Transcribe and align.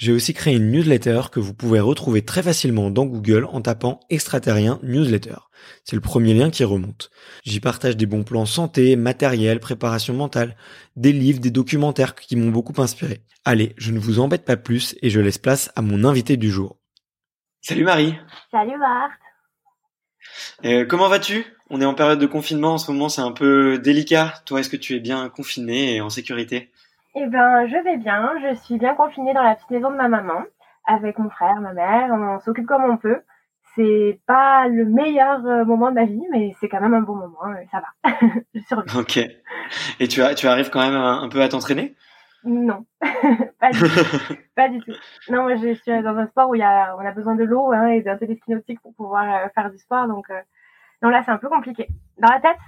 j'ai 0.00 0.12
aussi 0.12 0.32
créé 0.32 0.56
une 0.56 0.70
newsletter 0.70 1.24
que 1.30 1.40
vous 1.40 1.52
pouvez 1.52 1.78
retrouver 1.78 2.22
très 2.22 2.42
facilement 2.42 2.90
dans 2.90 3.04
Google 3.04 3.44
en 3.44 3.60
tapant 3.60 4.00
extraterrien 4.08 4.80
newsletter. 4.82 5.36
C'est 5.84 5.94
le 5.94 6.00
premier 6.00 6.32
lien 6.32 6.48
qui 6.48 6.64
remonte. 6.64 7.10
J'y 7.44 7.60
partage 7.60 7.98
des 7.98 8.06
bons 8.06 8.24
plans 8.24 8.46
santé, 8.46 8.96
matériel, 8.96 9.60
préparation 9.60 10.14
mentale, 10.14 10.56
des 10.96 11.12
livres, 11.12 11.38
des 11.38 11.50
documentaires 11.50 12.14
qui 12.14 12.34
m'ont 12.36 12.50
beaucoup 12.50 12.80
inspiré. 12.80 13.20
Allez, 13.44 13.74
je 13.76 13.92
ne 13.92 13.98
vous 13.98 14.20
embête 14.20 14.46
pas 14.46 14.56
plus 14.56 14.96
et 15.02 15.10
je 15.10 15.20
laisse 15.20 15.36
place 15.36 15.70
à 15.76 15.82
mon 15.82 16.04
invité 16.04 16.38
du 16.38 16.50
jour. 16.50 16.78
Salut 17.60 17.84
Marie. 17.84 18.14
Salut 18.50 18.78
Bart. 18.78 19.10
Euh, 20.64 20.86
comment 20.86 21.08
vas-tu? 21.10 21.44
On 21.68 21.82
est 21.82 21.84
en 21.84 21.94
période 21.94 22.18
de 22.18 22.26
confinement 22.26 22.72
en 22.72 22.78
ce 22.78 22.90
moment, 22.90 23.10
c'est 23.10 23.20
un 23.20 23.32
peu 23.32 23.78
délicat. 23.78 24.32
Toi, 24.46 24.60
est-ce 24.60 24.70
que 24.70 24.78
tu 24.78 24.96
es 24.96 25.00
bien 25.00 25.28
confiné 25.28 25.96
et 25.96 26.00
en 26.00 26.08
sécurité? 26.08 26.70
Eh 27.14 27.26
ben, 27.26 27.66
je 27.66 27.76
vais 27.76 27.96
bien. 27.96 28.32
Je 28.42 28.54
suis 28.54 28.78
bien 28.78 28.94
confinée 28.94 29.34
dans 29.34 29.42
la 29.42 29.54
petite 29.54 29.70
maison 29.70 29.90
de 29.90 29.96
ma 29.96 30.08
maman 30.08 30.42
avec 30.86 31.18
mon 31.18 31.30
frère, 31.30 31.60
ma 31.60 31.72
mère. 31.72 32.10
On 32.12 32.40
s'occupe 32.40 32.66
comme 32.66 32.84
on 32.84 32.96
peut 32.96 33.22
c'est 33.74 34.20
pas 34.26 34.68
le 34.68 34.84
meilleur 34.84 35.44
euh, 35.46 35.64
moment 35.64 35.90
de 35.90 35.96
ma 35.96 36.04
vie, 36.04 36.22
mais 36.30 36.52
c'est 36.60 36.68
quand 36.68 36.80
même 36.80 36.94
un 36.94 37.02
bon 37.02 37.14
moment. 37.14 37.38
Euh, 37.46 37.64
ça 37.70 37.80
va, 37.80 38.10
je 38.54 38.60
survis. 38.60 38.96
Ok. 38.96 39.18
Et 40.00 40.08
tu, 40.08 40.22
as, 40.22 40.34
tu 40.34 40.46
arrives 40.46 40.70
quand 40.70 40.80
même 40.80 40.94
un, 40.94 41.28
peu 41.28 41.40
à 41.40 41.48
t'entraîner? 41.48 41.94
Non, 42.42 42.86
pas, 43.60 43.70
du 43.70 43.78
tout. 43.78 44.34
pas 44.56 44.68
du 44.68 44.80
tout. 44.80 44.92
Non, 45.28 45.42
moi 45.42 45.56
je 45.56 45.74
suis 45.74 46.02
dans 46.02 46.16
un 46.16 46.26
sport 46.26 46.48
où 46.50 46.54
il 46.54 46.60
y 46.60 46.64
a, 46.64 46.96
on 46.96 47.04
a 47.04 47.12
besoin 47.12 47.34
de 47.34 47.44
l'eau 47.44 47.72
hein, 47.72 47.88
et 47.88 48.02
d'un 48.02 48.16
télescope 48.16 48.48
nautique 48.48 48.80
pour 48.80 48.94
pouvoir 48.94 49.24
euh, 49.24 49.48
faire 49.54 49.70
du 49.70 49.78
sport, 49.78 50.08
donc 50.08 50.26
non 51.02 51.10
là 51.10 51.22
c'est 51.24 51.30
un 51.30 51.38
peu 51.38 51.48
compliqué. 51.48 51.88
Dans 52.18 52.30
la 52.30 52.40
tête? 52.40 52.58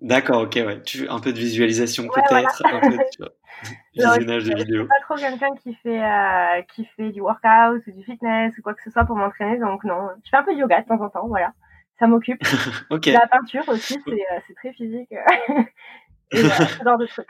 D'accord, 0.00 0.42
ok, 0.42 0.54
ouais. 0.56 0.82
Tu, 0.82 1.08
un 1.08 1.20
peu 1.20 1.32
de 1.32 1.38
visualisation 1.38 2.06
peut-être, 2.08 2.62
un 2.66 2.80
peu 2.80 2.96
de 2.96 3.32
visionnage 3.94 4.44
de 4.44 4.54
vidéos. 4.54 4.76
Je 4.76 4.78
suis 4.82 4.88
pas 4.88 5.00
trop 5.02 5.14
quelqu'un 5.16 5.54
qui 5.62 5.74
fait 5.74 6.02
euh, 6.02 6.62
qui 6.74 6.84
fait 6.96 7.10
du 7.10 7.20
workout 7.20 7.86
ou 7.86 7.90
du 7.92 8.04
fitness 8.04 8.56
ou 8.58 8.62
quoi 8.62 8.74
que 8.74 8.82
ce 8.82 8.90
soit 8.90 9.04
pour 9.04 9.16
m'entraîner, 9.16 9.58
donc 9.58 9.84
non. 9.84 10.08
Je 10.24 10.30
fais 10.30 10.36
un 10.36 10.42
peu 10.42 10.54
de 10.54 10.58
yoga 10.58 10.82
de 10.82 10.86
temps 10.86 11.00
en 11.00 11.08
temps, 11.08 11.28
voilà. 11.28 11.52
Ça 11.98 12.06
m'occupe. 12.06 12.42
ok. 12.90 13.06
La 13.06 13.26
peinture 13.26 13.68
aussi, 13.68 13.98
c'est 14.06 14.12
euh, 14.12 14.54
très 14.56 14.72
physique. 14.72 15.12
et 16.32 16.38
euh, 16.38 16.48
ce 16.48 16.84
genre 16.84 16.98
de 16.98 17.06
trucs. 17.06 17.26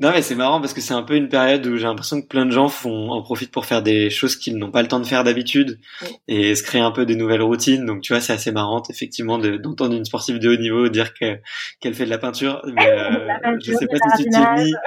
Non, 0.00 0.10
mais 0.10 0.22
c'est 0.22 0.34
marrant 0.34 0.60
parce 0.60 0.74
que 0.74 0.80
c'est 0.80 0.94
un 0.94 1.04
peu 1.04 1.14
une 1.14 1.28
période 1.28 1.64
où 1.66 1.76
j'ai 1.76 1.84
l'impression 1.84 2.20
que 2.20 2.26
plein 2.26 2.46
de 2.46 2.50
gens 2.50 2.68
font, 2.68 3.10
en 3.10 3.22
profitent 3.22 3.52
pour 3.52 3.64
faire 3.64 3.80
des 3.80 4.10
choses 4.10 4.34
qu'ils 4.34 4.58
n'ont 4.58 4.72
pas 4.72 4.82
le 4.82 4.88
temps 4.88 4.98
de 4.98 5.06
faire 5.06 5.22
d'habitude 5.22 5.78
et 6.26 6.56
se 6.56 6.64
créer 6.64 6.80
un 6.80 6.90
peu 6.90 7.06
des 7.06 7.14
nouvelles 7.14 7.42
routines. 7.42 7.86
Donc, 7.86 8.00
tu 8.00 8.12
vois, 8.12 8.20
c'est 8.20 8.32
assez 8.32 8.50
marrant, 8.50 8.82
effectivement, 8.90 9.38
d'entendre 9.38 9.94
une 9.94 10.04
sportive 10.04 10.40
de 10.40 10.48
haut 10.48 10.60
niveau 10.60 10.88
dire 10.88 11.14
que, 11.14 11.38
qu'elle 11.80 11.94
fait 11.94 12.06
de 12.06 12.10
la 12.10 12.18
peinture. 12.18 12.60
Mais, 12.74 12.88
euh, 12.88 13.56
je 13.62 13.72
sais 13.72 13.86
pas 13.86 13.96
si 14.16 14.24
tu 14.24 14.30
t'y 14.30 14.38
mis. 14.38 14.72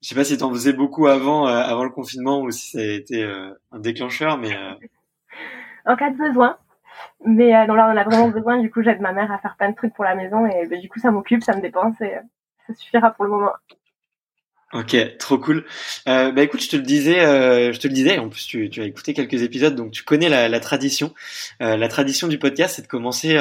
Je 0.00 0.08
sais 0.10 0.14
pas 0.14 0.24
si 0.24 0.38
t'en 0.38 0.50
faisais 0.50 0.72
beaucoup 0.72 1.06
avant, 1.06 1.48
euh, 1.48 1.60
avant 1.60 1.84
le 1.84 1.90
confinement 1.90 2.40
ou 2.40 2.50
si 2.50 2.70
ça 2.70 2.78
a 2.78 2.82
été 2.82 3.22
euh, 3.22 3.50
un 3.72 3.78
déclencheur, 3.78 4.38
mais. 4.38 4.56
Euh, 4.56 4.72
en 5.84 5.96
cas 5.96 6.10
de 6.10 6.16
besoin. 6.16 6.56
Mais 7.26 7.66
non, 7.66 7.74
là, 7.74 7.92
on 7.92 7.96
a 7.96 8.04
vraiment 8.04 8.28
besoin. 8.28 8.58
Du 8.58 8.70
coup, 8.70 8.80
j'aide 8.82 9.00
ma 9.00 9.12
mère 9.12 9.30
à 9.30 9.38
faire 9.38 9.56
plein 9.58 9.70
de 9.70 9.74
trucs 9.74 9.92
pour 9.92 10.04
la 10.04 10.14
maison 10.14 10.46
et 10.46 10.66
bah, 10.66 10.76
du 10.76 10.88
coup, 10.88 10.98
ça 10.98 11.10
m'occupe, 11.10 11.42
ça 11.42 11.54
me 11.54 11.60
dépense 11.60 12.00
et 12.00 12.14
ça 12.68 12.74
suffira 12.74 13.10
pour 13.10 13.24
le 13.24 13.30
moment. 13.30 13.52
Ok, 14.74 14.94
trop 15.18 15.38
cool. 15.38 15.64
Euh, 16.08 16.30
bah 16.30 16.42
écoute, 16.42 16.60
je 16.60 16.68
te 16.68 16.76
le 16.76 16.82
disais, 16.82 17.24
euh, 17.24 17.72
je 17.72 17.80
te 17.80 17.88
le 17.88 17.94
disais. 17.94 18.18
En 18.18 18.28
plus, 18.28 18.46
tu, 18.46 18.68
tu, 18.68 18.82
as 18.82 18.84
écouté 18.84 19.14
quelques 19.14 19.42
épisodes, 19.42 19.74
donc 19.74 19.92
tu 19.92 20.04
connais 20.04 20.28
la, 20.28 20.50
la 20.50 20.60
tradition. 20.60 21.14
Euh, 21.62 21.78
la 21.78 21.88
tradition 21.88 22.28
du 22.28 22.38
podcast, 22.38 22.76
c'est 22.76 22.82
de 22.82 22.86
commencer 22.86 23.38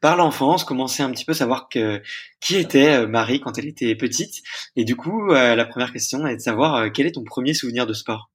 par 0.00 0.16
l'enfance, 0.16 0.64
commencer 0.64 1.02
un 1.02 1.10
petit 1.10 1.26
peu 1.26 1.34
savoir 1.34 1.68
que 1.68 2.00
qui 2.40 2.56
était 2.56 3.06
Marie 3.06 3.40
quand 3.40 3.58
elle 3.58 3.66
était 3.66 3.94
petite. 3.94 4.42
Et 4.74 4.84
du 4.84 4.96
coup, 4.96 5.28
la 5.28 5.64
première 5.66 5.92
question 5.92 6.26
est 6.26 6.36
de 6.36 6.40
savoir 6.40 6.90
quel 6.92 7.06
est 7.06 7.12
ton 7.16 7.24
premier 7.24 7.52
souvenir 7.52 7.86
de 7.86 7.92
sport? 7.92 8.30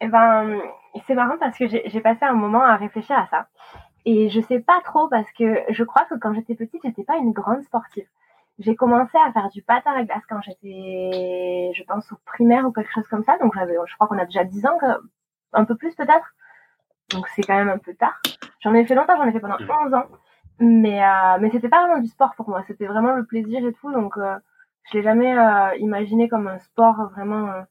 Eh 0.00 0.08
ben, 0.08 0.58
c'est 1.06 1.14
marrant 1.14 1.36
parce 1.38 1.58
que 1.58 1.66
j'ai 1.68 2.00
passé 2.00 2.20
un 2.22 2.34
moment 2.34 2.62
à 2.62 2.76
réfléchir 2.76 3.18
à 3.18 3.26
ça. 3.30 3.48
Et 4.06 4.30
je 4.30 4.40
sais 4.40 4.60
pas 4.60 4.80
trop 4.84 5.08
parce 5.08 5.30
que 5.32 5.60
je 5.68 5.84
crois 5.84 6.06
que 6.06 6.14
quand 6.14 6.32
j'étais 6.32 6.54
petite, 6.54 6.80
j'étais 6.82 7.04
pas 7.04 7.18
une 7.18 7.32
grande 7.32 7.62
sportive. 7.64 8.06
J'ai 8.58 8.74
commencé 8.74 9.16
à 9.24 9.32
faire 9.32 9.48
du 9.50 9.62
patin 9.62 9.92
à 9.92 10.02
glace 10.02 10.22
quand 10.28 10.40
j'étais, 10.42 11.72
je 11.74 11.82
pense, 11.84 12.10
au 12.10 12.16
primaire 12.24 12.66
ou 12.66 12.72
quelque 12.72 12.92
chose 12.92 13.06
comme 13.08 13.22
ça. 13.22 13.38
Donc, 13.38 13.54
j'avais, 13.54 13.76
je 13.86 13.94
crois 13.94 14.08
qu'on 14.08 14.18
a 14.18 14.24
déjà 14.24 14.44
10 14.44 14.66
ans, 14.66 14.78
un 15.52 15.64
peu 15.64 15.76
plus 15.76 15.94
peut-être. 15.94 16.34
Donc, 17.10 17.28
c'est 17.28 17.42
quand 17.42 17.56
même 17.56 17.68
un 17.68 17.78
peu 17.78 17.94
tard. 17.94 18.20
J'en 18.60 18.74
ai 18.74 18.84
fait 18.84 18.94
longtemps, 18.94 19.16
j'en 19.16 19.28
ai 19.28 19.32
fait 19.32 19.40
pendant 19.40 19.58
11 19.84 19.94
ans. 19.94 20.06
Mais, 20.60 21.02
euh, 21.04 21.38
mais 21.40 21.50
c'était 21.50 21.68
pas 21.68 21.82
vraiment 21.86 22.00
du 22.00 22.08
sport 22.08 22.34
pour 22.34 22.48
moi. 22.48 22.64
C'était 22.66 22.86
vraiment 22.86 23.12
le 23.12 23.24
plaisir 23.24 23.64
et 23.64 23.72
tout. 23.72 23.92
Donc, 23.92 24.16
euh, 24.16 24.36
je 24.84 24.98
l'ai 24.98 25.02
jamais 25.04 25.36
euh, 25.38 25.76
imaginé 25.76 26.28
comme 26.28 26.48
un 26.48 26.58
sport 26.58 27.10
vraiment. 27.10 27.50
Euh, 27.52 27.62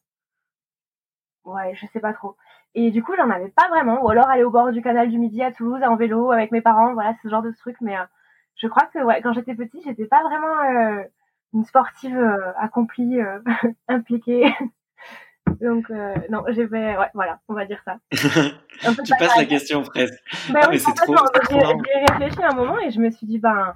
ouais, 1.45 1.75
je 1.75 1.86
sais 1.88 2.00
pas 2.00 2.13
trop. 2.13 2.38
Et 2.75 2.92
du 2.92 3.04
coup, 3.04 3.13
j'en 3.18 3.30
avais 3.30 3.50
pas 3.50 3.68
vraiment. 3.69 4.04
Ou 4.04 4.10
alors 4.10 4.30
aller 4.30 4.44
au 4.44 4.51
bord 4.51 4.72
du 4.72 4.81
canal 4.81 5.10
du 5.10 5.18
Midi 5.19 5.44
à 5.44 5.51
Toulouse 5.51 5.83
en 5.83 5.98
vélo 5.98 6.31
avec 6.31 6.51
mes 6.51 6.62
parents. 6.62 6.94
Voilà, 6.94 7.13
ce 7.22 7.28
genre 7.28 7.42
de 7.42 7.51
truc. 7.51 7.75
Mais 7.81 7.95
je 8.57 8.68
crois 8.68 8.88
que 8.88 9.00
ouais, 9.00 9.21
quand 9.21 9.33
j'étais 9.33 9.56
petite, 9.56 9.83
j'étais 9.86 10.06
pas 10.06 10.21
vraiment 10.24 10.62
euh, 10.63 11.04
une 11.54 11.63
sportive 11.63 12.18
euh, 12.18 12.51
accomplie, 12.57 13.19
euh, 13.21 13.39
impliquée. 13.88 14.54
Donc 15.62 15.89
non, 16.30 16.44
j'ai 16.50 16.68
fait, 16.68 16.98
ouais, 16.98 17.09
voilà, 17.13 17.39
on 17.48 17.54
va 17.54 17.65
dire 17.65 17.81
ça. 17.86 17.98
tu 18.12 19.13
passes 19.18 19.38
la 19.38 19.45
question 19.45 19.81
presque. 19.81 20.21
Ben 20.51 20.59
ah, 20.62 20.68
mais 20.69 20.77
c'est 20.77 20.94
trop. 20.94 21.15
J'ai 21.50 22.13
réfléchi 22.13 22.44
un 22.44 22.54
moment 22.54 22.77
et 22.80 22.92
je 22.92 23.00
me 23.00 23.09
suis 23.09 23.25
dit 23.25 23.39
ben 23.39 23.74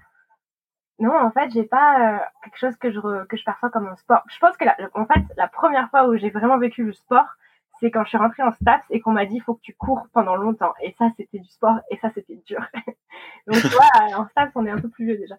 Non, 1.00 1.18
en 1.18 1.32
fait, 1.32 1.50
j'ai 1.52 1.64
pas 1.64 2.16
euh, 2.16 2.20
quelque 2.44 2.58
chose 2.58 2.76
que 2.76 2.92
je 2.92 3.24
que 3.26 3.38
je 3.38 3.46
perçois 3.46 3.70
comme 3.70 3.88
un 3.88 3.96
sport. 3.96 4.22
Je 4.28 4.38
pense 4.40 4.58
que 4.58 4.66
la, 4.66 4.76
en 4.94 5.06
fait, 5.06 5.22
la 5.38 5.48
première 5.48 5.90
fois 5.90 6.10
où 6.10 6.18
j'ai 6.18 6.30
vraiment 6.30 6.58
vécu 6.58 6.84
le 6.84 6.92
sport, 6.92 7.38
c'est 7.82 7.92
quand 7.92 8.04
je 8.04 8.10
suis 8.10 8.18
rentrée 8.18 8.44
en 8.44 8.54
STAPS 8.62 8.86
et 8.92 9.02
qu'on 9.02 9.12
m'a 9.12 9.26
dit 9.26 9.36
il 9.36 9.42
faut 9.42 9.56
que 9.56 9.62
tu 9.62 9.74
cours 9.74 10.04
pendant 10.14 10.36
longtemps. 10.36 10.74
Et 10.82 10.96
ça, 10.98 11.10
c'était 11.18 11.40
du 11.40 11.50
sport 11.50 11.78
et 11.90 11.98
ça, 11.98 12.10
c'était 12.14 12.40
dur. 12.46 12.62
Donc, 13.48 13.60
tu 13.60 13.68
vois, 13.68 14.18
en 14.18 14.28
STAPS, 14.30 14.52
on 14.56 14.66
est 14.66 14.72
un 14.72 14.80
peu 14.80 14.90
plus 14.90 15.06
vieux 15.06 15.18
déjà. 15.18 15.36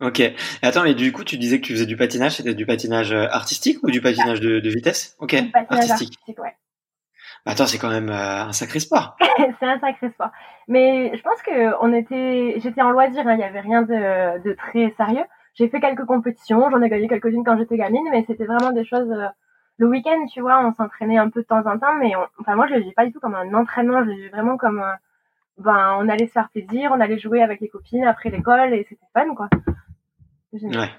Ok. 0.00 0.20
Et 0.20 0.34
attends, 0.62 0.82
mais 0.82 0.94
du 0.94 1.12
coup, 1.12 1.22
tu 1.22 1.38
disais 1.38 1.60
que 1.60 1.66
tu 1.66 1.72
faisais 1.72 1.86
du 1.86 1.96
patinage. 1.96 2.36
C'était 2.36 2.54
du 2.54 2.66
patinage 2.66 3.12
euh, 3.12 3.26
artistique 3.30 3.78
ou 3.82 3.90
du 3.90 4.00
patinage 4.00 4.40
de, 4.40 4.58
de 4.58 4.70
vitesse? 4.70 5.16
Ok. 5.20 5.36
patinage 5.52 5.90
artistique. 5.90 6.38
ouais. 6.38 6.56
Bah, 7.46 7.52
attends, 7.52 7.66
c'est 7.66 7.78
quand 7.78 7.90
même 7.90 8.08
euh, 8.08 8.44
un 8.44 8.52
sacré 8.52 8.80
sport. 8.80 9.16
c'est 9.60 9.66
un 9.66 9.78
sacré 9.78 10.10
sport. 10.10 10.30
Mais 10.66 11.14
je 11.14 11.22
pense 11.22 11.40
que 11.42 11.84
on 11.84 11.92
était, 11.92 12.58
j'étais 12.60 12.80
en 12.80 12.90
loisir. 12.90 13.26
Hein. 13.26 13.34
Il 13.34 13.38
n'y 13.38 13.44
avait 13.44 13.60
rien 13.60 13.82
de, 13.82 14.42
de 14.42 14.52
très 14.54 14.92
sérieux. 14.96 15.24
J'ai 15.54 15.68
fait 15.68 15.80
quelques 15.80 16.06
compétitions. 16.06 16.70
J'en 16.70 16.82
ai 16.82 16.88
gagné 16.88 17.06
quelques-unes 17.06 17.44
quand 17.44 17.58
j'étais 17.58 17.76
gamine, 17.76 18.08
mais 18.10 18.24
c'était 18.26 18.46
vraiment 18.46 18.72
des 18.72 18.84
choses. 18.84 19.12
Le 19.78 19.88
week-end, 19.88 20.26
tu 20.32 20.40
vois, 20.40 20.64
on 20.64 20.72
s'entraînait 20.72 21.18
un 21.18 21.30
peu 21.30 21.42
de 21.42 21.46
temps 21.46 21.66
en 21.66 21.78
temps, 21.78 21.94
mais 22.00 22.12
enfin 22.38 22.54
moi 22.54 22.66
je 22.68 22.74
le 22.74 22.80
vis 22.80 22.92
pas 22.92 23.06
du 23.06 23.12
tout 23.12 23.20
comme 23.20 23.34
un 23.34 23.52
entraînement. 23.54 24.04
Je 24.04 24.10
le 24.10 24.14
vis 24.14 24.28
vraiment 24.28 24.56
comme 24.56 24.84
ben 25.58 25.96
on 25.98 26.08
allait 26.08 26.26
se 26.26 26.32
faire 26.32 26.48
plaisir, 26.50 26.92
on 26.92 27.00
allait 27.00 27.18
jouer 27.18 27.42
avec 27.42 27.60
les 27.60 27.68
copines 27.68 28.04
après 28.04 28.30
l'école 28.30 28.72
et 28.74 28.86
c'était 28.88 29.06
fun 29.12 29.34
quoi. 29.34 29.48
Ouais. 30.52 30.90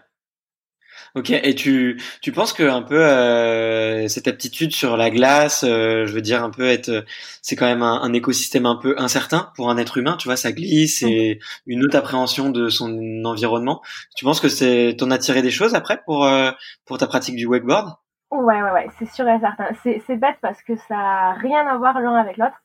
Ok, 1.16 1.30
et 1.30 1.56
tu, 1.56 2.02
tu 2.22 2.32
penses 2.32 2.54
que 2.54 2.64
un 2.64 2.82
peu 2.82 3.00
euh, 3.00 4.08
cette 4.08 4.28
aptitude 4.28 4.74
sur 4.74 4.98
la 4.98 5.10
glace, 5.10 5.64
euh, 5.64 6.06
je 6.06 6.14
veux 6.14 6.22
dire 6.22 6.44
un 6.44 6.50
peu 6.50 6.66
être, 6.68 7.06
c'est 7.42 7.56
quand 7.56 7.66
même 7.66 7.84
un, 7.84 8.12
écosystème 8.14 8.66
un 8.66 8.76
peu 8.76 8.96
incertain 8.98 9.52
pour 9.56 9.70
un 9.70 9.78
être 9.78 9.98
humain, 9.98 10.18
tu 10.18 10.28
vois, 10.28 10.38
ça 10.38 10.52
glisse 10.52 11.04
et 11.04 11.40
une 11.68 11.84
autre 11.84 11.98
appréhension 11.98 12.50
de 12.50 12.70
son 12.70 13.24
environnement. 13.26 13.82
Tu 14.16 14.26
penses 14.26 14.40
que 14.40 14.50
c'est 14.50 14.96
t'en 14.98 15.12
as 15.12 15.18
tiré 15.18 15.42
des 15.42 15.52
choses 15.52 15.74
après 15.76 16.02
pour 16.06 16.26
euh, 16.26 16.52
pour 16.86 16.98
ta 16.98 17.08
pratique 17.08 17.36
du 17.36 17.46
wakeboard? 17.46 17.96
Ouais, 18.44 18.62
ouais, 18.62 18.72
ouais, 18.72 18.88
c'est 18.98 19.06
sûr 19.06 19.28
et 19.28 19.40
certain. 19.40 19.70
C'est 19.84 20.18
bête 20.18 20.38
parce 20.42 20.62
que 20.64 20.76
ça 20.76 20.98
a 20.98 21.34
rien 21.34 21.66
à 21.68 21.78
voir 21.78 22.00
l'un 22.00 22.16
avec 22.16 22.38
l'autre, 22.38 22.62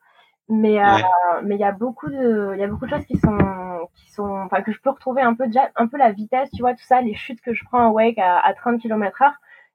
mais 0.48 0.82
euh, 0.82 0.98
mais 1.42 1.54
il 1.56 1.60
y 1.60 1.64
a 1.64 1.72
beaucoup 1.72 2.08
de 2.10 2.52
il 2.54 2.60
y 2.60 2.64
a 2.64 2.66
beaucoup 2.66 2.86
de 2.86 2.90
choses 2.90 3.06
qui 3.06 3.18
sont 3.18 3.38
qui 3.94 4.10
sont, 4.10 4.28
enfin, 4.44 4.62
que 4.62 4.72
je 4.72 4.80
peux 4.80 4.90
retrouver 4.90 5.22
un 5.22 5.34
peu 5.34 5.46
déjà, 5.46 5.70
un 5.76 5.86
peu 5.86 5.96
la 5.96 6.12
vitesse, 6.12 6.50
tu 6.52 6.62
vois, 6.62 6.74
tout 6.74 6.84
ça, 6.84 7.00
les 7.00 7.14
chutes 7.14 7.40
que 7.40 7.54
je 7.54 7.64
prends 7.64 7.86
en 7.86 7.90
wake 7.90 8.18
à, 8.18 8.38
à 8.38 8.54
30 8.54 8.80
km 8.80 9.22
heure. 9.22 9.34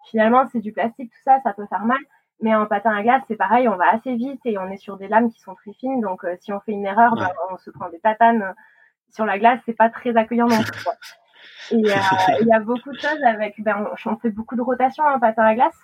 Finalement, 0.10 0.46
c'est 0.52 0.60
du 0.60 0.72
plastique, 0.72 1.12
tout 1.12 1.22
ça, 1.24 1.40
ça 1.44 1.54
peut 1.54 1.66
faire 1.68 1.86
mal. 1.86 1.98
Mais 2.42 2.54
en 2.54 2.66
patin 2.66 2.92
à 2.96 3.02
glace, 3.02 3.24
c'est 3.28 3.36
pareil, 3.38 3.68
on 3.68 3.78
va 3.78 3.90
assez 3.94 4.16
vite 4.16 4.42
et 4.46 4.58
on 4.58 4.70
est 4.70 4.78
sur 4.78 4.98
des 4.98 5.08
lames 5.08 5.32
qui 5.32 5.40
sont 5.40 5.56
très 5.56 5.74
fines. 5.74 6.02
Donc, 6.02 6.24
euh, 6.26 6.36
si 6.42 6.52
on 6.54 6.60
fait 6.60 6.74
une 6.74 6.86
erreur, 6.86 7.16
ben, 7.16 7.30
on 7.52 7.58
se 7.58 7.70
prend 7.72 7.90
des 7.90 8.00
tatanes 8.00 8.54
sur 9.10 9.26
la 9.26 9.40
glace. 9.40 9.60
C'est 9.66 9.74
pas 9.74 9.90
très 9.90 10.16
accueillant 10.18 10.50
non 10.50 10.62
plus. 10.64 10.86
Et 11.72 11.76
euh, 11.76 11.96
il 12.42 12.48
y 12.48 12.54
a 12.54 12.60
beaucoup 12.60 12.92
de 12.92 13.00
choses 13.00 13.24
avec. 13.24 13.62
Ben, 13.64 13.88
on, 14.06 14.12
on 14.12 14.18
fait 14.18 14.30
beaucoup 14.30 14.56
de 14.56 14.62
rotation 14.62 15.04
en 15.04 15.20
patin 15.20 15.44
à 15.44 15.56
glace. 15.56 15.80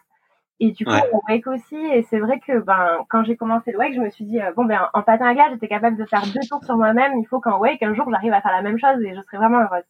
Et 0.63 0.71
du 0.71 0.85
coup, 0.85 0.91
ouais. 0.91 1.09
au 1.11 1.21
wake 1.27 1.47
aussi, 1.47 1.75
et 1.75 2.03
c'est 2.03 2.19
vrai 2.19 2.39
que 2.39 2.59
ben 2.59 3.03
quand 3.09 3.23
j'ai 3.23 3.35
commencé 3.35 3.71
le 3.71 3.79
wake, 3.79 3.95
je 3.95 3.99
me 3.99 4.11
suis 4.11 4.25
dit 4.25 4.39
euh, 4.39 4.51
bon 4.55 4.63
ben 4.65 4.89
en 4.93 5.01
patin 5.01 5.25
à 5.25 5.33
glace, 5.33 5.49
j'étais 5.51 5.67
capable 5.67 5.97
de 5.97 6.05
faire 6.05 6.21
deux 6.21 6.47
tours 6.47 6.63
sur 6.63 6.77
moi-même. 6.77 7.13
Il 7.17 7.25
faut 7.25 7.39
qu'en 7.39 7.57
wake, 7.57 7.81
un 7.81 7.95
jour, 7.95 8.07
j'arrive 8.11 8.31
à 8.33 8.41
faire 8.41 8.51
la 8.51 8.61
même 8.61 8.77
chose 8.77 9.01
et 9.01 9.15
je 9.15 9.21
serai 9.21 9.37
vraiment 9.37 9.61
heureuse. 9.61 9.83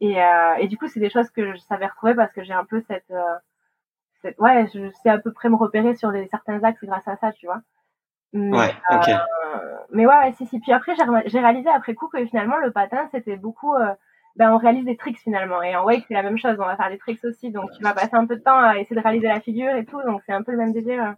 Et, 0.00 0.22
euh, 0.22 0.54
et 0.58 0.68
du 0.68 0.78
coup, 0.78 0.86
c'est 0.86 1.00
des 1.00 1.10
choses 1.10 1.30
que 1.30 1.52
je 1.52 1.58
savais 1.58 1.86
retrouver 1.86 2.14
parce 2.14 2.32
que 2.32 2.44
j'ai 2.44 2.52
un 2.52 2.64
peu 2.64 2.82
cette, 2.86 3.10
euh, 3.10 3.34
cette, 4.22 4.38
ouais, 4.38 4.68
je 4.72 4.90
sais 5.02 5.10
à 5.10 5.18
peu 5.18 5.32
près 5.32 5.48
me 5.48 5.56
repérer 5.56 5.96
sur 5.96 6.12
les 6.12 6.28
certains 6.28 6.62
axes 6.62 6.84
grâce 6.84 7.08
à 7.08 7.16
ça, 7.16 7.32
tu 7.32 7.46
vois. 7.46 7.62
Mais, 8.32 8.56
ouais, 8.56 8.74
ok. 8.90 9.08
Euh, 9.08 9.76
mais 9.90 10.06
ouais, 10.06 10.16
ouais, 10.18 10.32
si, 10.34 10.46
si. 10.46 10.60
Puis 10.60 10.72
après, 10.72 10.94
j'ai 11.26 11.40
réalisé 11.40 11.68
après 11.70 11.94
coup 11.94 12.08
que 12.08 12.24
finalement 12.26 12.58
le 12.58 12.70
patin, 12.70 13.08
c'était 13.10 13.36
beaucoup 13.36 13.74
euh, 13.74 13.92
ben, 14.36 14.52
on 14.52 14.58
réalise 14.58 14.84
des 14.84 14.96
tricks 14.96 15.18
finalement. 15.18 15.62
Et 15.62 15.74
en 15.74 15.84
wake, 15.84 16.04
c'est 16.08 16.14
la 16.14 16.22
même 16.22 16.38
chose. 16.38 16.56
On 16.58 16.66
va 16.66 16.76
faire 16.76 16.90
des 16.90 16.98
tricks 16.98 17.24
aussi. 17.24 17.50
Donc, 17.50 17.70
tu 17.76 17.82
vas 17.82 17.94
passer 17.94 18.14
un 18.14 18.26
peu 18.26 18.36
de 18.36 18.42
temps 18.42 18.58
à 18.58 18.78
essayer 18.78 18.96
de 18.96 19.00
réaliser 19.00 19.28
la 19.28 19.40
figure 19.40 19.74
et 19.74 19.84
tout. 19.84 20.00
Donc, 20.06 20.22
c'est 20.26 20.32
un 20.32 20.42
peu 20.42 20.52
le 20.52 20.58
même 20.58 20.72
délire. 20.72 21.14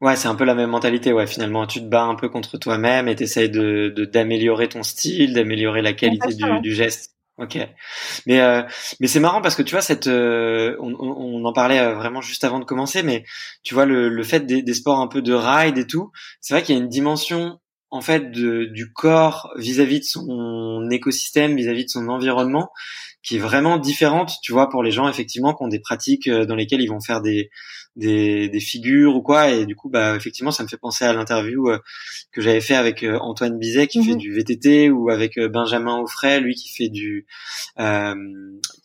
Ouais, 0.00 0.16
c'est 0.16 0.28
un 0.28 0.34
peu 0.34 0.44
la 0.44 0.54
même 0.54 0.70
mentalité. 0.70 1.12
Ouais, 1.12 1.26
finalement, 1.26 1.66
tu 1.66 1.80
te 1.80 1.84
bats 1.84 2.04
un 2.04 2.14
peu 2.14 2.30
contre 2.30 2.56
toi-même 2.56 3.06
et 3.06 3.16
t'essayes 3.16 3.50
de 3.50 3.92
d'améliorer 4.10 4.68
ton 4.68 4.82
style, 4.82 5.34
d'améliorer 5.34 5.82
la 5.82 5.92
qualité 5.92 6.34
du, 6.34 6.60
du, 6.60 6.74
geste. 6.74 7.16
Ok, 7.36 7.58
mais 8.26 8.40
euh, 8.40 8.62
mais 9.00 9.06
c'est 9.06 9.20
marrant 9.20 9.40
parce 9.40 9.54
que 9.54 9.62
tu 9.62 9.72
vois 9.72 9.80
cette, 9.80 10.08
euh, 10.08 10.76
on, 10.78 10.94
on, 10.98 11.44
en 11.44 11.52
parlait 11.54 11.94
vraiment 11.94 12.20
juste 12.20 12.44
avant 12.44 12.58
de 12.58 12.66
commencer, 12.66 13.02
mais 13.02 13.24
tu 13.62 13.72
vois 13.72 13.86
le, 13.86 14.10
le 14.10 14.22
fait 14.24 14.40
des, 14.40 14.62
des 14.62 14.74
sports 14.74 15.00
un 15.00 15.06
peu 15.06 15.22
de 15.22 15.32
ride 15.32 15.78
et 15.78 15.86
tout, 15.86 16.12
c'est 16.42 16.52
vrai 16.52 16.62
qu'il 16.62 16.74
y 16.74 16.78
a 16.78 16.82
une 16.82 16.88
dimension 16.88 17.58
en 17.90 18.00
fait 18.00 18.30
du 18.30 18.92
corps 18.92 19.52
vis-à-vis 19.56 20.00
de 20.00 20.04
son 20.04 20.88
écosystème, 20.90 21.56
vis-à-vis 21.56 21.84
de 21.84 21.90
son 21.90 22.08
environnement, 22.08 22.70
qui 23.22 23.36
est 23.36 23.40
vraiment 23.40 23.78
différente, 23.78 24.32
tu 24.42 24.52
vois, 24.52 24.68
pour 24.68 24.82
les 24.82 24.90
gens 24.90 25.08
effectivement 25.08 25.54
qui 25.54 25.62
ont 25.62 25.68
des 25.68 25.80
pratiques 25.80 26.28
euh, 26.28 26.46
dans 26.46 26.54
lesquelles 26.54 26.80
ils 26.80 26.88
vont 26.88 27.00
faire 27.00 27.20
des 27.20 27.50
des, 27.96 28.48
des 28.48 28.60
figures 28.60 29.16
ou 29.16 29.22
quoi, 29.22 29.50
et 29.50 29.66
du 29.66 29.74
coup, 29.74 29.88
bah 29.90 30.14
effectivement, 30.16 30.52
ça 30.52 30.62
me 30.62 30.68
fait 30.68 30.76
penser 30.76 31.04
à 31.04 31.12
l'interview 31.12 31.68
euh, 31.68 31.78
que 32.32 32.40
j'avais 32.40 32.60
fait 32.60 32.76
avec 32.76 33.02
euh, 33.02 33.18
Antoine 33.18 33.58
Bizet 33.58 33.88
qui 33.88 34.04
fait 34.04 34.14
du 34.14 34.32
VTT 34.32 34.90
ou 34.90 35.10
avec 35.10 35.38
Benjamin 35.38 35.98
Offray, 35.98 36.40
lui 36.40 36.54
qui 36.54 36.68
fait 36.70 36.88
du 36.88 37.26
euh, 37.78 38.14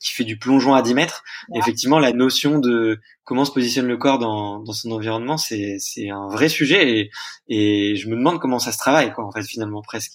qui 0.01 0.13
fait 0.13 0.23
du 0.23 0.37
plongeon 0.37 0.73
à 0.73 0.81
10 0.81 0.93
mètres. 0.95 1.23
Ouais. 1.49 1.59
Effectivement, 1.59 1.99
la 1.99 2.13
notion 2.13 2.59
de 2.59 2.99
comment 3.23 3.45
se 3.45 3.51
positionne 3.51 3.87
le 3.87 3.97
corps 3.97 4.19
dans, 4.19 4.59
dans 4.59 4.73
son 4.73 4.91
environnement, 4.91 5.37
c'est 5.37 5.77
c'est 5.79 6.09
un 6.09 6.27
vrai 6.27 6.49
sujet 6.49 6.99
et, 6.99 7.11
et 7.47 7.95
je 7.95 8.09
me 8.09 8.15
demande 8.15 8.39
comment 8.39 8.59
ça 8.59 8.71
se 8.71 8.77
travaille, 8.77 9.13
quoi, 9.13 9.25
en 9.25 9.31
fait, 9.31 9.43
finalement 9.43 9.81
presque. 9.81 10.13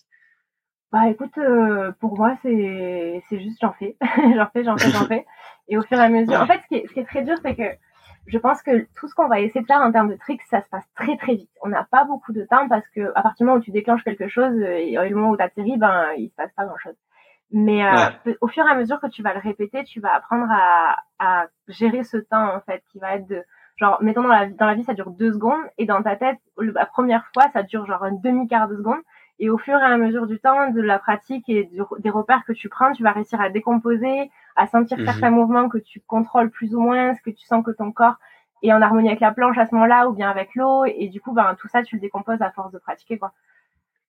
Bah 0.93 1.09
écoute, 1.09 1.39
euh, 1.39 1.93
pour 2.01 2.17
moi 2.19 2.37
c'est 2.43 3.23
c'est 3.29 3.39
juste 3.41 3.59
j'en 3.61 3.73
fais, 3.73 3.97
j'en 4.37 4.47
fais, 4.53 4.65
j'en 4.65 4.77
fais, 4.77 4.91
j'en 4.91 5.07
fais. 5.07 5.27
Et 5.69 5.79
au 5.79 5.83
fur 5.83 5.99
et 5.99 6.03
à 6.03 6.09
mesure, 6.09 6.41
en 6.41 6.47
fait, 6.47 6.61
ce 6.63 6.67
qui 6.67 6.75
est, 6.77 6.87
ce 6.89 6.93
qui 6.93 7.01
est 7.01 7.05
très 7.05 7.23
dur, 7.23 7.37
c'est 7.43 7.55
que 7.55 7.77
je 8.27 8.39
pense 8.39 8.61
que 8.63 8.87
tout 8.97 9.07
ce 9.07 9.15
qu'on 9.15 9.29
va 9.29 9.41
essayer 9.41 9.61
de 9.61 9.67
faire 9.67 9.81
en 9.81 9.93
termes 9.93 10.11
de 10.11 10.17
tricks, 10.17 10.43
ça 10.51 10.61
se 10.63 10.69
passe 10.69 10.85
très 10.97 11.17
très 11.17 11.35
vite. 11.35 11.51
On 11.63 11.69
n'a 11.69 11.85
pas 11.85 12.05
beaucoup 12.05 12.33
de 12.33 12.45
temps 12.45 12.69
parce 12.69 12.89
que 12.89 13.13
à 13.15 13.23
partir 13.23 13.45
du 13.45 13.45
moment 13.45 13.59
où 13.59 13.63
tu 13.63 13.71
déclenches 13.71 14.03
quelque 14.03 14.29
chose 14.29 14.61
et 14.61 14.99
au 14.99 15.17
moment 15.17 15.31
où 15.31 15.37
tu 15.37 15.43
atterris, 15.43 15.79
ben 15.79 16.07
il 16.17 16.29
se 16.29 16.35
passe 16.35 16.53
pas 16.57 16.65
grand 16.65 16.79
chose. 16.79 16.97
Mais 17.53 17.85
euh, 17.85 18.35
au 18.41 18.49
fur 18.49 18.65
et 18.67 18.71
à 18.71 18.75
mesure 18.75 19.01
que 19.01 19.09
tu 19.09 19.23
vas 19.23 19.33
le 19.35 19.41
répéter, 19.41 19.85
tu 19.85 20.01
vas 20.01 20.15
apprendre 20.15 20.47
à, 20.51 20.97
à 21.19 21.47
gérer 21.69 22.03
ce 22.05 22.17
temps 22.17 22.55
en 22.55 22.61
fait, 22.61 22.83
qui 22.91 22.99
va 22.99 23.15
être 23.15 23.27
de 23.29 23.45
genre 23.77 23.99
mettons 24.03 24.23
dans 24.23 24.29
la 24.29 24.47
dans 24.47 24.67
la 24.67 24.75
vie 24.75 24.85
ça 24.85 24.95
dure 24.95 25.11
deux 25.11 25.33
secondes 25.33 25.63
et 25.79 25.87
dans 25.87 26.03
ta 26.03 26.15
tête 26.15 26.39
la 26.59 26.87
première 26.87 27.27
fois 27.33 27.45
ça 27.53 27.63
dure 27.63 27.87
genre 27.87 28.05
un 28.05 28.13
demi 28.13 28.47
quart 28.47 28.69
de 28.69 28.77
seconde 28.77 29.01
et 29.41 29.49
au 29.49 29.57
fur 29.57 29.79
et 29.79 29.83
à 29.83 29.97
mesure 29.97 30.27
du 30.27 30.39
temps, 30.39 30.71
de 30.71 30.83
la 30.83 30.99
pratique 30.99 31.49
et 31.49 31.65
du, 31.65 31.81
des 31.99 32.11
repères 32.11 32.45
que 32.47 32.53
tu 32.53 32.69
prends, 32.69 32.93
tu 32.93 33.03
vas 33.03 33.13
réussir 33.13 33.41
à 33.41 33.49
décomposer, 33.49 34.31
à 34.55 34.67
sentir 34.67 34.99
mmh. 34.99 35.07
certains 35.07 35.31
mouvements 35.31 35.71
que 35.71 35.79
tu 35.79 36.01
contrôles 36.07 36.51
plus 36.51 36.75
ou 36.75 36.81
moins, 36.81 37.15
ce 37.15 37.23
que 37.23 37.31
tu 37.31 37.47
sens 37.47 37.65
que 37.65 37.71
ton 37.71 37.91
corps 37.91 38.17
est 38.63 38.71
en 38.71 38.83
harmonie 38.83 39.09
avec 39.09 39.21
la 39.21 39.33
planche 39.33 39.57
à 39.57 39.65
ce 39.65 39.75
moment-là 39.75 40.09
ou 40.09 40.13
bien 40.13 40.31
avec 40.31 40.55
l'eau. 40.55 40.85
Et 40.85 41.09
du 41.09 41.23
coup, 41.23 41.33
ben, 41.33 41.57
tout 41.59 41.69
ça, 41.69 41.83
tu 41.83 41.97
le 41.97 42.03
décomposes 42.03 42.43
à 42.43 42.51
force 42.51 42.71
de 42.71 42.79
pratiquer, 42.79 43.19
quoi. 43.19 43.33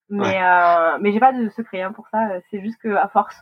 Mais, 0.09 0.21
ouais. 0.21 0.43
euh, 0.43 0.97
mais 0.99 1.13
j'ai 1.13 1.21
pas 1.21 1.31
de 1.31 1.47
secret 1.47 1.81
hein, 1.81 1.93
pour 1.93 2.09
ça. 2.09 2.27
C'est 2.49 2.59
juste 2.59 2.81
que 2.81 2.89
à 2.89 3.07
force, 3.07 3.41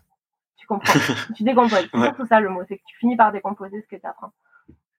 tu 0.57 0.67
comprends, 0.67 0.93
tu 1.35 1.41
décomposes. 1.41 1.89
C'est 1.91 1.97
ouais. 1.97 2.05
surtout 2.05 2.27
ça 2.27 2.39
le 2.39 2.49
mot, 2.49 2.61
c'est 2.67 2.77
que 2.77 2.83
tu 2.85 2.97
finis 2.99 3.17
par 3.17 3.31
décomposer 3.31 3.81
ce 3.81 3.87
que 3.87 3.99
tu 3.99 4.05
apprends. 4.05 4.31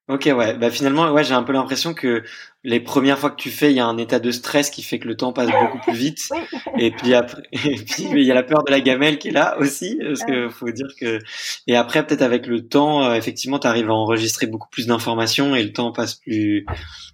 Ok, 0.08 0.28
ouais. 0.36 0.54
Bah 0.54 0.70
finalement, 0.70 1.12
ouais, 1.12 1.22
j'ai 1.22 1.34
un 1.34 1.44
peu 1.44 1.52
l'impression 1.52 1.94
que 1.94 2.24
les 2.62 2.80
premières 2.80 3.18
fois 3.18 3.30
que 3.30 3.40
tu 3.40 3.50
fais, 3.50 3.70
il 3.70 3.76
y 3.76 3.80
a 3.80 3.86
un 3.86 3.96
état 3.96 4.18
de 4.18 4.30
stress 4.30 4.68
qui 4.68 4.82
fait 4.82 4.98
que 4.98 5.08
le 5.08 5.16
temps 5.16 5.32
passe 5.32 5.50
beaucoup 5.50 5.78
plus 5.78 5.94
vite. 5.94 6.28
Et 6.78 6.90
puis 6.90 7.14
après, 7.14 7.42
et 7.52 7.74
puis 7.74 8.04
il 8.10 8.22
y 8.22 8.30
a 8.30 8.34
la 8.34 8.42
peur 8.42 8.64
de 8.64 8.70
la 8.70 8.80
gamelle 8.80 9.18
qui 9.18 9.28
est 9.28 9.32
là 9.32 9.58
aussi, 9.58 9.98
parce 10.02 10.24
que 10.24 10.48
faut 10.48 10.70
dire 10.70 10.88
que. 10.98 11.18
Et 11.66 11.76
après, 11.76 12.06
peut-être 12.06 12.22
avec 12.22 12.46
le 12.46 12.66
temps, 12.66 13.04
euh, 13.04 13.14
effectivement, 13.14 13.58
tu 13.58 13.66
arrives 13.66 13.90
à 13.90 13.94
enregistrer 13.94 14.46
beaucoup 14.46 14.68
plus 14.70 14.86
d'informations 14.86 15.54
et 15.54 15.62
le 15.62 15.72
temps 15.72 15.92
passe 15.92 16.14
plus, 16.14 16.64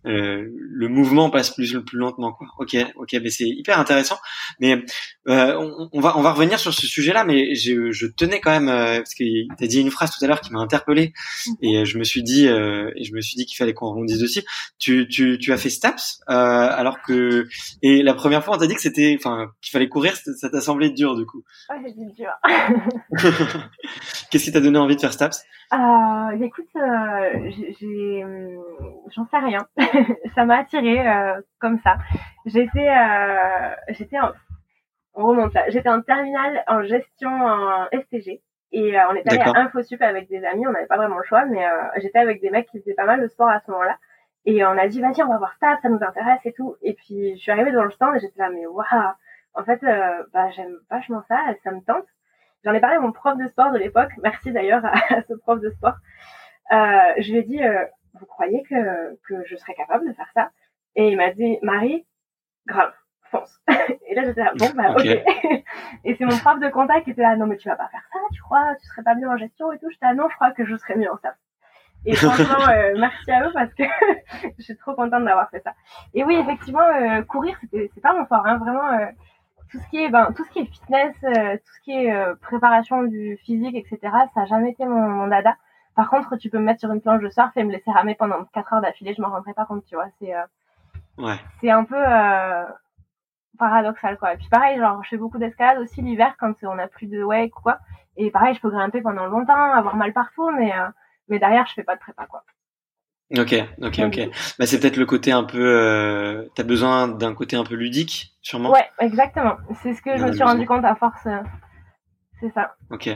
euh, 0.06 0.46
le 0.52 0.88
mouvement 0.88 1.30
passe 1.30 1.50
plus 1.50 1.80
plus 1.84 1.98
lentement, 1.98 2.32
quoi. 2.32 2.46
Ok, 2.58 2.76
ok, 2.96 3.16
mais 3.22 3.30
c'est 3.30 3.48
hyper 3.48 3.78
intéressant. 3.78 4.18
Mais 4.60 4.84
euh, 5.28 5.54
on, 5.58 5.88
on, 5.92 6.00
va 6.00 6.16
on 6.16 6.22
va 6.22 6.32
revenir 6.32 6.58
sur 6.58 6.72
ce 6.72 6.86
sujet-là, 6.86 7.24
mais 7.24 7.54
je, 7.54 7.90
je 7.90 8.06
tenais 8.06 8.40
quand 8.40 8.52
même 8.52 8.68
euh, 8.68 8.98
parce 8.98 9.14
que 9.14 9.24
t'as 9.56 9.66
dit 9.66 9.80
une 9.80 9.90
phrase 9.90 10.10
tout 10.16 10.24
à 10.24 10.28
l'heure 10.28 10.40
qui 10.40 10.52
m'a 10.52 10.60
interpellé 10.60 11.12
et 11.62 11.84
je 11.84 11.98
me 11.98 12.04
suis 12.04 12.22
dit 12.22 12.46
et 12.46 13.04
je 13.04 13.14
me 13.14 13.20
suis 13.20 13.36
dit 13.36 13.46
qu'il 13.46 13.56
fallait 13.56 13.74
qu'on 13.74 13.90
rebondisse 13.90 14.18
dessus. 14.18 14.42
Tu, 14.78 15.08
tu, 15.08 15.35
tu 15.36 15.52
as 15.52 15.56
fait 15.56 15.70
STAPS, 15.70 16.20
euh, 16.28 16.32
alors 16.32 17.00
que 17.02 17.46
et 17.82 18.02
la 18.02 18.14
première 18.14 18.44
fois 18.44 18.56
on 18.56 18.58
t'a 18.58 18.66
dit 18.66 18.74
que 18.74 18.80
c'était, 18.80 19.16
enfin, 19.18 19.50
qu'il 19.60 19.72
fallait 19.72 19.88
courir, 19.88 20.14
ça 20.16 20.50
t'a 20.50 20.60
semblé 20.60 20.90
dur 20.90 21.16
du 21.16 21.26
coup. 21.26 21.42
Ouais, 21.70 21.76
c'était 21.86 22.12
dur. 22.12 22.32
Qu'est-ce 24.30 24.44
qui 24.44 24.52
t'a 24.52 24.60
donné 24.60 24.78
envie 24.78 24.96
de 24.96 25.00
faire 25.00 25.12
STAPS? 25.12 25.44
Euh, 25.72 26.44
Écoute, 26.44 26.68
euh, 26.76 27.50
j'ai, 27.80 28.24
j'en 29.14 29.26
sais 29.26 29.38
rien. 29.38 29.66
ça 30.34 30.44
m'a 30.44 30.58
attiré 30.58 31.04
comme 31.58 31.78
ça. 31.82 31.96
J'étais, 32.44 32.88
j'étais 33.90 34.18
en, 34.18 34.30
on 35.14 35.26
remonte 35.26 35.54
là. 35.54 35.68
J'étais 35.70 35.88
en 35.88 36.02
terminale 36.02 36.62
en 36.68 36.82
gestion 36.82 37.30
en 37.30 37.86
STG. 37.92 38.42
Et 38.72 38.98
euh, 38.98 39.02
on 39.10 39.14
est 39.14 39.26
allé 39.28 39.40
à 39.40 39.58
InfoSup 39.60 40.02
avec 40.02 40.28
des 40.28 40.44
amis, 40.44 40.66
on 40.66 40.72
n'avait 40.72 40.86
pas 40.86 40.96
vraiment 40.96 41.18
le 41.18 41.24
choix, 41.24 41.44
mais 41.46 41.64
euh, 41.64 41.70
j'étais 41.98 42.18
avec 42.18 42.40
des 42.40 42.50
mecs 42.50 42.68
qui 42.68 42.80
faisaient 42.80 42.94
pas 42.94 43.06
mal 43.06 43.22
de 43.22 43.28
sport 43.28 43.48
à 43.48 43.60
ce 43.64 43.70
moment-là. 43.70 43.96
Et 44.46 44.64
on 44.64 44.78
a 44.78 44.86
dit, 44.86 45.00
vas-y, 45.00 45.22
on 45.22 45.28
va 45.28 45.38
voir 45.38 45.56
ça, 45.58 45.76
ça 45.82 45.88
nous 45.88 46.02
intéresse 46.02 46.40
et 46.44 46.52
tout. 46.52 46.76
Et 46.80 46.94
puis, 46.94 47.34
je 47.36 47.40
suis 47.42 47.50
arrivée 47.50 47.72
dans 47.72 47.82
le 47.82 47.90
stand 47.90 48.14
et 48.14 48.20
j'étais 48.20 48.38
là, 48.38 48.48
mais 48.48 48.64
waouh, 48.64 48.86
en 49.54 49.64
fait, 49.64 49.82
euh, 49.82 50.22
bah, 50.32 50.50
j'aime 50.50 50.78
vachement 50.88 51.22
ça, 51.28 51.40
ça 51.64 51.72
me 51.72 51.80
tente. 51.80 52.06
j'en 52.64 52.72
ai 52.72 52.80
parlé 52.80 52.96
à 52.96 53.00
mon 53.00 53.10
prof 53.10 53.36
de 53.36 53.48
sport 53.48 53.72
de 53.72 53.78
l'époque. 53.78 54.12
Merci 54.22 54.52
d'ailleurs 54.52 54.84
à, 54.84 54.92
ce 55.28 55.34
prof 55.34 55.60
de 55.60 55.70
sport. 55.70 55.96
Euh, 56.72 57.12
je 57.18 57.32
lui 57.32 57.38
ai 57.38 57.42
dit, 57.42 57.62
euh, 57.62 57.84
vous 58.14 58.26
croyez 58.26 58.62
que, 58.62 59.16
que 59.26 59.44
je 59.46 59.56
serais 59.56 59.74
capable 59.74 60.06
de 60.08 60.12
faire 60.12 60.30
ça? 60.32 60.50
Et 60.94 61.08
il 61.08 61.16
m'a 61.16 61.32
dit, 61.32 61.58
Marie, 61.62 62.06
grave, 62.66 62.92
fonce. 63.24 63.60
et 64.06 64.14
là, 64.14 64.24
j'étais 64.24 64.44
là, 64.44 64.52
bon, 64.56 64.70
bah, 64.76 64.92
ok. 64.92 65.06
et 66.04 66.14
c'est 66.14 66.24
mon 66.24 66.38
prof 66.38 66.60
de 66.60 66.68
contact 66.68 67.04
qui 67.04 67.10
était 67.10 67.22
là, 67.22 67.34
non, 67.34 67.46
mais 67.46 67.56
tu 67.56 67.68
vas 67.68 67.76
pas 67.76 67.88
faire 67.88 68.06
ça, 68.12 68.18
tu 68.32 68.40
crois, 68.42 68.76
tu 68.80 68.86
serais 68.86 69.02
pas 69.02 69.16
mieux 69.16 69.28
en 69.28 69.36
gestion 69.36 69.72
et 69.72 69.78
tout. 69.80 69.90
J'étais 69.90 70.06
là, 70.06 70.14
non, 70.14 70.28
je 70.28 70.36
crois 70.36 70.52
que 70.52 70.64
je 70.64 70.76
serais 70.76 70.94
mieux 70.94 71.10
en 71.10 71.18
ça. 71.18 71.34
Et 72.06 72.14
franchement, 72.14 72.68
euh, 72.68 72.94
merci 72.96 73.30
à 73.32 73.46
eux 73.46 73.52
parce 73.52 73.74
que 73.74 73.82
je 74.58 74.62
suis 74.62 74.76
trop 74.76 74.94
contente 74.94 75.24
d'avoir 75.24 75.50
fait 75.50 75.60
ça. 75.60 75.72
Et 76.14 76.24
oui, 76.24 76.36
effectivement, 76.36 76.80
euh, 76.80 77.22
courir, 77.22 77.58
c'est 77.72 78.00
pas 78.00 78.14
mon 78.14 78.24
fort, 78.26 78.46
hein, 78.46 78.58
vraiment. 78.58 78.88
Euh, 78.92 79.06
tout 79.68 79.80
ce 79.80 79.88
qui 79.88 80.04
est, 80.04 80.08
ben, 80.08 80.32
tout 80.32 80.44
ce 80.44 80.50
qui 80.50 80.60
est 80.60 80.66
fitness, 80.66 81.12
tout 81.20 81.72
ce 81.74 81.80
qui 81.82 81.90
est 81.90 82.14
préparation 82.40 83.02
du 83.02 83.36
physique, 83.44 83.74
etc. 83.74 83.98
Ça 84.32 84.42
a 84.42 84.44
jamais 84.46 84.70
été 84.70 84.86
mon, 84.86 85.08
mon, 85.08 85.26
dada. 85.26 85.56
Par 85.96 86.08
contre, 86.08 86.36
tu 86.36 86.50
peux 86.50 86.58
me 86.58 86.62
mettre 86.62 86.78
sur 86.78 86.92
une 86.92 87.00
planche 87.00 87.20
de 87.20 87.28
surf 87.28 87.50
et 87.56 87.64
me 87.64 87.72
laisser 87.72 87.90
ramer 87.90 88.14
pendant 88.14 88.44
4 88.54 88.74
heures 88.74 88.80
d'affilée, 88.80 89.12
je 89.14 89.20
m'en 89.20 89.28
rendrai 89.28 89.54
pas 89.54 89.64
compte, 89.64 89.84
tu 89.84 89.96
vois. 89.96 90.06
C'est, 90.20 90.32
ouais. 91.18 91.34
c'est 91.60 91.70
un 91.70 91.82
peu 91.82 92.00
paradoxal, 93.58 94.16
quoi. 94.18 94.34
Et 94.34 94.36
puis 94.36 94.48
pareil, 94.48 94.78
genre, 94.78 95.02
je 95.02 95.08
fais 95.08 95.16
beaucoup 95.16 95.38
d'escalade 95.38 95.78
aussi 95.78 96.00
l'hiver 96.00 96.36
quand 96.38 96.54
on 96.62 96.78
a 96.78 96.86
plus 96.86 97.08
de 97.08 97.24
wake 97.24 97.58
ou 97.58 97.62
quoi. 97.62 97.78
Et 98.16 98.30
pareil, 98.30 98.54
je 98.54 98.60
peux 98.60 98.70
grimper 98.70 99.02
pendant 99.02 99.26
longtemps, 99.26 99.72
avoir 99.72 99.96
mal 99.96 100.12
partout, 100.12 100.48
mais 100.52 100.72
mais 101.28 101.38
derrière, 101.38 101.66
je 101.66 101.74
fais 101.74 101.84
pas 101.84 101.94
de 101.94 102.00
prépa, 102.00 102.26
quoi. 102.26 102.44
Ok, 103.36 103.54
ok, 103.82 104.00
ok. 104.06 104.20
Bah, 104.58 104.66
c'est 104.66 104.78
peut-être 104.78 104.96
le 104.96 105.06
côté 105.06 105.32
un 105.32 105.42
peu. 105.42 105.58
Euh, 105.60 106.44
T'as 106.54 106.62
besoin 106.62 107.08
d'un 107.08 107.34
côté 107.34 107.56
un 107.56 107.64
peu 107.64 107.74
ludique, 107.74 108.32
sûrement. 108.40 108.70
Ouais, 108.70 108.88
exactement. 109.00 109.56
C'est 109.82 109.94
ce 109.94 110.02
que 110.02 110.16
je 110.16 110.24
me 110.24 110.32
suis 110.32 110.44
rendu 110.44 110.64
compte 110.64 110.84
à 110.84 110.94
force. 110.94 111.26
Euh, 111.26 111.42
c'est 112.40 112.50
ça. 112.50 112.76
Ok. 112.90 113.08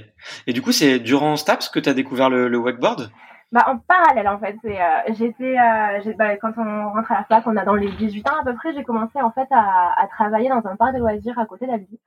Et 0.47 0.53
du 0.53 0.63
coup, 0.63 0.73
c'est 0.73 0.99
durant 0.99 1.37
STAPS 1.37 1.69
que 1.69 1.79
tu 1.79 1.89
as 1.89 1.95
découvert 1.95 2.29
le, 2.29 2.49
le 2.49 2.59
wakeboard? 2.59 3.13
Bah, 3.53 3.65
en 3.69 3.79
parallèle, 3.79 4.27
en 4.27 4.39
fait. 4.41 4.57
C'est, 4.63 4.81
euh, 4.81 5.15
j'étais, 5.17 5.57
euh, 5.59 6.13
bah, 6.19 6.37
quand 6.39 6.55
on 6.57 6.93
rentre 6.93 7.13
à 7.13 7.19
la 7.19 7.25
fac, 7.25 7.47
on 7.47 7.57
a 7.57 7.65
dans 7.65 7.75
les 7.75 7.91
18 7.93 8.29
ans 8.29 8.41
à 8.41 8.45
peu 8.45 8.55
près, 8.55 8.73
j'ai 8.75 8.83
commencé 8.83 9.21
en 9.21 9.31
fait 9.31 9.47
à, 9.53 9.93
à 9.97 10.09
travailler 10.09 10.49
dans 10.49 10.67
un 10.67 10.75
parc 10.75 10.95
de 10.95 10.99
loisirs 10.99 11.39
à 11.39 11.47
côté 11.47 11.67
de 11.67 11.71
la 11.73 11.79
ville. 11.79 11.99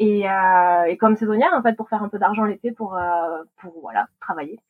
Et, 0.00 0.28
euh, 0.30 0.84
et 0.84 0.96
comme 0.96 1.16
saisonnière, 1.16 1.52
en 1.54 1.62
fait, 1.62 1.74
pour 1.74 1.88
faire 1.88 2.02
un 2.02 2.08
peu 2.08 2.18
d'argent 2.18 2.44
l'été 2.44 2.70
pour, 2.70 2.96
euh, 2.96 3.42
pour 3.60 3.74
voilà, 3.80 4.06
travailler. 4.20 4.60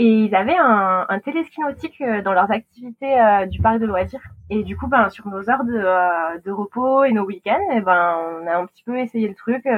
Et 0.00 0.24
ils 0.24 0.34
avaient 0.34 0.56
un, 0.56 1.04
un 1.06 1.18
téléski 1.18 1.60
nautique 1.60 2.00
euh, 2.00 2.22
dans 2.22 2.32
leurs 2.32 2.50
activités 2.50 3.20
euh, 3.20 3.44
du 3.44 3.60
parc 3.60 3.80
de 3.80 3.84
loisirs. 3.84 4.22
Et 4.48 4.62
du 4.62 4.74
coup, 4.74 4.86
ben, 4.86 5.10
sur 5.10 5.28
nos 5.28 5.50
heures 5.50 5.62
de, 5.62 5.74
euh, 5.76 6.38
de 6.42 6.50
repos 6.50 7.04
et 7.04 7.12
nos 7.12 7.26
week-ends, 7.26 7.60
et 7.70 7.76
eh 7.76 7.80
ben, 7.82 8.16
on 8.40 8.46
a 8.46 8.56
un 8.56 8.64
petit 8.64 8.82
peu 8.82 8.98
essayé 8.98 9.28
le 9.28 9.34
truc, 9.34 9.68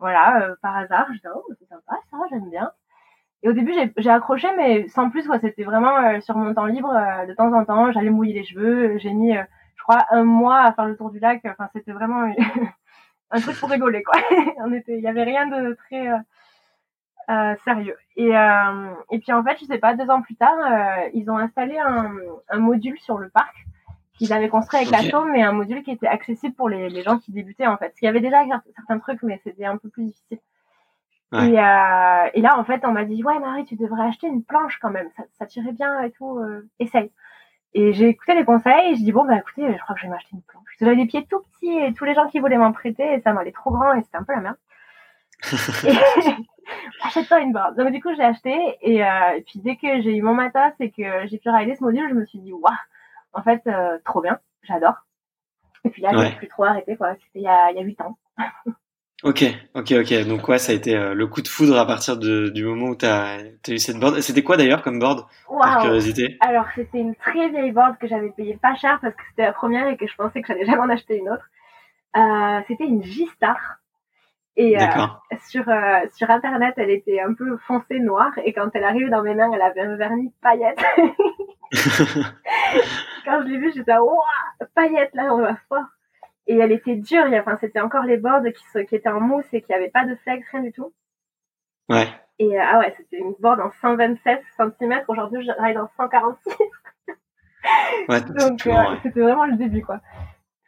voilà, 0.00 0.48
par 0.62 0.76
hasard. 0.76 1.06
Je 1.10 1.18
disais, 1.18 1.28
oh, 1.32 1.44
c'est 1.60 1.68
sympa, 1.68 1.94
ça, 2.10 2.16
j'aime 2.28 2.50
bien. 2.50 2.72
Et 3.44 3.48
au 3.48 3.52
début, 3.52 3.72
j'ai 3.96 4.10
accroché, 4.10 4.48
mais 4.56 4.88
sans 4.88 5.10
plus, 5.10 5.28
quoi. 5.28 5.38
C'était 5.38 5.62
vraiment 5.62 6.20
sur 6.22 6.36
mon 6.36 6.52
temps 6.52 6.66
libre, 6.66 6.92
de 7.28 7.32
temps 7.32 7.52
en 7.52 7.64
temps, 7.64 7.92
j'allais 7.92 8.10
mouiller 8.10 8.34
les 8.34 8.44
cheveux. 8.44 8.98
J'ai 8.98 9.12
mis, 9.12 9.32
je 9.32 9.82
crois, 9.84 10.06
un 10.10 10.24
mois 10.24 10.62
à 10.62 10.72
faire 10.72 10.86
le 10.86 10.96
tour 10.96 11.12
du 11.12 11.20
lac. 11.20 11.42
Enfin, 11.44 11.68
c'était 11.72 11.92
vraiment 11.92 12.34
un 13.30 13.40
truc 13.40 13.56
pour 13.60 13.70
rigoler, 13.70 14.02
quoi. 14.02 14.18
on 14.58 14.72
était, 14.72 14.98
il 14.98 15.04
y 15.04 15.08
avait 15.08 15.22
rien 15.22 15.46
de 15.46 15.74
très 15.74 16.08
euh, 16.08 16.18
sérieux. 17.64 17.96
Et, 18.16 18.36
euh, 18.36 18.94
et 19.10 19.18
puis 19.18 19.32
en 19.32 19.42
fait, 19.42 19.56
je 19.60 19.66
sais 19.66 19.78
pas, 19.78 19.94
deux 19.94 20.08
ans 20.10 20.22
plus 20.22 20.36
tard, 20.36 20.56
euh, 20.58 21.08
ils 21.14 21.30
ont 21.30 21.38
installé 21.38 21.78
un, 21.78 22.12
un, 22.48 22.58
module 22.58 22.98
sur 23.00 23.18
le 23.18 23.28
parc 23.28 23.54
qu'ils 24.14 24.32
avaient 24.32 24.48
construit 24.48 24.80
avec 24.80 24.90
la 24.90 25.02
chaume, 25.02 25.30
mais 25.32 25.42
un 25.42 25.52
module 25.52 25.82
qui 25.82 25.90
était 25.90 26.06
accessible 26.06 26.54
pour 26.54 26.68
les, 26.68 26.88
les 26.88 27.02
gens 27.02 27.18
qui 27.18 27.32
débutaient 27.32 27.66
en 27.66 27.76
fait. 27.76 27.86
Parce 27.86 27.98
qu'il 27.98 28.06
y 28.06 28.08
avait 28.08 28.20
déjà 28.20 28.42
certains 28.74 28.98
trucs, 28.98 29.22
mais 29.22 29.40
c'était 29.44 29.66
un 29.66 29.76
peu 29.76 29.88
plus 29.88 30.04
difficile. 30.04 30.38
Et, 31.32 31.36
euh, 31.36 32.30
et, 32.34 32.40
là, 32.40 32.56
en 32.56 32.64
fait, 32.64 32.84
on 32.84 32.92
m'a 32.92 33.04
dit, 33.04 33.22
ouais, 33.24 33.38
Marie, 33.40 33.64
tu 33.64 33.74
devrais 33.74 34.06
acheter 34.06 34.28
une 34.28 34.44
planche 34.44 34.78
quand 34.80 34.90
même. 34.90 35.08
Ça, 35.16 35.24
ça 35.38 35.46
tirait 35.46 35.72
bien 35.72 36.00
et 36.02 36.12
tout. 36.12 36.38
Euh, 36.38 36.68
essaye. 36.78 37.10
Et 37.74 37.92
j'ai 37.92 38.08
écouté 38.08 38.34
les 38.34 38.44
conseils 38.44 38.92
et 38.92 38.94
j'ai 38.94 39.04
dit, 39.04 39.12
bon, 39.12 39.26
bah 39.26 39.36
écoutez, 39.36 39.70
je 39.70 39.78
crois 39.82 39.94
que 39.94 40.00
je 40.00 40.06
vais 40.06 40.12
m'acheter 40.12 40.30
une 40.32 40.42
planche. 40.42 40.64
J'avais 40.80 40.96
des 40.96 41.04
pieds 41.04 41.26
tout 41.28 41.40
petits 41.40 41.76
et 41.78 41.92
tous 41.92 42.04
les 42.04 42.14
gens 42.14 42.28
qui 42.28 42.38
voulaient 42.38 42.56
m'en 42.56 42.72
prêter, 42.72 43.14
et 43.14 43.20
ça 43.20 43.32
m'allait 43.34 43.52
trop 43.52 43.70
grand 43.70 43.92
et 43.92 44.02
c'était 44.02 44.16
un 44.16 44.22
peu 44.22 44.32
la 44.32 44.40
merde. 44.40 44.56
achète-toi 47.02 47.40
une 47.40 47.52
board. 47.52 47.76
Donc 47.76 47.92
du 47.92 48.00
coup, 48.00 48.14
j'ai 48.16 48.22
acheté 48.22 48.54
et, 48.80 49.04
euh, 49.04 49.36
et, 49.36 49.42
puis 49.42 49.60
dès 49.60 49.76
que 49.76 50.02
j'ai 50.02 50.16
eu 50.16 50.22
mon 50.22 50.34
matos 50.34 50.72
et 50.80 50.90
que 50.90 51.26
j'ai 51.26 51.38
pu 51.38 51.48
réaliser 51.48 51.76
ce 51.76 51.84
module, 51.84 52.08
je 52.08 52.14
me 52.14 52.24
suis 52.24 52.38
dit 52.38 52.52
waouh, 52.52 52.74
en 53.32 53.42
fait, 53.42 53.62
euh, 53.66 53.98
trop 54.04 54.20
bien, 54.20 54.38
j'adore. 54.62 54.94
Et 55.84 55.90
puis 55.90 56.02
là, 56.02 56.10
ouais. 56.16 56.30
j'ai 56.30 56.36
plus 56.36 56.48
trop 56.48 56.64
arrêté 56.64 56.96
quoi. 56.96 57.14
C'était 57.14 57.40
il 57.40 57.42
y 57.42 57.48
a 57.48 57.70
il 57.70 57.76
y 57.76 57.80
a 57.80 57.82
huit 57.82 58.00
ans. 58.00 58.18
ok, 59.22 59.44
ok, 59.74 59.92
ok. 59.92 60.26
Donc 60.26 60.48
ouais, 60.48 60.58
ça 60.58 60.72
a 60.72 60.74
été 60.74 60.96
euh, 60.96 61.14
le 61.14 61.26
coup 61.26 61.42
de 61.42 61.48
foudre 61.48 61.78
à 61.78 61.86
partir 61.86 62.16
de, 62.16 62.48
du 62.48 62.64
moment 62.64 62.88
où 62.88 62.96
tu 62.96 63.06
as, 63.06 63.38
eu 63.68 63.78
cette 63.78 63.98
board. 63.98 64.20
C'était 64.20 64.42
quoi 64.42 64.56
d'ailleurs 64.56 64.82
comme 64.82 64.98
board 64.98 65.26
wow. 65.48 65.60
Par 65.60 65.82
curiosité? 65.82 66.36
Alors 66.40 66.66
c'était 66.74 66.98
une 66.98 67.14
très 67.14 67.48
vieille 67.50 67.72
board 67.72 67.98
que 67.98 68.08
j'avais 68.08 68.30
payée 68.30 68.58
pas 68.60 68.74
cher 68.74 68.98
parce 69.00 69.14
que 69.14 69.22
c'était 69.30 69.44
la 69.44 69.52
première 69.52 69.86
et 69.88 69.96
que 69.96 70.06
je 70.06 70.14
pensais 70.16 70.40
que 70.40 70.48
j'allais 70.48 70.66
jamais 70.66 70.82
en 70.82 70.90
acheter 70.90 71.18
une 71.18 71.28
autre. 71.28 71.48
C'était 72.66 72.86
une 72.86 73.04
G-Star. 73.04 73.58
Et 74.58 74.80
euh, 74.80 74.86
sur 75.48 75.68
euh, 75.68 75.98
sur 76.14 76.30
internet, 76.30 76.74
elle 76.78 76.88
était 76.88 77.20
un 77.20 77.34
peu 77.34 77.58
foncée 77.58 77.98
noire 78.00 78.32
et 78.42 78.54
quand 78.54 78.70
elle 78.72 78.84
arrive 78.84 79.10
dans 79.10 79.22
mes 79.22 79.34
mains, 79.34 79.50
elle 79.52 79.60
avait 79.60 79.82
un 79.82 79.96
vernis 79.96 80.32
paillette. 80.40 80.78
quand 83.26 83.42
je 83.42 83.46
l'ai 83.46 83.58
vue, 83.58 83.72
j'étais 83.74 83.98
waouh, 83.98 84.18
paillette 84.74 85.14
là, 85.14 85.34
on 85.34 85.42
va 85.42 85.56
fort. 85.68 85.84
Et 86.46 86.56
elle 86.56 86.72
était 86.72 86.96
dure, 86.96 87.26
enfin 87.34 87.58
c'était 87.60 87.80
encore 87.80 88.04
les 88.04 88.16
bords 88.16 88.40
qui, 88.44 88.86
qui 88.86 88.94
étaient 88.94 89.10
en 89.10 89.20
mousse 89.20 89.44
et 89.52 89.60
qui 89.60 89.72
n'avaient 89.72 89.90
pas 89.90 90.06
de 90.06 90.14
flex, 90.14 90.48
rien 90.50 90.62
du 90.62 90.72
tout. 90.72 90.90
Ouais. 91.90 92.08
Et 92.38 92.58
euh, 92.58 92.62
ah 92.64 92.78
ouais, 92.78 92.94
c'était 92.96 93.18
une 93.18 93.34
board 93.38 93.60
en 93.60 93.70
127 93.82 94.42
cm. 94.56 95.02
Aujourd'hui, 95.08 95.44
je 95.44 95.52
ride 95.62 95.76
en 95.76 95.90
146. 95.98 96.56
ouais, 98.08 98.20
Donc 98.22 98.66
c'était 99.02 99.20
vraiment 99.20 99.44
le 99.44 99.56
début 99.56 99.82
quoi. 99.82 100.00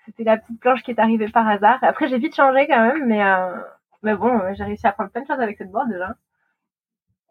C'était 0.04 0.24
la 0.24 0.36
petite 0.36 0.60
planche 0.60 0.82
qui 0.82 0.90
est 0.90 1.00
arrivée 1.00 1.28
par 1.28 1.48
hasard. 1.48 1.78
Après 1.80 2.08
j'ai 2.08 2.18
vite 2.18 2.36
changé 2.36 2.66
quand 2.66 2.82
même, 2.82 3.06
mais 3.06 3.22
mais 4.02 4.14
bon, 4.14 4.40
j'ai 4.54 4.64
réussi 4.64 4.86
à 4.86 4.90
apprendre 4.90 5.10
plein 5.10 5.22
de 5.22 5.26
choses 5.26 5.40
avec 5.40 5.58
cette 5.58 5.70
board 5.70 5.88
déjà. 5.90 6.14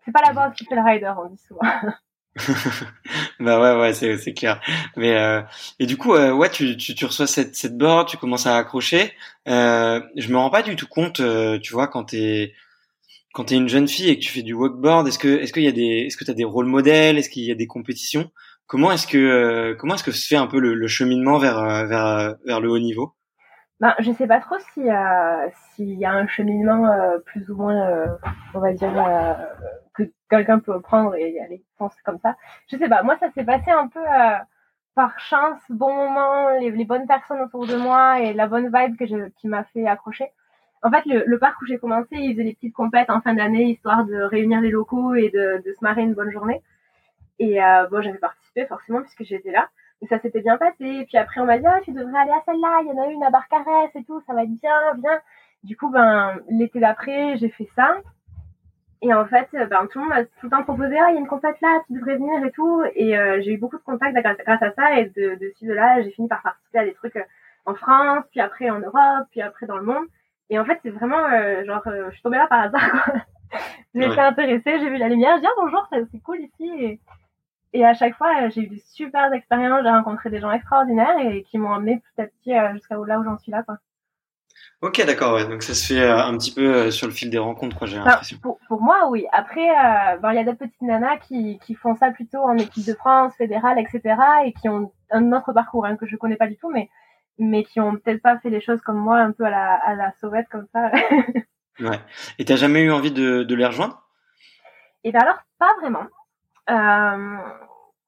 C'est 0.06 0.12
pas 0.12 0.22
la 0.26 0.34
board 0.34 0.54
qui 0.54 0.66
fait 0.66 0.76
le 0.76 0.84
rider, 0.84 1.14
on 1.18 1.30
dit 1.30 1.38
souvent. 1.38 1.62
bah 3.40 3.60
ouais 3.60 3.80
ouais 3.82 3.94
c'est 3.94 4.18
c'est 4.18 4.34
clair. 4.34 4.62
Mais 4.96 5.18
euh, 5.18 5.42
et 5.80 5.86
du 5.86 5.98
coup 5.98 6.14
euh, 6.14 6.32
ouais 6.32 6.50
tu, 6.50 6.78
tu 6.78 6.94
tu 6.96 7.06
reçois 7.06 7.28
cette 7.28 7.56
cette 7.56 7.78
board 7.78 8.08
tu 8.08 8.18
commences 8.18 8.48
à 8.48 8.58
accrocher. 8.58 9.14
Euh, 9.48 10.02
je 10.16 10.30
me 10.32 10.38
rends 10.38 10.50
pas 10.50 10.64
du 10.64 10.76
tout 10.76 10.88
compte 10.88 11.20
euh, 11.20 11.60
tu 11.60 11.74
vois 11.74 11.88
quand 11.88 12.06
t'es 12.06 12.54
quand 13.34 13.46
t'es 13.46 13.56
une 13.56 13.70
jeune 13.70 13.88
fille 13.88 14.10
et 14.10 14.20
que 14.20 14.24
tu 14.24 14.32
fais 14.32 14.44
du 14.44 14.54
walkboard 14.54 15.08
est-ce 15.08 15.20
que 15.20 15.28
est-ce 15.40 15.54
qu'il 15.54 15.64
y 15.64 15.68
a 15.68 15.72
des 15.72 16.06
est-ce 16.08 16.18
que 16.18 16.26
t'as 16.26 16.34
des 16.34 16.44
rôles 16.44 16.68
modèles? 16.68 17.18
Est-ce 17.18 17.30
qu'il 17.30 17.44
y 17.44 17.52
a 17.52 17.56
des 17.56 17.68
compétitions? 17.68 18.32
Comment 18.68 18.92
est-ce 18.92 19.08
que 19.08 19.18
euh, 19.18 19.76
comment 19.76 19.96
est-ce 19.96 20.04
que 20.04 20.12
se 20.12 20.28
fait 20.28 20.36
un 20.36 20.48
peu 20.48 20.60
le, 20.60 20.74
le 20.74 20.88
cheminement 20.88 21.40
vers 21.40 21.88
vers 21.88 22.36
vers 22.46 22.60
le 22.62 22.70
haut 22.70 22.80
niveau? 22.80 23.17
Ben, 23.80 23.94
je 24.00 24.12
sais 24.12 24.26
pas 24.26 24.40
trop 24.40 24.58
si 24.74 24.90
euh, 24.90 25.50
s'il 25.76 25.94
y 26.00 26.06
a 26.06 26.12
un 26.12 26.26
cheminement 26.28 26.88
euh, 26.88 27.20
plus 27.20 27.48
ou 27.52 27.56
moins, 27.56 27.88
euh, 27.90 28.08
on 28.56 28.60
va 28.60 28.74
dire, 28.74 28.92
euh, 28.98 29.34
que 29.94 30.04
quelqu'un 30.30 30.60
peut 30.60 30.82
prendre 30.82 31.14
et 31.16 31.32
y 31.32 31.40
aller 31.40 31.64
penser 31.78 32.00
comme 32.04 32.18
ça. 32.20 32.36
Je 32.68 32.78
sais 32.78 32.90
pas. 32.90 33.04
Moi, 33.04 33.18
ça 33.20 33.30
s'est 33.32 33.44
passé 33.44 33.70
un 33.70 33.88
peu 33.88 34.00
euh, 34.00 34.38
par 34.96 35.20
chance, 35.20 35.62
bon 35.70 35.94
moment, 35.94 36.50
les, 36.60 36.86
bonnes 36.86 37.06
personnes 37.08 37.40
autour 37.42 37.68
de 37.68 37.76
moi 37.76 38.20
et 38.20 38.34
la 38.34 38.48
bonne 38.48 38.72
vibe 38.74 38.98
que 38.98 39.06
je, 39.06 39.30
qui 39.40 39.48
m'a 39.48 39.64
fait 39.66 39.86
accrocher. 39.86 40.32
En 40.82 40.90
fait, 40.90 41.06
le, 41.06 41.24
le 41.28 41.40
parc 41.40 41.62
où 41.62 41.66
j'ai 41.68 41.78
commencé, 41.78 42.16
ils 42.16 42.34
faisaient 42.34 42.46
des 42.46 42.54
petites 42.56 42.74
compètes 42.74 43.12
en 43.12 43.22
fin 43.22 43.36
d'année, 43.36 43.66
histoire 43.66 44.06
de 44.06 44.16
réunir 44.24 44.62
les 44.62 44.72
locaux 44.72 45.14
et 45.14 45.30
de, 45.30 45.62
de 45.64 45.74
se 45.74 45.84
marrer 45.84 46.02
une 46.02 46.14
bonne 46.16 46.32
journée. 46.32 46.64
Et 47.40 47.60
bon, 47.92 48.02
j'avais 48.02 48.18
participé 48.18 48.66
forcément 48.66 49.02
puisque 49.02 49.24
j'étais 49.24 49.52
là. 49.52 49.70
Ça 50.10 50.20
s'était 50.20 50.42
bien 50.42 50.58
passé. 50.58 50.86
Et 50.86 51.06
puis 51.06 51.18
après, 51.18 51.42
on 51.42 51.46
m'a 51.46 51.58
dit, 51.58 51.66
ah, 51.66 51.80
tu 51.84 51.92
devrais 51.92 52.20
aller 52.20 52.32
à 52.32 52.42
celle-là, 52.46 52.82
il 52.82 52.88
y 52.88 52.92
en 52.92 53.04
a 53.04 53.08
une 53.08 53.24
à 53.24 53.30
Barcarès 53.30 53.90
et 53.96 54.04
tout, 54.04 54.22
ça 54.28 54.34
va 54.34 54.44
être 54.44 54.54
bien, 54.62 54.94
bien. 54.98 55.20
Du 55.64 55.76
coup, 55.76 55.90
ben, 55.90 56.40
l'été 56.50 56.80
d'après, 56.80 57.38
j'ai 57.38 57.50
fait 57.50 57.70
ça. 57.76 57.98
Et 59.02 59.14
en 59.14 59.26
fait, 59.26 59.48
ben, 59.52 59.88
tout 59.88 60.00
le 60.00 60.06
monde 60.06 60.10
m'a 60.10 60.24
tout 60.24 60.32
le 60.44 60.50
temps 60.50 60.64
proposé, 60.64 60.98
ah, 61.00 61.10
il 61.10 61.16
y 61.16 61.18
a 61.18 61.20
une 61.20 61.28
compète 61.28 61.60
là, 61.62 61.82
tu 61.88 61.94
devrais 61.94 62.16
venir 62.16 62.44
et 62.46 62.52
tout. 62.52 62.84
Et 62.96 63.18
euh, 63.18 63.42
j'ai 63.42 63.54
eu 63.54 63.58
beaucoup 63.58 63.78
de 63.78 63.84
contacts 63.84 64.16
grâce, 64.16 64.62
à 64.62 64.72
ça. 64.74 65.00
Et 65.00 65.06
de, 65.06 65.36
de 65.36 65.54
ci, 65.58 65.66
de 65.66 65.74
là, 65.74 66.02
j'ai 66.02 66.12
fini 66.12 66.28
par 66.28 66.42
participer 66.42 66.80
à 66.80 66.86
des 66.86 66.94
trucs 66.94 67.16
euh, 67.16 67.24
en 67.66 67.76
France, 67.76 68.24
puis 68.32 68.40
après 68.40 68.70
en 68.70 68.80
Europe, 68.80 69.28
puis 69.32 69.42
après 69.42 69.66
dans 69.68 69.78
le 69.78 69.84
monde. 69.84 70.06
Et 70.50 70.58
en 70.58 70.66
fait, 70.66 70.80
c'est 70.82 70.90
vraiment, 70.90 71.26
euh, 71.26 71.66
genre, 71.66 71.86
euh, 71.88 72.06
je 72.10 72.14
suis 72.14 72.24
tombée 72.24 72.38
là 72.38 72.48
par 72.48 72.62
hasard, 72.62 72.92
quoi. 72.92 73.14
j'ai 73.96 74.06
été 74.06 74.20
intéressée, 74.20 74.80
j'ai 74.80 74.90
vu 74.90 74.98
la 74.98 75.10
lumière, 75.10 75.36
j'ai 75.36 75.42
dit, 75.42 75.48
ah, 75.48 75.62
bonjour, 75.62 75.88
c'est 75.92 76.20
cool 76.20 76.40
ici. 76.40 76.70
Et, 76.84 77.00
et 77.74 77.86
à 77.86 77.94
chaque 77.94 78.16
fois, 78.16 78.50
j'ai 78.50 78.62
eu 78.62 78.68
des 78.68 78.82
super 78.92 79.32
expériences, 79.34 79.84
j'ai 79.84 79.90
rencontré 79.90 80.30
des 80.30 80.40
gens 80.40 80.52
extraordinaires 80.52 81.20
et 81.20 81.44
qui 81.44 81.58
m'ont 81.58 81.74
amené 81.74 81.98
petit 82.00 82.22
à 82.22 82.28
petit 82.28 82.54
euh, 82.54 82.74
jusqu'à 82.74 82.96
là 82.96 83.20
où 83.20 83.24
j'en 83.24 83.38
suis 83.38 83.52
là, 83.52 83.64
quoi. 83.64 83.78
Ok, 84.82 85.04
d'accord. 85.06 85.34
Ouais. 85.36 85.48
Donc 85.48 85.64
ça 85.64 85.74
se 85.74 85.88
fait 85.88 86.02
euh, 86.02 86.24
un 86.24 86.38
petit 86.38 86.54
peu 86.54 86.62
euh, 86.62 86.92
sur 86.92 87.08
le 87.08 87.14
fil 87.14 87.30
des 87.30 87.38
rencontres, 87.40 87.76
quoi. 87.76 87.88
J'ai 87.88 87.98
l'impression. 87.98 88.38
Pour, 88.38 88.60
pour, 88.68 88.82
moi, 88.82 89.10
oui. 89.10 89.26
Après, 89.32 89.70
euh, 89.70 90.18
ben 90.18 90.32
il 90.34 90.36
y 90.36 90.40
a 90.40 90.44
d'autres 90.44 90.60
petites 90.60 90.82
nanas 90.82 91.18
qui, 91.18 91.60
qui 91.66 91.74
font 91.74 91.96
ça 91.96 92.12
plutôt 92.12 92.40
en 92.40 92.58
équipe 92.58 92.86
de 92.86 92.94
France, 92.94 93.34
fédérale, 93.38 93.80
etc. 93.80 94.16
et 94.46 94.54
qui 94.54 94.70
ont 94.70 94.92
un 95.12 95.32
autre 95.32 95.52
parcours 95.52 95.86
hein, 95.86 95.96
que 95.98 96.06
je 96.06 96.16
connais 96.16 96.36
pas 96.36 96.48
du 96.48 96.58
tout, 96.58 96.70
mais 96.70 96.90
mais 97.40 97.64
qui 97.64 97.80
ont 97.80 97.94
peut-être 97.94 98.22
pas 98.22 98.38
fait 98.40 98.50
les 98.50 98.62
choses 98.62 98.82
comme 98.82 98.98
moi, 98.98 99.18
un 99.20 99.32
peu 99.32 99.46
à 99.46 99.50
la 99.50 99.76
à 99.76 99.96
la 99.96 100.12
sauvette 100.20 100.48
comme 100.50 100.68
ça. 100.74 100.92
Ouais. 101.80 102.00
Et 102.40 102.46
t'as 102.46 102.56
jamais 102.56 102.82
eu 102.82 102.92
envie 102.92 103.12
de, 103.12 103.44
de 103.44 103.56
les 103.56 103.66
rejoindre? 103.68 104.02
Et 105.04 105.12
bien 105.12 105.22
alors, 105.22 105.38
pas 105.60 105.76
vraiment. 105.80 106.08
Euh, 106.70 107.38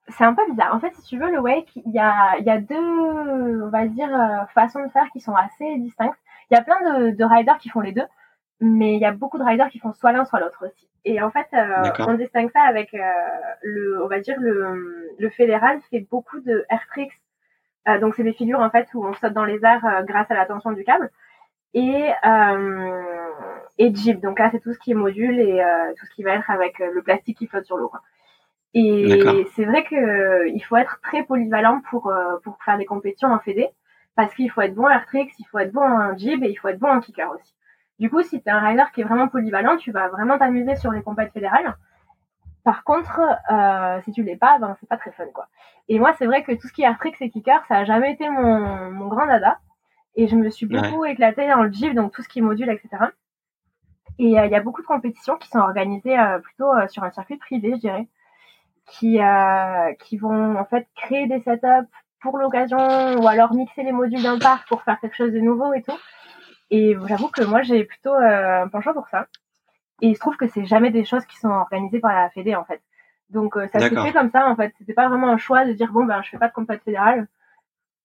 c'est 0.10 0.24
un 0.24 0.34
peu 0.34 0.42
bizarre. 0.50 0.74
En 0.74 0.80
fait, 0.80 0.94
si 0.96 1.04
tu 1.04 1.20
veux, 1.20 1.32
le 1.32 1.40
wake, 1.40 1.76
il 1.76 1.92
y 1.92 2.00
a, 2.00 2.38
il 2.40 2.46
y 2.46 2.50
a 2.50 2.60
deux, 2.60 2.76
on 2.76 3.70
va 3.70 3.86
dire, 3.86 4.10
euh, 4.14 4.46
façons 4.54 4.84
de 4.84 4.90
faire 4.90 5.08
qui 5.14 5.20
sont 5.20 5.36
assez 5.36 5.78
distinctes. 5.78 6.18
Il 6.50 6.56
y 6.56 6.58
a 6.58 6.64
plein 6.64 6.80
de, 6.82 7.12
de 7.12 7.24
riders 7.24 7.58
qui 7.60 7.70
font 7.70 7.82
les 7.82 7.92
deux, 7.92 8.08
mais 8.60 8.96
il 8.96 9.00
y 9.00 9.06
a 9.06 9.12
beaucoup 9.12 9.38
de 9.38 9.44
riders 9.44 9.70
qui 9.70 9.80
font 9.80 9.94
soit 9.94 10.12
l'un, 10.12 10.26
soit 10.26 10.40
l'autre 10.40 10.66
aussi. 10.66 10.90
Et 11.06 11.22
en 11.22 11.30
fait, 11.30 11.48
euh, 11.54 11.92
on 12.08 12.16
distingue 12.16 12.50
ça 12.52 12.62
avec 12.62 12.94
euh, 12.94 13.00
le, 13.62 14.04
on 14.04 14.08
va 14.08 14.20
dire, 14.20 14.36
le, 14.40 15.12
le 15.18 15.30
fédéral 15.30 15.80
fait 15.90 16.02
beaucoup 16.10 16.40
de 16.40 16.66
air 16.70 16.82
tricks. 16.90 17.22
Euh, 17.88 18.00
donc, 18.00 18.16
c'est 18.16 18.24
des 18.24 18.34
figures, 18.34 18.60
en 18.60 18.70
fait, 18.70 18.88
où 18.96 19.06
on 19.06 19.14
saute 19.14 19.34
dans 19.34 19.46
les 19.46 19.64
airs 19.64 20.04
grâce 20.06 20.30
à 20.32 20.34
la 20.34 20.46
tension 20.46 20.72
du 20.72 20.84
câble. 20.84 21.12
Et, 21.76 22.10
et 23.78 23.96
jib. 23.96 24.20
Donc 24.22 24.40
là, 24.40 24.50
c'est 24.52 24.60
tout 24.60 24.74
ce 24.74 24.80
qui 24.80 24.92
est 24.92 24.96
module 24.96 25.40
et 25.40 25.64
tout 25.98 26.06
ce 26.08 26.12
qui 26.16 26.24
va 26.24 26.34
être 26.34 26.50
avec 26.50 26.80
le 26.80 27.02
plastique 27.04 27.38
qui 27.38 27.46
flotte 27.48 27.66
sur 27.66 27.78
l'eau. 27.78 27.90
quoi. 27.90 28.02
Et 28.74 29.46
c'est 29.56 29.66
vrai 29.66 29.84
que 29.84 29.96
euh, 29.96 30.48
il 30.50 30.62
faut 30.62 30.78
être 30.78 31.00
très 31.02 31.24
polyvalent 31.24 31.82
pour 31.90 32.08
euh, 32.08 32.38
pour 32.44 32.58
faire 32.64 32.78
des 32.78 32.86
compétitions 32.86 33.32
en 33.32 33.40
fédé 33.40 33.68
parce 34.16 34.34
qu'il 34.36 34.52
faut 34.52 34.62
être 34.62 34.76
bon 34.76 34.86
en 34.86 34.90
air 34.90 35.06
tricks, 35.06 35.32
il 35.40 35.46
faut 35.46 35.60
être 35.60 35.72
bon 35.72 35.82
en 35.82 36.16
jib 36.16 36.44
et 36.44 36.50
il 36.50 36.56
faut 36.56 36.68
être 36.68 36.80
bon 36.80 36.90
en 36.90 37.00
kicker 37.00 37.32
aussi. 37.32 37.56
Du 38.00 38.10
coup, 38.10 38.22
si 38.22 38.42
tu 38.42 38.48
es 38.48 38.52
un 38.52 38.60
rider 38.60 38.84
qui 38.94 39.02
est 39.02 39.04
vraiment 39.04 39.28
polyvalent, 39.28 39.78
tu 39.78 39.92
vas 39.92 40.08
vraiment 40.10 40.38
t'amuser 40.38 40.76
sur 40.76 40.92
les 40.92 41.02
compétitions 41.02 41.34
fédérales. 41.34 41.76
Par 42.64 42.84
contre, 42.84 43.22
euh, 43.52 44.02
si 44.04 44.12
tu 44.12 44.24
l'es 44.24 44.36
pas, 44.36 44.60
ben 44.60 44.76
c'est 44.80 44.90
pas 44.90 44.98
très 44.98 45.12
fun 45.12 45.26
quoi. 45.34 45.48
Et 45.88 45.98
moi, 45.98 46.14
c'est 46.20 46.28
vrai 46.28 46.44
que 46.44 46.52
tout 46.52 46.68
ce 46.68 46.74
qui 46.74 46.84
est 46.84 46.86
air 46.86 46.98
tricks 47.00 47.22
et 47.22 47.30
kicker, 47.30 47.66
ça 47.68 47.78
a 47.78 47.86
jamais 47.86 48.14
été 48.14 48.30
mon 48.30 48.92
mon 48.92 49.08
grand 49.08 49.26
dada. 49.26 49.60
Et 50.16 50.28
je 50.28 50.36
me 50.36 50.50
suis 50.50 50.66
beaucoup 50.66 51.06
éclatée 51.06 51.48
dans 51.48 51.64
le 51.64 51.72
jib, 51.72 51.96
donc 51.96 52.12
tout 52.12 52.22
ce 52.22 52.30
qui 52.30 52.40
est 52.40 52.42
module, 52.42 52.70
etc. 52.70 52.90
Et 54.20 54.26
il 54.26 54.32
y 54.32 54.56
a 54.56 54.60
beaucoup 54.60 54.82
de 54.82 54.88
compétitions 54.88 55.38
qui 55.38 55.48
sont 55.48 55.60
organisées 55.60 56.20
euh, 56.20 56.40
plutôt 56.40 56.74
euh, 56.76 56.88
sur 56.90 57.04
un 57.04 57.12
circuit 57.12 57.38
privé, 57.38 57.72
je 57.76 57.80
dirais, 57.80 58.08
qui 58.92 59.22
euh, 59.22 59.94
qui 60.00 60.18
vont 60.18 60.58
en 60.58 60.66
fait 60.66 60.88
créer 60.96 61.28
des 61.28 61.42
setups 61.42 61.90
pour 62.22 62.38
l'occasion 62.38 62.78
ou 63.20 63.28
alors 63.28 63.54
mixer 63.54 63.84
les 63.84 63.92
modules 63.92 64.22
d'un 64.22 64.40
parc 64.40 64.68
pour 64.68 64.84
faire 64.84 65.00
quelque 65.00 65.16
chose 65.16 65.32
de 65.32 65.40
nouveau 65.40 65.74
et 65.74 65.82
tout. 65.82 65.98
Et 66.72 66.96
j'avoue 67.08 67.30
que 67.30 67.44
moi 67.44 67.62
j'ai 67.62 67.84
plutôt 67.84 68.14
euh, 68.14 68.64
un 68.64 68.68
penchant 68.68 68.94
pour 68.94 69.08
ça. 69.10 69.28
Et 70.02 70.08
il 70.08 70.16
se 70.16 70.20
trouve 70.20 70.38
que 70.38 70.48
c'est 70.48 70.66
jamais 70.66 70.92
des 70.92 71.06
choses 71.06 71.26
qui 71.26 71.38
sont 71.38 71.50
organisées 71.50 72.00
par 72.00 72.14
la 72.14 72.30
Fédé 72.30 72.56
en 72.56 72.66
fait. 72.66 72.82
Donc 73.30 73.58
euh, 73.58 73.68
ça 73.72 73.80
s'est 73.80 73.90
fait 73.90 74.14
comme 74.14 74.32
ça 74.32 74.48
en 74.48 74.56
fait. 74.56 74.74
C'était 74.78 74.94
pas 74.94 75.08
vraiment 75.08 75.30
un 75.30 75.38
choix 75.38 75.66
de 75.66 75.74
dire 75.74 75.92
bon 75.92 76.06
ben 76.06 76.22
je 76.24 76.30
fais 76.30 76.38
pas 76.38 76.48
de 76.48 76.54
compète 76.54 76.84
fédérale. 76.84 77.28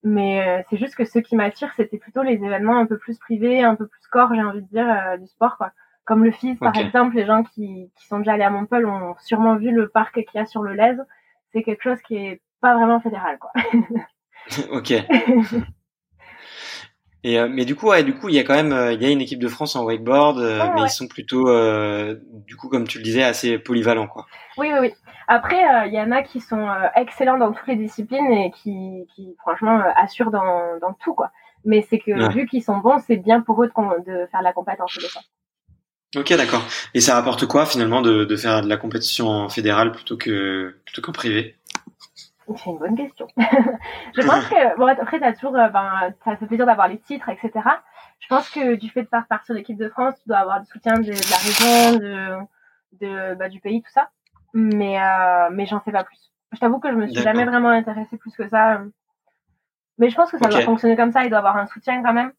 Mais 0.05 0.47
euh, 0.47 0.62
c'est 0.69 0.76
juste 0.76 0.95
que 0.97 1.07
ce 1.07 1.19
qui 1.19 1.35
m'attire, 1.35 1.73
c'était 1.76 1.97
plutôt 1.97 2.23
les 2.23 2.35
événements 2.35 2.79
un 2.79 2.85
peu 2.85 2.99
plus 2.99 3.19
privés, 3.19 3.64
un 3.64 3.75
peu 3.75 3.87
plus 3.87 4.07
corps, 4.11 4.35
j'ai 4.35 4.43
envie 4.43 4.61
de 4.61 4.69
dire, 4.69 4.87
euh, 4.87 5.17
du 5.17 5.26
sport, 5.26 5.57
quoi. 5.57 5.73
Comme 6.04 6.25
le 6.25 6.30
FIS, 6.32 6.56
par 6.56 6.76
exemple, 6.76 7.16
les 7.16 7.25
gens 7.25 7.42
qui, 7.44 7.90
qui 7.96 8.06
sont 8.06 8.18
déjà 8.18 8.32
allés 8.34 8.42
à 8.44 8.50
Montpellier 8.50 8.84
ont 8.84 9.14
sûrement 9.20 9.56
vu 9.56 9.70
le 9.70 9.88
parc 9.88 10.14
qu'il 10.14 10.34
y 10.34 10.38
a 10.38 10.46
sur 10.46 10.62
le 10.62 10.75
Lez. 10.75 10.96
C'est 11.52 11.62
quelque 11.62 11.82
chose 11.82 12.00
qui 12.02 12.16
est 12.16 12.40
pas 12.61 12.75
vraiment 12.75 13.00
fédéral, 13.00 13.38
quoi. 13.38 13.52
ok. 14.70 14.92
Et 17.26 17.38
euh, 17.38 17.49
mais 17.50 17.64
du 17.64 17.75
coup, 17.75 17.88
ouais, 17.88 18.04
du 18.04 18.14
coup, 18.14 18.28
il 18.28 18.34
y 18.34 18.38
a 18.38 18.44
quand 18.44 18.54
même, 18.54 18.73
euh, 18.73 18.92
il 18.92 19.02
y 19.02 19.06
a 19.06 19.11
une 19.11 19.23
équipe 19.23 19.38
de 19.38 19.49
France 19.49 19.76
en 19.76 19.84
wakeboard, 19.84 20.38
euh, 20.38 20.68
mais 20.75 20.82
ouais. 20.82 20.87
ils 20.87 20.90
sont 20.90 21.08
plutôt, 21.08 21.49
euh, 21.49 22.16
du 22.46 22.54
coup, 22.56 22.68
comme 22.68 22.87
tu 22.87 22.99
le 22.99 23.04
disais, 23.04 23.23
assez 23.23 23.58
polyvalents, 23.58 24.06
quoi. 24.08 24.26
Oui, 24.58 24.68
oui, 24.73 24.78
oui. 24.80 24.94
Après, 25.26 25.56
euh, 25.64 25.87
il 25.87 25.94
y 25.94 26.00
en 26.00 26.11
a 26.12 26.23
qui 26.23 26.40
sont 26.40 26.68
excellents 26.96 27.38
dans 27.38 27.52
toutes 27.52 27.66
les 27.66 27.76
disciplines 27.76 28.30
et 28.30 28.50
qui, 28.50 29.06
qui 29.14 29.34
franchement, 29.38 29.82
assurent 29.96 30.30
dans, 30.30 30.78
dans 30.80 30.92
tout, 30.92 31.14
quoi. 31.14 31.30
Mais 31.64 31.80
c'est 31.88 31.99
que 31.99 32.11
Ouais. 32.12 32.28
vu 32.28 32.46
qu'ils 32.46 32.62
sont 32.62 32.76
bons, 32.78 32.99
c'est 32.99 33.16
bien 33.16 33.40
pour 33.40 33.62
eux 33.64 33.68
de, 33.68 34.04
de 34.04 34.26
faire 34.26 34.42
la 34.42 34.52
compétence 34.52 34.99
des 35.00 35.08
fois. 35.08 35.23
Ok, 36.16 36.33
d'accord. 36.35 36.62
Et 36.94 37.00
ça 37.00 37.14
rapporte 37.14 37.47
quoi 37.47 37.66
finalement 37.66 38.02
de, 38.02 38.25
de 38.25 38.37
faire 38.37 38.62
de 38.62 38.68
la 38.68 38.76
compétition 38.76 39.28
en 39.28 39.49
fédéral 39.49 39.92
plutôt 39.92 40.16
que 40.16 40.76
plutôt 40.85 41.02
qu'en 41.02 41.12
privé? 41.12 41.56
C'est 42.47 42.71
une 42.71 42.78
bonne 42.78 42.97
question. 42.97 43.26
je 43.36 44.26
pense 44.26 44.47
que, 44.47 44.76
bon, 44.76 44.86
après, 44.86 45.19
t'as 45.19 45.32
toujours, 45.32 45.56
euh, 45.56 45.69
ben, 45.69 46.12
ça 46.25 46.36
fait 46.36 46.47
plaisir 46.47 46.67
d'avoir 46.67 46.89
les 46.89 46.99
titres, 46.99 47.30
etc. 47.30 47.50
Je 48.21 48.26
pense 48.28 48.50
que 48.50 48.75
du 48.75 48.91
fait 48.91 49.02
de 49.02 49.08
faire 49.08 49.26
partie 49.26 49.52
de 49.52 49.56
l'équipe 49.56 49.78
de 49.78 49.89
France, 49.89 50.15
tu 50.23 50.28
dois 50.28 50.39
avoir 50.39 50.60
du 50.60 50.67
soutien 50.67 50.99
de, 50.99 51.04
de 51.04 51.30
la 51.30 51.36
région, 51.36 51.99
de, 51.99 52.47
de, 53.00 53.34
bah, 53.34 53.49
du 53.49 53.60
pays, 53.60 53.82
tout 53.82 53.91
ça. 53.91 54.10
Mais, 54.52 55.00
euh, 55.00 55.49
mais 55.52 55.67
j'en 55.67 55.82
sais 55.82 55.93
pas 55.93 56.04
plus. 56.04 56.19
Je 56.52 56.58
t'avoue 56.58 56.78
que 56.78 56.91
je 56.91 56.97
me 56.97 57.06
suis 57.08 57.23
jamais 57.23 57.45
vraiment 57.45 57.71
intéressée 57.71 58.17
plus 58.17 58.36
que 58.36 58.49
ça. 58.49 58.82
Mais 59.99 60.10
je 60.10 60.15
pense 60.15 60.30
que 60.30 60.39
ça 60.39 60.49
doit 60.49 60.60
fonctionner 60.60 60.97
comme 60.97 61.12
ça. 61.12 61.25
Il 61.25 61.30
doit 61.30 61.39
avoir 61.39 61.56
un 61.56 61.67
soutien 61.67 62.02
quand 62.02 62.12
même. 62.12 62.32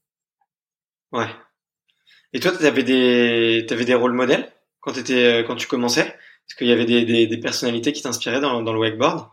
Ouais. 1.12 1.28
Et 2.36 2.41
toi, 2.41 2.52
t'avais 2.52 2.84
des 2.84 3.65
t'avais 3.65 3.86
des 3.86 3.95
rôles 3.95 4.12
modèles 4.12 4.45
quand 4.82 4.91
t'étais 4.91 5.45
quand 5.48 5.56
tu 5.56 5.67
commençais? 5.67 6.02
Est-ce 6.02 6.56
qu'il 6.56 6.67
y 6.67 6.74
avait 6.74 6.84
des, 6.84 7.06
des, 7.06 7.28
des 7.28 7.38
personnalités 7.38 7.93
qui 7.93 8.04
t'inspiraient 8.04 8.41
dans, 8.41 8.62
dans 8.62 8.74
le 8.74 8.80
wakeboard? 8.80 9.30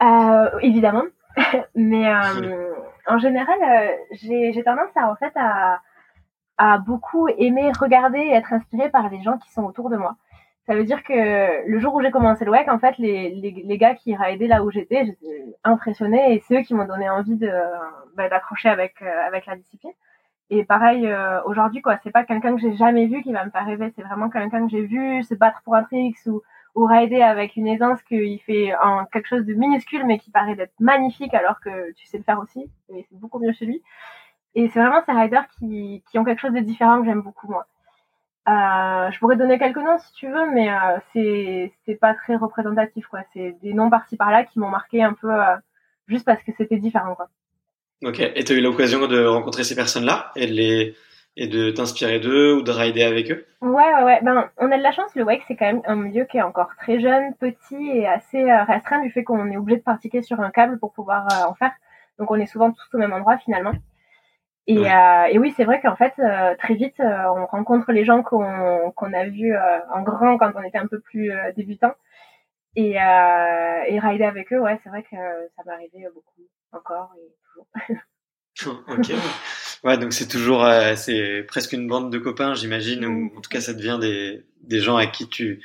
Euh, 0.00 0.48
évidemment. 0.62 1.02
Mais 1.74 2.06
euh, 2.06 2.72
en 3.08 3.18
général, 3.18 3.58
euh, 3.60 3.88
j'ai 4.12 4.62
tendance 4.62 4.90
à 4.94 5.10
en 5.10 5.16
fait 5.16 5.32
à, 5.34 5.80
à 6.56 6.78
beaucoup 6.78 7.26
aimer 7.26 7.72
regarder 7.76 8.20
et 8.20 8.34
être 8.34 8.52
inspirée 8.52 8.90
par 8.90 9.10
les 9.10 9.20
gens 9.24 9.36
qui 9.38 9.50
sont 9.50 9.64
autour 9.64 9.90
de 9.90 9.96
moi. 9.96 10.14
Ça 10.68 10.76
veut 10.76 10.84
dire 10.84 11.02
que 11.02 11.68
le 11.68 11.80
jour 11.80 11.96
où 11.96 12.00
j'ai 12.00 12.12
commencé 12.12 12.44
le 12.44 12.52
WEC, 12.52 12.68
en 12.68 12.78
fait, 12.78 12.96
les, 12.98 13.30
les, 13.30 13.50
les 13.66 13.76
gars 13.76 13.96
qui 13.96 14.14
ridaient 14.14 14.46
là 14.46 14.62
où 14.62 14.70
j'étais, 14.70 15.04
j'étais 15.04 15.44
impressionnée 15.64 16.34
et 16.34 16.44
c'est 16.46 16.60
eux 16.60 16.62
qui 16.62 16.74
m'ont 16.74 16.86
donné 16.86 17.10
envie 17.10 17.34
de 17.34 17.50
bah, 18.16 18.28
d'accrocher 18.28 18.68
avec 18.68 19.02
euh, 19.02 19.26
avec 19.26 19.46
la 19.46 19.56
discipline. 19.56 19.92
Et 20.50 20.64
pareil 20.64 21.06
euh, 21.06 21.42
aujourd'hui 21.44 21.80
quoi, 21.80 21.98
c'est 22.02 22.10
pas 22.10 22.24
quelqu'un 22.24 22.54
que 22.54 22.60
j'ai 22.60 22.76
jamais 22.76 23.06
vu 23.06 23.22
qui 23.22 23.32
va 23.32 23.44
me 23.44 23.50
faire 23.50 23.64
rêver, 23.64 23.92
c'est 23.96 24.02
vraiment 24.02 24.28
quelqu'un 24.28 24.66
que 24.66 24.70
j'ai 24.70 24.82
vu 24.82 25.22
se 25.22 25.34
battre 25.34 25.62
pour 25.64 25.74
un 25.76 25.84
tricks 25.84 26.18
ou 26.26 26.42
ou 26.76 26.84
rider 26.86 27.22
avec 27.22 27.56
une 27.56 27.66
aisance 27.66 28.00
qu'il 28.02 28.40
fait 28.42 28.74
en 28.76 29.04
quelque 29.06 29.26
chose 29.26 29.44
de 29.44 29.54
minuscule 29.54 30.06
mais 30.06 30.18
qui 30.18 30.30
paraît 30.30 30.54
d'être 30.56 30.78
magnifique 30.80 31.34
alors 31.34 31.60
que 31.60 31.92
tu 31.94 32.06
sais 32.06 32.18
le 32.18 32.24
faire 32.24 32.40
aussi 32.40 32.70
et 32.90 33.06
c'est 33.08 33.18
beaucoup 33.18 33.38
mieux 33.38 33.52
chez 33.52 33.66
lui. 33.66 33.82
Et 34.54 34.68
c'est 34.68 34.80
vraiment 34.80 35.02
ces 35.06 35.12
riders 35.12 35.46
qui, 35.58 36.02
qui 36.10 36.18
ont 36.18 36.24
quelque 36.24 36.40
chose 36.40 36.52
de 36.52 36.60
différent 36.60 37.00
que 37.00 37.06
j'aime 37.06 37.22
beaucoup 37.22 37.48
moi. 37.48 37.66
Euh, 38.48 39.10
je 39.10 39.18
pourrais 39.20 39.36
donner 39.36 39.58
quelques 39.58 39.76
noms 39.76 39.98
si 39.98 40.12
tu 40.14 40.28
veux, 40.28 40.50
mais 40.52 40.72
euh, 40.72 40.98
c'est 41.12 41.72
c'est 41.84 41.94
pas 41.94 42.14
très 42.14 42.36
représentatif 42.36 43.06
quoi. 43.06 43.20
C'est 43.32 43.52
des 43.62 43.74
noms 43.74 43.90
par-ci 43.90 44.16
par-là 44.16 44.44
qui 44.44 44.58
m'ont 44.58 44.70
marqué 44.70 45.02
un 45.02 45.12
peu 45.12 45.32
euh, 45.32 45.56
juste 46.08 46.24
parce 46.24 46.42
que 46.42 46.52
c'était 46.56 46.78
différent 46.78 47.14
quoi. 47.14 47.28
Ok. 48.04 48.20
Et 48.20 48.44
t'as 48.44 48.54
eu 48.54 48.60
l'occasion 48.60 49.06
de 49.06 49.24
rencontrer 49.26 49.64
ces 49.64 49.74
personnes-là 49.74 50.30
et 50.36 50.46
de 50.46 50.52
les 50.52 50.94
et 51.36 51.46
de 51.46 51.70
t'inspirer 51.70 52.18
d'eux 52.18 52.54
ou 52.54 52.62
de 52.62 52.70
rider 52.70 53.02
avec 53.04 53.30
eux? 53.30 53.46
Ouais, 53.62 53.94
ouais, 53.94 54.02
ouais. 54.04 54.20
Ben, 54.22 54.50
on 54.58 54.72
a 54.72 54.76
de 54.78 54.82
la 54.82 54.92
chance. 54.92 55.14
Le 55.14 55.22
wake, 55.22 55.42
c'est 55.46 55.54
quand 55.56 55.66
même 55.66 55.82
un 55.86 55.96
milieu 55.96 56.24
qui 56.24 56.38
est 56.38 56.42
encore 56.42 56.70
très 56.78 56.98
jeune, 57.00 57.34
petit 57.34 57.90
et 57.90 58.06
assez 58.06 58.42
euh, 58.50 58.64
restreint 58.64 59.00
du 59.02 59.10
fait 59.10 59.22
qu'on 59.22 59.50
est 59.50 59.56
obligé 59.56 59.78
de 59.78 59.82
pratiquer 59.82 60.22
sur 60.22 60.40
un 60.40 60.50
câble 60.50 60.78
pour 60.78 60.92
pouvoir 60.92 61.26
euh, 61.30 61.48
en 61.50 61.54
faire. 61.54 61.72
Donc, 62.18 62.30
on 62.30 62.36
est 62.36 62.46
souvent 62.46 62.72
tous 62.72 62.88
au 62.94 62.98
même 62.98 63.12
endroit 63.12 63.38
finalement. 63.38 63.72
Et, 64.66 64.78
Ouais. 64.78 64.90
euh, 64.92 65.24
et 65.30 65.38
oui, 65.38 65.52
c'est 65.56 65.64
vrai 65.64 65.80
qu'en 65.80 65.96
fait, 65.96 66.14
euh, 66.18 66.54
très 66.58 66.74
vite, 66.74 66.98
euh, 67.00 67.24
on 67.36 67.46
rencontre 67.46 67.92
les 67.92 68.04
gens 68.04 68.22
qu'on 68.22 68.92
qu'on 68.94 69.12
a 69.12 69.24
vus 69.24 69.54
euh, 69.54 69.78
en 69.92 70.02
grand 70.02 70.38
quand 70.38 70.52
on 70.54 70.62
était 70.62 70.78
un 70.78 70.86
peu 70.86 71.00
plus 71.00 71.32
euh, 71.32 71.52
débutant. 71.56 71.92
Et, 72.76 73.00
euh, 73.00 73.82
et 73.88 73.98
rider 73.98 74.24
avec 74.24 74.52
eux, 74.52 74.60
ouais, 74.60 74.78
c'est 74.82 74.90
vrai 74.90 75.02
que 75.02 75.16
ça 75.56 75.62
m'est 75.66 75.72
arrivé 75.72 76.06
beaucoup 76.14 76.42
encore 76.72 77.10
et 77.18 77.34
toujours. 78.54 78.82
ok. 78.88 79.12
ouais. 79.84 79.98
Donc 79.98 80.12
c'est 80.12 80.28
toujours, 80.28 80.64
euh, 80.64 80.94
c'est 80.94 81.44
presque 81.48 81.72
une 81.72 81.88
bande 81.88 82.12
de 82.12 82.18
copains, 82.18 82.54
j'imagine, 82.54 83.04
ou 83.04 83.32
en 83.36 83.40
tout 83.40 83.50
cas 83.50 83.60
ça 83.60 83.74
devient 83.74 83.98
des, 84.00 84.44
des 84.62 84.78
gens 84.80 84.96
avec 84.96 85.12
qui 85.12 85.28
tu, 85.28 85.62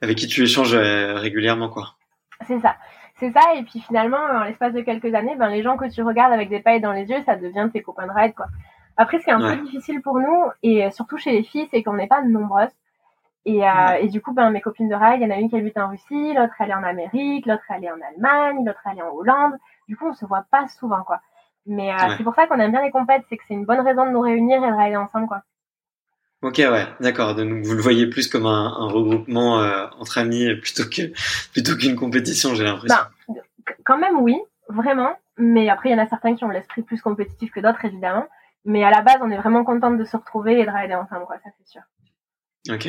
avec 0.00 0.16
qui 0.16 0.28
tu 0.28 0.42
échanges 0.42 0.74
euh, 0.74 1.14
régulièrement, 1.14 1.68
quoi. 1.68 1.94
C'est 2.46 2.60
ça. 2.60 2.76
C'est 3.18 3.32
ça, 3.32 3.54
et 3.54 3.62
puis 3.64 3.80
finalement, 3.80 4.16
en 4.16 4.44
l'espace 4.44 4.72
de 4.72 4.80
quelques 4.80 5.14
années, 5.14 5.36
ben, 5.36 5.48
les 5.50 5.62
gens 5.62 5.76
que 5.76 5.92
tu 5.92 6.02
regardes 6.02 6.32
avec 6.32 6.48
des 6.48 6.60
pailles 6.60 6.80
dans 6.80 6.92
les 6.92 7.04
yeux, 7.04 7.22
ça 7.26 7.36
devient 7.36 7.68
tes 7.70 7.82
copains 7.82 8.06
de 8.06 8.12
ride, 8.12 8.34
quoi. 8.34 8.46
Après, 8.96 9.18
ce 9.18 9.24
qui 9.24 9.30
est 9.30 9.34
un 9.34 9.42
Ouais. 9.42 9.56
peu 9.58 9.62
difficile 9.64 10.00
pour 10.00 10.18
nous, 10.18 10.44
et 10.62 10.90
surtout 10.90 11.18
chez 11.18 11.32
les 11.32 11.42
filles, 11.42 11.68
c'est 11.70 11.82
qu'on 11.82 11.92
n'est 11.94 12.06
pas 12.06 12.22
nombreuses. 12.22 12.70
Et, 13.46 13.66
euh, 13.66 13.92
et 14.00 14.08
du 14.08 14.20
coup, 14.20 14.32
ben, 14.34 14.50
mes 14.50 14.60
copines 14.60 14.88
de 14.88 14.94
ride, 14.94 15.20
il 15.20 15.22
y 15.22 15.26
en 15.26 15.34
a 15.34 15.38
une 15.38 15.48
qui 15.48 15.56
habite 15.56 15.78
en 15.78 15.88
Russie, 15.88 16.34
l'autre 16.34 16.52
elle 16.60 16.70
est 16.70 16.74
en 16.74 16.82
Amérique, 16.82 17.46
l'autre 17.46 17.62
elle 17.70 17.84
est 17.84 17.90
en 17.90 17.98
Allemagne, 18.14 18.64
l'autre 18.66 18.80
elle 18.90 18.98
est 18.98 19.02
en 19.02 19.14
Hollande. 19.14 19.54
Du 19.88 19.96
coup, 19.96 20.06
on 20.08 20.14
se 20.14 20.26
voit 20.26 20.44
pas 20.50 20.68
souvent, 20.68 21.02
quoi. 21.04 21.20
Mais 21.66 21.90
euh, 21.92 21.96
Ouais. 22.08 22.14
c'est 22.18 22.24
pour 22.24 22.34
ça 22.34 22.46
qu'on 22.46 22.58
aime 22.60 22.70
bien 22.72 22.82
les 22.82 22.90
compètes, 22.90 23.22
c'est 23.28 23.36
que 23.36 23.42
c'est 23.48 23.54
une 23.54 23.64
bonne 23.64 23.80
raison 23.80 24.04
de 24.06 24.10
nous 24.10 24.20
réunir 24.20 24.62
et 24.62 24.70
de 24.70 24.76
rider 24.76 24.96
ensemble, 24.96 25.26
quoi. 25.26 25.42
Ok, 26.42 26.56
ouais, 26.58 26.86
d'accord. 27.00 27.34
Donc 27.34 27.64
vous 27.64 27.74
le 27.74 27.82
voyez 27.82 28.06
plus 28.06 28.26
comme 28.28 28.46
un, 28.46 28.66
un 28.78 28.88
regroupement 28.88 29.60
euh, 29.60 29.86
entre 29.98 30.18
amis 30.18 30.54
plutôt 30.56 30.84
que 30.84 31.12
plutôt 31.52 31.76
qu'une 31.76 31.96
compétition, 31.96 32.54
j'ai 32.54 32.64
l'impression. 32.64 32.96
Ben, 33.28 33.34
quand 33.84 33.98
même, 33.98 34.20
oui, 34.20 34.38
vraiment. 34.68 35.12
Mais 35.36 35.68
après, 35.70 35.88
il 35.90 35.92
y 35.92 35.94
en 35.94 36.02
a 36.02 36.08
certains 36.08 36.34
qui 36.34 36.44
ont 36.44 36.48
l'esprit 36.50 36.82
plus 36.82 37.00
compétitif 37.02 37.50
que 37.52 37.60
d'autres, 37.60 37.84
évidemment. 37.84 38.26
Mais 38.66 38.84
à 38.84 38.90
la 38.90 39.00
base, 39.02 39.16
on 39.22 39.30
est 39.30 39.38
vraiment 39.38 39.64
contente 39.64 39.96
de 39.98 40.04
se 40.04 40.16
retrouver 40.16 40.60
et 40.60 40.66
de 40.66 40.70
rider 40.70 40.94
ensemble, 40.94 41.24
quoi, 41.26 41.36
ça 41.42 41.50
c'est 41.58 41.66
sûr. 41.66 41.82
Ok. 42.68 42.86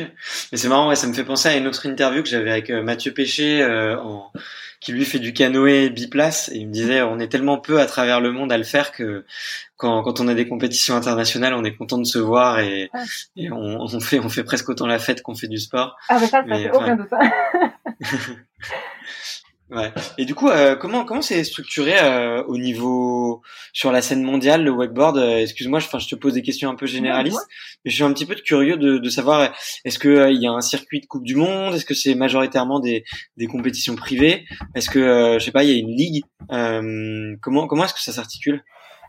Mais 0.52 0.58
c'est 0.58 0.68
marrant, 0.68 0.88
ouais, 0.88 0.96
ça 0.96 1.06
me 1.06 1.14
fait 1.14 1.24
penser 1.24 1.48
à 1.48 1.56
une 1.56 1.66
autre 1.66 1.86
interview 1.86 2.22
que 2.22 2.28
j'avais 2.28 2.50
avec 2.50 2.68
euh, 2.68 2.82
Mathieu 2.82 3.12
Péché, 3.12 3.62
euh, 3.62 3.98
en, 3.98 4.30
qui 4.80 4.92
lui 4.92 5.04
fait 5.04 5.20
du 5.20 5.32
canoë 5.32 5.90
biplace 5.90 6.50
et 6.50 6.58
il 6.58 6.66
me 6.66 6.72
disait 6.72 7.02
on 7.02 7.20
est 7.20 7.28
tellement 7.28 7.58
peu 7.58 7.80
à 7.80 7.86
travers 7.86 8.20
le 8.20 8.32
monde 8.32 8.50
à 8.52 8.58
le 8.58 8.64
faire 8.64 8.90
que 8.90 9.24
quand, 9.76 10.02
quand 10.02 10.20
on 10.20 10.26
a 10.28 10.34
des 10.34 10.48
compétitions 10.48 10.96
internationales, 10.96 11.54
on 11.54 11.64
est 11.64 11.74
content 11.74 11.98
de 11.98 12.04
se 12.04 12.18
voir 12.18 12.58
et, 12.58 12.90
et 13.36 13.50
on, 13.50 13.80
on, 13.80 14.00
fait 14.00 14.18
on 14.18 14.28
fait 14.28 14.44
presque 14.44 14.68
autant 14.68 14.86
la 14.86 14.98
fête 14.98 15.22
qu'on 15.22 15.36
fait 15.36 15.48
du 15.48 15.58
sport. 15.58 15.96
Ah 16.08 16.18
mais 16.20 16.26
ça, 16.26 16.44
ça 16.46 16.56
fait 16.56 16.70
aucun 16.70 16.96
doute. 16.96 17.10
Ouais. 19.72 19.90
Et 20.18 20.26
du 20.26 20.34
coup, 20.34 20.50
euh, 20.50 20.76
comment 20.76 21.04
comment 21.06 21.22
c'est 21.22 21.42
structuré 21.44 21.94
euh, 21.98 22.42
au 22.44 22.58
niveau 22.58 23.40
sur 23.72 23.90
la 23.90 24.02
scène 24.02 24.22
mondiale 24.22 24.64
le 24.64 24.70
wakeboard 24.70 25.16
euh, 25.16 25.38
Excuse-moi, 25.38 25.78
je, 25.78 25.86
je 25.98 26.08
te 26.08 26.14
pose 26.14 26.34
des 26.34 26.42
questions 26.42 26.68
un 26.68 26.74
peu 26.74 26.84
généralistes, 26.84 27.46
mais 27.82 27.90
je 27.90 27.94
suis 27.94 28.04
un 28.04 28.12
petit 28.12 28.26
peu 28.26 28.34
curieux 28.34 28.76
de, 28.76 28.98
de 28.98 29.08
savoir 29.08 29.50
est-ce 29.86 29.98
que 29.98 30.30
il 30.30 30.42
y 30.42 30.46
a 30.46 30.52
un 30.52 30.60
circuit 30.60 31.00
de 31.00 31.06
Coupe 31.06 31.24
du 31.24 31.36
Monde? 31.36 31.74
Est-ce 31.74 31.86
que 31.86 31.94
c'est 31.94 32.14
majoritairement 32.14 32.80
des, 32.80 33.04
des 33.38 33.46
compétitions 33.46 33.96
privées? 33.96 34.44
Est-ce 34.74 34.90
que 34.90 35.38
je 35.38 35.44
sais 35.44 35.52
pas, 35.52 35.64
il 35.64 35.70
y 35.70 35.74
a 35.74 35.78
une 35.78 35.96
ligue? 35.96 36.22
Comment 37.40 37.66
comment 37.66 37.84
est-ce 37.84 37.94
que 37.94 38.00
ça 38.02 38.12
s'articule? 38.12 38.62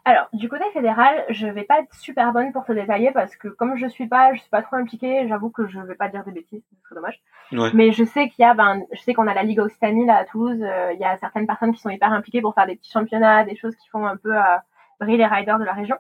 Alors, 0.06 0.28
du 0.34 0.50
côté 0.50 0.66
fédéral, 0.74 1.24
je 1.30 1.48
vais 1.48 1.64
pas 1.64 1.80
être 1.80 1.94
super 1.96 2.34
bonne 2.34 2.52
pour 2.52 2.66
te 2.66 2.74
détailler 2.74 3.12
parce 3.12 3.38
que 3.38 3.48
comme 3.48 3.78
je 3.78 3.88
suis 3.88 4.08
pas, 4.08 4.34
je 4.34 4.42
suis 4.42 4.50
pas 4.50 4.62
trop 4.62 4.76
impliquée, 4.76 5.28
j'avoue 5.30 5.50
que 5.50 5.66
je 5.68 5.80
vais 5.80 5.96
pas 5.96 6.10
dire 6.10 6.26
des 6.26 6.34
bêtises, 6.34 6.62
c'est 6.90 6.96
dommage. 6.96 7.22
Ouais. 7.54 7.70
Mais 7.74 7.94
je 7.94 8.04
sais 8.04 8.28
qu'il 8.28 8.44
y 8.44 8.46
a, 8.46 8.54
ben, 8.54 8.82
je 8.92 9.00
sais 9.02 9.14
qu'on 9.14 9.28
a 9.28 9.34
la 9.34 9.44
Ligue 9.44 9.60
Occitanie 9.60 10.06
là 10.06 10.18
à 10.18 10.26
Toulouse, 10.26 10.62
euh, 10.62 10.92
il 10.94 11.00
y 11.00 11.06
a 11.06 11.18
certaines 11.20 11.48
personnes 11.48 11.72
qui 11.72 11.80
sont 11.80 11.90
hyper 11.90 12.12
impliquées 12.12 12.42
pour 12.42 12.54
faire 12.54 12.68
des 12.68 12.76
petits 12.76 12.92
championnats, 12.92 13.46
des 13.46 13.56
choses 13.56 13.76
qui 13.78 13.88
font 13.90 14.06
un 14.06 14.18
peu 14.18 14.36
euh, 14.36 14.58
briller 15.00 15.18
les 15.18 15.26
riders 15.26 15.58
de 15.58 15.64
la 15.64 15.74
région. 15.74 15.96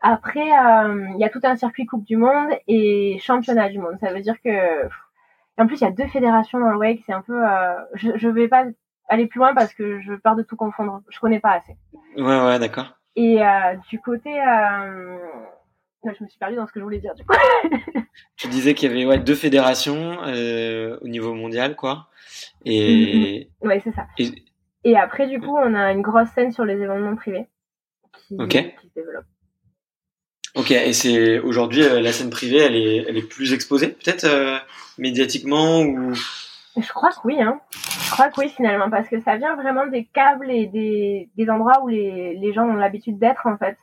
Après, 0.00 0.40
euh, 0.40 1.06
il 1.14 1.18
y 1.18 1.24
a 1.24 1.28
tout 1.28 1.40
un 1.44 1.54
circuit 1.56 1.86
Coupe 1.86 2.04
du 2.04 2.16
Monde 2.16 2.50
et 2.66 3.18
Championnat 3.20 3.68
du 3.68 3.78
Monde. 3.78 3.98
Ça 4.00 4.12
veut 4.12 4.20
dire 4.20 4.40
que, 4.42 4.86
en 5.58 5.66
plus, 5.66 5.80
il 5.80 5.84
y 5.84 5.88
a 5.88 5.92
deux 5.92 6.06
fédérations 6.06 6.58
dans 6.58 6.70
le 6.70 6.76
wake. 6.78 7.02
C'est 7.06 7.12
un 7.12 7.22
peu, 7.22 7.44
euh, 7.44 7.74
je, 7.94 8.10
je 8.16 8.28
vais 8.28 8.48
pas 8.48 8.64
aller 9.08 9.26
plus 9.26 9.38
loin 9.38 9.54
parce 9.54 9.74
que 9.74 10.00
je 10.00 10.14
peur 10.14 10.36
de 10.36 10.42
tout 10.42 10.56
confondre. 10.56 11.02
Je 11.08 11.18
connais 11.18 11.40
pas 11.40 11.52
assez. 11.52 11.76
Ouais, 12.16 12.44
ouais, 12.44 12.58
d'accord. 12.58 12.97
Et 13.18 13.42
euh, 13.42 13.74
du 13.90 14.00
côté, 14.00 14.30
euh... 14.30 15.18
je 16.04 16.22
me 16.22 16.28
suis 16.28 16.38
perdue 16.38 16.54
dans 16.54 16.68
ce 16.68 16.72
que 16.72 16.78
je 16.78 16.84
voulais 16.84 17.00
dire 17.00 17.16
du 17.16 17.24
coup. 17.24 17.34
tu 18.36 18.46
disais 18.46 18.74
qu'il 18.74 18.88
y 18.88 18.92
avait 18.92 19.04
ouais, 19.04 19.18
deux 19.18 19.34
fédérations 19.34 20.18
euh, 20.22 20.96
au 21.00 21.08
niveau 21.08 21.34
mondial, 21.34 21.74
quoi. 21.74 22.06
Et 22.64 23.50
mm-hmm. 23.60 23.66
ouais, 23.66 23.80
c'est 23.82 23.92
ça. 23.92 24.06
Et... 24.84 24.96
après, 24.96 25.26
du 25.26 25.40
coup, 25.40 25.56
on 25.56 25.74
a 25.74 25.90
une 25.90 26.00
grosse 26.00 26.28
scène 26.28 26.52
sur 26.52 26.64
les 26.64 26.74
événements 26.74 27.16
privés 27.16 27.48
qui, 28.12 28.36
okay. 28.38 28.76
qui 28.80 28.86
se 28.86 28.94
développe. 28.94 29.24
Ok, 30.54 30.70
et 30.70 30.92
c'est 30.92 31.40
aujourd'hui 31.40 31.82
la 31.82 32.12
scène 32.12 32.30
privée, 32.30 32.58
elle 32.58 32.76
est, 32.76 33.04
elle 33.08 33.16
est 33.16 33.28
plus 33.28 33.52
exposée, 33.52 33.88
peut-être 33.88 34.26
médiatiquement 34.96 35.80
ou 35.80 36.14
je 36.80 36.92
crois 36.92 37.10
que 37.10 37.20
oui, 37.24 37.40
hein. 37.40 37.60
Je 37.72 38.10
crois 38.10 38.30
que 38.30 38.40
oui, 38.40 38.48
finalement, 38.48 38.90
parce 38.90 39.08
que 39.08 39.20
ça 39.20 39.36
vient 39.36 39.54
vraiment 39.54 39.86
des 39.86 40.06
câbles 40.06 40.50
et 40.50 40.66
des, 40.66 41.30
des 41.36 41.50
endroits 41.50 41.82
où 41.82 41.88
les, 41.88 42.34
les 42.36 42.52
gens 42.52 42.64
ont 42.64 42.74
l'habitude 42.74 43.18
d'être, 43.18 43.46
en 43.46 43.56
fait. 43.56 43.76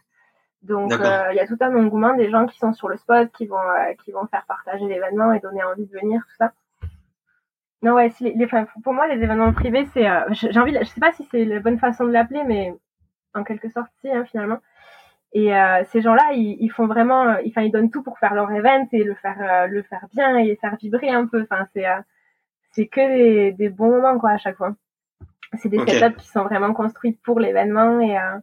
Donc, 0.64 0.92
euh, 0.94 1.28
il 1.32 1.36
y 1.36 1.40
a 1.40 1.46
tout 1.46 1.58
un 1.62 1.76
engouement 1.76 2.16
des 2.16 2.32
gens 2.32 2.48
qui 2.48 2.58
sont 2.58 2.74
sur 2.74 2.88
le 2.88 2.98
spot, 2.98 3.32
qui 3.34 3.46
vont, 3.46 3.60
euh, 3.60 3.94
qui 4.04 4.12
vont 4.12 4.26
faire 4.26 4.46
partager 4.48 4.88
l'événement 4.88 5.32
et 5.32 5.40
donner 5.40 5.64
envie 5.64 5.86
de 5.86 5.92
venir, 5.92 6.22
tout 6.28 6.36
ça. 6.38 6.54
Non, 7.84 7.94
ouais, 7.94 8.12
les, 8.20 8.34
les, 8.34 8.48
pour 8.48 8.94
moi, 8.94 9.06
les 9.08 9.22
événements 9.22 9.54
privés, 9.54 9.86
c'est, 9.94 10.10
euh, 10.10 10.22
j'ai 10.32 10.60
envie, 10.60 10.76
je 10.80 10.86
sais 10.86 11.00
pas 11.00 11.12
si 11.12 11.24
c'est 11.30 11.46
la 11.46 11.60
bonne 11.60 11.78
façon 11.78 12.06
de 12.06 12.12
l'appeler, 12.12 12.44
mais 12.48 12.74
en 13.36 13.44
quelque 13.44 13.70
sorte, 13.70 13.92
si, 14.02 14.10
hein, 14.10 14.26
finalement. 14.26 14.58
Et 15.34 15.52
ces 15.88 16.02
gens-là, 16.02 16.32
ils, 16.32 16.56
ils, 16.62 16.70
font 16.70 16.88
vraiment, 16.88 17.36
enfin, 17.46 17.62
ils 17.62 17.72
donnent 17.72 17.92
tout 17.92 18.02
pour 18.02 18.18
faire 18.20 18.34
leur 18.34 18.50
event 18.54 18.88
et 18.94 19.04
le 19.04 19.16
faire, 19.16 19.68
le 19.68 19.84
faire 19.84 20.06
bien 20.14 20.38
et 20.38 20.56
faire 20.56 20.78
vibrer 20.78 21.10
un 21.10 21.28
peu. 21.28 21.42
Enfin, 21.44 21.68
c'est, 21.74 21.84
c'est 22.76 22.88
que 22.88 23.16
des, 23.16 23.52
des, 23.54 23.70
bons 23.70 23.90
moments 23.90 24.20
quoi 24.20 24.32
à 24.32 24.38
chaque 24.38 24.58
fois. 24.58 24.76
C'est 25.62 25.70
des 25.70 25.80
okay. 25.80 26.00
setups 26.00 26.22
qui 26.22 26.28
sont 26.28 26.44
vraiment 26.44 26.74
construits 26.74 27.18
pour 27.24 27.40
l'événement 27.40 28.00
et 28.02 28.18
euh, 28.18 28.38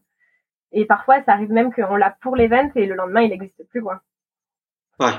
et 0.72 0.86
parfois 0.86 1.22
ça 1.22 1.32
arrive 1.32 1.50
même 1.50 1.72
qu'on 1.72 1.96
l'a 1.96 2.16
pour 2.22 2.34
l'événement 2.34 2.72
et 2.74 2.86
le 2.86 2.94
lendemain 2.94 3.20
il 3.20 3.30
n'existe 3.30 3.62
plus 3.68 3.82
quoi. 3.82 4.00
Ouais. 4.98 5.12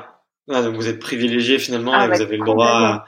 Ah, 0.50 0.62
donc 0.62 0.76
vous 0.76 0.88
êtes 0.88 1.00
privilégié 1.00 1.60
finalement 1.60 1.94
ah, 1.94 2.06
et 2.06 2.10
vous 2.10 2.22
avez 2.22 2.38
le 2.38 2.44
droit 2.44 2.68
à, 2.68 3.06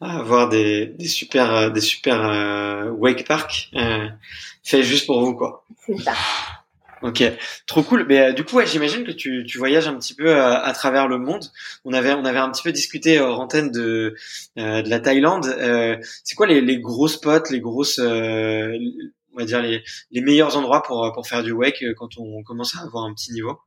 à, 0.00 0.18
avoir 0.18 0.48
des, 0.48 0.86
des 0.86 1.08
super 1.08 1.70
des 1.70 1.80
super 1.80 2.20
euh, 2.24 2.90
wake 2.90 3.26
park 3.26 3.70
euh, 3.74 4.08
fait 4.64 4.82
juste 4.82 5.06
pour 5.06 5.20
vous 5.20 5.34
quoi. 5.34 5.64
C'est 5.76 5.96
ça. 5.98 6.12
Ok, 7.02 7.22
trop 7.66 7.82
cool. 7.82 8.06
Mais 8.08 8.20
euh, 8.20 8.32
du 8.32 8.44
coup, 8.44 8.56
ouais, 8.56 8.66
j'imagine 8.66 9.04
que 9.04 9.12
tu, 9.12 9.44
tu 9.46 9.58
voyages 9.58 9.86
un 9.86 9.96
petit 9.96 10.14
peu 10.14 10.28
euh, 10.28 10.56
à 10.60 10.72
travers 10.72 11.08
le 11.08 11.18
monde. 11.18 11.44
On 11.84 11.92
avait 11.92 12.12
on 12.12 12.24
avait 12.24 12.38
un 12.38 12.50
petit 12.50 12.62
peu 12.62 12.72
discuté 12.72 13.20
hors 13.20 13.40
antenne 13.40 13.70
de 13.70 14.14
euh, 14.58 14.82
de 14.82 14.88
la 14.88 15.00
Thaïlande. 15.00 15.44
c'est 16.24 16.34
quoi 16.34 16.46
les, 16.46 16.60
les 16.60 16.80
gros 16.80 17.08
spots, 17.08 17.50
les 17.50 17.60
grosses, 17.60 18.00
on 18.00 19.38
va 19.38 19.44
dire 19.44 19.62
les, 19.62 19.82
les 20.10 20.20
meilleurs 20.20 20.56
endroits 20.56 20.82
pour 20.82 21.12
pour 21.14 21.26
faire 21.26 21.42
du 21.42 21.52
wake 21.52 21.84
quand 21.96 22.18
on 22.18 22.42
commence 22.42 22.76
à 22.76 22.82
avoir 22.82 23.04
un 23.04 23.14
petit 23.14 23.32
niveau? 23.32 23.58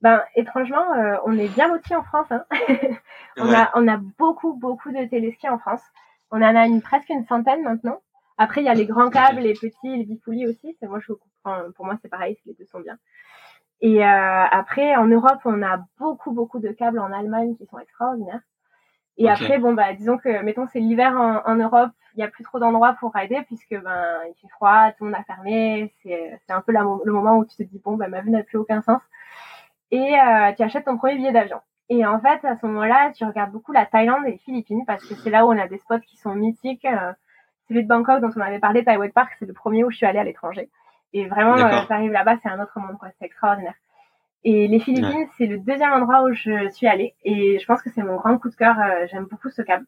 Ben 0.00 0.22
étrangement, 0.36 0.84
on 1.24 1.36
est 1.38 1.48
bien 1.48 1.68
lotis 1.68 1.94
en 1.94 2.04
France. 2.04 2.26
Hein. 2.30 2.44
on 3.38 3.48
ouais. 3.48 3.54
a 3.54 3.72
on 3.74 3.88
a 3.88 3.98
beaucoup 4.18 4.54
beaucoup 4.54 4.92
de 4.92 5.08
téléskis 5.08 5.48
en 5.48 5.58
France. 5.58 5.82
On 6.30 6.38
en 6.42 6.56
a 6.56 6.66
une 6.66 6.82
presque 6.82 7.08
une 7.08 7.24
centaine 7.26 7.62
maintenant. 7.62 8.00
Après, 8.36 8.62
il 8.62 8.64
y 8.64 8.68
a 8.68 8.74
les 8.74 8.86
grands 8.86 9.10
câbles, 9.10 9.40
les 9.40 9.54
petits, 9.54 9.96
les 9.96 10.04
bifoulis 10.04 10.46
aussi. 10.46 10.76
C'est 10.80 10.88
moi, 10.88 10.98
je 11.00 11.12
Pour 11.76 11.84
moi, 11.86 11.96
c'est 12.02 12.08
pareil, 12.08 12.38
les 12.46 12.54
deux 12.54 12.66
sont 12.66 12.80
bien. 12.80 12.98
Et 13.80 14.04
euh, 14.04 14.44
après, 14.50 14.96
en 14.96 15.06
Europe, 15.06 15.40
on 15.44 15.62
a 15.62 15.78
beaucoup, 15.98 16.32
beaucoup 16.32 16.58
de 16.58 16.68
câbles 16.68 16.98
en 16.98 17.12
Allemagne 17.12 17.56
qui 17.56 17.66
sont 17.66 17.78
extraordinaires. 17.78 18.40
Et 19.16 19.24
okay. 19.24 19.32
après, 19.32 19.58
bon, 19.58 19.74
bah, 19.74 19.92
disons 19.92 20.18
que, 20.18 20.42
mettons, 20.42 20.66
c'est 20.72 20.80
l'hiver 20.80 21.12
en, 21.12 21.42
en, 21.46 21.56
Europe, 21.56 21.92
il 22.14 22.20
y 22.20 22.22
a 22.22 22.28
plus 22.28 22.44
trop 22.44 22.58
d'endroits 22.58 22.94
pour 22.98 23.12
rider 23.12 23.42
puisque, 23.46 23.78
ben, 23.80 24.20
il 24.28 24.34
fait 24.40 24.48
froid, 24.48 24.90
tout 24.92 25.04
le 25.04 25.10
monde 25.10 25.20
a 25.20 25.24
fermé. 25.24 25.92
C'est, 26.02 26.40
un 26.48 26.60
peu 26.62 26.72
la, 26.72 26.80
le 26.80 27.12
moment 27.12 27.36
où 27.36 27.44
tu 27.44 27.56
te 27.56 27.62
dis, 27.62 27.80
bon, 27.84 27.96
ben, 27.96 28.08
ma 28.08 28.22
vue 28.22 28.30
n'a 28.30 28.42
plus 28.42 28.58
aucun 28.58 28.80
sens. 28.82 29.02
Et 29.90 30.18
euh, 30.18 30.52
tu 30.56 30.62
achètes 30.62 30.86
ton 30.86 30.96
premier 30.96 31.16
billet 31.16 31.32
d'avion. 31.32 31.60
Et 31.90 32.06
en 32.06 32.18
fait, 32.18 32.44
à 32.44 32.56
ce 32.56 32.66
moment-là, 32.66 33.12
tu 33.12 33.24
regardes 33.24 33.52
beaucoup 33.52 33.72
la 33.72 33.86
Thaïlande 33.86 34.24
et 34.26 34.32
les 34.32 34.38
Philippines 34.38 34.84
parce 34.86 35.04
que 35.06 35.14
c'est 35.14 35.30
là 35.30 35.44
où 35.44 35.52
on 35.52 35.58
a 35.58 35.68
des 35.68 35.78
spots 35.78 36.00
qui 36.00 36.16
sont 36.16 36.34
mythiques. 36.34 36.86
Euh, 36.86 37.12
celui 37.68 37.82
de 37.82 37.88
Bangkok 37.88 38.20
dont 38.20 38.30
on 38.34 38.40
avait 38.40 38.58
parlé, 38.58 38.84
Taiwan 38.84 39.10
Park, 39.12 39.32
c'est 39.38 39.46
le 39.46 39.52
premier 39.52 39.84
où 39.84 39.90
je 39.90 39.96
suis 39.96 40.06
allée 40.06 40.18
à 40.18 40.24
l'étranger. 40.24 40.70
Et 41.14 41.26
vraiment, 41.26 41.56
euh, 41.56 41.86
t'arrives 41.88 42.12
là-bas, 42.12 42.36
c'est 42.42 42.48
un 42.48 42.60
autre 42.60 42.78
monde, 42.78 42.98
quoi. 42.98 43.08
C'est 43.18 43.24
extraordinaire. 43.24 43.74
Et 44.42 44.68
les 44.68 44.78
Philippines, 44.78 45.20
ouais. 45.20 45.28
c'est 45.38 45.46
le 45.46 45.58
deuxième 45.58 45.92
endroit 45.92 46.24
où 46.24 46.34
je 46.34 46.68
suis 46.70 46.86
allée. 46.86 47.14
Et 47.24 47.58
je 47.58 47.66
pense 47.66 47.80
que 47.80 47.90
c'est 47.90 48.02
mon 48.02 48.16
grand 48.16 48.36
coup 48.36 48.50
de 48.50 48.54
cœur. 48.54 48.76
Euh, 48.78 49.06
J'aime 49.10 49.24
beaucoup 49.24 49.48
ce 49.48 49.62
câble. 49.62 49.86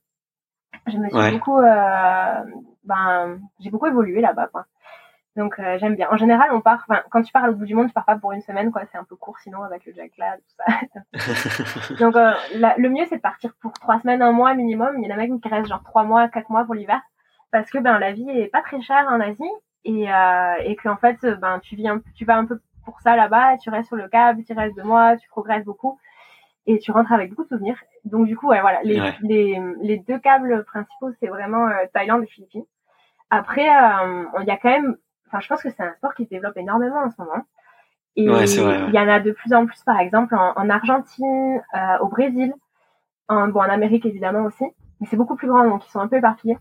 Je 0.87 0.97
me 0.97 1.09
suis 1.09 1.19
ouais. 1.19 1.33
beaucoup, 1.33 1.59
euh, 1.59 2.43
ben, 2.85 3.39
j'ai 3.61 3.71
beaucoup 3.71 3.87
évolué 3.87 4.21
là-bas, 4.21 4.49
quoi. 4.49 4.67
Donc 5.35 5.59
euh, 5.59 5.77
j'aime 5.79 5.97
bien. 5.97 6.09
En 6.11 6.17
général, 6.17 6.49
on 6.53 6.63
part. 6.63 6.87
Enfin, 6.89 7.03
quand 7.11 7.23
tu 7.23 7.33
pars 7.33 7.49
au 7.49 7.53
bout 7.53 7.67
du 7.67 7.75
monde, 7.75 7.89
tu 7.89 7.93
pars 7.93 8.07
pas 8.07 8.17
pour 8.17 8.33
une 8.33 8.41
semaine, 8.41 8.71
quoi. 8.73 8.83
C'est 8.91 8.97
un 8.97 9.05
peu 9.05 9.17
court, 9.17 9.39
sinon 9.41 9.63
avec 9.63 9.85
le 9.85 9.93
jack 9.93 10.13
là, 10.17 10.37
tout 10.37 10.55
ça. 10.57 11.95
Donc 12.01 12.17
euh, 12.17 12.33
la, 12.55 12.75
le 12.79 12.89
mieux, 12.89 13.05
c'est 13.09 13.17
de 13.17 13.21
partir 13.21 13.53
pour 13.61 13.73
trois 13.73 14.01
semaines, 14.01 14.23
un 14.23 14.33
mois 14.33 14.55
minimum. 14.55 14.97
Il 14.99 15.07
y 15.07 15.13
en 15.13 15.15
a 15.15 15.19
même 15.19 15.41
qui 15.41 15.49
restent 15.49 15.69
genre 15.69 15.83
trois 15.83 16.05
mois, 16.05 16.29
quatre 16.29 16.49
mois 16.49 16.65
pour 16.65 16.75
l'hiver 16.75 17.03
parce 17.51 17.71
que 17.71 17.79
ben 17.79 17.99
la 17.99 18.13
vie 18.13 18.29
est 18.29 18.49
pas 18.49 18.63
très 18.63 18.81
chère 18.81 19.07
en 19.09 19.21
Asie 19.21 19.45
et 19.87 20.13
euh, 20.13 20.55
et 20.65 20.77
qu'en 20.77 20.97
fait 20.97 21.25
ben 21.41 21.61
tu 21.61 21.77
viens 21.77 22.03
tu 22.15 22.25
vas 22.25 22.37
un 22.37 22.45
peu 22.45 22.61
pour 22.85 23.01
ça 23.01 23.17
là-bas 23.17 23.57
tu 23.59 23.71
restes 23.71 23.87
sur 23.89 23.97
le 23.97 24.09
câble 24.09 24.43
tu 24.45 24.53
restes 24.53 24.77
deux 24.77 24.83
mois 24.83 25.17
tu 25.17 25.29
progresses 25.29 25.65
beaucoup 25.65 25.99
et 26.67 26.79
tu 26.79 26.91
rentres 26.91 27.13
avec 27.13 27.31
beaucoup 27.31 27.45
de 27.45 27.49
souvenirs. 27.49 27.79
Donc 28.05 28.27
du 28.27 28.37
coup 28.37 28.49
ouais 28.49 28.61
voilà 28.61 28.83
les 28.83 29.01
ouais. 29.01 29.15
les, 29.23 29.61
les 29.81 29.99
deux 29.99 30.19
câbles 30.19 30.65
principaux 30.65 31.11
c'est 31.21 31.29
vraiment 31.29 31.69
euh, 31.69 31.87
Thaïlande 31.95 32.25
et 32.25 32.27
Philippines. 32.27 32.65
Après 33.31 33.69
euh, 33.69 34.25
il 34.41 34.47
y 34.47 34.51
a 34.51 34.57
quand 34.57 34.71
même 34.71 34.97
enfin 35.29 35.41
je 35.41 35.49
pense 35.49 35.63
que 35.63 35.71
c'est 35.71 35.83
un 35.83 35.95
sport 35.95 36.15
qui 36.15 36.25
se 36.25 36.31
développe 36.31 36.57
énormément 36.57 36.99
en 36.99 37.11
ce 37.11 37.21
moment. 37.23 37.43
Et 38.19 38.25
il 38.25 38.31
ouais. 38.31 38.47
y 38.93 38.99
en 38.99 39.09
a 39.09 39.21
de 39.21 39.31
plus 39.31 39.53
en 39.53 39.67
plus 39.67 39.83
par 39.85 40.01
exemple 40.01 40.35
en, 40.35 40.53
en 40.57 40.71
Argentine 40.71 41.63
euh, 41.75 41.99
au 42.01 42.09
Brésil 42.09 42.53
en, 43.29 43.49
bon 43.49 43.61
en 43.61 43.69
Amérique 43.69 44.07
évidemment 44.07 44.45
aussi. 44.45 44.65
Mais 45.01 45.07
c'est 45.09 45.17
beaucoup 45.17 45.37
plus 45.37 45.49
grand 45.49 45.65
donc 45.65 45.87
ils 45.87 45.91
sont 45.91 46.01
un 46.01 46.09
peu 46.09 46.17
éparpillés 46.17 46.59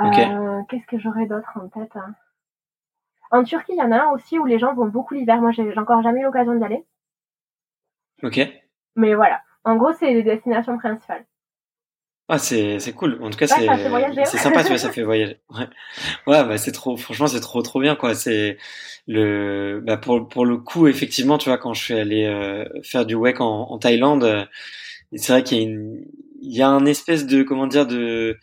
Okay. 0.00 0.30
Euh, 0.30 0.62
Qu'est-ce 0.68 0.86
que 0.86 0.98
j'aurais 0.98 1.26
d'autre 1.26 1.50
en 1.56 1.68
tête 1.68 1.94
hein? 1.94 2.14
En 3.30 3.44
Turquie, 3.44 3.72
il 3.72 3.78
y 3.78 3.82
en 3.82 3.92
a 3.92 4.02
un 4.02 4.10
aussi 4.10 4.38
où 4.38 4.46
les 4.46 4.58
gens 4.58 4.74
vont 4.74 4.86
beaucoup 4.86 5.14
l'hiver. 5.14 5.40
Moi, 5.40 5.52
j'ai 5.52 5.76
encore 5.78 6.02
jamais 6.02 6.20
eu 6.20 6.24
l'occasion 6.24 6.54
d'y 6.54 6.64
aller. 6.64 6.84
Ok. 8.22 8.40
Mais 8.96 9.14
voilà. 9.14 9.40
En 9.64 9.76
gros, 9.76 9.92
c'est 9.92 10.12
les 10.12 10.22
destinations 10.22 10.76
principales. 10.78 11.24
Ah, 12.28 12.38
c'est 12.38 12.78
c'est 12.78 12.92
cool. 12.92 13.18
En 13.22 13.30
tout 13.30 13.36
cas, 13.38 13.46
ouais, 13.46 14.06
c'est 14.14 14.24
c'est 14.24 14.38
sympa, 14.38 14.62
tu 14.62 14.68
vois, 14.68 14.78
ça 14.78 14.92
fait 14.92 15.02
voyager. 15.02 15.40
Ouais, 15.50 15.66
ouais, 16.28 16.44
bah 16.44 16.58
c'est 16.58 16.70
trop. 16.70 16.96
Franchement, 16.96 17.26
c'est 17.26 17.40
trop 17.40 17.60
trop 17.62 17.80
bien, 17.80 17.96
quoi. 17.96 18.14
C'est 18.14 18.56
le, 19.08 19.80
bah 19.84 19.96
pour 19.96 20.28
pour 20.28 20.46
le 20.46 20.56
coup, 20.56 20.86
effectivement, 20.86 21.38
tu 21.38 21.48
vois, 21.48 21.58
quand 21.58 21.74
je 21.74 21.82
suis 21.82 21.94
allé 21.94 22.26
euh, 22.26 22.64
faire 22.84 23.04
du 23.04 23.16
wake 23.16 23.40
en, 23.40 23.62
en 23.70 23.78
Thaïlande, 23.78 24.22
euh, 24.22 24.44
c'est 25.16 25.32
vrai 25.32 25.42
qu'il 25.42 25.58
y 25.58 25.60
a 25.60 25.64
une, 25.64 26.04
il 26.40 26.56
y 26.56 26.62
a 26.62 26.68
un 26.68 26.86
espèce 26.86 27.26
de 27.26 27.42
comment 27.42 27.66
dire 27.66 27.86
de 27.86 28.38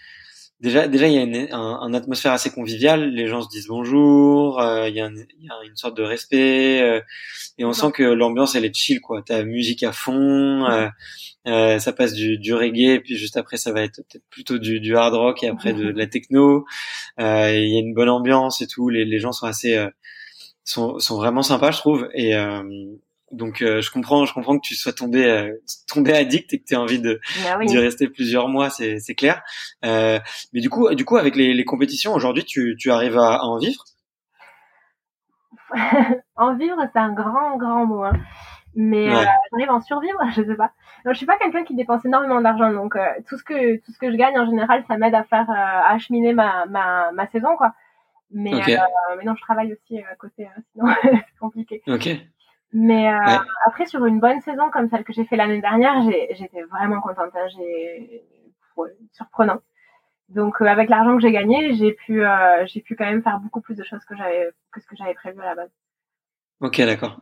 déjà, 0.60 0.88
déjà, 0.88 1.08
il 1.08 1.14
y 1.14 1.18
a 1.18 1.22
une 1.22 1.48
un, 1.52 1.94
atmosphère 1.94 2.32
assez 2.32 2.50
conviviale. 2.50 3.10
Les 3.10 3.28
gens 3.28 3.42
se 3.42 3.50
disent 3.50 3.68
bonjour. 3.68 4.62
Il 4.62 4.94
y, 4.94 5.02
a 5.02 5.10
y, 5.10 5.50
a 5.50 5.66
une 5.66 5.76
sorte 5.76 5.98
de 5.98 6.04
respect 6.04 7.02
et 7.58 7.66
on 7.66 7.74
sent 7.74 7.92
que 7.94 8.04
l'ambiance 8.04 8.56
elle 8.56 8.66
est 8.66 8.76
chill 8.76 9.02
quoi. 9.02 9.22
T'as 9.26 9.44
musique 9.44 9.84
à 9.84 9.92
fond. 9.92 10.66
Euh, 11.48 11.80
ça 11.80 11.94
passe 11.94 12.14
du, 12.14 12.38
du 12.38 12.54
reggae, 12.54 13.00
puis 13.02 13.16
juste 13.16 13.38
après 13.38 13.56
ça 13.56 13.72
va 13.72 13.82
être 13.82 14.02
peut-être 14.02 14.26
plutôt 14.30 14.58
du, 14.58 14.82
du, 14.82 14.98
hard 14.98 15.14
rock 15.14 15.44
et 15.44 15.48
après 15.48 15.72
de, 15.74 15.92
de 15.92 15.92
la 15.98 16.08
techno. 16.08 16.66
Euh, 17.20 17.52
il 17.54 17.74
y 17.74 17.78
a 17.78 17.80
une 17.80 17.94
bonne 17.94 18.10
ambiance 18.10 18.62
et 18.62 18.68
tout. 18.68 18.90
Les, 18.90 19.06
les 19.06 19.20
gens 19.20 19.32
sont 19.32 19.46
assez, 19.46 19.78
euh, 19.78 19.90
sont, 20.66 21.00
sont 21.00 21.16
vraiment 21.16 21.44
sympas, 21.44 21.72
je 21.72 21.78
trouve. 21.78 22.10
Et 22.14 22.36
euh, 23.32 23.36
donc 23.36 23.58
je 23.60 23.92
comprends, 23.92 24.26
je 24.26 24.34
comprends 24.34 24.58
que 24.58 24.66
tu 24.66 24.76
sois 24.76 24.94
tombé, 24.94 25.54
tombé 25.88 26.14
addict 26.14 26.54
et 26.54 26.60
que 26.60 26.66
tu 26.66 26.74
aies 26.74 26.78
envie 26.78 27.00
de 27.00 27.20
bah 27.44 27.66
d'y 27.66 27.78
rester 27.78 28.08
plusieurs 28.08 28.48
mois, 28.48 28.70
c'est, 28.70 29.00
c'est 29.00 29.16
clair. 29.16 29.42
mais 29.84 30.22
du 30.54 30.70
coup, 30.70 30.94
du 30.94 31.06
coup, 31.06 31.18
avec 31.18 31.36
les, 31.36 31.54
les 31.54 31.66
compétitions 31.66 32.14
aujourd'hui, 32.14 32.46
tu, 32.46 32.76
tu 32.80 32.92
arrives 32.92 33.18
à, 33.18 33.36
à 33.36 33.44
en 33.44 33.58
vivre? 33.58 33.84
En 36.36 36.56
vivre, 36.56 36.78
c'est 36.94 37.00
un 37.00 37.14
grand, 37.14 37.58
grand 37.58 37.86
mot. 37.86 38.04
Hein. 38.04 38.14
Mais 38.76 39.10
ouais. 39.10 39.26
j'arrive 39.52 39.70
à 39.70 39.74
en 39.74 39.82
survivre, 39.82 40.20
je 40.36 40.44
sais 40.44 40.56
pas. 40.56 40.72
Donc, 41.04 41.14
je 41.14 41.18
suis 41.18 41.26
pas 41.26 41.38
quelqu'un 41.38 41.64
qui 41.64 41.76
dépense 41.76 42.06
énormément 42.06 42.42
d'argent, 42.42 42.72
donc 42.72 42.96
euh, 42.96 43.06
tout 43.28 43.38
ce 43.38 43.44
que 43.44 43.78
tout 43.78 43.92
ce 43.92 43.98
que 43.98 44.12
je 44.12 44.18
gagne 44.18 44.38
en 44.38 44.46
général, 44.46 44.84
ça 44.88 44.98
m'aide 44.98 45.16
à 45.16 45.24
faire 45.24 45.50
euh, 45.50 45.54
à 45.54 45.94
acheminer 45.94 46.34
ma, 46.34 46.66
ma 46.68 47.12
ma 47.12 47.28
saison 47.28 47.56
quoi. 47.58 47.74
Mais 48.30 48.54
euh, 48.54 48.78
mais 49.18 49.24
non, 49.24 49.36
je 49.36 49.42
travaille 49.42 49.74
aussi 49.74 50.00
à 50.00 50.16
côté, 50.16 50.46
hein, 50.46 50.62
sinon 50.72 50.94
c'est 51.02 51.40
compliqué. 51.40 51.82
Ok. 51.88 52.10
Mais 52.74 53.08
après 53.66 53.86
sur 53.86 54.06
une 54.06 54.20
bonne 54.20 54.42
saison 54.42 54.70
comme 54.72 54.90
celle 54.90 55.04
que 55.04 55.14
j'ai 55.14 55.26
fait 55.26 55.36
l'année 55.36 55.62
dernière, 55.62 56.02
j'étais 56.32 56.64
vraiment 56.64 57.02
contente. 57.02 57.32
Hein, 57.36 57.48
j'ai 57.56 58.24
surprenant. 59.14 59.60
Donc 60.30 60.62
avec 60.62 60.90
l'argent 60.90 61.16
que 61.16 61.22
j'ai 61.22 61.32
gagné, 61.32 61.74
j'ai 61.76 61.94
pu 61.94 62.24
j'ai 62.66 62.82
pu 62.82 62.96
quand 62.96 63.06
même 63.06 63.24
faire 63.24 63.40
beaucoup 63.40 63.62
plus 63.62 63.76
de 63.76 63.84
choses 63.84 64.04
que 64.06 64.16
j'avais 64.16 64.50
que 64.72 64.82
ce 64.82 64.88
que 64.88 64.96
j'avais 64.96 65.14
prévu 65.14 65.40
à 65.42 65.46
la 65.46 65.56
base. 65.56 65.72
Ok, 66.60 66.82
d'accord. 66.82 67.22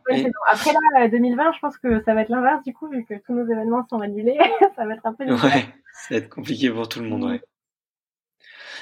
Après 0.50 0.72
là, 0.94 1.08
2020, 1.08 1.52
je 1.52 1.58
pense 1.58 1.76
que 1.76 2.02
ça 2.04 2.14
va 2.14 2.22
être 2.22 2.30
l'inverse 2.30 2.64
du 2.64 2.72
coup, 2.72 2.88
vu 2.88 3.04
que 3.04 3.14
tous 3.26 3.34
nos 3.34 3.44
événements 3.44 3.86
sont 3.88 4.00
annulés, 4.00 4.38
ça 4.76 4.86
va 4.86 4.94
être 4.94 5.04
un 5.04 5.12
peu 5.12 5.26
difficile. 5.26 5.50
Ouais, 5.50 5.64
ça 5.92 6.14
va 6.14 6.16
être 6.16 6.30
compliqué 6.30 6.70
pour 6.70 6.88
tout 6.88 7.00
le 7.00 7.08
monde, 7.08 7.24
ouais. 7.24 7.40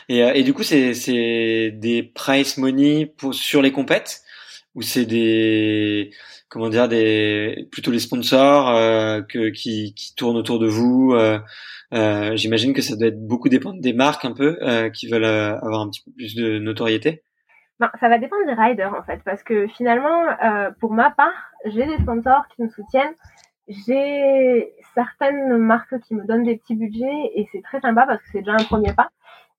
Et, 0.09 0.23
euh, 0.23 0.33
et 0.35 0.43
du 0.43 0.55
coup, 0.55 0.63
c'est 0.63 0.95
c'est 0.95 1.71
des 1.73 2.03
price 2.03 2.57
money 2.57 3.07
pour, 3.07 3.35
sur 3.35 3.63
les 3.63 3.73
compètes? 3.73 4.23
Ou 4.75 4.83
c'est 4.83 5.07
des 5.07 6.11
comment 6.49 6.69
dire 6.69 6.89
des 6.89 7.69
plutôt 7.73 7.91
les 7.91 7.99
sponsors 7.99 8.69
euh, 8.71 9.23
que 9.23 9.51
qui 9.51 9.95
qui 9.95 10.15
tournent 10.15 10.37
autour 10.37 10.59
de 10.59 10.67
vous. 10.67 11.13
Euh, 11.15 11.39
euh 11.93 12.37
J'imagine 12.37 12.73
que 12.75 12.83
ça 12.83 12.97
doit 12.97 13.09
être 13.09 13.27
beaucoup 13.27 13.49
dépendre 13.49 13.81
des 13.81 13.93
marques 13.93 14.25
un 14.25 14.33
peu 14.33 14.59
euh, 14.63 14.91
qui 14.91 15.09
veulent 15.09 15.25
euh, 15.25 15.59
avoir 15.61 15.81
un 15.81 15.91
petit 15.91 16.03
peu 16.05 16.13
plus 16.13 16.35
de 16.35 16.59
notoriété. 16.59 17.23
Ben, 17.81 17.91
ça 17.99 18.09
va 18.09 18.19
dépendre 18.19 18.47
des 18.47 18.55
riders 18.55 18.95
en 18.95 19.03
fait, 19.03 19.21
parce 19.25 19.43
que 19.43 19.67
finalement, 19.67 20.27
euh, 20.45 20.71
pour 20.81 20.93
ma 20.93 21.11
part, 21.11 21.51
j'ai 21.65 21.85
des 21.87 21.99
sponsors 21.99 22.47
qui 22.55 22.63
me 22.63 22.69
soutiennent, 22.69 23.15
j'ai 23.67 24.73
certaines 24.95 25.57
marques 25.59 25.99
qui 26.03 26.15
me 26.15 26.25
donnent 26.25 26.45
des 26.45 26.57
petits 26.57 26.77
budgets 26.77 27.31
et 27.35 27.49
c'est 27.51 27.63
très 27.63 27.81
sympa 27.81 28.07
parce 28.07 28.21
que 28.23 28.29
c'est 28.31 28.39
déjà 28.41 28.53
un 28.53 28.65
premier 28.65 28.93
pas, 28.93 29.09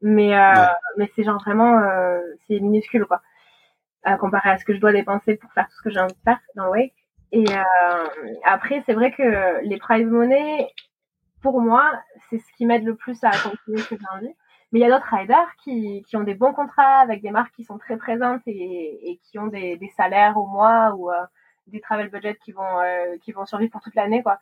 mais 0.02 0.38
euh, 0.38 0.66
mais 0.98 1.12
c'est 1.16 1.24
genre 1.24 1.42
vraiment 1.44 1.78
euh, 1.80 2.22
c'est 2.48 2.60
minuscule 2.62 3.06
quoi, 3.06 3.22
comparé 4.20 4.50
à 4.50 4.58
ce 4.58 4.66
que 4.66 4.74
je 4.74 4.80
dois 4.80 4.92
dépenser 4.92 5.36
pour 5.36 5.52
faire 5.54 5.68
tout 5.68 5.76
ce 5.78 5.82
que 5.82 5.90
j'ai 5.90 6.00
envie 6.00 6.14
de 6.14 6.20
faire 6.24 6.40
dans 6.56 6.70
wake. 6.70 6.94
Et 7.32 7.46
euh, 7.50 8.06
après, 8.44 8.84
c'est 8.86 8.94
vrai 8.94 9.12
que 9.12 9.62
les 9.64 9.78
prize 9.78 10.08
money, 10.08 10.68
pour 11.42 11.62
moi, 11.62 11.92
c'est 12.30 12.40
ce 12.40 12.54
qui 12.58 12.66
m'aide 12.66 12.84
le 12.84 12.96
plus 12.96 13.24
à 13.24 13.32
continuer 13.32 13.80
ce 13.80 13.90
que 13.90 13.98
j'ai 14.00 14.18
envie. 14.18 14.34
Mais 14.72 14.80
il 14.80 14.82
y 14.82 14.86
a 14.86 14.90
d'autres 14.90 15.16
riders 15.16 15.56
qui, 15.64 16.04
qui 16.08 16.18
ont 16.18 16.24
des 16.24 16.34
bons 16.34 16.54
contrats 16.54 17.00
avec 17.00 17.22
des 17.22 17.32
marques 17.32 17.54
qui 17.56 17.64
sont 17.64 17.78
très 17.78 17.98
présentes 17.98 18.42
et, 18.48 19.20
qui 19.24 19.40
ont 19.40 19.48
des, 19.48 19.80
salaires 19.96 20.38
au 20.38 20.48
mois 20.48 20.96
ou 20.96 21.12
euh, 21.12 21.26
des 21.68 21.80
travel 21.82 22.10
budgets 22.10 22.38
qui 22.44 22.52
vont 22.52 22.80
euh, 22.82 23.18
qui 23.22 23.32
vont 23.32 23.46
survivre 23.46 23.72
pour 23.72 23.82
toute 23.82 23.96
l'année 23.96 24.24
quoi. 24.24 24.40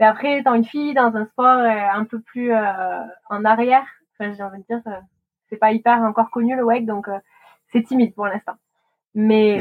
Et 0.00 0.04
après, 0.04 0.38
étant 0.38 0.54
une 0.54 0.64
fille 0.64 0.94
dans 0.94 1.14
un 1.16 1.26
sport 1.26 1.58
euh, 1.58 1.88
un 1.92 2.04
peu 2.04 2.20
plus 2.20 2.52
en 2.54 3.44
arrière, 3.44 3.86
j'ai 4.20 4.42
envie 4.42 4.58
de 4.58 4.64
dire, 4.64 4.82
c'est 5.48 5.56
pas 5.56 5.72
hyper 5.72 5.98
encore 6.02 6.30
connu 6.30 6.56
le 6.56 6.64
wake, 6.64 6.86
donc 6.86 7.08
c'est 7.72 7.82
timide 7.82 8.14
pour 8.14 8.26
l'instant. 8.26 8.54
Mais 9.20 9.58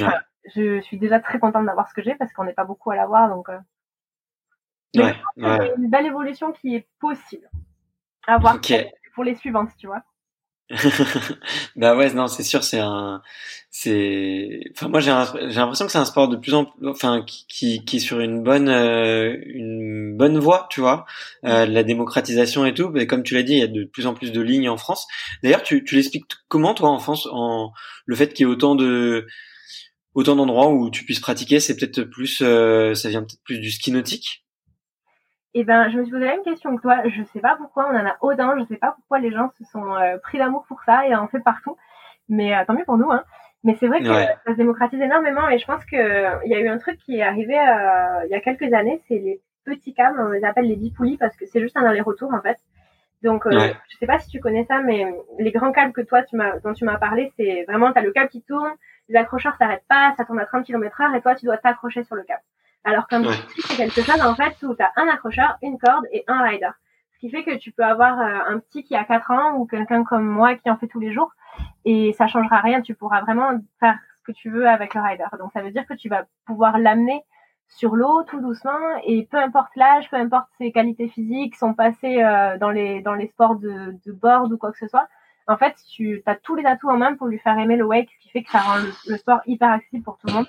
je 0.56 0.80
suis 0.82 1.00
déjà 1.00 1.20
très 1.20 1.40
contente 1.40 1.66
d'avoir 1.66 1.90
ce 1.90 1.94
que 1.96 2.04
j'ai 2.04 2.14
parce 2.14 2.32
qu'on 2.32 2.44
n'est 2.44 2.54
pas 2.54 2.64
beaucoup 2.64 2.92
à 2.92 2.96
l'avoir, 2.96 3.28
donc. 3.28 3.50
Ouais, 4.96 5.16
ouais. 5.38 5.74
une 5.78 5.90
belle 5.90 6.06
évolution 6.06 6.52
qui 6.52 6.76
est 6.76 6.88
possible 7.00 7.50
à 8.28 8.38
voir 8.38 8.60
pour 9.16 9.24
les 9.24 9.34
suivantes, 9.34 9.72
tu 9.78 9.88
vois. 9.88 10.04
bah 11.78 11.96
ouais, 11.96 12.12
non, 12.14 12.28
c'est 12.28 12.44
sûr, 12.44 12.64
c'est 12.64 12.80
un, 12.80 13.22
c'est, 13.72 14.60
enfin 14.74 14.90
moi 14.90 15.00
j'ai 15.00 15.12
j'ai 15.50 15.60
l'impression 15.60 15.86
que 15.86 15.92
c'est 15.94 15.98
un 15.98 16.04
sport 16.06 16.28
de 16.28 16.36
plus 16.36 16.54
en 16.54 16.66
plus, 16.66 16.88
enfin 16.90 17.24
qui 17.48 17.86
qui 17.86 17.98
est 17.98 18.00
sur 18.00 18.20
une 18.20 18.44
bonne 18.44 18.68
euh, 18.68 19.38
une 19.46 20.18
bonne 20.18 20.38
voie, 20.38 20.68
tu 20.70 20.82
vois, 20.82 21.06
euh, 21.46 21.66
la 21.66 21.84
démocratisation 21.84 22.66
et 22.66 22.74
tout. 22.74 22.90
Mais 22.90 23.08
comme 23.08 23.24
tu 23.24 23.34
l'as 23.36 23.44
dit, 23.44 23.54
il 23.54 23.60
y 23.60 23.64
a 23.64 23.68
de 23.68 23.86
plus 23.86 24.08
en 24.08 24.14
plus 24.14 24.34
de 24.34 24.42
lignes 24.42 24.68
en 24.68 24.78
France. 24.78 25.08
D'ailleurs, 25.42 25.64
tu 25.64 25.86
tu 25.86 25.96
l'expliques 25.96 26.26
comment 26.50 26.74
toi 26.74 26.90
en 26.90 27.00
France, 27.00 27.28
en 27.32 27.72
le 28.06 28.16
fait 28.18 28.34
qu'il 28.34 28.46
y 28.46 28.50
ait 28.50 28.52
autant 28.52 28.76
de 28.76 29.26
autant 30.16 30.36
d'endroits 30.36 30.70
où 30.70 30.90
tu 30.90 31.06
puisses 31.06 31.20
pratiquer, 31.22 31.60
c'est 31.62 31.78
peut-être 31.78 32.04
plus, 32.04 32.40
euh, 32.42 32.94
ça 32.96 33.10
vient 33.10 33.22
peut-être 33.22 33.44
plus 33.44 33.60
du 33.60 33.72
ski 33.72 33.92
nautique? 33.92 34.44
Et 35.58 35.62
eh 35.62 35.64
ben, 35.64 35.90
je 35.90 35.98
me 35.98 36.04
suis 36.04 36.12
posé 36.12 36.24
la 36.24 36.34
même 36.34 36.44
question 36.44 36.76
que 36.76 36.84
toi. 36.84 37.02
Je 37.08 37.24
sais 37.34 37.40
pas 37.40 37.56
pourquoi 37.58 37.88
on 37.88 37.96
en 37.96 38.06
a 38.06 38.16
autant. 38.22 38.56
Je 38.60 38.66
sais 38.66 38.78
pas 38.78 38.92
pourquoi 38.92 39.18
les 39.18 39.32
gens 39.32 39.50
se 39.58 39.64
sont 39.64 39.92
euh, 39.96 40.20
pris 40.20 40.38
d'amour 40.38 40.66
pour 40.68 40.84
ça 40.84 41.08
et 41.08 41.16
en 41.16 41.28
fait 41.28 41.40
partout. 41.40 41.76
Mais 42.30 42.56
euh, 42.56 42.64
tant 42.68 42.76
mieux 42.76 42.86
pour 42.86 43.00
nous. 43.00 43.12
Hein. 43.12 43.24
Mais 43.64 43.76
c'est 43.80 43.88
vrai 43.88 44.02
que 44.02 44.06
ça 44.06 44.52
se 44.52 44.58
démocratise 44.58 45.02
énormément. 45.02 45.50
Et 45.50 45.58
je 45.58 45.66
pense 45.66 45.84
que 45.86 46.46
il 46.46 46.52
y 46.52 46.54
a 46.54 46.60
eu 46.60 46.68
un 46.68 46.78
truc 46.78 47.00
qui 47.00 47.18
est 47.18 47.24
arrivé 47.24 47.58
euh, 47.58 48.26
il 48.26 48.30
y 48.30 48.36
a 48.36 48.40
quelques 48.40 48.72
années. 48.72 49.02
C'est 49.08 49.18
les 49.18 49.42
petits 49.66 49.96
câbles. 49.96 50.20
On 50.20 50.30
les 50.30 50.44
appelle 50.44 50.68
les 50.68 50.76
bipoulis 50.76 51.18
parce 51.18 51.36
que 51.36 51.48
c'est 51.48 51.60
juste 51.60 51.76
un 51.76 51.86
aller-retour 51.86 52.32
en 52.32 52.42
fait. 52.42 52.60
Donc, 53.24 53.48
euh, 53.48 53.74
je 53.90 53.98
sais 53.98 54.06
pas 54.06 54.20
si 54.20 54.30
tu 54.30 54.40
connais 54.40 54.66
ça, 54.66 54.82
mais 54.82 55.12
les 55.40 55.52
grands 55.52 55.72
câbles 55.72 55.92
que 55.92 56.02
toi, 56.02 56.22
tu 56.22 56.36
m'as, 56.36 56.60
dont 56.60 56.74
tu 56.74 56.86
m'as 56.86 57.00
parlé, 57.00 57.34
c'est 57.36 57.66
vraiment, 57.68 57.92
t'as 57.92 58.02
le 58.02 58.12
câble 58.12 58.30
qui 58.30 58.44
tourne, 58.44 58.70
les 59.10 59.16
accrocheurs 59.16 59.56
s'arrêtent 59.56 59.88
pas, 59.90 60.14
ça 60.18 60.24
tourne 60.24 60.40
à 60.40 60.46
30 60.46 60.66
km 60.66 61.02
heure 61.02 61.16
et 61.16 61.22
toi, 61.22 61.34
tu 61.34 61.46
dois 61.46 61.58
t'accrocher 61.58 62.04
sur 62.04 62.16
le 62.16 62.22
câble. 62.22 62.44
Alors 62.88 63.06
qu'un 63.08 63.22
ouais. 63.24 63.36
c'est 63.60 63.76
quelque 63.76 64.02
chose 64.02 64.22
en 64.22 64.34
fait 64.34 64.56
où 64.64 64.74
tu 64.74 64.82
as 64.82 64.94
un 64.96 65.08
accrocheur, 65.10 65.58
une 65.62 65.78
corde 65.78 66.06
et 66.14 66.24
un 66.28 66.42
rider. 66.42 66.70
Ce 67.14 67.20
qui 67.20 67.30
fait 67.30 67.44
que 67.44 67.58
tu 67.58 67.72
peux 67.74 67.84
avoir 67.84 68.18
euh, 68.20 68.54
un 68.54 68.60
petit 68.60 68.84
qui 68.84 68.96
a 68.96 69.04
4 69.04 69.32
ans 69.32 69.56
ou 69.58 69.66
quelqu'un 69.66 70.06
comme 70.06 70.26
moi 70.26 70.56
qui 70.56 70.70
en 70.70 70.78
fait 70.78 70.88
tous 70.88 71.02
les 71.02 71.12
jours 71.12 71.32
et 71.84 72.14
ça 72.14 72.28
changera 72.28 72.62
rien, 72.62 72.82
tu 72.82 72.96
pourras 72.96 73.22
vraiment 73.22 73.50
faire 73.82 73.98
ce 74.18 74.24
que 74.24 74.32
tu 74.32 74.50
veux 74.50 74.70
avec 74.70 74.94
le 74.94 75.02
rider. 75.02 75.26
Donc 75.38 75.52
ça 75.52 75.62
veut 75.62 75.72
dire 75.72 75.86
que 75.86 75.96
tu 75.96 76.08
vas 76.08 76.24
pouvoir 76.46 76.78
l'amener 76.78 77.22
sur 77.68 77.98
l'eau 77.98 78.24
tout 78.24 78.40
doucement 78.40 78.80
et 79.04 79.28
peu 79.30 79.38
importe 79.38 79.76
l'âge, 79.76 80.10
peu 80.10 80.16
importe 80.16 80.48
ses 80.58 80.72
qualités 80.72 81.10
physiques, 81.10 81.58
son 81.58 81.74
passé 81.74 82.24
euh, 82.24 82.58
dans 82.58 82.70
les 82.70 83.02
dans 83.02 83.16
les 83.16 83.28
sports 83.28 83.56
de, 83.58 83.96
de 84.06 84.12
board 84.14 84.54
ou 84.54 84.58
quoi 84.58 84.72
que 84.72 84.78
ce 84.78 84.88
soit, 84.88 85.10
en 85.48 85.58
fait 85.58 85.76
tu 85.92 86.24
as 86.26 86.36
tous 86.36 86.56
les 86.56 86.66
atouts 86.66 86.90
en 86.90 86.98
main 86.98 87.16
pour 87.16 87.28
lui 87.28 87.40
faire 87.40 87.60
aimer 87.60 87.76
le 87.76 87.84
wake, 87.86 88.10
ce 88.10 88.20
qui 88.20 88.30
fait 88.30 88.44
que 88.44 88.52
ça 88.52 88.60
rend 88.60 88.78
le, 88.78 88.94
le 89.08 89.18
sport 89.18 89.42
hyper 89.46 89.72
accessible 89.72 90.04
pour 90.06 90.18
tout 90.18 90.28
le 90.28 90.34
monde. 90.34 90.48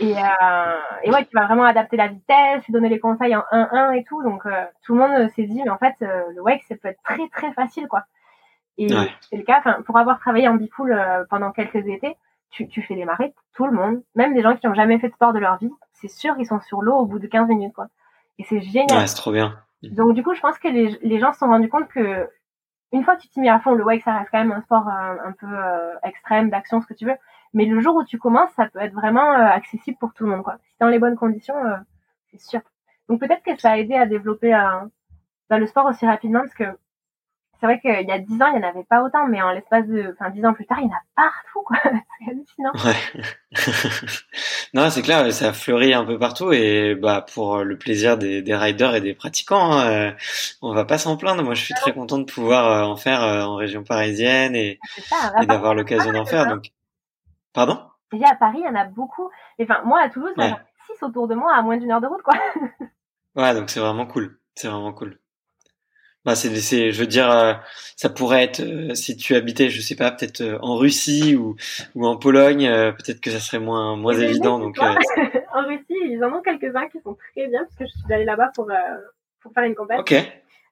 Et, 0.00 0.16
euh, 0.16 0.80
et 1.02 1.10
ouais, 1.10 1.24
tu 1.24 1.30
vas 1.34 1.46
vraiment 1.46 1.64
adapter 1.64 1.96
la 1.96 2.08
vitesse, 2.08 2.62
donner 2.68 2.88
les 2.88 3.00
conseils 3.00 3.34
en 3.34 3.42
1-1 3.50 3.98
et 3.98 4.04
tout. 4.04 4.22
Donc 4.22 4.46
euh, 4.46 4.64
tout 4.82 4.94
le 4.94 5.00
monde 5.00 5.30
s'est 5.30 5.44
dit, 5.44 5.60
mais 5.64 5.70
en 5.70 5.78
fait, 5.78 5.94
euh, 6.02 6.22
le 6.34 6.40
wake, 6.40 6.62
ça 6.68 6.76
peut 6.76 6.88
être 6.88 7.02
très 7.02 7.28
très 7.28 7.52
facile, 7.52 7.88
quoi. 7.88 8.04
Et 8.76 8.94
ouais. 8.94 9.10
c'est 9.28 9.36
le 9.36 9.42
cas. 9.42 9.58
Enfin, 9.58 9.82
pour 9.84 9.98
avoir 9.98 10.20
travaillé 10.20 10.46
en 10.46 10.54
bipool 10.54 10.92
euh, 10.92 11.24
pendant 11.28 11.50
quelques 11.50 11.86
étés, 11.86 12.16
tu, 12.50 12.68
tu 12.68 12.80
fais 12.82 12.94
démarrer 12.94 13.34
tout 13.54 13.66
le 13.66 13.72
monde, 13.72 14.02
même 14.14 14.34
des 14.34 14.42
gens 14.42 14.56
qui 14.56 14.66
n'ont 14.66 14.74
jamais 14.74 14.98
fait 15.00 15.08
de 15.08 15.14
sport 15.14 15.32
de 15.32 15.40
leur 15.40 15.58
vie. 15.58 15.70
C'est 15.92 16.08
sûr, 16.08 16.34
ils 16.38 16.46
sont 16.46 16.60
sur 16.60 16.80
l'eau 16.80 16.94
au 16.94 17.06
bout 17.06 17.18
de 17.18 17.26
15 17.26 17.48
minutes, 17.48 17.74
quoi. 17.74 17.88
Et 18.38 18.44
c'est 18.44 18.60
génial. 18.60 18.98
Ouais, 18.98 19.06
c'est 19.08 19.16
trop 19.16 19.32
bien. 19.32 19.58
Donc 19.82 20.14
du 20.14 20.22
coup, 20.22 20.34
je 20.34 20.40
pense 20.40 20.58
que 20.58 20.68
les, 20.68 20.96
les 21.02 21.18
gens 21.18 21.32
se 21.32 21.40
sont 21.40 21.48
rendus 21.48 21.68
compte 21.68 21.88
que 21.88 22.28
une 22.92 23.04
fois 23.04 23.16
que 23.16 23.22
tu 23.22 23.28
t'y 23.28 23.40
mets 23.40 23.48
à 23.48 23.58
fond, 23.58 23.74
le 23.74 23.84
wake, 23.84 24.02
ça 24.02 24.16
reste 24.16 24.30
quand 24.30 24.38
même 24.38 24.52
un 24.52 24.62
sport 24.62 24.88
un, 24.88 25.18
un 25.24 25.32
peu 25.32 25.46
extrême, 26.04 26.50
d'action, 26.50 26.80
ce 26.80 26.86
que 26.86 26.94
tu 26.94 27.04
veux. 27.04 27.16
Mais 27.54 27.64
le 27.64 27.80
jour 27.80 27.96
où 27.96 28.04
tu 28.04 28.18
commences, 28.18 28.50
ça 28.56 28.68
peut 28.68 28.80
être 28.80 28.94
vraiment 28.94 29.32
euh, 29.32 29.46
accessible 29.46 29.96
pour 29.98 30.12
tout 30.12 30.24
le 30.24 30.30
monde. 30.30 30.42
Quoi. 30.42 30.56
Si 30.62 30.76
dans 30.80 30.88
les 30.88 30.98
bonnes 30.98 31.16
conditions, 31.16 31.56
euh, 31.56 31.76
c'est 32.30 32.40
sûr. 32.40 32.60
Donc 33.08 33.20
peut-être 33.20 33.42
que 33.42 33.58
ça 33.58 33.72
a 33.72 33.78
aidé 33.78 33.94
à 33.94 34.06
développer 34.06 34.54
euh, 34.54 34.80
bah, 35.48 35.58
le 35.58 35.66
sport 35.66 35.86
aussi 35.86 36.06
rapidement 36.06 36.40
parce 36.40 36.54
que 36.54 36.64
c'est 37.60 37.66
vrai 37.66 37.80
qu'il 37.80 38.08
y 38.08 38.12
a 38.12 38.18
dix 38.20 38.40
ans, 38.40 38.46
il 38.54 38.60
n'y 38.60 38.64
en 38.64 38.68
avait 38.68 38.84
pas 38.84 39.02
autant, 39.02 39.26
mais 39.26 39.42
en 39.42 39.50
l'espace 39.50 39.84
de, 39.88 40.14
enfin, 40.14 40.30
dix 40.30 40.44
ans 40.44 40.52
plus 40.52 40.64
tard, 40.64 40.78
il 40.80 40.84
y 40.84 40.88
en 40.88 40.92
a 40.92 41.02
partout, 41.16 41.62
quoi. 41.66 41.76
c'est 41.82 42.30
hallucinant. 42.30 42.70
Ouais. 42.84 44.12
non, 44.74 44.88
c'est 44.90 45.02
clair, 45.02 45.32
ça 45.32 45.52
fleurit 45.52 45.92
un 45.92 46.04
peu 46.04 46.20
partout 46.20 46.52
et, 46.52 46.94
bah, 46.94 47.26
pour 47.34 47.64
le 47.64 47.76
plaisir 47.76 48.16
des, 48.16 48.42
des 48.42 48.54
riders 48.54 48.94
et 48.94 49.00
des 49.00 49.12
pratiquants, 49.12 49.72
hein, 49.72 50.14
on 50.62 50.72
va 50.72 50.84
pas 50.84 50.98
s'en 50.98 51.16
plaindre. 51.16 51.42
Moi, 51.42 51.54
je 51.54 51.64
suis 51.64 51.74
très 51.74 51.92
content 51.92 52.18
de 52.18 52.30
pouvoir 52.30 52.88
en 52.88 52.94
faire 52.94 53.22
en 53.22 53.56
région 53.56 53.82
parisienne 53.82 54.54
et, 54.54 54.78
et 55.42 55.46
d'avoir 55.46 55.74
l'occasion 55.74 56.12
d'en 56.12 56.26
faire. 56.26 56.46
Donc, 56.46 56.70
Pardon? 57.52 57.80
J'ai 58.12 58.24
à 58.24 58.34
Paris, 58.34 58.58
il 58.60 58.64
y 58.64 58.68
en 58.68 58.74
a 58.74 58.84
beaucoup. 58.84 59.28
Enfin, 59.60 59.82
moi, 59.84 60.00
à 60.00 60.08
Toulouse, 60.08 60.32
il 60.36 60.44
y 60.44 60.46
en 60.46 60.54
a 60.54 60.60
six 60.86 61.02
autour 61.02 61.28
de 61.28 61.34
moi 61.34 61.54
à 61.54 61.62
moins 61.62 61.76
d'une 61.76 61.90
heure 61.90 62.00
de 62.00 62.06
route, 62.06 62.22
quoi. 62.22 62.34
ouais, 63.36 63.54
donc 63.54 63.70
c'est 63.70 63.80
vraiment 63.80 64.06
cool. 64.06 64.38
C'est 64.54 64.68
vraiment 64.68 64.92
cool. 64.92 65.18
bah 66.24 66.34
c'est, 66.34 66.54
c'est, 66.56 66.90
je 66.90 67.00
veux 67.00 67.06
dire, 67.06 67.30
euh, 67.30 67.54
ça 67.96 68.08
pourrait 68.08 68.44
être 68.44 68.60
euh, 68.60 68.94
si 68.94 69.16
tu 69.16 69.34
habitais, 69.34 69.68
je 69.68 69.80
sais 69.80 69.94
pas, 69.94 70.10
peut-être 70.10 70.40
euh, 70.40 70.58
en 70.62 70.76
Russie 70.76 71.36
ou, 71.36 71.56
ou 71.94 72.06
en 72.06 72.16
Pologne, 72.16 72.66
peut-être 72.96 73.20
que 73.20 73.30
ça 73.30 73.40
serait 73.40 73.60
moins 73.60 73.96
moins 73.96 74.14
évident. 74.14 74.58
Donc 74.58 74.78
en 75.54 75.66
Russie, 75.66 75.84
ils 76.04 76.22
en 76.24 76.32
ont 76.32 76.42
quelques-uns 76.42 76.88
qui 76.88 77.00
sont 77.00 77.16
très 77.32 77.46
bien 77.46 77.64
parce 77.64 77.76
que 77.76 77.84
je 77.84 77.90
suis 77.90 78.12
allée 78.12 78.24
là-bas 78.24 78.50
pour 78.54 78.68
pour 79.40 79.52
faire 79.52 79.64
une 79.64 79.74
campagne. 79.74 80.00
Ok. 80.00 80.14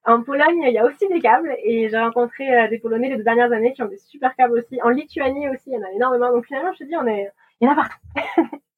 En 0.06 0.22
Pologne, 0.22 0.62
il 0.66 0.72
y 0.72 0.78
a 0.78 0.84
aussi 0.84 1.08
des 1.08 1.20
câbles 1.20 1.54
et 1.64 1.88
j'ai 1.88 1.98
rencontré 1.98 2.68
des 2.70 2.78
Polonais 2.78 3.08
les 3.08 3.16
deux 3.16 3.24
dernières 3.24 3.52
années 3.52 3.72
qui 3.72 3.82
ont 3.82 3.88
des 3.88 3.98
super 3.98 4.34
câbles 4.36 4.58
aussi. 4.58 4.80
En 4.82 4.88
Lituanie 4.88 5.48
aussi, 5.48 5.64
il 5.66 5.74
y 5.74 5.76
en 5.76 5.82
a 5.82 5.90
énormément. 5.94 6.30
Donc 6.30 6.46
finalement, 6.46 6.72
je 6.72 6.78
te 6.78 6.84
dis, 6.84 6.96
on 6.96 7.06
est, 7.06 7.28
il 7.60 7.66
y 7.66 7.68
en 7.68 7.72
a 7.72 7.76
partout. 7.76 7.96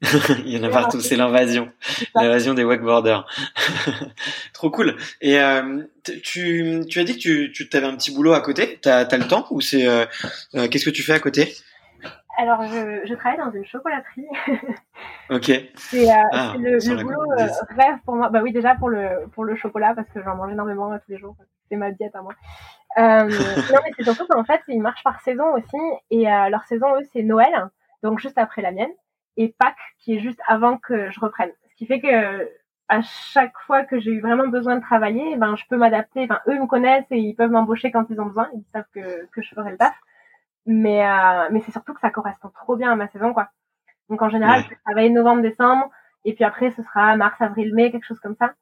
il 0.45 0.57
y 0.57 0.59
en 0.59 0.63
a 0.63 0.69
partout, 0.69 1.01
c'est 1.01 1.17
l'invasion, 1.17 1.71
l'invasion 2.15 2.55
des 2.55 2.63
wakeboarders. 2.63 3.27
Trop 4.53 4.71
cool. 4.71 4.97
Et 5.21 5.41
euh, 5.41 5.83
tu, 6.23 6.81
tu 6.89 7.01
as 7.01 7.05
dit 7.05 7.15
que 7.15 7.19
tu, 7.19 7.53
tu 7.53 7.77
avais 7.77 7.87
un 7.87 7.97
petit 7.97 8.13
boulot 8.13 8.33
à 8.33 8.41
côté. 8.41 8.79
T'as 8.81 9.01
as 9.01 9.17
le 9.17 9.27
temps 9.27 9.47
ou 9.51 9.61
c'est 9.61 9.89
euh, 9.89 10.07
euh, 10.55 10.69
qu'est-ce 10.69 10.85
que 10.85 10.91
tu 10.91 11.03
fais 11.03 11.15
à 11.15 11.19
côté? 11.19 11.53
Alors 12.39 12.63
je, 12.63 13.01
je 13.05 13.15
travaille 13.15 13.39
dans 13.39 13.51
une 13.51 13.65
chocolaterie. 13.65 14.27
ok. 15.31 15.51
C'est 15.75 16.09
euh, 16.09 16.23
ah, 16.33 16.55
le, 16.57 16.79
le 16.79 17.03
boulot 17.03 17.21
rêve 17.77 17.99
pour 18.05 18.15
moi. 18.15 18.31
Bah 18.31 18.41
oui 18.43 18.53
déjà 18.53 18.77
pour 18.77 18.89
le 18.89 19.27
pour 19.33 19.45
le 19.45 19.57
chocolat 19.57 19.95
parce 19.95 20.09
que 20.11 20.23
j'en 20.23 20.37
mange 20.37 20.53
énormément 20.53 20.97
tous 20.99 21.11
les 21.11 21.19
jours. 21.19 21.37
C'est 21.69 21.77
ma 21.77 21.91
diète 21.91 22.15
à 22.15 22.23
moi. 22.23 22.35
non 22.99 23.27
mais 23.85 23.93
c'est 23.97 24.05
surtout 24.05 24.27
qu'en 24.27 24.45
fait 24.45 24.61
ils 24.69 24.81
marchent 24.81 25.05
par 25.05 25.21
saison 25.21 25.53
aussi 25.55 25.77
et 26.11 26.25
leur 26.25 26.65
saison 26.65 26.87
eux 26.97 27.07
c'est 27.13 27.23
Noël 27.23 27.69
donc 28.03 28.19
juste 28.19 28.39
après 28.39 28.63
la 28.63 28.73
mienne 28.73 28.91
et 29.37 29.55
Pâques 29.57 29.77
qui 29.99 30.17
est 30.17 30.21
juste 30.21 30.41
avant 30.47 30.79
que 30.79 31.11
je 31.11 31.21
reprenne. 31.21 31.51
Ce 31.71 31.77
qui 31.77 31.87
fait 31.87 32.01
que 32.01 32.49
à 32.89 33.03
chaque 33.03 33.57
fois 33.67 33.85
que 33.85 34.01
j'ai 34.01 34.11
eu 34.11 34.21
vraiment 34.21 34.49
besoin 34.49 34.77
de 34.77 34.81
travailler, 34.81 35.37
ben 35.37 35.57
je 35.57 35.65
peux 35.69 35.77
m'adapter. 35.77 36.25
Enfin, 36.25 36.41
eux 36.49 36.59
me 36.59 36.67
connaissent 36.67 37.11
et 37.11 37.19
ils 37.19 37.35
peuvent 37.35 37.51
m'embaucher 37.51 37.91
quand 37.91 38.07
ils 38.11 38.21
ont 38.21 38.27
besoin. 38.27 38.49
Ils 38.55 38.65
savent 38.73 38.87
que, 38.95 39.27
que 39.27 39.43
je 39.43 39.55
ferai 39.55 39.73
le 39.73 39.77
taf. 39.77 39.95
Mais 40.69 41.05
euh, 41.07 41.49
mais 41.51 41.61
c'est 41.63 41.73
surtout 41.73 41.95
que 41.95 42.01
ça 42.01 42.11
correspond 42.11 42.51
trop 42.51 42.77
bien 42.77 42.93
à 42.93 42.97
ma 42.97 43.09
saison, 43.09 43.33
quoi. 43.33 43.49
Donc 44.11 44.23
en 44.23 44.29
général, 44.31 44.63
je 44.65 44.69
vais 44.69 44.77
travailler 44.85 45.11
novembre, 45.11 45.43
décembre, 45.43 45.91
et 46.27 46.35
puis 46.35 46.45
après 46.45 46.71
ce 46.73 46.83
sera 46.83 47.17
mars, 47.17 47.41
avril, 47.41 47.75
mai, 47.75 47.91
quelque 47.91 48.05
chose 48.05 48.21
comme 48.21 48.37
ça. 48.37 48.53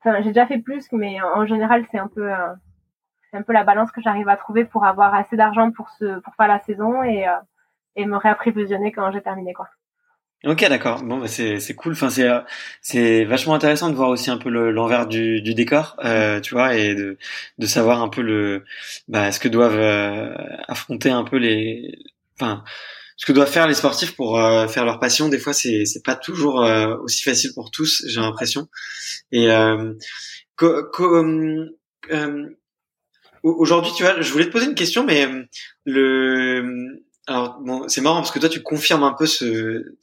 Enfin, 0.00 0.22
j'ai 0.22 0.28
déjà 0.30 0.46
fait 0.46 0.58
plus, 0.60 0.90
mais 0.92 1.20
en 1.22 1.44
général 1.46 1.84
c'est 1.90 1.98
un 1.98 2.08
peu 2.08 2.32
euh, 2.32 2.54
c'est 3.30 3.38
un 3.38 3.42
peu 3.42 3.52
la 3.52 3.64
balance 3.64 3.90
que 3.92 4.00
j'arrive 4.00 4.28
à 4.28 4.36
trouver 4.36 4.64
pour 4.64 4.84
avoir 4.86 5.14
assez 5.14 5.36
d'argent 5.36 5.72
pour 5.72 5.90
ce 5.90 6.20
pour 6.20 6.34
faire 6.36 6.48
la 6.48 6.60
saison 6.60 7.02
et 7.02 7.26
euh, 7.28 7.32
et 7.96 8.06
me 8.06 8.16
réapprévisionner 8.16 8.92
quand 8.92 9.10
j'ai 9.12 9.22
terminé, 9.22 9.54
quoi. 9.54 9.68
Ok, 10.46 10.60
d'accord. 10.68 11.02
Bon, 11.02 11.18
bah 11.18 11.26
c'est 11.28 11.58
c'est 11.58 11.74
cool. 11.74 11.92
Enfin, 11.92 12.10
c'est 12.10 12.28
c'est 12.82 13.24
vachement 13.24 13.54
intéressant 13.54 13.88
de 13.88 13.94
voir 13.94 14.10
aussi 14.10 14.30
un 14.30 14.36
peu 14.36 14.50
l'envers 14.50 15.06
du, 15.06 15.40
du 15.40 15.54
décor, 15.54 15.96
euh, 16.04 16.38
tu 16.40 16.52
vois, 16.54 16.76
et 16.76 16.94
de 16.94 17.16
de 17.58 17.66
savoir 17.66 18.02
un 18.02 18.08
peu 18.08 18.20
le 18.20 18.62
bah, 19.08 19.32
ce 19.32 19.40
que 19.40 19.48
doivent 19.48 19.78
euh, 19.78 20.34
affronter 20.68 21.10
un 21.10 21.24
peu 21.24 21.36
les, 21.38 21.96
enfin, 22.38 22.62
ce 23.16 23.24
que 23.26 23.32
doivent 23.32 23.50
faire 23.50 23.66
les 23.68 23.74
sportifs 23.74 24.14
pour 24.16 24.38
euh, 24.38 24.68
faire 24.68 24.84
leur 24.84 24.98
passion. 25.00 25.28
Des 25.30 25.38
fois, 25.38 25.54
c'est 25.54 25.86
c'est 25.86 26.04
pas 26.04 26.14
toujours 26.16 26.62
euh, 26.62 26.96
aussi 26.98 27.22
facile 27.22 27.52
pour 27.54 27.70
tous, 27.70 28.04
j'ai 28.06 28.20
l'impression. 28.20 28.68
Et 29.32 29.48
aujourd'hui, 33.42 33.92
tu 33.96 34.02
vois, 34.02 34.20
je 34.20 34.30
voulais 34.32 34.46
te 34.46 34.50
poser 34.50 34.66
une 34.66 34.74
question, 34.74 35.04
mais 35.04 35.26
le 35.84 37.03
alors 37.26 37.58
bon, 37.60 37.88
c'est 37.88 38.00
marrant 38.00 38.16
parce 38.16 38.30
que 38.30 38.38
toi 38.38 38.48
tu 38.48 38.62
confirmes 38.62 39.02
un 39.04 39.12
peu 39.12 39.26
ce, 39.26 39.96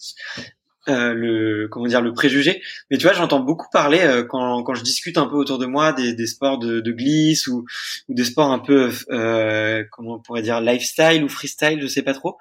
euh, 0.89 1.13
le 1.13 1.67
comment 1.69 1.85
dire 1.85 2.01
le 2.01 2.13
préjugé. 2.13 2.61
Mais 2.89 2.97
tu 2.97 3.03
vois 3.03 3.13
j'entends 3.13 3.39
beaucoup 3.39 3.67
parler 3.71 3.99
euh, 3.99 4.23
quand, 4.23 4.63
quand 4.63 4.73
je 4.73 4.83
discute 4.83 5.17
un 5.17 5.27
peu 5.27 5.35
autour 5.35 5.59
de 5.59 5.67
moi 5.67 5.93
des, 5.93 6.13
des 6.13 6.25
sports 6.25 6.57
de, 6.57 6.79
de 6.79 6.91
glisse 6.91 7.45
ou, 7.47 7.65
ou 8.09 8.13
des 8.13 8.23
sports 8.23 8.51
un 8.51 8.59
peu 8.59 8.91
euh, 9.11 9.83
comment 9.91 10.15
on 10.15 10.19
pourrait 10.19 10.41
dire 10.41 10.59
lifestyle 10.59 11.23
ou 11.23 11.29
freestyle 11.29 11.79
je 11.81 11.87
sais 11.87 12.01
pas 12.01 12.13
trop. 12.13 12.37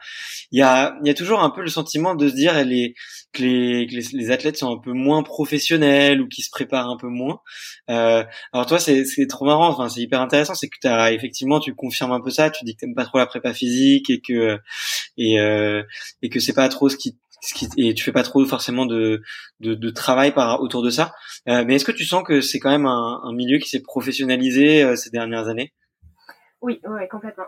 Il 0.52 0.58
y 0.58 0.62
a 0.62 0.96
il 1.02 1.06
y 1.06 1.10
a 1.10 1.14
toujours 1.14 1.42
un 1.42 1.50
peu 1.50 1.60
le 1.60 1.68
sentiment 1.68 2.14
de 2.14 2.28
se 2.28 2.34
dire 2.34 2.64
les 2.64 2.94
que 3.32 3.42
les, 3.42 3.86
que 3.86 3.94
les, 3.94 4.06
les, 4.12 4.30
athlètes 4.30 4.56
sont 4.56 4.74
un 4.74 4.80
peu 4.80 4.92
moins 4.92 5.22
professionnels 5.22 6.20
ou 6.20 6.26
qui 6.26 6.42
se 6.42 6.50
préparent 6.50 6.88
un 6.88 6.96
peu 6.96 7.08
moins. 7.08 7.40
Euh, 7.90 8.24
alors 8.52 8.66
toi 8.66 8.78
c'est 8.78 9.04
c'est 9.04 9.26
trop 9.26 9.44
marrant 9.44 9.68
enfin 9.68 9.88
c'est 9.88 10.00
hyper 10.00 10.20
intéressant 10.20 10.54
c'est 10.54 10.68
que 10.68 10.78
tu 10.80 10.88
effectivement 11.14 11.60
tu 11.60 11.74
confirmes 11.74 12.12
un 12.12 12.20
peu 12.20 12.30
ça 12.30 12.50
tu 12.50 12.64
dis 12.64 12.74
que 12.74 12.80
t'aimes 12.80 12.94
pas 12.94 13.04
trop 13.04 13.18
la 13.18 13.26
prépa 13.26 13.52
physique 13.52 14.10
et 14.10 14.20
que 14.20 14.58
et 15.18 15.38
euh, 15.40 15.82
et 16.22 16.30
que 16.30 16.40
c'est 16.40 16.54
pas 16.54 16.68
trop 16.68 16.88
ce 16.88 16.96
qui 16.96 17.18
et 17.76 17.94
tu 17.94 18.04
fais 18.04 18.12
pas 18.12 18.22
trop 18.22 18.44
forcément 18.44 18.86
de, 18.86 19.22
de, 19.60 19.74
de 19.74 19.90
travail 19.90 20.32
par 20.32 20.60
autour 20.60 20.82
de 20.82 20.90
ça. 20.90 21.12
Euh, 21.48 21.64
mais 21.66 21.76
est-ce 21.76 21.84
que 21.84 21.92
tu 21.92 22.04
sens 22.04 22.22
que 22.22 22.40
c'est 22.40 22.58
quand 22.58 22.70
même 22.70 22.86
un, 22.86 23.20
un 23.22 23.32
milieu 23.32 23.58
qui 23.58 23.68
s'est 23.68 23.82
professionnalisé 23.82 24.82
euh, 24.82 24.96
ces 24.96 25.10
dernières 25.10 25.48
années? 25.48 25.72
Oui, 26.60 26.80
oui, 26.84 27.08
complètement. 27.08 27.46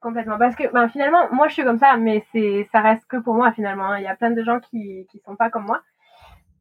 Complètement. 0.00 0.38
Parce 0.38 0.56
que 0.56 0.72
ben, 0.72 0.88
finalement, 0.88 1.28
moi 1.32 1.48
je 1.48 1.54
suis 1.54 1.64
comme 1.64 1.78
ça, 1.78 1.96
mais 1.96 2.24
c'est 2.32 2.68
ça 2.72 2.80
reste 2.80 3.04
que 3.06 3.18
pour 3.18 3.34
moi 3.34 3.52
finalement. 3.52 3.90
Hein. 3.90 3.98
Il 3.98 4.04
y 4.04 4.08
a 4.08 4.16
plein 4.16 4.30
de 4.30 4.42
gens 4.42 4.58
qui 4.58 5.06
qui 5.10 5.20
sont 5.24 5.36
pas 5.36 5.50
comme 5.50 5.66
moi 5.66 5.80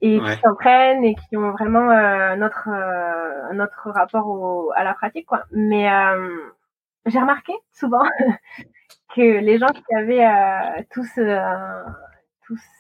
et 0.01 0.19
qui 0.19 0.41
s'entraînent 0.43 1.03
et 1.03 1.15
qui 1.15 1.37
ont 1.37 1.51
vraiment 1.51 1.89
euh, 1.89 2.35
notre 2.35 2.69
euh, 2.69 3.53
notre 3.53 3.89
rapport 3.91 4.27
au, 4.27 4.71
à 4.75 4.83
la 4.83 4.93
pratique 4.93 5.25
quoi. 5.25 5.45
Mais 5.51 5.89
j'ai 7.07 7.19
remarqué 7.19 7.53
souvent 7.71 8.03
que 9.15 9.21
les 9.21 9.57
gens 9.57 9.67
qui 9.67 9.95
avaient 9.95 10.85
tous 10.91 11.19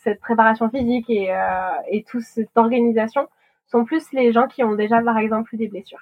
cette 0.03 0.19
préparation 0.19 0.69
physique 0.69 1.09
et, 1.09 1.33
euh, 1.33 1.69
et 1.89 2.03
toute 2.03 2.23
cette 2.23 2.55
organisation 2.55 3.27
sont 3.67 3.85
plus 3.85 4.11
les 4.11 4.31
gens 4.33 4.47
qui 4.47 4.63
ont 4.63 4.75
déjà, 4.75 5.01
par 5.01 5.17
exemple, 5.17 5.53
eu 5.55 5.57
des 5.57 5.67
blessures. 5.67 6.01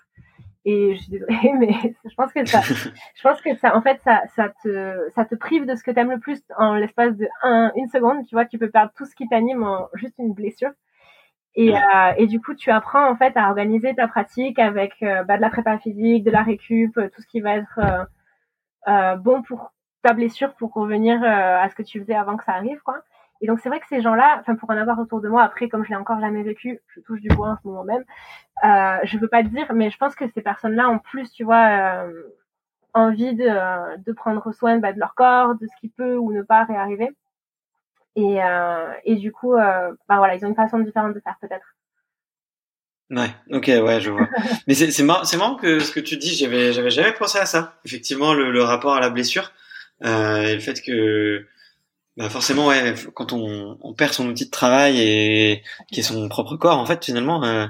Et 0.65 0.95
je 0.95 1.01
suis 1.01 1.12
désolée, 1.12 1.53
mais 1.60 1.95
je 2.05 2.15
pense 2.15 2.34
que 2.34 2.45
ça, 2.45 2.62
je 3.15 3.21
pense 3.21 3.41
que 3.41 3.55
ça, 3.55 3.75
en 3.75 3.82
fait, 3.82 3.99
ça, 4.03 4.23
ça 4.36 4.49
te, 4.63 5.10
ça 5.15 5.25
te 5.25 5.36
prive 5.36 5.65
de 5.65 5.75
ce 5.75 5.84
que 5.84 5.91
t'aimes 5.91 6.12
le 6.12 6.19
plus 6.19 6.41
en 6.58 6.75
l'espace 6.75 7.15
de 7.15 7.27
un, 7.43 7.71
une 7.75 7.88
seconde. 7.88 8.25
Tu 8.27 8.36
vois, 8.36 8.45
tu 8.45 8.58
peux 8.58 8.69
perdre 8.69 8.91
tout 8.95 9.05
ce 9.05 9.15
qui 9.15 9.27
t'anime 9.27 9.63
en 9.63 9.88
juste 9.93 10.15
une 10.17 10.34
blessure. 10.34 10.71
Et, 11.55 11.75
euh, 11.75 12.13
et 12.17 12.27
du 12.27 12.39
coup, 12.39 12.53
tu 12.53 12.69
apprends 12.69 13.10
en 13.10 13.15
fait 13.15 13.36
à 13.36 13.49
organiser 13.49 13.95
ta 13.95 14.08
pratique 14.08 14.60
avec 14.60 14.93
euh, 15.01 15.23
bah, 15.23 15.38
de 15.38 15.41
la 15.41 15.49
prépa 15.49 15.77
physique, 15.79 16.23
de 16.23 16.32
la 16.32 16.43
récup, 16.43 16.93
tout 16.93 17.21
ce 17.21 17.27
qui 17.27 17.41
va 17.41 17.55
être 17.55 17.79
euh 18.88 19.15
bon 19.17 19.41
pour 19.41 19.73
ta 20.01 20.13
blessure 20.13 20.53
pour 20.55 20.73
revenir 20.73 21.21
à 21.23 21.67
ce 21.69 21.75
que 21.75 21.84
tu 21.84 21.99
faisais 21.99 22.15
avant 22.15 22.38
que 22.38 22.43
ça 22.45 22.53
arrive, 22.53 22.79
quoi. 22.82 23.01
Et 23.41 23.47
donc 23.47 23.60
c'est 23.62 23.69
vrai 23.69 23.80
que 23.80 23.88
ces 23.88 24.02
gens-là, 24.02 24.38
enfin 24.41 24.56
pour 24.56 24.69
en 24.69 24.78
avoir 24.78 24.99
autour 24.99 25.21
de 25.21 25.30
moi, 25.30 25.43
après 25.43 25.69
comme 25.69 25.84
je 25.84 25.89
l'ai 25.89 25.95
encore 25.95 26.19
jamais 26.19 26.43
vécu, 26.43 26.80
je 26.95 26.99
touche 27.02 27.21
du 27.21 27.30
bois 27.30 27.49
en 27.49 27.58
ce 27.62 27.67
moment 27.67 27.84
même, 27.84 28.04
euh, 28.63 28.97
je 29.04 29.17
veux 29.17 29.30
pas 29.30 29.43
te 29.43 29.47
dire, 29.47 29.71
mais 29.73 29.89
je 29.89 29.97
pense 29.97 30.15
que 30.15 30.25
ces 30.34 30.41
personnes-là 30.41 30.89
ont 30.89 30.99
plus, 30.99 31.32
tu 31.32 31.43
vois, 31.43 32.04
euh, 32.06 32.23
envie 32.93 33.36
de, 33.36 33.97
de 33.97 34.12
prendre 34.12 34.52
soin 34.54 34.80
bah, 34.80 34.93
de 34.93 34.99
leur 34.99 35.15
corps, 35.15 35.56
de 35.56 35.67
ce 35.67 35.80
qui 35.80 35.89
peut 35.89 36.15
ou 36.15 36.34
ne 36.34 36.41
pas 36.41 36.65
réarriver. 36.65 37.10
Et, 38.15 38.43
euh, 38.43 38.91
et 39.06 39.15
du 39.15 39.32
coup, 39.32 39.54
euh, 39.54 39.91
bah 40.08 40.17
voilà, 40.17 40.36
ils 40.36 40.43
ont 40.45 40.49
une 40.49 40.56
façon 40.56 40.80
différente 40.80 41.13
de 41.13 41.19
faire 41.19 41.36
peut-être. 41.39 41.75
Ouais, 43.12 43.30
ok, 43.52 43.67
ouais, 43.67 44.02
je 44.02 44.12
vois. 44.12 44.28
Mais 44.67 44.73
c'est 44.73 44.91
c'est 44.91 45.04
marrant, 45.04 45.56
que 45.56 45.80
ce 45.80 45.91
que 45.91 45.99
tu 45.99 46.17
dis, 46.17 46.36
j'avais 46.36 46.73
j'avais 46.73 46.89
jamais 46.89 47.13
pensé 47.13 47.39
à 47.39 47.45
ça. 47.45 47.75
Effectivement, 47.86 48.34
le, 48.34 48.52
le 48.52 48.63
rapport 48.63 48.93
à 48.93 48.99
la 48.99 49.10
blessure 49.10 49.52
euh, 50.04 50.41
et 50.43 50.54
le 50.54 50.60
fait 50.60 50.82
que 50.82 51.45
bah 52.19 52.29
forcément, 52.29 52.67
ouais, 52.67 52.95
quand 53.13 53.32
on, 53.32 53.93
perd 53.93 54.12
son 54.12 54.27
outil 54.27 54.43
de 54.45 54.49
travail 54.51 54.99
et 54.99 55.63
qui 55.89 56.01
est 56.01 56.03
son 56.03 56.27
propre 56.27 56.58
corps, 56.58 56.77
en 56.77 56.86
fait, 56.86 57.05
finalement, 57.05 57.45
euh, 57.45 57.65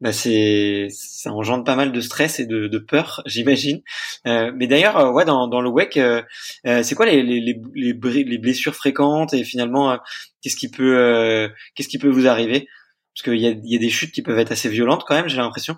bah 0.00 0.10
c'est 0.10 0.88
ça 0.90 1.30
engendre 1.34 1.64
pas 1.64 1.76
mal 1.76 1.92
de 1.92 2.00
stress 2.00 2.40
et 2.40 2.46
de, 2.46 2.78
peur, 2.78 3.22
j'imagine. 3.26 3.82
Euh, 4.26 4.52
mais 4.56 4.66
d'ailleurs, 4.68 4.96
euh, 4.96 5.10
ouais, 5.10 5.26
dans, 5.26 5.48
dans 5.48 5.60
le 5.60 5.68
WEC, 5.68 5.98
euh, 5.98 6.22
c'est 6.64 6.94
quoi 6.94 7.04
les, 7.04 7.22
les, 7.22 7.40
les, 7.74 8.24
les, 8.24 8.38
blessures 8.38 8.74
fréquentes 8.74 9.34
et 9.34 9.44
finalement, 9.44 9.98
qu'est-ce 10.40 10.56
qui 10.56 10.70
peut 10.70 11.50
qu'est-ce 11.74 11.88
qui 11.88 11.98
peut 11.98 12.08
vous 12.08 12.26
arriver? 12.26 12.68
Parce 13.14 13.24
qu'il 13.24 13.40
y 13.40 13.46
a, 13.48 13.50
y 13.62 13.76
a 13.76 13.78
des 13.78 13.90
chutes 13.90 14.12
qui 14.12 14.22
peuvent 14.22 14.38
être 14.38 14.52
assez 14.52 14.70
violentes 14.70 15.04
quand 15.06 15.14
même, 15.14 15.28
j'ai 15.28 15.36
l'impression 15.36 15.76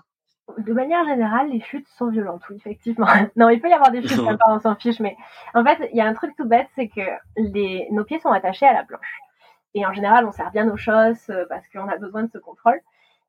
de 0.57 0.73
manière 0.73 1.05
générale, 1.05 1.49
les 1.49 1.61
chutes 1.61 1.87
sont 1.97 2.09
violentes, 2.09 2.43
oui, 2.49 2.57
effectivement. 2.57 3.07
non, 3.35 3.49
il 3.49 3.61
peut 3.61 3.69
y 3.69 3.73
avoir 3.73 3.91
des 3.91 4.05
chutes, 4.05 4.25
pas, 4.25 4.37
on 4.49 4.59
s'en 4.59 4.75
fiche, 4.75 4.99
mais 4.99 5.15
en 5.53 5.63
fait, 5.63 5.89
il 5.91 5.97
y 5.97 6.01
a 6.01 6.05
un 6.05 6.13
truc 6.13 6.35
tout 6.35 6.45
bête, 6.45 6.67
c'est 6.75 6.89
que 6.89 7.01
les, 7.37 7.87
nos 7.91 8.03
pieds 8.03 8.19
sont 8.19 8.31
attachés 8.31 8.65
à 8.65 8.73
la 8.73 8.83
planche. 8.83 9.19
Et 9.73 9.85
en 9.85 9.93
général, 9.93 10.25
on 10.25 10.31
sert 10.31 10.51
bien 10.51 10.65
nos 10.65 10.77
choses 10.77 11.29
euh, 11.29 11.45
parce 11.49 11.67
qu'on 11.69 11.87
a 11.87 11.97
besoin 11.97 12.23
de 12.23 12.29
ce 12.31 12.37
contrôle. 12.37 12.79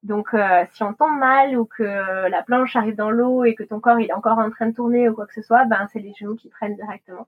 Donc, 0.03 0.35
euh, 0.35 0.64
si 0.72 0.83
on 0.83 0.92
tombe 0.92 1.16
mal 1.16 1.57
ou 1.57 1.64
que 1.64 2.29
la 2.29 2.42
planche 2.42 2.77
arrive 2.77 2.94
dans 2.94 3.11
l'eau 3.11 3.44
et 3.44 3.55
que 3.55 3.62
ton 3.62 3.81
corps 3.81 3.98
il 3.98 4.11
est 4.11 4.12
encore 4.12 4.38
en 4.38 4.50
train 4.50 4.66
de 4.66 4.74
tourner 4.74 5.09
ou 5.09 5.14
quoi 5.14 5.27
que 5.27 5.33
ce 5.33 5.40
soit, 5.40 5.64
ben 5.64 5.88
c'est 5.90 6.00
les 6.00 6.12
genoux 6.12 6.35
qui 6.35 6.50
prennent 6.50 6.74
directement. 6.74 7.27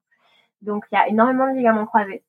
Donc, 0.61 0.85
il 0.93 0.97
y 0.97 0.99
a 0.99 1.09
énormément 1.09 1.51
de 1.51 1.57
ligaments 1.57 1.87
croisés. 1.87 2.23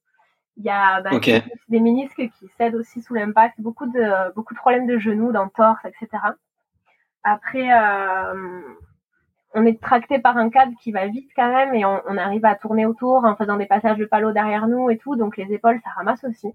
Il 0.56 0.64
y 0.64 0.70
a 0.70 1.02
ben, 1.02 1.20
des 1.68 1.80
ménisques 1.82 2.30
qui 2.40 2.48
cèdent 2.58 2.76
aussi 2.76 3.02
sous 3.02 3.14
l'impact, 3.14 3.60
beaucoup 3.60 3.88
de 3.88 4.34
beaucoup 4.34 4.54
de 4.54 4.60
problèmes 4.60 4.88
de 4.88 4.98
genoux, 4.98 5.34
d'entorse, 5.34 5.84
etc. 5.84 6.24
Après, 7.30 7.74
euh, 7.74 8.62
on 9.54 9.66
est 9.66 9.82
tracté 9.82 10.18
par 10.18 10.38
un 10.38 10.50
cadre 10.50 10.72
qui 10.82 10.94
va 10.94 11.08
vite 11.08 11.30
quand 11.36 11.52
même 11.52 11.74
et 11.74 11.84
on, 11.84 12.18
arrive 12.18 12.46
à 12.46 12.56
tourner 12.56 12.86
autour 12.86 13.26
en 13.26 13.36
faisant 13.36 13.58
des 13.58 13.66
passages 13.66 13.98
de 13.98 14.06
palo 14.06 14.32
derrière 14.32 14.68
nous 14.68 14.90
et 14.90 14.98
tout, 14.98 15.18
donc 15.18 15.36
les 15.36 15.52
épaules, 15.52 15.82
ça 15.84 15.90
ramasse 15.98 16.24
aussi. 16.24 16.48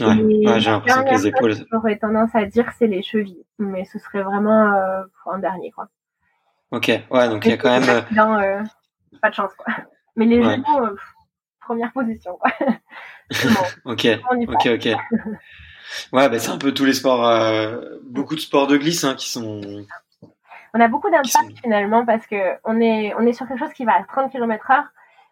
Ouais, 0.00 0.60
j'ai 0.60 0.70
l'impression 0.70 1.04
que 1.04 1.10
les 1.10 1.26
épaules. 1.26 1.54
J'aurais 1.70 1.96
tendance 1.98 2.34
à 2.34 2.46
dire 2.46 2.72
c'est 2.78 2.86
les 2.86 3.02
chevilles, 3.02 3.44
mais 3.58 3.84
ce 3.84 3.98
serait 3.98 4.22
vraiment 4.22 4.72
euh, 4.72 5.02
un 5.26 5.38
dernier 5.40 5.72
quoi. 5.72 5.88
Ok, 6.70 6.88
ouais, 7.10 7.28
donc 7.28 7.44
il 7.44 7.50
y 7.50 7.52
a 7.52 7.58
quand 7.58 7.78
même. 7.78 7.98
Accident, 7.98 8.38
euh, 8.38 8.62
pas 9.20 9.28
de 9.28 9.34
chance, 9.34 9.52
quoi. 9.58 9.74
Mais 10.16 10.24
les 10.24 10.40
ouais. 10.40 10.56
euh, 10.80 10.96
première 11.60 11.92
position, 11.92 12.38
quoi. 12.38 12.50
bon, 13.44 13.92
ok, 13.92 14.06
ok, 14.48 14.68
ok. 14.74 14.96
Ouais, 16.12 16.28
bah, 16.28 16.38
c'est 16.38 16.50
un 16.50 16.58
peu 16.58 16.72
tous 16.72 16.84
les 16.84 16.94
sports, 16.94 17.26
euh, 17.26 17.98
beaucoup 18.04 18.34
de 18.34 18.40
sports 18.40 18.66
de 18.66 18.76
glisse 18.76 19.04
hein, 19.04 19.14
qui 19.14 19.28
sont. 19.30 19.60
On 20.74 20.80
a 20.80 20.88
beaucoup 20.88 21.10
d'impact 21.10 21.32
sont... 21.32 21.62
finalement 21.62 22.04
parce 22.04 22.26
que 22.26 22.36
on 22.64 22.80
est, 22.80 23.14
on 23.14 23.26
est 23.26 23.32
sur 23.32 23.46
quelque 23.46 23.58
chose 23.58 23.72
qui 23.72 23.84
va 23.84 23.94
à 23.94 24.04
30 24.04 24.30
km 24.30 24.70
heure. 24.70 24.86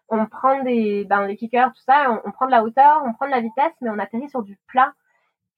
On 0.09 0.25
prend 0.27 0.63
des, 0.63 1.05
ben, 1.05 1.25
les 1.25 1.35
kickers, 1.35 1.71
tout 1.73 1.81
ça, 1.85 2.11
on, 2.11 2.29
on, 2.29 2.31
prend 2.31 2.45
de 2.45 2.51
la 2.51 2.63
hauteur, 2.63 3.01
on 3.05 3.13
prend 3.13 3.25
de 3.25 3.31
la 3.31 3.41
vitesse, 3.41 3.73
mais 3.81 3.89
on 3.89 3.97
atterrit 3.97 4.29
sur 4.29 4.43
du 4.43 4.57
plat. 4.67 4.93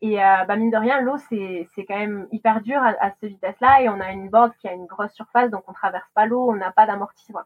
Et 0.02 0.24
euh, 0.24 0.46
bah, 0.48 0.56
mine 0.56 0.72
de 0.72 0.78
rien, 0.78 1.02
l'eau, 1.02 1.18
c'est, 1.30 1.68
c'est 1.74 1.86
quand 1.86 1.98
même 1.98 2.28
hyper 2.32 2.62
dur 2.62 2.82
à, 2.82 2.94
à 3.02 3.12
cette 3.20 3.30
vitesse-là. 3.30 3.82
Et 3.82 3.90
on 3.90 4.00
a 4.00 4.12
une 4.12 4.30
board 4.30 4.54
qui 4.60 4.68
a 4.68 4.74
une 4.74 4.86
grosse 4.86 5.12
surface, 5.14 5.50
donc 5.50 5.64
on 5.68 5.74
traverse 5.74 6.10
pas 6.14 6.26
l'eau, 6.26 6.50
on 6.50 6.56
n'a 6.56 6.72
pas 6.72 6.86
d'amortissement. 6.86 7.42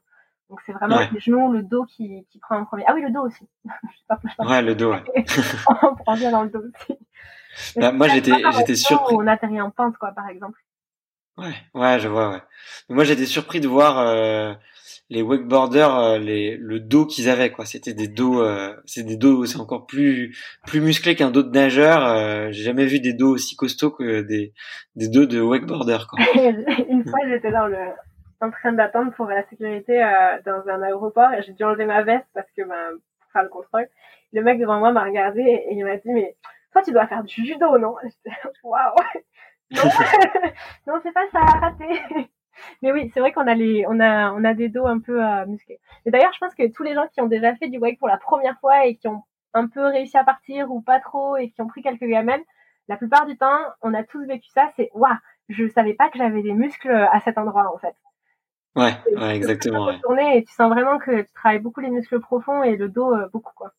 Donc 0.52 0.60
c'est 0.66 0.74
vraiment 0.74 0.98
ouais. 0.98 1.10
les 1.14 1.20
genoux, 1.22 1.52
le 1.54 1.64
dos 1.64 1.86
qui, 1.86 2.28
qui 2.30 2.38
prend 2.40 2.58
en 2.58 2.66
premier. 2.66 2.84
Ah 2.86 2.94
oui, 2.94 3.02
le 3.02 3.10
dos 3.10 3.22
aussi. 3.22 3.48
je 3.66 3.70
sais 3.70 4.04
pas, 4.08 4.20
je 4.22 4.30
sais 4.30 4.36
pas 4.38 4.46
ouais, 4.46 4.62
le 4.62 4.76
dos. 4.76 4.92
Ouais. 4.92 5.04
on 5.82 5.96
prend 5.96 6.16
bien 6.16 6.32
dans 6.32 6.44
le 6.44 6.50
dos 6.50 6.60
aussi. 6.60 7.00
Bah, 7.76 7.92
moi, 7.92 8.08
j'étais, 8.08 8.32
j'étais 8.58 8.76
surpris. 8.76 9.16
On 9.18 9.28
atterrit 9.28 9.62
en 9.62 9.72
pente, 9.72 9.98
quoi, 9.98 10.12
par 10.12 10.28
exemple. 10.30 10.60
Ouais, 11.38 11.54
ouais, 11.74 12.00
je 12.00 12.08
vois, 12.08 12.30
ouais. 12.30 12.42
Moi, 12.90 13.04
j'étais 13.04 13.26
surpris 13.26 13.62
de 13.62 13.68
voir 13.68 14.00
euh, 14.00 14.54
les 15.10 15.22
wakeboarders, 15.22 15.98
euh, 15.98 16.18
les, 16.18 16.58
le 16.58 16.80
dos 16.80 17.06
qu'ils 17.06 17.30
avaient, 17.30 17.52
quoi. 17.52 17.66
C'était 17.66 17.94
des 17.94 18.08
dos, 18.08 18.42
euh, 18.42 18.76
c'est 18.86 19.04
des 19.04 19.16
dos, 19.16 19.46
c'est 19.46 19.60
encore 19.60 19.86
plus, 19.86 20.38
plus 20.68 20.82
musclé 20.82 21.16
qu'un 21.16 21.32
dos 21.32 21.44
de 21.44 21.52
nageur. 21.52 22.06
Euh, 22.06 22.48
J'ai 22.52 22.64
jamais 22.64 22.86
vu 22.86 23.00
des 23.00 23.14
dos 23.14 23.34
aussi 23.34 23.56
costauds 23.56 23.92
que 23.92 24.22
des, 24.22 24.54
des 24.96 25.08
dos 25.08 25.26
de 25.26 25.42
wakeboarders, 25.42 26.08
quoi. 26.08 26.20
Une 26.90 27.04
fois, 27.06 27.20
j'étais 27.28 27.52
dans 27.52 27.68
le, 27.68 27.78
en 28.42 28.52
train 28.52 28.74
d'attendre 28.74 29.12
pour 29.14 29.28
la 29.28 29.48
sécurité 29.50 30.04
euh, 30.04 30.40
dans 30.46 30.68
un 30.70 30.82
aéroport 30.82 31.32
et 31.34 31.44
j'ai 31.44 31.54
dû 31.54 31.64
enlever 31.64 31.86
ma 31.86 32.04
veste 32.04 32.26
parce 32.34 32.48
que, 32.58 32.64
ben, 32.64 32.92
pour 33.20 33.32
faire 33.32 33.44
le 33.44 33.50
contrôle. 33.50 33.88
Le 34.34 34.42
mec 34.44 34.60
devant 34.60 34.80
moi 34.80 34.92
m'a 34.92 35.04
regardé 35.04 35.42
et 35.42 35.74
il 35.74 35.84
m'a 35.84 35.98
dit, 35.98 36.10
mais 36.10 36.36
toi, 36.72 36.82
tu 36.82 36.92
dois 36.92 37.08
faire 37.08 37.24
du 37.24 37.46
judo, 37.46 37.78
non 37.78 37.96
Waouh 38.64 38.96
Non, 39.72 39.84
non 40.88 41.00
c'est 41.04 41.14
pas 41.14 41.30
ça, 41.32 41.40
raté. 41.40 41.86
Mais 42.82 42.92
oui, 42.92 43.10
c'est 43.14 43.20
vrai 43.22 43.32
qu'on 43.32 43.48
a 43.48 43.56
les, 43.56 43.86
on 43.88 44.00
a, 44.00 44.32
on 44.34 44.44
a 44.44 44.54
des 44.54 44.70
dos 44.70 44.86
un 44.86 45.00
peu 45.00 45.24
euh, 45.24 45.46
musclés. 45.46 45.80
Et 46.06 46.12
d'ailleurs, 46.12 46.34
je 46.34 46.40
pense 46.40 46.54
que 46.54 46.68
tous 46.72 46.84
les 46.84 46.94
gens 46.94 47.08
qui 47.08 47.22
ont 47.22 47.28
déjà 47.28 47.56
fait 47.56 47.70
du 47.70 47.78
wake 47.78 47.98
pour 47.98 48.10
la 48.10 48.18
première 48.18 48.60
fois 48.60 48.86
et 48.86 48.96
qui 48.96 49.08
ont 49.08 49.24
un 49.54 49.68
peu 49.68 49.86
réussi 49.86 50.18
à 50.18 50.24
partir 50.24 50.72
ou 50.72 50.82
pas 50.82 51.00
trop 51.00 51.38
et 51.38 51.52
qui 51.52 51.62
ont 51.62 51.68
pris 51.68 51.82
quelques 51.82 52.06
gamelles, 52.06 52.44
la 52.88 52.98
plupart 52.98 53.26
du 53.26 53.38
temps, 53.38 53.60
on 53.82 53.94
a 53.94 54.04
tous 54.04 54.26
vécu 54.26 54.50
ça. 54.50 54.70
C'est 54.76 54.90
waouh, 54.94 55.16
je 55.50 55.68
savais 55.70 55.94
pas 55.94 56.10
que 56.10 56.18
j'avais 56.18 56.42
des 56.42 56.54
muscles 56.54 56.92
à 56.92 57.20
cet 57.22 57.38
endroit 57.38 57.74
en 57.74 57.78
fait. 57.78 57.96
Ouais, 58.76 58.94
ouais 59.18 59.36
exactement. 59.36 59.92
Tu 59.94 60.08
ouais. 60.08 60.38
et 60.38 60.44
tu 60.44 60.54
sens 60.54 60.70
vraiment 60.70 60.98
que 60.98 61.22
tu 61.22 61.34
travailles 61.34 61.60
beaucoup 61.60 61.82
les 61.82 61.90
muscles 61.90 62.20
profonds 62.20 62.64
et 62.64 62.78
le 62.78 62.90
dos 62.90 63.14
euh, 63.14 63.28
beaucoup 63.32 63.54
quoi. 63.56 63.72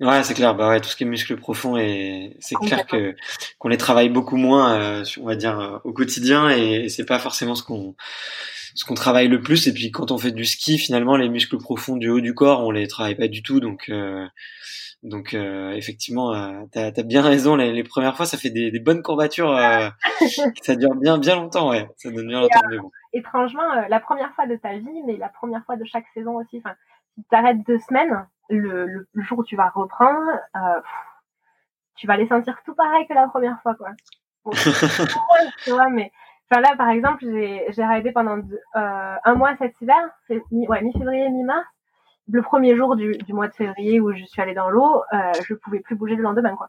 Ouais, 0.00 0.22
c'est 0.22 0.34
clair. 0.34 0.54
Bah 0.54 0.68
ouais, 0.68 0.80
tout 0.80 0.88
ce 0.88 0.96
qui 0.96 1.02
est 1.02 1.06
muscles 1.06 1.36
profonds 1.36 1.76
et 1.76 2.36
c'est 2.38 2.54
clair 2.54 2.86
que 2.86 3.16
qu'on 3.58 3.68
les 3.68 3.76
travaille 3.76 4.08
beaucoup 4.08 4.36
moins, 4.36 4.80
euh, 4.80 5.04
on 5.20 5.26
va 5.26 5.34
dire 5.34 5.58
euh, 5.58 5.78
au 5.82 5.92
quotidien 5.92 6.50
et, 6.50 6.84
et 6.84 6.88
c'est 6.88 7.04
pas 7.04 7.18
forcément 7.18 7.56
ce 7.56 7.64
qu'on 7.64 7.96
ce 8.78 8.84
qu'on 8.84 8.94
travaille 8.94 9.26
le 9.26 9.40
plus. 9.40 9.66
Et 9.66 9.74
puis 9.74 9.90
quand 9.90 10.12
on 10.12 10.18
fait 10.18 10.30
du 10.30 10.44
ski, 10.44 10.78
finalement, 10.78 11.16
les 11.16 11.28
muscles 11.28 11.58
profonds 11.58 11.96
du 11.96 12.08
haut 12.08 12.20
du 12.20 12.32
corps, 12.32 12.64
on 12.64 12.70
les 12.70 12.86
travaille 12.86 13.16
pas 13.16 13.26
du 13.26 13.42
tout. 13.42 13.58
Donc 13.58 13.88
euh, 13.88 14.24
donc 15.02 15.34
euh, 15.34 15.72
effectivement, 15.72 16.32
euh, 16.32 16.62
t'as 16.70 16.92
as 16.96 17.02
bien 17.02 17.22
raison. 17.22 17.56
Les, 17.56 17.72
les, 17.72 17.82
premières 17.82 18.16
fois, 18.16 18.26
ça 18.26 18.38
fait 18.38 18.50
des, 18.50 18.70
des 18.70 18.80
bonnes 18.80 19.02
courbatures. 19.02 19.58
Ça 20.62 20.76
dure 20.76 20.94
bien 20.94 21.18
bien 21.18 21.36
longtemps, 21.36 21.70
ouais. 21.70 21.88
Ça 21.96 22.10
donne 22.10 22.28
bien 22.28 22.40
longtemps. 22.40 22.60
Bon. 22.80 22.90
Étrangement, 23.12 23.86
la 23.88 24.00
première 24.00 24.32
fois 24.34 24.46
de 24.46 24.56
ta 24.56 24.76
vie, 24.78 25.02
mais 25.06 25.16
la 25.16 25.28
première 25.28 25.64
fois 25.64 25.76
de 25.76 25.84
chaque 25.84 26.06
saison 26.14 26.36
aussi. 26.36 26.58
Enfin, 26.58 26.74
si 27.14 27.24
t'arrêtes 27.30 27.66
deux 27.66 27.78
semaines 27.88 28.26
le, 28.48 28.86
le, 28.86 29.22
jour 29.22 29.38
où 29.38 29.44
tu 29.44 29.56
vas 29.56 29.68
reprendre, 29.68 30.30
euh, 30.56 30.80
tu 31.96 32.06
vas 32.06 32.16
les 32.16 32.28
sentir 32.28 32.60
tout 32.64 32.74
pareil 32.74 33.06
que 33.06 33.14
la 33.14 33.28
première 33.28 33.60
fois, 33.62 33.74
quoi. 33.74 33.90
Bon, 34.44 34.52
tu 35.64 35.70
vois, 35.70 35.88
mais 35.88 36.12
enfin 36.50 36.60
là, 36.60 36.74
par 36.76 36.88
exemple, 36.90 37.24
j'ai 37.24 37.84
raidé 37.84 38.12
pendant 38.12 38.38
deux, 38.38 38.60
euh, 38.76 39.16
un 39.24 39.34
mois 39.34 39.56
cet 39.56 39.80
hiver, 39.80 39.96
mi, 40.50 40.66
ouais, 40.68 40.82
mi-février, 40.82 41.28
mi-mars. 41.30 41.66
Le 42.30 42.42
premier 42.42 42.76
jour 42.76 42.94
du, 42.94 43.12
du 43.12 43.32
mois 43.32 43.48
de 43.48 43.54
février 43.54 44.00
où 44.00 44.12
je 44.12 44.24
suis 44.24 44.42
allée 44.42 44.54
dans 44.54 44.68
l'eau, 44.68 45.02
euh, 45.12 45.32
je 45.46 45.54
pouvais 45.54 45.80
plus 45.80 45.96
bouger 45.96 46.14
le 46.14 46.22
lendemain, 46.22 46.56
quoi. 46.56 46.68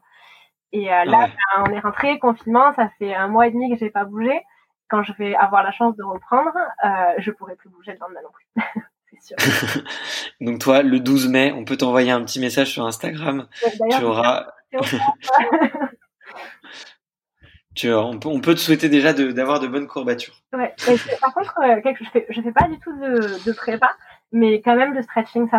Et 0.72 0.92
euh, 0.92 1.04
là, 1.04 1.18
ouais. 1.18 1.26
ben, 1.26 1.64
on 1.68 1.72
est 1.72 1.80
rentré, 1.80 2.18
confinement, 2.18 2.72
ça 2.74 2.88
fait 2.98 3.14
un 3.14 3.28
mois 3.28 3.46
et 3.46 3.50
demi 3.50 3.70
que 3.70 3.76
j'ai 3.76 3.90
pas 3.90 4.04
bougé. 4.04 4.40
Quand 4.88 5.02
je 5.02 5.12
vais 5.14 5.34
avoir 5.34 5.62
la 5.62 5.72
chance 5.72 5.96
de 5.96 6.02
reprendre, 6.02 6.56
euh, 6.84 7.14
je 7.18 7.30
pourrai 7.30 7.56
plus 7.56 7.68
bouger 7.68 7.92
le 7.92 7.98
lendemain 7.98 8.20
non 8.22 8.30
plus. 8.32 8.46
Donc 10.40 10.58
toi, 10.58 10.82
le 10.82 11.00
12 11.00 11.28
mai, 11.28 11.52
on 11.52 11.64
peut 11.64 11.76
t'envoyer 11.76 12.10
un 12.10 12.22
petit 12.24 12.40
message 12.40 12.72
sur 12.72 12.86
Instagram. 12.86 13.46
tu 13.90 14.04
auras. 14.04 14.46
tu 17.74 17.92
on 17.92 18.18
peut, 18.18 18.28
on 18.28 18.40
peut 18.40 18.54
te 18.54 18.60
souhaiter 18.60 18.88
déjà 18.88 19.12
d'avoir 19.12 19.60
de, 19.60 19.66
de, 19.66 19.72
bonnes 19.72 19.86
courbatures. 19.86 20.42
Ouais. 20.52 20.74
Par 21.20 21.34
contre, 21.34 21.54
euh, 21.62 21.80
quelque, 21.82 22.04
je 22.04 22.10
fais, 22.10 22.26
je 22.28 22.40
fais 22.40 22.52
pas 22.52 22.68
du 22.68 22.78
tout 22.78 22.92
de, 22.98 23.44
de 23.44 23.52
prépa, 23.52 23.90
mais 24.32 24.60
quand 24.60 24.76
même 24.76 24.94
le 24.94 25.02
stretching, 25.02 25.48
ça. 25.50 25.58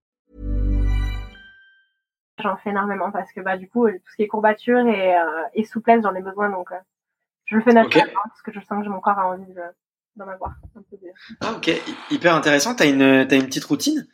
J'en 2.41 2.57
fais 2.57 2.71
énormément 2.71 3.11
parce 3.11 3.31
que 3.31 3.41
bah 3.41 3.57
du 3.57 3.69
coup 3.69 3.87
tout 3.89 4.09
ce 4.11 4.15
qui 4.15 4.23
est 4.23 4.27
courbature 4.27 4.85
et, 4.87 5.15
euh, 5.15 5.43
et 5.53 5.63
souplesse 5.63 6.03
j'en 6.03 6.13
ai 6.15 6.21
besoin 6.21 6.49
donc 6.49 6.71
euh, 6.71 6.75
je 7.45 7.55
le 7.55 7.61
fais 7.61 7.73
naturellement 7.73 8.11
okay. 8.11 8.29
parce 8.29 8.41
que 8.41 8.51
je 8.51 8.59
sens 8.59 8.83
que 8.83 8.89
mon 8.89 8.99
corps 8.99 9.19
a 9.19 9.27
envie 9.27 9.53
d'en 10.15 10.27
avoir. 10.27 10.51
Un 10.75 10.81
peu 10.89 10.97
de... 10.97 11.07
ah, 11.41 11.53
ok, 11.55 11.71
hyper 12.09 12.35
intéressant. 12.35 12.75
T'as 12.75 12.89
une 12.89 13.01
as 13.01 13.35
une 13.35 13.45
petite 13.45 13.65
routine? 13.65 14.07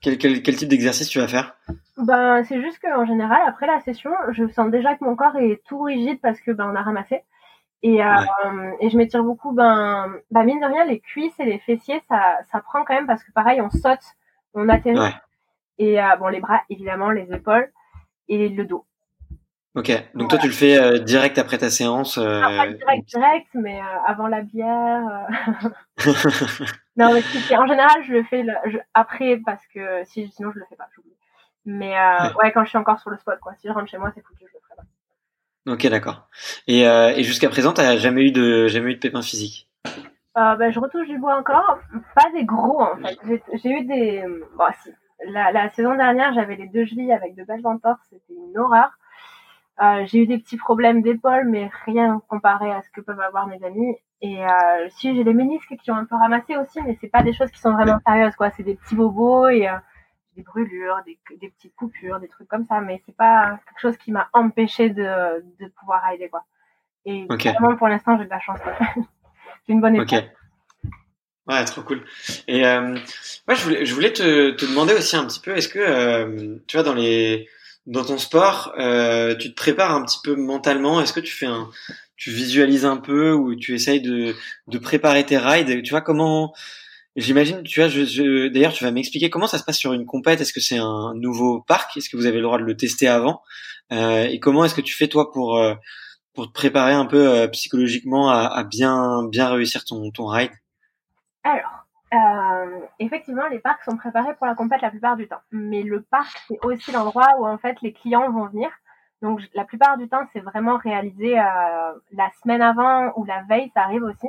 Quel, 0.00 0.18
quel, 0.18 0.42
quel 0.42 0.56
type 0.56 0.68
d'exercice 0.68 1.08
tu 1.08 1.18
vas 1.18 1.28
faire? 1.28 1.56
Ben 1.96 2.44
c'est 2.44 2.60
juste 2.60 2.78
qu'en 2.80 3.06
général 3.06 3.40
après 3.46 3.66
la 3.66 3.80
session 3.80 4.10
je 4.32 4.46
sens 4.48 4.70
déjà 4.70 4.94
que 4.94 5.04
mon 5.04 5.16
corps 5.16 5.36
est 5.36 5.62
tout 5.66 5.80
rigide 5.82 6.20
parce 6.20 6.40
que 6.40 6.50
ben 6.50 6.70
on 6.70 6.76
a 6.76 6.82
ramassé. 6.82 7.22
Et, 7.82 8.02
euh, 8.02 8.06
ouais. 8.08 8.76
et 8.80 8.90
je 8.90 8.96
m'étire 8.96 9.22
beaucoup, 9.22 9.52
ben, 9.52 10.12
ben, 10.30 10.44
mine 10.44 10.60
de 10.60 10.66
rien, 10.66 10.84
les 10.86 10.98
cuisses 10.98 11.38
et 11.38 11.44
les 11.44 11.58
fessiers, 11.58 12.02
ça, 12.08 12.38
ça 12.50 12.60
prend 12.60 12.84
quand 12.84 12.94
même 12.94 13.06
parce 13.06 13.22
que 13.22 13.30
pareil, 13.30 13.60
on 13.60 13.70
saute, 13.70 14.00
on 14.54 14.68
atterrit. 14.68 14.98
Ouais. 14.98 15.14
Et 15.78 16.00
euh, 16.00 16.16
bon, 16.16 16.28
les 16.28 16.40
bras, 16.40 16.62
évidemment, 16.70 17.10
les 17.10 17.30
épaules 17.32 17.70
et 18.28 18.48
le 18.48 18.64
dos. 18.64 18.84
Ok, 19.74 19.90
donc 19.90 20.04
voilà. 20.14 20.28
toi 20.28 20.38
tu 20.38 20.46
le 20.46 20.54
fais 20.54 20.78
euh, 20.78 20.98
direct 20.98 21.36
après 21.36 21.58
ta 21.58 21.68
séance 21.68 22.16
euh... 22.16 22.40
non, 22.40 22.56
Pas 22.56 22.66
direct, 22.68 23.08
direct, 23.08 23.46
mais 23.52 23.78
euh, 23.78 23.84
avant 24.06 24.26
la 24.26 24.40
bière. 24.40 25.02
non, 26.96 27.12
mais 27.12 27.22
en 27.58 27.66
général 27.66 28.02
je 28.06 28.12
le 28.12 28.22
fais 28.22 28.42
le, 28.42 28.54
je, 28.70 28.78
après 28.94 29.36
parce 29.44 29.62
que 29.66 30.02
si, 30.06 30.28
sinon 30.28 30.50
je 30.54 30.60
le 30.60 30.64
fais 30.70 30.76
pas, 30.76 30.88
j'oublie. 30.94 31.12
Mais 31.66 31.92
ouais. 31.92 32.32
ouais. 32.42 32.52
quand 32.52 32.64
je 32.64 32.70
suis 32.70 32.78
encore 32.78 33.00
sur 33.00 33.10
le 33.10 33.18
spot, 33.18 33.38
quoi. 33.38 33.52
Si 33.60 33.68
je 33.68 33.72
rentre 33.72 33.90
chez 33.90 33.98
moi, 33.98 34.10
c'est 34.14 34.22
foutu, 34.22 34.46
je 34.48 34.54
le 34.54 34.60
ferai 34.62 34.76
pas. 34.76 35.72
Ok, 35.72 35.86
d'accord. 35.88 36.28
Et, 36.66 36.82
et 36.84 37.22
jusqu'à 37.22 37.50
présent, 37.50 37.74
t'as 37.74 37.96
jamais 37.98 38.22
eu 38.22 38.32
de 38.32 38.68
jamais 38.68 38.92
eu 38.92 38.94
de 38.94 39.00
pépins 39.00 39.20
physiques? 39.20 39.68
Ben, 40.34 40.70
je 40.70 40.80
retouche 40.80 41.08
du 41.08 41.18
bois 41.18 41.36
encore, 41.36 41.80
pas 42.14 42.30
des 42.32 42.44
gros 42.46 42.80
en 42.80 42.96
fait. 42.96 43.18
J'ai 43.62 43.70
eu 43.70 43.84
des, 43.84 44.24
bon 44.56 44.64
si, 44.82 44.90
la, 45.24 45.52
la 45.52 45.70
saison 45.70 45.94
dernière, 45.94 46.32
j'avais 46.34 46.56
les 46.56 46.68
deux 46.68 46.84
chevilles 46.84 47.12
avec 47.12 47.34
de 47.34 47.44
belles 47.44 47.66
entorses, 47.66 48.00
c'était 48.10 48.34
une 48.34 48.58
horreur. 48.58 48.90
Euh, 49.82 50.06
j'ai 50.06 50.22
eu 50.22 50.26
des 50.26 50.38
petits 50.38 50.56
problèmes 50.56 51.02
d'épaule, 51.02 51.46
mais 51.48 51.70
rien 51.84 52.22
comparé 52.28 52.70
à 52.72 52.82
ce 52.82 52.90
que 52.90 53.00
peuvent 53.00 53.20
avoir 53.20 53.46
mes 53.46 53.62
amis. 53.62 53.94
Et 54.22 54.42
euh, 54.42 54.88
si 54.88 55.14
j'ai 55.14 55.22
les 55.22 55.34
ménisques 55.34 55.76
qui 55.82 55.90
ont 55.90 55.96
un 55.96 56.06
peu 56.06 56.16
ramassé 56.16 56.56
aussi, 56.56 56.80
mais 56.82 56.96
c'est 57.00 57.08
pas 57.08 57.22
des 57.22 57.34
choses 57.34 57.50
qui 57.50 57.60
sont 57.60 57.72
vraiment 57.72 57.98
sérieuses, 58.06 58.34
quoi. 58.36 58.50
C'est 58.50 58.62
des 58.62 58.76
petits 58.76 58.94
bobos 58.94 59.48
et 59.48 59.68
euh, 59.68 59.76
des 60.34 60.42
brûlures, 60.42 61.02
des, 61.04 61.18
des, 61.38 61.50
petites 61.50 61.74
coupures, 61.76 62.20
des 62.20 62.28
trucs 62.28 62.48
comme 62.48 62.64
ça. 62.64 62.80
Mais 62.80 63.02
c'est 63.04 63.16
pas 63.16 63.58
quelque 63.66 63.80
chose 63.80 63.96
qui 63.98 64.12
m'a 64.12 64.28
empêché 64.32 64.88
de, 64.88 65.44
de 65.60 65.68
pouvoir 65.78 66.02
rider, 66.04 66.30
quoi. 66.30 66.44
Et 67.04 67.26
okay. 67.28 67.52
vraiment, 67.52 67.76
pour 67.76 67.88
l'instant, 67.88 68.16
j'ai 68.16 68.24
de 68.24 68.30
la 68.30 68.40
chance. 68.40 68.58
j'ai 69.66 69.74
une 69.74 69.82
bonne 69.82 69.96
épaule. 69.96 70.06
Okay. 70.06 70.30
Ouais, 71.48 71.64
trop 71.64 71.82
cool. 71.82 72.04
Et 72.48 72.66
euh, 72.66 72.94
ouais, 73.46 73.54
je 73.54 73.62
voulais, 73.62 73.86
je 73.86 73.94
voulais 73.94 74.12
te, 74.12 74.50
te 74.50 74.64
demander 74.66 74.94
aussi 74.94 75.14
un 75.16 75.24
petit 75.26 75.38
peu, 75.38 75.56
est-ce 75.56 75.68
que 75.68 75.78
euh, 75.78 76.56
tu 76.66 76.76
vois 76.76 76.82
dans 76.82 76.94
les 76.94 77.48
dans 77.86 78.04
ton 78.04 78.18
sport, 78.18 78.72
euh, 78.80 79.36
tu 79.36 79.50
te 79.50 79.54
prépares 79.54 79.92
un 79.94 80.04
petit 80.04 80.18
peu 80.24 80.34
mentalement? 80.34 81.00
Est-ce 81.00 81.12
que 81.12 81.20
tu 81.20 81.32
fais 81.32 81.46
un 81.46 81.70
tu 82.16 82.30
visualises 82.30 82.84
un 82.84 82.96
peu 82.96 83.32
ou 83.32 83.54
tu 83.54 83.74
essayes 83.74 84.00
de, 84.00 84.34
de 84.66 84.78
préparer 84.78 85.24
tes 85.24 85.38
rides? 85.38 85.82
Tu 85.82 85.90
vois 85.90 86.00
comment 86.00 86.52
J'imagine, 87.16 87.62
tu 87.64 87.80
vois, 87.80 87.88
je, 87.88 88.04
je 88.04 88.48
d'ailleurs, 88.48 88.72
tu 88.74 88.84
vas 88.84 88.90
m'expliquer 88.92 89.30
comment 89.30 89.46
ça 89.48 89.58
se 89.58 89.64
passe 89.64 89.78
sur 89.78 89.92
une 89.94 90.06
compète. 90.06 90.40
Est-ce 90.40 90.52
que 90.52 90.60
c'est 90.60 90.78
un 90.78 91.14
nouveau 91.16 91.62
parc? 91.62 91.96
Est-ce 91.96 92.10
que 92.10 92.16
vous 92.16 92.26
avez 92.26 92.38
le 92.38 92.44
droit 92.44 92.58
de 92.58 92.64
le 92.64 92.76
tester 92.76 93.08
avant? 93.08 93.42
Euh, 93.92 94.24
Et 94.24 94.40
comment 94.40 94.64
est-ce 94.66 94.74
que 94.74 94.80
tu 94.82 94.94
fais 94.96 95.08
toi 95.08 95.32
pour 95.32 95.58
euh, 95.58 95.74
pour 96.34 96.48
te 96.48 96.52
préparer 96.52 96.92
un 96.94 97.06
peu 97.06 97.28
euh, 97.28 97.48
psychologiquement 97.48 98.30
à, 98.30 98.46
à, 98.46 98.64
bien 98.64 99.24
bien 99.30 99.48
réussir 99.50 99.84
ton 99.84 100.10
ton 100.12 100.26
ride? 100.28 100.50
Alors, 101.46 101.86
euh, 102.12 102.80
effectivement, 102.98 103.46
les 103.46 103.60
parcs 103.60 103.84
sont 103.84 103.96
préparés 103.96 104.34
pour 104.34 104.46
la 104.46 104.56
compète 104.56 104.82
la 104.82 104.90
plupart 104.90 105.16
du 105.16 105.28
temps. 105.28 105.40
Mais 105.52 105.84
le 105.84 106.02
parc, 106.02 106.42
c'est 106.48 106.58
aussi 106.64 106.90
l'endroit 106.90 107.28
où 107.38 107.46
en 107.46 107.56
fait 107.56 107.80
les 107.82 107.92
clients 107.92 108.28
vont 108.32 108.46
venir. 108.46 108.68
Donc 109.22 109.40
la 109.54 109.64
plupart 109.64 109.96
du 109.96 110.08
temps, 110.08 110.24
c'est 110.32 110.40
vraiment 110.40 110.76
réalisé 110.76 111.38
euh, 111.38 111.92
la 112.12 112.30
semaine 112.42 112.62
avant 112.62 113.12
ou 113.14 113.24
la 113.24 113.42
veille, 113.42 113.70
ça 113.74 113.82
arrive 113.82 114.02
aussi. 114.02 114.26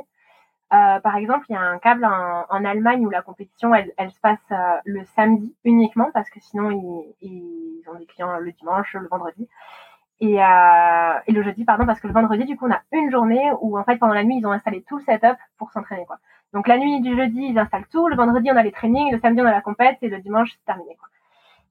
Euh, 0.72 1.00
par 1.00 1.16
exemple, 1.16 1.46
il 1.48 1.54
y 1.54 1.56
a 1.56 1.60
un 1.60 1.78
câble 1.78 2.04
en, 2.04 2.64
Allemagne 2.64 3.04
où 3.04 3.10
la 3.10 3.22
compétition, 3.22 3.74
elle, 3.74 4.10
se 4.10 4.20
passe 4.20 4.52
le 4.84 5.04
samedi 5.16 5.56
uniquement 5.64 6.10
parce 6.14 6.30
que 6.30 6.38
sinon 6.40 6.70
ils, 7.20 7.82
ont 7.88 7.98
des 7.98 8.06
clients 8.06 8.38
le 8.38 8.52
dimanche, 8.52 8.94
le 8.94 9.08
vendredi 9.08 9.48
et, 10.20 10.36
le 10.36 11.42
jeudi, 11.42 11.64
pardon, 11.64 11.86
parce 11.86 12.00
que 12.00 12.06
le 12.06 12.12
vendredi, 12.12 12.44
du 12.44 12.56
coup, 12.56 12.66
on 12.66 12.72
a 12.72 12.82
une 12.92 13.10
journée 13.10 13.50
où 13.60 13.78
en 13.78 13.84
fait 13.84 13.96
pendant 13.96 14.14
la 14.14 14.24
nuit, 14.24 14.38
ils 14.38 14.46
ont 14.46 14.52
installé 14.52 14.84
tout 14.86 14.98
le 14.98 15.04
setup 15.04 15.36
pour 15.58 15.70
s'entraîner. 15.72 16.06
Donc 16.52 16.66
la 16.66 16.78
nuit 16.78 17.00
du 17.00 17.16
jeudi, 17.16 17.48
ils 17.50 17.58
installent 17.58 17.86
tout, 17.90 18.08
le 18.08 18.16
vendredi, 18.16 18.50
on 18.50 18.56
a 18.56 18.62
les 18.62 18.72
trainings, 18.72 19.12
le 19.12 19.18
samedi, 19.18 19.40
on 19.40 19.46
a 19.46 19.50
la 19.50 19.60
compète 19.60 19.98
et 20.02 20.08
le 20.08 20.18
dimanche, 20.18 20.50
c'est 20.52 20.64
terminé, 20.64 20.96
quoi. 20.96 21.08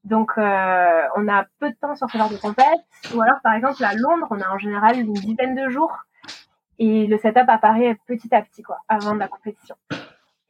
Donc 0.04 0.32
euh, 0.38 1.02
on 1.16 1.28
a 1.28 1.44
peu 1.58 1.70
de 1.70 1.74
temps 1.74 1.96
sur 1.96 2.08
ce 2.08 2.16
genre 2.16 2.30
de 2.30 2.36
compète. 2.36 2.66
Ou 3.14 3.20
alors, 3.20 3.40
par 3.42 3.54
exemple, 3.54 3.82
à 3.84 3.94
Londres, 3.94 4.28
on 4.30 4.40
a 4.40 4.48
en 4.50 4.58
général 4.58 4.98
une 4.98 5.12
dizaine 5.12 5.54
de 5.54 5.68
jours 5.68 5.96
et 6.78 7.06
le 7.06 7.18
setup 7.18 7.48
apparaît 7.48 7.98
petit 8.06 8.32
à 8.34 8.42
petit 8.42 8.62
quoi 8.62 8.78
avant 8.88 9.14
la 9.14 9.28
compétition. 9.28 9.76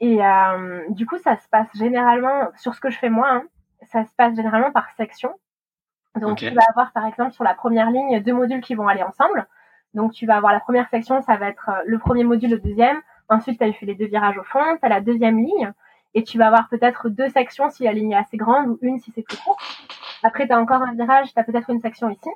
Et 0.01 0.25
euh, 0.25 0.83
du 0.91 1.07
coup, 1.07 1.19
ça 1.19 1.37
se 1.37 1.49
passe 1.49 1.69
généralement 1.75 2.49
sur 2.57 2.75
ce 2.75 2.81
que 2.81 2.91
je 2.91 2.99
fais 2.99 3.09
moi, 3.09 3.29
hein, 3.31 3.43
ça 3.83 4.05
se 4.05 4.15
passe 4.15 4.37
généralement 4.37 4.71
par 4.71 4.91
section. 4.97 5.33
Donc 6.15 6.33
okay. 6.33 6.49
tu 6.49 6.55
vas 6.55 6.63
avoir 6.71 6.93
par 6.93 7.07
exemple 7.07 7.33
sur 7.33 7.45
la 7.45 7.55
première 7.55 7.91
ligne 7.91 8.23
deux 8.23 8.33
modules 8.33 8.61
qui 8.61 8.75
vont 8.75 8.89
aller 8.89 9.03
ensemble. 9.03 9.47
Donc 9.95 10.13
tu 10.13 10.27
vas 10.27 10.37
avoir 10.37 10.53
la 10.53 10.61
première 10.61 10.89
section, 10.89 11.23
ça 11.23 11.37
va 11.37 11.49
être 11.49 11.71
euh, 11.71 11.83
le 11.87 11.99
premier 11.99 12.25
module, 12.25 12.51
le 12.51 12.59
deuxième. 12.59 13.01
Ensuite, 13.29 13.59
tu 13.59 13.65
as 13.65 13.73
fait 13.73 13.87
les 13.87 13.95
deux 13.95 14.07
virages 14.07 14.39
au 14.39 14.45
fond, 14.45 14.61
tu 14.81 14.87
as 14.87 14.89
la 14.89 15.01
deuxième 15.01 15.39
ligne 15.39 15.73
et 16.15 16.25
tu 16.25 16.39
vas 16.39 16.47
avoir 16.47 16.69
peut-être 16.69 17.09
deux 17.09 17.29
sections 17.29 17.69
si 17.71 17.85
la 17.85 17.93
ligne 17.93 18.13
est 18.13 18.17
assez 18.17 18.37
grande 18.37 18.69
ou 18.69 18.79
une 18.83 18.99
si 18.99 19.13
c'est 19.15 19.23
plus 19.23 19.37
court. 19.39 19.59
Après, 20.23 20.47
tu 20.47 20.53
as 20.53 20.59
encore 20.59 20.83
un 20.83 20.95
virage, 20.95 21.33
tu 21.33 21.39
as 21.39 21.45
peut-être 21.45 21.71
une 21.71 21.81
section 21.81 22.11
ici. 22.11 22.31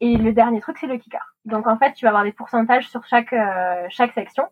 Et 0.00 0.16
le 0.16 0.32
dernier 0.32 0.60
truc, 0.60 0.78
c'est 0.78 0.86
le 0.86 0.96
kicker. 0.96 1.34
Donc 1.44 1.66
en 1.66 1.76
fait, 1.76 1.92
tu 1.92 2.04
vas 2.04 2.10
avoir 2.10 2.24
des 2.24 2.32
pourcentages 2.32 2.88
sur 2.88 3.04
chaque 3.06 3.32
euh, 3.32 3.86
chaque 3.90 4.12
section. 4.12 4.44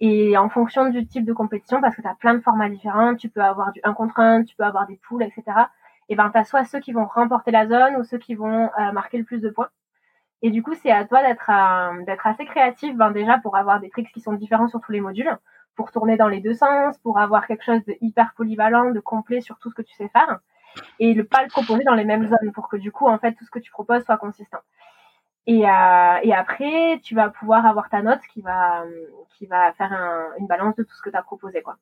Et 0.00 0.36
en 0.36 0.48
fonction 0.50 0.88
du 0.90 1.06
type 1.06 1.24
de 1.24 1.32
compétition, 1.32 1.80
parce 1.80 1.96
que 1.96 2.02
tu 2.02 2.08
as 2.08 2.14
plein 2.14 2.34
de 2.34 2.40
formats 2.40 2.68
différents, 2.68 3.14
tu 3.14 3.28
peux 3.30 3.42
avoir 3.42 3.72
du 3.72 3.80
1 3.82 3.94
contre 3.94 4.20
1, 4.20 4.44
tu 4.44 4.54
peux 4.56 4.64
avoir 4.64 4.86
des 4.86 5.00
poules, 5.08 5.22
etc. 5.22 5.42
Et 6.08 6.16
ben 6.16 6.30
tu 6.30 6.38
as 6.38 6.44
soit 6.44 6.64
ceux 6.64 6.80
qui 6.80 6.92
vont 6.92 7.06
remporter 7.06 7.50
la 7.50 7.66
zone 7.66 7.96
ou 7.96 8.04
ceux 8.04 8.18
qui 8.18 8.34
vont 8.34 8.70
euh, 8.78 8.92
marquer 8.92 9.18
le 9.18 9.24
plus 9.24 9.40
de 9.40 9.48
points. 9.50 9.68
Et 10.42 10.50
du 10.50 10.62
coup, 10.62 10.74
c'est 10.74 10.90
à 10.90 11.04
toi 11.04 11.22
d'être 11.22 11.50
euh, 11.50 12.04
d'être 12.04 12.26
assez 12.26 12.44
créatif, 12.44 12.94
ben 12.94 13.10
déjà 13.10 13.38
pour 13.38 13.56
avoir 13.56 13.80
des 13.80 13.88
tricks 13.90 14.12
qui 14.12 14.20
sont 14.20 14.34
différents 14.34 14.68
sur 14.68 14.80
tous 14.80 14.92
les 14.92 15.00
modules, 15.00 15.36
pour 15.74 15.90
tourner 15.92 16.16
dans 16.16 16.28
les 16.28 16.40
deux 16.40 16.54
sens, 16.54 16.98
pour 16.98 17.18
avoir 17.18 17.46
quelque 17.46 17.64
chose 17.64 17.84
de 17.86 17.96
hyper 18.00 18.34
polyvalent, 18.36 18.90
de 18.90 19.00
complet 19.00 19.40
sur 19.40 19.58
tout 19.58 19.70
ce 19.70 19.74
que 19.74 19.82
tu 19.82 19.94
sais 19.94 20.08
faire, 20.08 20.40
et 20.98 21.14
ne 21.14 21.22
pas 21.22 21.42
le 21.42 21.48
proposer 21.48 21.84
dans 21.84 21.94
les 21.94 22.04
mêmes 22.04 22.26
zones 22.26 22.52
pour 22.52 22.68
que 22.68 22.76
du 22.76 22.92
coup, 22.92 23.06
en 23.06 23.18
fait, 23.18 23.32
tout 23.32 23.44
ce 23.44 23.50
que 23.50 23.58
tu 23.58 23.70
proposes 23.70 24.04
soit 24.04 24.18
consistant. 24.18 24.60
Et, 25.46 25.68
euh, 25.68 26.18
et 26.22 26.34
après, 26.34 27.00
tu 27.02 27.14
vas 27.14 27.30
pouvoir 27.30 27.64
avoir 27.66 27.88
ta 27.88 28.02
note 28.02 28.20
qui 28.32 28.42
va, 28.42 28.84
qui 29.38 29.46
va 29.46 29.72
faire 29.74 29.92
un, 29.92 30.30
une 30.38 30.46
balance 30.46 30.74
de 30.76 30.82
tout 30.82 30.94
ce 30.94 31.02
que 31.02 31.10
tu 31.10 31.16
as 31.16 31.22
proposé. 31.22 31.62
Quoi. 31.62 31.76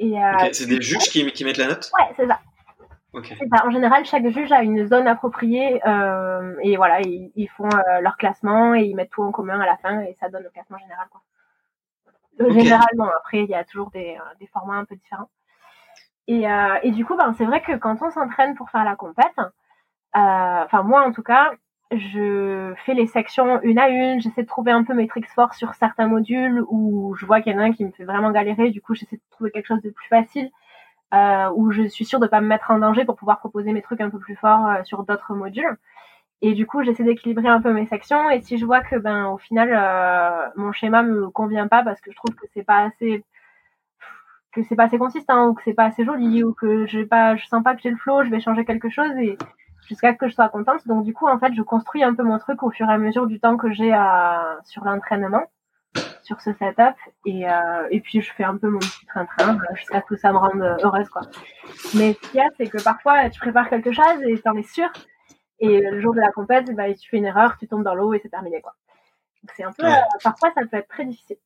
Euh, 0.00 0.34
okay. 0.34 0.54
C'est 0.54 0.66
des 0.66 0.80
juges 0.80 1.08
qui, 1.10 1.30
qui 1.32 1.44
mettent 1.44 1.58
la 1.58 1.68
note? 1.68 1.90
Ouais, 1.98 2.12
c'est 2.16 2.26
ça. 2.26 2.40
Okay. 3.14 3.36
ça. 3.36 3.66
En 3.66 3.70
général, 3.70 4.04
chaque 4.04 4.26
juge 4.28 4.50
a 4.52 4.62
une 4.62 4.86
zone 4.86 5.06
appropriée 5.06 5.80
euh, 5.86 6.54
et 6.62 6.76
voilà, 6.76 7.00
ils, 7.00 7.32
ils 7.36 7.48
font 7.48 7.68
euh, 7.68 8.00
leur 8.00 8.16
classement 8.16 8.74
et 8.74 8.82
ils 8.82 8.94
mettent 8.94 9.10
tout 9.10 9.22
en 9.22 9.30
commun 9.30 9.60
à 9.60 9.66
la 9.66 9.76
fin 9.76 10.00
et 10.00 10.16
ça 10.20 10.28
donne 10.28 10.42
le 10.42 10.50
classement 10.50 10.78
général. 10.78 11.06
Quoi. 11.10 11.22
Okay. 12.40 12.60
Généralement, 12.60 13.08
après, 13.16 13.44
il 13.44 13.48
y 13.48 13.54
a 13.54 13.64
toujours 13.64 13.90
des, 13.90 14.16
euh, 14.18 14.34
des 14.40 14.46
formats 14.48 14.74
un 14.74 14.84
peu 14.84 14.96
différents. 14.96 15.30
Et, 16.26 16.50
euh, 16.50 16.78
et 16.82 16.90
du 16.90 17.04
coup, 17.04 17.16
ben, 17.16 17.32
c'est 17.34 17.44
vrai 17.44 17.62
que 17.62 17.76
quand 17.76 18.02
on 18.02 18.10
s'entraîne 18.10 18.54
pour 18.56 18.70
faire 18.70 18.84
la 18.84 18.96
compète, 18.96 19.38
enfin 20.14 20.82
moi 20.82 21.06
en 21.06 21.12
tout 21.12 21.22
cas, 21.22 21.52
je 21.92 22.72
fais 22.84 22.94
les 22.94 23.06
sections 23.06 23.60
une 23.62 23.78
à 23.78 23.88
une, 23.88 24.20
j'essaie 24.20 24.42
de 24.42 24.48
trouver 24.48 24.72
un 24.72 24.84
peu 24.84 24.94
mes 24.94 25.06
tricks 25.06 25.28
forts 25.28 25.54
sur 25.54 25.74
certains 25.74 26.06
modules 26.06 26.64
où 26.68 27.14
je 27.16 27.26
vois 27.26 27.40
qu'il 27.40 27.52
y 27.52 27.56
en 27.56 27.58
a 27.60 27.64
un 27.64 27.72
qui 27.72 27.84
me 27.84 27.92
fait 27.92 28.04
vraiment 28.04 28.30
galérer, 28.30 28.70
du 28.70 28.80
coup 28.80 28.94
j'essaie 28.94 29.16
de 29.16 29.22
trouver 29.30 29.50
quelque 29.50 29.66
chose 29.66 29.82
de 29.82 29.90
plus 29.90 30.08
facile, 30.08 30.50
euh, 31.14 31.50
où 31.54 31.70
je 31.70 31.84
suis 31.84 32.04
sûre 32.04 32.20
de 32.20 32.26
pas 32.26 32.40
me 32.40 32.46
mettre 32.48 32.70
en 32.70 32.78
danger 32.78 33.04
pour 33.04 33.16
pouvoir 33.16 33.38
proposer 33.38 33.72
mes 33.72 33.82
trucs 33.82 34.00
un 34.00 34.10
peu 34.10 34.18
plus 34.18 34.36
forts 34.36 34.66
euh, 34.66 34.82
sur 34.84 35.04
d'autres 35.04 35.34
modules. 35.34 35.76
Et 36.42 36.54
du 36.54 36.66
coup 36.66 36.82
j'essaie 36.82 37.04
d'équilibrer 37.04 37.48
un 37.48 37.60
peu 37.60 37.72
mes 37.72 37.86
sections 37.86 38.30
et 38.30 38.40
si 38.42 38.58
je 38.58 38.66
vois 38.66 38.82
que 38.82 38.96
ben 38.96 39.26
au 39.28 39.38
final 39.38 39.70
euh, 39.72 40.48
mon 40.56 40.72
schéma 40.72 41.02
me 41.02 41.30
convient 41.30 41.68
pas 41.68 41.82
parce 41.82 42.00
que 42.00 42.10
je 42.10 42.16
trouve 42.16 42.34
que 42.34 42.46
c'est 42.52 42.64
pas 42.64 42.80
assez 42.84 43.24
que 44.52 44.62
c'est 44.64 44.76
pas 44.76 44.84
assez 44.84 44.98
consistant 44.98 45.48
ou 45.48 45.54
que 45.54 45.62
c'est 45.64 45.74
pas 45.74 45.86
assez 45.86 46.04
joli 46.04 46.44
ou 46.44 46.52
que 46.52 46.86
j'ai 46.86 47.06
pas 47.06 47.36
je 47.36 47.46
sens 47.46 47.62
pas 47.62 47.74
que 47.74 47.82
j'ai 47.82 47.90
le 47.90 47.96
flow, 47.96 48.24
je 48.24 48.30
vais 48.30 48.40
changer 48.40 48.64
quelque 48.64 48.90
chose 48.90 49.12
et 49.18 49.38
jusqu'à 49.86 50.12
ce 50.12 50.18
que 50.18 50.28
je 50.28 50.34
sois 50.34 50.48
contente. 50.48 50.86
Donc 50.86 51.04
du 51.04 51.12
coup, 51.12 51.26
en 51.26 51.38
fait, 51.38 51.52
je 51.54 51.62
construis 51.62 52.02
un 52.02 52.14
peu 52.14 52.22
mon 52.22 52.38
truc 52.38 52.62
au 52.62 52.70
fur 52.70 52.88
et 52.88 52.92
à 52.92 52.98
mesure 52.98 53.26
du 53.26 53.40
temps 53.40 53.56
que 53.56 53.72
j'ai 53.72 53.92
à... 53.92 54.58
sur 54.64 54.84
l'entraînement, 54.84 55.44
sur 56.24 56.40
ce 56.40 56.52
setup, 56.54 56.96
et, 57.24 57.48
euh, 57.48 57.86
et 57.90 58.00
puis 58.00 58.20
je 58.20 58.32
fais 58.32 58.44
un 58.44 58.56
peu 58.56 58.68
mon 58.68 58.78
petit 58.78 59.06
train-train 59.06 59.58
jusqu'à 59.74 60.00
ce 60.00 60.06
que 60.06 60.16
ça 60.16 60.32
me 60.32 60.38
rende 60.38 60.62
heureuse, 60.82 61.08
quoi. 61.08 61.22
Mais 61.94 62.14
ce 62.14 62.30
qu'il 62.30 62.40
y 62.40 62.40
a, 62.40 62.48
c'est 62.56 62.66
que 62.66 62.82
parfois, 62.82 63.30
tu 63.30 63.38
prépares 63.38 63.68
quelque 63.68 63.92
chose 63.92 64.22
et 64.26 64.38
t'en 64.40 64.56
es 64.56 64.62
sûr, 64.62 64.90
et 65.60 65.80
le 65.80 66.00
jour 66.00 66.14
de 66.14 66.20
la 66.20 66.32
compète, 66.32 66.74
bah, 66.74 66.92
tu 66.92 67.08
fais 67.08 67.18
une 67.18 67.26
erreur, 67.26 67.56
tu 67.58 67.68
tombes 67.68 67.84
dans 67.84 67.94
l'eau 67.94 68.12
et 68.14 68.20
c'est 68.20 68.30
terminé, 68.30 68.60
quoi. 68.60 68.74
Donc 69.42 69.52
c'est 69.56 69.64
un 69.64 69.72
peu, 69.72 69.84
ouais. 69.84 69.92
euh, 69.92 70.18
parfois, 70.22 70.50
ça 70.54 70.62
peut 70.66 70.78
être 70.78 70.88
très 70.88 71.04
difficile. 71.04 71.36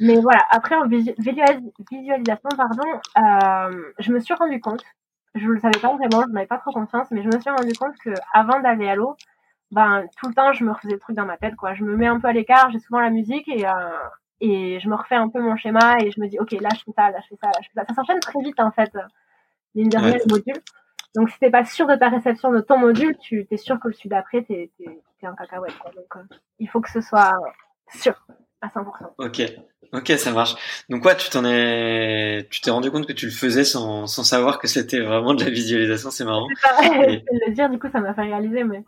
Mais 0.00 0.20
voilà, 0.20 0.40
après 0.50 0.74
en 0.76 0.86
visualisation, 0.86 2.48
pardon, 2.56 2.88
euh, 3.18 3.92
je 3.98 4.12
me 4.12 4.20
suis 4.20 4.34
rendu 4.34 4.60
compte 4.60 4.84
je 5.34 5.46
le 5.46 5.60
savais 5.60 5.78
pas 5.78 5.94
vraiment, 5.96 6.24
je 6.26 6.32
n'avais 6.32 6.46
pas 6.46 6.58
trop 6.58 6.72
confiance, 6.72 7.08
mais 7.10 7.22
je 7.22 7.28
me 7.28 7.40
suis 7.40 7.50
rendu 7.50 7.72
compte 7.72 7.96
que 8.04 8.10
avant 8.34 8.60
d'aller 8.60 8.88
à 8.88 8.94
l'eau, 8.94 9.16
ben 9.72 10.04
tout 10.18 10.28
le 10.28 10.34
temps 10.34 10.52
je 10.52 10.64
me 10.64 10.72
refaisais 10.72 10.94
le 10.94 11.00
truc 11.00 11.16
dans 11.16 11.24
ma 11.24 11.36
tête 11.36 11.56
quoi. 11.56 11.74
Je 11.74 11.82
me 11.82 11.96
mets 11.96 12.06
un 12.06 12.20
peu 12.20 12.28
à 12.28 12.32
l'écart, 12.32 12.70
j'ai 12.70 12.78
souvent 12.78 13.00
la 13.00 13.10
musique 13.10 13.48
et 13.48 13.66
euh, 13.66 13.98
et 14.40 14.80
je 14.80 14.88
me 14.88 14.94
refais 14.94 15.16
un 15.16 15.28
peu 15.28 15.40
mon 15.40 15.56
schéma 15.56 15.96
et 16.00 16.10
je 16.10 16.20
me 16.20 16.28
dis 16.28 16.38
ok 16.38 16.52
là 16.52 16.68
je 16.74 16.82
fais 16.84 16.92
ça, 16.96 17.10
là 17.10 17.18
je 17.22 17.28
fais 17.28 17.38
ça, 17.42 17.48
là 17.48 17.58
je 17.62 17.68
fais 17.68 17.80
ça. 17.80 17.84
Ça 17.88 17.94
s'enchaîne 17.94 18.20
très 18.20 18.40
vite 18.40 18.60
en 18.60 18.70
fait. 18.70 18.90
Mine 19.74 19.88
de 19.88 19.98
rien 19.98 20.12
ouais. 20.12 20.22
le 20.24 20.30
module. 20.30 20.62
Donc 21.14 21.30
si 21.30 21.38
t'es 21.38 21.50
pas 21.50 21.64
sûr 21.64 21.86
de 21.86 21.94
ta 21.96 22.08
réception 22.08 22.52
de 22.52 22.60
ton 22.60 22.78
module, 22.78 23.16
tu 23.18 23.46
t'es 23.46 23.56
sûr 23.56 23.80
que 23.80 23.88
le 23.88 23.94
celui 23.94 24.10
d'après 24.10 24.42
t'es 24.42 24.70
t'es 24.78 25.26
un 25.26 25.34
cacahuète 25.34 25.78
quoi. 25.78 25.90
Donc 25.92 26.16
euh, 26.16 26.36
il 26.58 26.68
faut 26.68 26.80
que 26.80 26.90
ce 26.90 27.00
soit 27.00 27.32
sûr 27.94 28.14
à 28.60 28.68
100%. 28.68 28.84
Ok. 29.18 29.42
Ok, 29.92 30.08
ça 30.12 30.32
marche. 30.32 30.54
Donc 30.88 31.02
quoi, 31.02 31.14
tu 31.14 31.28
t'en 31.28 31.44
es, 31.44 32.46
tu 32.50 32.62
t'es 32.62 32.70
rendu 32.70 32.90
compte 32.90 33.06
que 33.06 33.12
tu 33.12 33.26
le 33.26 33.32
faisais 33.32 33.64
sans, 33.64 34.06
sans 34.06 34.24
savoir 34.24 34.58
que 34.58 34.66
c'était 34.66 35.00
vraiment 35.00 35.34
de 35.34 35.44
la 35.44 35.50
visualisation, 35.50 36.10
c'est 36.10 36.24
marrant. 36.24 36.46
C'est 36.80 37.12
et... 37.12 37.24
le 37.46 37.52
dire, 37.52 37.68
du 37.68 37.78
coup, 37.78 37.90
ça 37.90 38.00
m'a 38.00 38.14
fait 38.14 38.22
réaliser, 38.22 38.64
mais. 38.64 38.82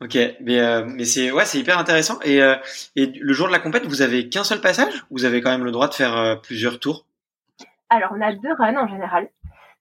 Ok, 0.00 0.16
mais 0.40 0.60
euh, 0.60 0.84
mais 0.86 1.04
c'est 1.04 1.30
ouais, 1.30 1.44
c'est 1.44 1.58
hyper 1.58 1.78
intéressant. 1.78 2.18
Et 2.22 2.42
euh, 2.42 2.56
et 2.96 3.06
le 3.06 3.32
jour 3.32 3.46
de 3.46 3.52
la 3.52 3.58
compète, 3.58 3.86
vous 3.86 4.02
avez 4.02 4.28
qu'un 4.28 4.44
seul 4.44 4.60
passage 4.60 5.04
ou 5.10 5.18
vous 5.18 5.24
avez 5.24 5.40
quand 5.40 5.50
même 5.50 5.64
le 5.64 5.70
droit 5.70 5.88
de 5.88 5.94
faire 5.94 6.16
euh, 6.16 6.36
plusieurs 6.36 6.80
tours? 6.80 7.06
Alors 7.90 8.12
on 8.16 8.20
a 8.20 8.32
deux 8.32 8.52
runs 8.54 8.76
en 8.76 8.88
général. 8.88 9.28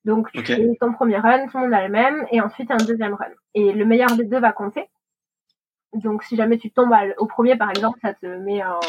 Donc 0.05 0.31
tu 0.31 0.39
okay. 0.39 0.55
fais 0.55 0.77
ton 0.79 0.93
premier 0.93 1.17
run, 1.17 1.47
tout 1.47 1.57
le 1.57 1.63
monde 1.65 1.73
a 1.73 1.85
le 1.85 1.91
même, 1.91 2.25
et 2.31 2.41
ensuite 2.41 2.71
un 2.71 2.77
deuxième 2.77 3.13
run. 3.13 3.29
Et 3.53 3.71
le 3.71 3.85
meilleur 3.85 4.15
des 4.15 4.25
deux 4.25 4.39
va 4.39 4.51
compter. 4.51 4.89
Donc 5.93 6.23
si 6.23 6.35
jamais 6.35 6.57
tu 6.57 6.71
tombes 6.71 6.93
au 7.17 7.27
premier 7.27 7.55
par 7.55 7.69
exemple, 7.69 7.99
ça 8.01 8.13
te 8.13 8.25
met 8.25 8.63
en 8.63 8.79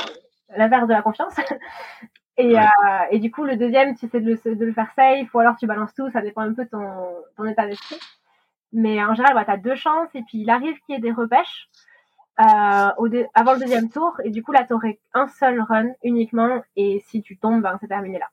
l'inverse 0.56 0.88
de 0.88 0.92
la 0.92 1.02
confiance. 1.02 1.34
Et, 2.38 2.54
ouais. 2.54 2.60
euh, 2.60 3.04
et 3.10 3.18
du 3.18 3.30
coup, 3.30 3.44
le 3.44 3.56
deuxième, 3.56 3.94
tu 3.94 4.06
essaies 4.06 4.20
de 4.20 4.30
le, 4.30 4.54
de 4.56 4.64
le, 4.64 4.72
faire 4.72 4.90
safe, 4.96 5.32
ou 5.34 5.38
alors 5.38 5.56
tu 5.56 5.66
balances 5.66 5.94
tout, 5.94 6.10
ça 6.10 6.22
dépend 6.22 6.40
un 6.40 6.54
peu 6.54 6.64
de 6.64 6.70
ton, 6.70 7.14
ton 7.36 7.44
état 7.44 7.66
d'esprit. 7.66 7.98
Mais 8.72 9.02
en 9.04 9.14
général, 9.14 9.34
bah, 9.34 9.44
tu 9.44 9.50
as 9.50 9.56
deux 9.56 9.74
chances, 9.74 10.08
et 10.14 10.22
puis 10.22 10.38
il 10.38 10.50
arrive 10.50 10.78
qu'il 10.80 10.94
y 10.94 10.98
ait 10.98 11.00
des 11.00 11.12
repêches 11.12 11.68
euh, 12.40 12.90
au 12.96 13.08
avant 13.34 13.52
le 13.52 13.60
deuxième 13.60 13.90
tour, 13.90 14.18
et 14.24 14.30
du 14.30 14.42
coup, 14.42 14.52
là, 14.52 14.64
tu 14.64 14.72
aurais 14.72 14.98
un 15.12 15.28
seul 15.28 15.60
run 15.60 15.90
uniquement, 16.02 16.62
et 16.76 17.00
si 17.06 17.22
tu 17.22 17.36
tombes, 17.36 17.62
ben, 17.62 17.76
c'est 17.80 17.88
terminé 17.88 18.18
là. 18.18 18.28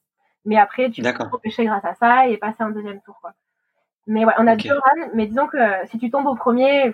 Mais 0.45 0.57
après, 0.57 0.89
tu 0.89 1.01
peux 1.01 1.23
repêcher 1.29 1.65
grâce 1.65 1.83
à 1.83 1.93
ça 1.95 2.27
et 2.27 2.37
passer 2.37 2.63
un 2.63 2.71
deuxième 2.71 3.01
tour. 3.01 3.17
Quoi. 3.21 3.33
Mais 4.07 4.25
ouais, 4.25 4.33
on 4.37 4.47
a 4.47 4.53
okay. 4.53 4.69
deux 4.69 4.75
runs, 4.75 5.09
mais 5.13 5.27
disons 5.27 5.47
que 5.47 5.57
si 5.87 5.99
tu 5.99 6.09
tombes 6.09 6.27
au 6.27 6.35
premier, 6.35 6.93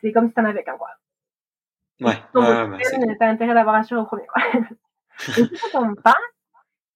c'est 0.00 0.12
comme 0.12 0.28
si 0.28 0.34
t'en 0.34 0.44
avais 0.44 0.62
qu'un, 0.62 0.76
quoi. 0.76 0.90
Ouais. 2.00 2.18
Ouais, 2.34 2.64
ouais 2.64 3.16
t'as 3.18 3.28
intérêt 3.28 3.54
d'avoir 3.54 3.76
assuré 3.76 4.00
au 4.00 4.04
premier, 4.04 4.26
quoi. 4.26 4.42
Et 5.38 5.44
si 5.46 5.56
ça 5.56 5.68
tombe 5.72 6.00
pas, 6.00 6.16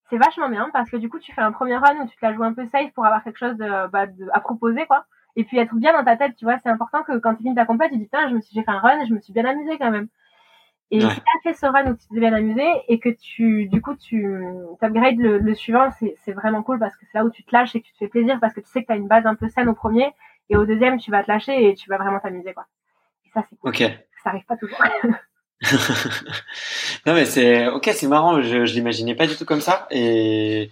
c'est 0.09 0.17
vachement 0.17 0.49
bien 0.49 0.69
parce 0.73 0.89
que 0.89 0.97
du 0.97 1.09
coup, 1.09 1.19
tu 1.19 1.33
fais 1.33 1.41
un 1.41 1.51
premier 1.51 1.77
run 1.77 1.95
où 2.01 2.07
tu 2.07 2.15
te 2.15 2.25
la 2.25 2.33
joues 2.33 2.43
un 2.43 2.53
peu 2.53 2.65
safe 2.67 2.91
pour 2.93 3.05
avoir 3.05 3.23
quelque 3.23 3.37
chose 3.37 3.57
de, 3.57 3.87
bah, 3.87 4.07
de, 4.07 4.27
à 4.33 4.39
proposer, 4.39 4.85
quoi. 4.85 5.05
Et 5.35 5.43
puis 5.43 5.57
être 5.57 5.75
bien 5.75 5.93
dans 5.93 6.03
ta 6.03 6.17
tête, 6.17 6.35
tu 6.35 6.45
vois, 6.45 6.57
c'est 6.63 6.69
important 6.69 7.03
que 7.03 7.17
quand 7.19 7.35
tu 7.35 7.43
finis 7.43 7.55
ta 7.55 7.65
compète, 7.65 7.91
tu 7.91 7.97
dis, 7.97 8.05
putain, 8.05 8.29
je 8.29 8.35
me 8.35 8.41
suis, 8.41 8.53
j'ai 8.55 8.63
fait 8.63 8.71
un 8.71 8.79
run 8.79 9.05
je 9.05 9.13
me 9.13 9.19
suis 9.19 9.33
bien 9.33 9.45
amusé 9.45 9.77
quand 9.77 9.91
même. 9.91 10.07
Et 10.89 11.01
si 11.01 11.07
tu 11.07 11.21
as 11.21 11.41
fait 11.43 11.53
ce 11.53 11.65
run 11.65 11.91
où 11.91 11.95
tu 11.95 12.15
devais 12.15 12.29
l'amuser 12.29 12.67
et 12.87 12.97
que 12.99 13.09
tu, 13.09 13.67
du 13.67 13.81
coup, 13.81 13.93
tu 13.95 14.25
upgrades 14.81 15.19
le, 15.19 15.37
le 15.37 15.53
suivant, 15.53 15.89
c'est 15.91 16.31
vraiment 16.31 16.63
cool 16.63 16.79
parce 16.79 16.95
que 16.95 17.05
c'est 17.05 17.17
là 17.17 17.25
où 17.25 17.29
tu 17.29 17.43
te 17.43 17.53
lâches 17.53 17.75
et 17.75 17.81
que 17.81 17.85
tu 17.85 17.91
te 17.91 17.97
fais 17.97 18.07
plaisir 18.07 18.39
parce 18.39 18.53
que 18.53 18.61
tu 18.61 18.67
sais 18.69 18.81
que 18.81 18.87
tu 18.87 18.93
as 18.93 18.95
une 18.95 19.09
base 19.09 19.25
un 19.25 19.35
peu 19.35 19.49
saine 19.49 19.67
au 19.67 19.73
premier 19.73 20.13
et 20.49 20.55
au 20.55 20.65
deuxième, 20.65 20.97
tu 20.97 21.11
vas 21.11 21.23
te 21.23 21.29
lâcher 21.29 21.69
et 21.69 21.75
tu 21.75 21.89
vas 21.89 21.97
vraiment 21.97 22.19
t'amuser, 22.19 22.53
quoi. 22.53 22.67
Et 23.25 23.29
ça, 23.33 23.43
c'est 23.49 23.57
cool. 23.57 23.69
Ok. 23.69 23.79
Ça 24.23 24.29
arrive 24.29 24.45
pas 24.45 24.55
toujours. 24.55 24.81
non 27.05 27.13
mais 27.13 27.25
c'est 27.25 27.67
ok, 27.67 27.89
c'est 27.93 28.07
marrant. 28.07 28.41
Je, 28.41 28.65
je 28.65 28.73
l'imaginais 28.73 29.15
pas 29.15 29.27
du 29.27 29.35
tout 29.35 29.45
comme 29.45 29.61
ça 29.61 29.87
et 29.91 30.69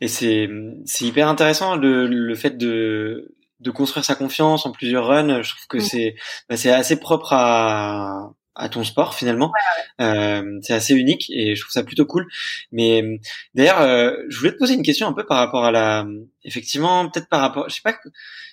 et 0.00 0.08
c'est 0.08 0.48
c'est 0.84 1.04
hyper 1.04 1.28
intéressant 1.28 1.76
le 1.76 2.06
le 2.06 2.34
fait 2.34 2.56
de 2.56 3.34
de 3.60 3.70
construire 3.70 4.04
sa 4.04 4.14
confiance 4.14 4.66
en 4.66 4.72
plusieurs 4.72 5.06
runs. 5.06 5.42
Je 5.42 5.50
trouve 5.50 5.66
que 5.66 5.80
c'est 5.80 6.14
bah, 6.48 6.56
c'est 6.56 6.70
assez 6.70 7.00
propre 7.00 7.32
à 7.32 8.32
à 8.58 8.68
ton 8.68 8.84
sport 8.84 9.14
finalement. 9.14 9.52
Euh, 10.00 10.58
c'est 10.62 10.74
assez 10.74 10.94
unique 10.94 11.30
et 11.30 11.54
je 11.54 11.60
trouve 11.62 11.72
ça 11.72 11.84
plutôt 11.84 12.04
cool. 12.06 12.26
Mais 12.72 13.20
d'ailleurs, 13.54 13.80
euh, 13.80 14.16
je 14.28 14.38
voulais 14.38 14.52
te 14.52 14.58
poser 14.58 14.74
une 14.74 14.82
question 14.82 15.06
un 15.06 15.12
peu 15.12 15.24
par 15.24 15.38
rapport 15.38 15.64
à 15.64 15.70
la, 15.70 16.06
effectivement, 16.44 17.08
peut-être 17.08 17.28
par 17.28 17.40
rapport, 17.40 17.68
je 17.68 17.76
sais 17.76 17.82
pas, 17.82 17.96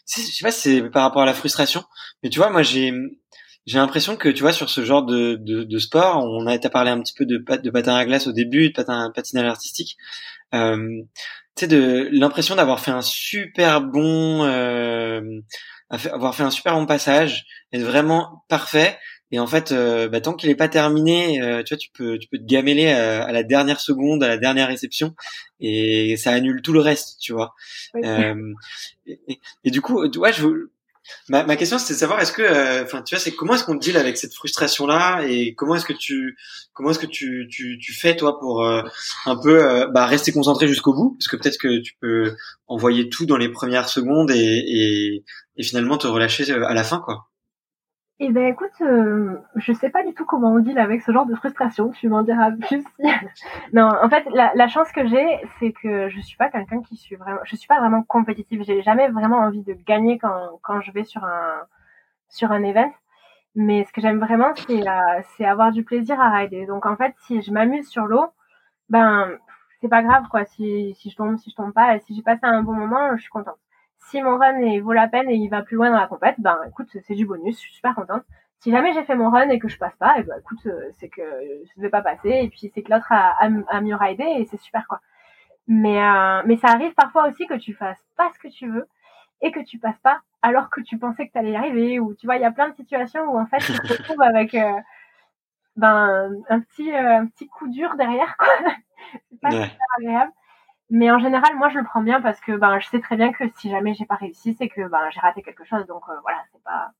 je 0.07 0.21
sais 0.21 0.43
pas 0.43 0.51
si 0.51 0.61
c'est 0.61 0.89
par 0.89 1.03
rapport 1.03 1.23
à 1.23 1.25
la 1.25 1.33
frustration, 1.33 1.83
mais 2.23 2.29
tu 2.29 2.39
vois, 2.39 2.51
moi 2.51 2.61
j'ai 2.61 2.93
j'ai 3.65 3.77
l'impression 3.77 4.15
que 4.15 4.29
tu 4.29 4.41
vois 4.41 4.53
sur 4.53 4.69
ce 4.69 4.85
genre 4.85 5.03
de, 5.03 5.35
de, 5.35 5.63
de 5.63 5.79
sport, 5.79 6.23
on 6.23 6.45
a 6.47 6.55
été 6.55 6.69
parlé 6.69 6.91
un 6.91 7.01
petit 7.01 7.13
peu 7.13 7.25
de, 7.25 7.37
de 7.37 7.69
patin 7.69 7.95
à 7.95 8.05
glace 8.05 8.27
au 8.27 8.31
début, 8.31 8.69
de 8.69 8.73
patin 8.73 9.11
patinage 9.13 9.47
artistique. 9.47 9.97
Euh, 10.53 11.01
tu 11.55 11.61
sais, 11.61 11.67
de 11.67 12.09
l'impression 12.11 12.55
d'avoir 12.55 12.79
fait 12.79 12.91
un 12.91 13.01
super 13.01 13.81
bon, 13.81 14.43
euh, 14.43 15.21
avoir 15.89 16.35
fait 16.35 16.43
un 16.43 16.51
super 16.51 16.75
bon 16.75 16.85
passage, 16.85 17.45
être 17.71 17.83
vraiment 17.83 18.43
parfait, 18.49 18.97
et 19.31 19.39
en 19.39 19.47
fait, 19.47 19.71
euh, 19.71 20.07
bah, 20.07 20.21
tant 20.21 20.33
qu'il 20.33 20.49
n'est 20.49 20.55
pas 20.55 20.69
terminé, 20.69 21.41
euh, 21.41 21.63
tu 21.63 21.73
vois, 21.73 21.77
tu 21.77 21.89
peux, 21.91 22.19
tu 22.19 22.27
peux 22.27 22.37
te 22.37 22.45
gameler 22.45 22.89
à, 22.89 23.31
la 23.31 23.43
dernière 23.43 23.79
seconde, 23.79 24.23
à 24.23 24.27
la 24.27 24.37
dernière 24.37 24.67
réception, 24.67 25.15
et 25.59 26.15
ça 26.17 26.31
annule 26.31 26.61
tout 26.61 26.73
le 26.73 26.79
reste, 26.79 27.19
tu 27.19 27.33
vois. 27.33 27.55
Euh, 28.03 28.53
et, 29.07 29.39
et, 29.63 29.71
du 29.71 29.81
coup, 29.81 30.07
tu 30.09 30.19
vois, 30.19 30.31
je, 30.31 30.69
ma, 31.29 31.43
ma 31.43 31.55
question 31.55 31.77
c'était 31.77 31.93
de 31.93 31.99
savoir 31.99 32.19
est-ce 32.21 32.31
que, 32.31 32.41
euh, 32.41 32.83
enfin, 32.83 33.01
tu 33.01 33.15
vois, 33.15 33.21
c'est 33.21 33.31
comment 33.31 33.55
est-ce 33.55 33.63
qu'on 33.63 33.75
deal 33.75 33.97
avec 33.97 34.17
cette 34.17 34.33
frustration-là, 34.33 35.23
et 35.27 35.53
comment 35.55 35.75
est-ce 35.75 35.85
que 35.85 35.93
tu, 35.93 36.37
comment 36.73 36.91
est-ce 36.91 36.99
que 36.99 37.05
tu, 37.05 37.47
tu, 37.49 37.77
tu 37.79 37.93
fais 37.93 38.15
toi 38.15 38.39
pour 38.39 38.65
un 38.65 39.35
peu, 39.41 39.87
bah, 39.91 40.05
rester 40.05 40.31
concentré 40.31 40.67
jusqu'au 40.67 40.93
bout, 40.93 41.15
parce 41.19 41.27
que 41.27 41.35
peut-être 41.35 41.57
que 41.57 41.81
tu 41.81 41.93
peux 42.01 42.35
envoyer 42.67 43.09
tout 43.09 43.25
dans 43.25 43.37
les 43.37 43.49
premières 43.49 43.89
secondes 43.89 44.31
et, 44.31 44.35
et, 44.37 45.23
et 45.57 45.63
finalement 45.63 45.97
te 45.97 46.07
relâcher 46.07 46.49
à 46.51 46.73
la 46.73 46.83
fin, 46.83 46.99
quoi. 46.99 47.27
Eh 48.19 48.29
ben 48.29 48.45
écoute, 48.45 48.71
euh, 48.79 49.37
je 49.55 49.73
sais 49.73 49.89
pas 49.89 50.01
du 50.03 50.13
tout 50.13 50.23
comment 50.23 50.53
on 50.53 50.59
deal 50.59 50.79
avec 50.79 51.01
ce 51.01 51.11
genre 51.11 51.25
de 51.25 51.35
frustration. 51.35 51.91
Tu 51.91 52.07
m'en 52.07 52.23
diras 52.23 52.51
plus. 52.67 52.83
non, 53.73 53.89
en 54.01 54.09
fait, 54.09 54.25
la, 54.31 54.67
chance 54.69 54.89
que 54.93 55.05
j'ai, 55.05 55.41
c'est 55.59 55.73
que 55.73 56.07
je 56.09 56.21
suis 56.21 56.37
pas 56.37 56.49
quelqu'un 56.49 56.81
qui 56.81 56.95
suis 56.95 57.17
vraiment, 57.17 57.41
je 57.43 57.55
suis 57.57 57.67
pas 57.67 57.79
vraiment 57.79 58.03
compétitive. 58.03 58.63
J'ai 58.63 58.81
jamais 58.83 59.09
vraiment 59.09 59.39
envie 59.39 59.63
de 59.63 59.73
gagner 59.73 60.17
quand 60.17 60.59
quand 60.61 60.79
je 60.81 60.91
vais 60.91 61.03
sur 61.03 61.25
un 61.25 61.67
sur 62.29 62.51
un 62.53 62.63
event. 62.63 62.91
Mais 63.55 63.85
ce 63.85 63.93
que 63.93 64.01
j'aime 64.01 64.19
vraiment, 64.19 64.53
c'est 64.55 64.83
c'est 65.37 65.45
avoir 65.45 65.71
du 65.71 65.83
plaisir 65.83 66.19
à 66.21 66.29
rider. 66.31 66.65
Donc 66.67 66.85
en 66.85 66.95
fait, 66.97 67.13
si 67.27 67.41
je 67.41 67.51
m'amuse 67.51 67.87
sur 67.89 68.05
l'eau, 68.05 68.27
ben 68.89 69.29
c'est 69.81 69.89
pas 69.89 70.03
grave 70.03 70.27
quoi. 70.29 70.45
Si 70.45 70.95
si 70.95 71.09
je 71.11 71.17
tombe, 71.17 71.37
si 71.37 71.51
je 71.51 71.55
tombe 71.55 71.73
pas, 71.73 71.99
si 71.99 72.15
j'ai 72.15 72.23
passé 72.23 72.41
un 72.43 72.63
bon 72.63 72.73
moment, 72.73 73.15
je 73.17 73.21
suis 73.23 73.31
contente 73.31 73.57
si 74.05 74.21
mon 74.21 74.37
run 74.37 74.79
vaut 74.81 74.93
la 74.93 75.07
peine 75.07 75.29
et 75.29 75.35
il 75.35 75.49
va 75.49 75.61
plus 75.61 75.75
loin 75.75 75.89
dans 75.89 75.99
la 75.99 76.07
compète, 76.07 76.35
ben 76.39 76.57
écoute, 76.67 76.95
c'est 77.05 77.15
du 77.15 77.25
bonus, 77.25 77.55
je 77.55 77.61
suis 77.61 77.73
super 77.73 77.95
contente. 77.95 78.23
Si 78.59 78.71
jamais 78.71 78.93
j'ai 78.93 79.03
fait 79.03 79.15
mon 79.15 79.29
run 79.29 79.49
et 79.49 79.59
que 79.59 79.67
je 79.67 79.77
passe 79.77 79.95
pas, 79.97 80.17
et 80.17 80.21
eh 80.21 80.23
ben 80.23 80.35
écoute, 80.39 80.65
euh, 80.65 80.89
c'est 80.99 81.09
que 81.09 81.21
je 81.21 81.71
ne 81.77 81.81
vais 81.81 81.89
pas 81.89 82.01
passer 82.01 82.29
et 82.29 82.49
puis 82.49 82.71
c'est 82.73 82.81
que 82.83 82.91
l'autre 82.91 83.11
a, 83.11 83.35
a, 83.39 83.81
mieux 83.81 83.95
ridé 83.95 84.23
et 84.23 84.45
c'est 84.45 84.59
super 84.59 84.87
quoi. 84.87 85.01
Mais 85.67 86.01
euh, 86.01 86.41
mais 86.45 86.57
ça 86.57 86.67
arrive 86.69 86.93
parfois 86.93 87.27
aussi 87.27 87.47
que 87.47 87.55
tu 87.55 87.73
fasses 87.73 88.03
pas 88.15 88.31
ce 88.33 88.39
que 88.39 88.47
tu 88.47 88.69
veux 88.69 88.87
et 89.41 89.51
que 89.51 89.59
tu 89.59 89.79
passes 89.79 89.99
pas 89.99 90.21
alors 90.41 90.69
que 90.69 90.81
tu 90.81 90.97
pensais 90.97 91.27
que 91.27 91.31
tu 91.31 91.37
allais 91.39 91.51
y 91.51 91.55
arriver 91.55 91.99
ou 91.99 92.13
tu 92.13 92.27
vois, 92.27 92.37
il 92.37 92.41
y 92.41 92.45
a 92.45 92.51
plein 92.51 92.69
de 92.69 92.75
situations 92.75 93.23
où 93.23 93.39
en 93.39 93.47
fait 93.47 93.57
tu 93.57 93.73
te 93.73 93.93
retrouves 93.93 94.21
avec 94.21 94.53
euh, 94.53 94.79
ben 95.75 96.31
un 96.49 96.59
petit 96.61 96.95
un 96.95 97.25
petit 97.27 97.47
coup 97.47 97.67
dur 97.67 97.95
derrière 97.95 98.37
quoi. 98.37 98.47
c'est 99.31 99.41
pas 99.41 99.51
super 99.51 99.87
agréable. 99.99 100.31
Mais 100.89 101.09
en 101.11 101.19
général, 101.19 101.55
moi, 101.55 101.69
je 101.69 101.79
le 101.79 101.83
prends 101.83 102.01
bien 102.01 102.21
parce 102.21 102.39
que 102.41 102.51
ben, 102.57 102.79
je 102.79 102.87
sais 102.87 102.99
très 102.99 103.15
bien 103.15 103.33
que 103.33 103.43
si 103.55 103.69
jamais 103.69 103.93
j'ai 103.95 104.05
pas 104.05 104.15
réussi, 104.15 104.53
c'est 104.53 104.69
que 104.69 104.87
ben, 104.87 105.09
j'ai 105.11 105.19
raté 105.19 105.41
quelque 105.41 105.65
chose. 105.65 105.85
Donc 105.87 106.03
euh, 106.09 106.13
voilà, 106.21 106.39
c'est 106.51 106.63
pas, 106.63 106.91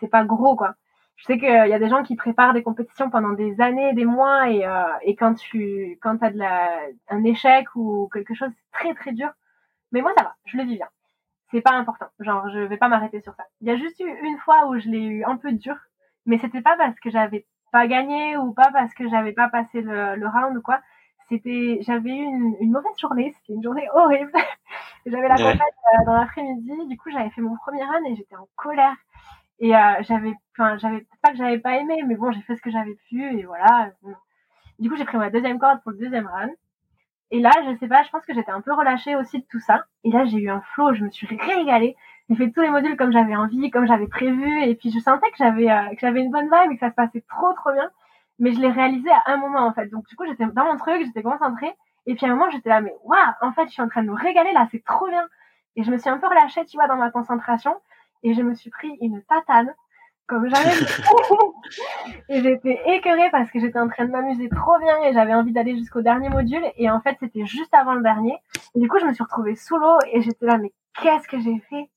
c'est 0.00 0.08
pas 0.08 0.24
gros 0.24 0.56
quoi. 0.56 0.74
Je 1.16 1.24
sais 1.24 1.38
qu'il 1.38 1.48
y 1.48 1.72
a 1.74 1.78
des 1.80 1.88
gens 1.88 2.04
qui 2.04 2.14
préparent 2.16 2.52
des 2.54 2.62
compétitions 2.62 3.10
pendant 3.10 3.30
des 3.32 3.60
années, 3.60 3.92
des 3.94 4.04
mois, 4.04 4.50
et, 4.50 4.64
euh, 4.64 4.84
et 5.02 5.16
quand 5.16 5.34
tu, 5.34 5.98
quand 6.00 6.18
t'as 6.18 6.30
de 6.30 6.38
la, 6.38 6.70
un 7.08 7.24
échec 7.24 7.66
ou 7.74 8.08
quelque 8.12 8.34
chose 8.34 8.52
très 8.72 8.94
très 8.94 9.12
dur, 9.12 9.30
mais 9.92 10.00
moi 10.02 10.12
ça 10.16 10.24
va, 10.24 10.36
je 10.46 10.56
le 10.56 10.64
vis 10.64 10.76
bien. 10.76 10.88
C'est 11.50 11.60
pas 11.62 11.72
important. 11.72 12.06
Genre, 12.20 12.48
je 12.50 12.60
vais 12.60 12.76
pas 12.76 12.88
m'arrêter 12.88 13.20
sur 13.22 13.34
ça. 13.34 13.44
Il 13.60 13.68
y 13.68 13.70
a 13.70 13.76
juste 13.76 13.98
eu 14.00 14.04
une 14.08 14.38
fois 14.38 14.68
où 14.68 14.78
je 14.78 14.88
l'ai 14.88 15.00
eu 15.02 15.24
un 15.24 15.36
peu 15.36 15.52
dur, 15.52 15.76
mais 16.26 16.38
c'était 16.38 16.62
pas 16.62 16.76
parce 16.76 16.98
que 17.00 17.10
j'avais 17.10 17.46
pas 17.72 17.86
gagné 17.88 18.36
ou 18.36 18.52
pas 18.52 18.70
parce 18.72 18.94
que 18.94 19.08
j'avais 19.08 19.32
pas 19.32 19.48
passé 19.48 19.80
le, 19.80 20.14
le 20.16 20.28
round 20.28 20.56
ou 20.56 20.62
quoi 20.62 20.80
c'était, 21.28 21.78
j'avais 21.82 22.10
eu 22.10 22.22
une, 22.22 22.56
une, 22.60 22.72
mauvaise 22.72 22.98
journée, 22.98 23.34
c'était 23.36 23.54
une 23.54 23.62
journée 23.62 23.88
horrible. 23.94 24.32
j'avais 25.06 25.28
la 25.28 25.36
campagne 25.36 25.58
euh, 25.58 26.04
dans 26.06 26.14
l'après-midi, 26.14 26.86
du 26.86 26.96
coup 26.96 27.10
j'avais 27.10 27.30
fait 27.30 27.40
mon 27.40 27.56
premier 27.56 27.84
run 27.84 28.04
et 28.04 28.16
j'étais 28.16 28.36
en 28.36 28.48
colère. 28.56 28.94
Et 29.60 29.74
euh, 29.74 29.94
j'avais, 30.00 30.32
enfin 30.56 30.78
j'avais 30.78 31.06
pas 31.22 31.30
que 31.30 31.36
j'avais 31.36 31.58
pas 31.58 31.76
aimé, 31.76 32.02
mais 32.06 32.14
bon 32.14 32.30
j'ai 32.30 32.40
fait 32.42 32.56
ce 32.56 32.62
que 32.62 32.70
j'avais 32.70 32.96
pu 33.08 33.38
et 33.38 33.44
voilà. 33.44 33.90
Du 34.78 34.88
coup 34.88 34.96
j'ai 34.96 35.04
pris 35.04 35.18
ma 35.18 35.30
deuxième 35.30 35.58
corde 35.58 35.82
pour 35.82 35.92
le 35.92 35.98
deuxième 35.98 36.26
run. 36.26 36.50
Et 37.30 37.40
là 37.40 37.50
je 37.66 37.76
sais 37.78 37.88
pas, 37.88 38.02
je 38.04 38.10
pense 38.10 38.24
que 38.24 38.34
j'étais 38.34 38.52
un 38.52 38.60
peu 38.60 38.72
relâchée 38.72 39.16
aussi 39.16 39.38
de 39.40 39.46
tout 39.50 39.60
ça. 39.60 39.84
Et 40.04 40.10
là 40.10 40.24
j'ai 40.24 40.38
eu 40.38 40.50
un 40.50 40.62
flow, 40.74 40.94
je 40.94 41.04
me 41.04 41.10
suis 41.10 41.26
régalée. 41.26 41.96
J'ai 42.30 42.36
fait 42.36 42.50
tous 42.50 42.60
les 42.60 42.70
modules 42.70 42.96
comme 42.96 43.12
j'avais 43.12 43.36
envie, 43.36 43.70
comme 43.70 43.86
j'avais 43.86 44.06
prévu, 44.06 44.62
et 44.62 44.74
puis 44.74 44.90
je 44.90 44.98
sentais 44.98 45.30
que 45.30 45.38
j'avais 45.38 45.70
euh, 45.70 45.88
que 45.90 46.00
j'avais 46.00 46.20
une 46.20 46.30
bonne 46.30 46.48
vibe 46.50 46.72
et 46.72 46.74
que 46.74 46.80
ça 46.80 46.90
se 46.90 46.94
passait 46.94 47.24
trop 47.28 47.52
trop 47.54 47.72
bien 47.72 47.90
mais 48.38 48.52
je 48.52 48.60
l'ai 48.60 48.70
réalisé 48.70 49.10
à 49.10 49.32
un 49.32 49.36
moment 49.36 49.66
en 49.66 49.72
fait. 49.72 49.86
Donc 49.88 50.06
du 50.06 50.16
coup, 50.16 50.24
j'étais 50.26 50.46
dans 50.46 50.64
mon 50.64 50.76
truc, 50.76 51.04
j'étais 51.04 51.22
concentrée, 51.22 51.74
et 52.06 52.14
puis 52.14 52.26
à 52.26 52.30
un 52.30 52.34
moment, 52.34 52.50
j'étais 52.50 52.70
là, 52.70 52.80
mais 52.80 52.94
waouh, 53.04 53.18
en 53.42 53.52
fait, 53.52 53.66
je 53.66 53.72
suis 53.72 53.82
en 53.82 53.88
train 53.88 54.02
de 54.02 54.08
me 54.08 54.14
régaler 54.14 54.52
là, 54.52 54.66
c'est 54.70 54.82
trop 54.84 55.08
bien. 55.08 55.26
Et 55.76 55.84
je 55.84 55.90
me 55.90 55.98
suis 55.98 56.10
un 56.10 56.18
peu 56.18 56.26
relâchée, 56.26 56.64
tu 56.64 56.76
vois, 56.76 56.88
dans 56.88 56.96
ma 56.96 57.10
concentration, 57.10 57.74
et 58.22 58.34
je 58.34 58.42
me 58.42 58.54
suis 58.54 58.70
pris 58.70 58.96
une 59.00 59.22
tatane 59.22 59.74
comme 60.26 60.48
jamais. 60.48 60.70
et 62.28 62.42
j'étais 62.42 62.80
écœurée 62.86 63.30
parce 63.30 63.50
que 63.50 63.60
j'étais 63.60 63.78
en 63.78 63.88
train 63.88 64.04
de 64.04 64.10
m'amuser 64.10 64.48
trop 64.48 64.78
bien 64.78 65.02
et 65.02 65.12
j'avais 65.12 65.34
envie 65.34 65.52
d'aller 65.52 65.76
jusqu'au 65.76 66.02
dernier 66.02 66.28
module. 66.28 66.62
Et 66.76 66.90
en 66.90 67.00
fait, 67.00 67.16
c'était 67.18 67.46
juste 67.46 67.72
avant 67.74 67.94
le 67.94 68.02
dernier. 68.02 68.36
Et 68.74 68.80
du 68.80 68.88
coup, 68.88 68.98
je 68.98 69.06
me 69.06 69.12
suis 69.12 69.24
retrouvée 69.24 69.56
sous 69.56 69.76
l'eau 69.78 69.98
et 70.12 70.20
j'étais 70.20 70.44
là, 70.44 70.58
mais 70.58 70.72
qu'est-ce 71.00 71.26
que 71.28 71.40
j'ai 71.40 71.58
fait? 71.70 71.88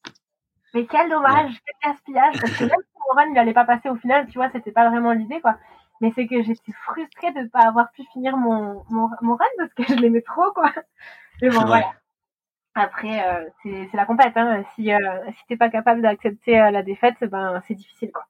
Mais 0.74 0.86
quel 0.86 1.10
dommage, 1.10 1.62
quel 1.66 1.92
gaspillage. 1.92 2.40
Parce 2.40 2.58
que 2.58 2.64
même 2.64 2.80
si 2.80 2.98
mon 3.10 3.16
run, 3.16 3.32
il 3.32 3.38
allait 3.38 3.54
pas 3.54 3.66
passer 3.66 3.90
au 3.90 3.96
final, 3.96 4.26
tu 4.28 4.38
vois, 4.38 4.50
c'était 4.50 4.72
pas 4.72 4.90
vraiment 4.90 5.12
l'idée, 5.12 5.42
quoi 5.42 5.58
mais 6.02 6.12
c'est 6.16 6.28
que 6.28 6.44
j'étais 6.44 6.74
frustrée 6.84 7.32
de 7.32 7.40
ne 7.40 7.48
pas 7.48 7.62
avoir 7.68 7.92
pu 7.92 8.04
finir 8.12 8.36
mon, 8.36 8.84
mon, 8.90 9.10
mon 9.22 9.36
run 9.36 9.46
parce 9.58 9.74
que 9.74 9.84
je 9.88 9.94
l'aimais 10.02 10.22
trop, 10.22 10.52
quoi. 10.54 10.74
Mais 11.42 11.50
bon, 11.50 11.64
voilà. 11.66 11.92
Après, 12.76 13.26
euh, 13.26 13.50
c'est 13.64 13.90
la 13.94 14.06
compète. 14.06 14.36
Hein. 14.36 14.64
Si, 14.76 14.92
euh, 14.92 14.98
si 15.38 15.46
t'es 15.48 15.58
pas 15.58 15.70
capable 15.70 16.02
d'accepter 16.02 16.60
euh, 16.60 16.72
la 16.72 16.84
défaite, 16.84 17.16
ben 17.22 17.62
c'est 17.68 17.76
difficile, 17.76 18.12
quoi. 18.12 18.26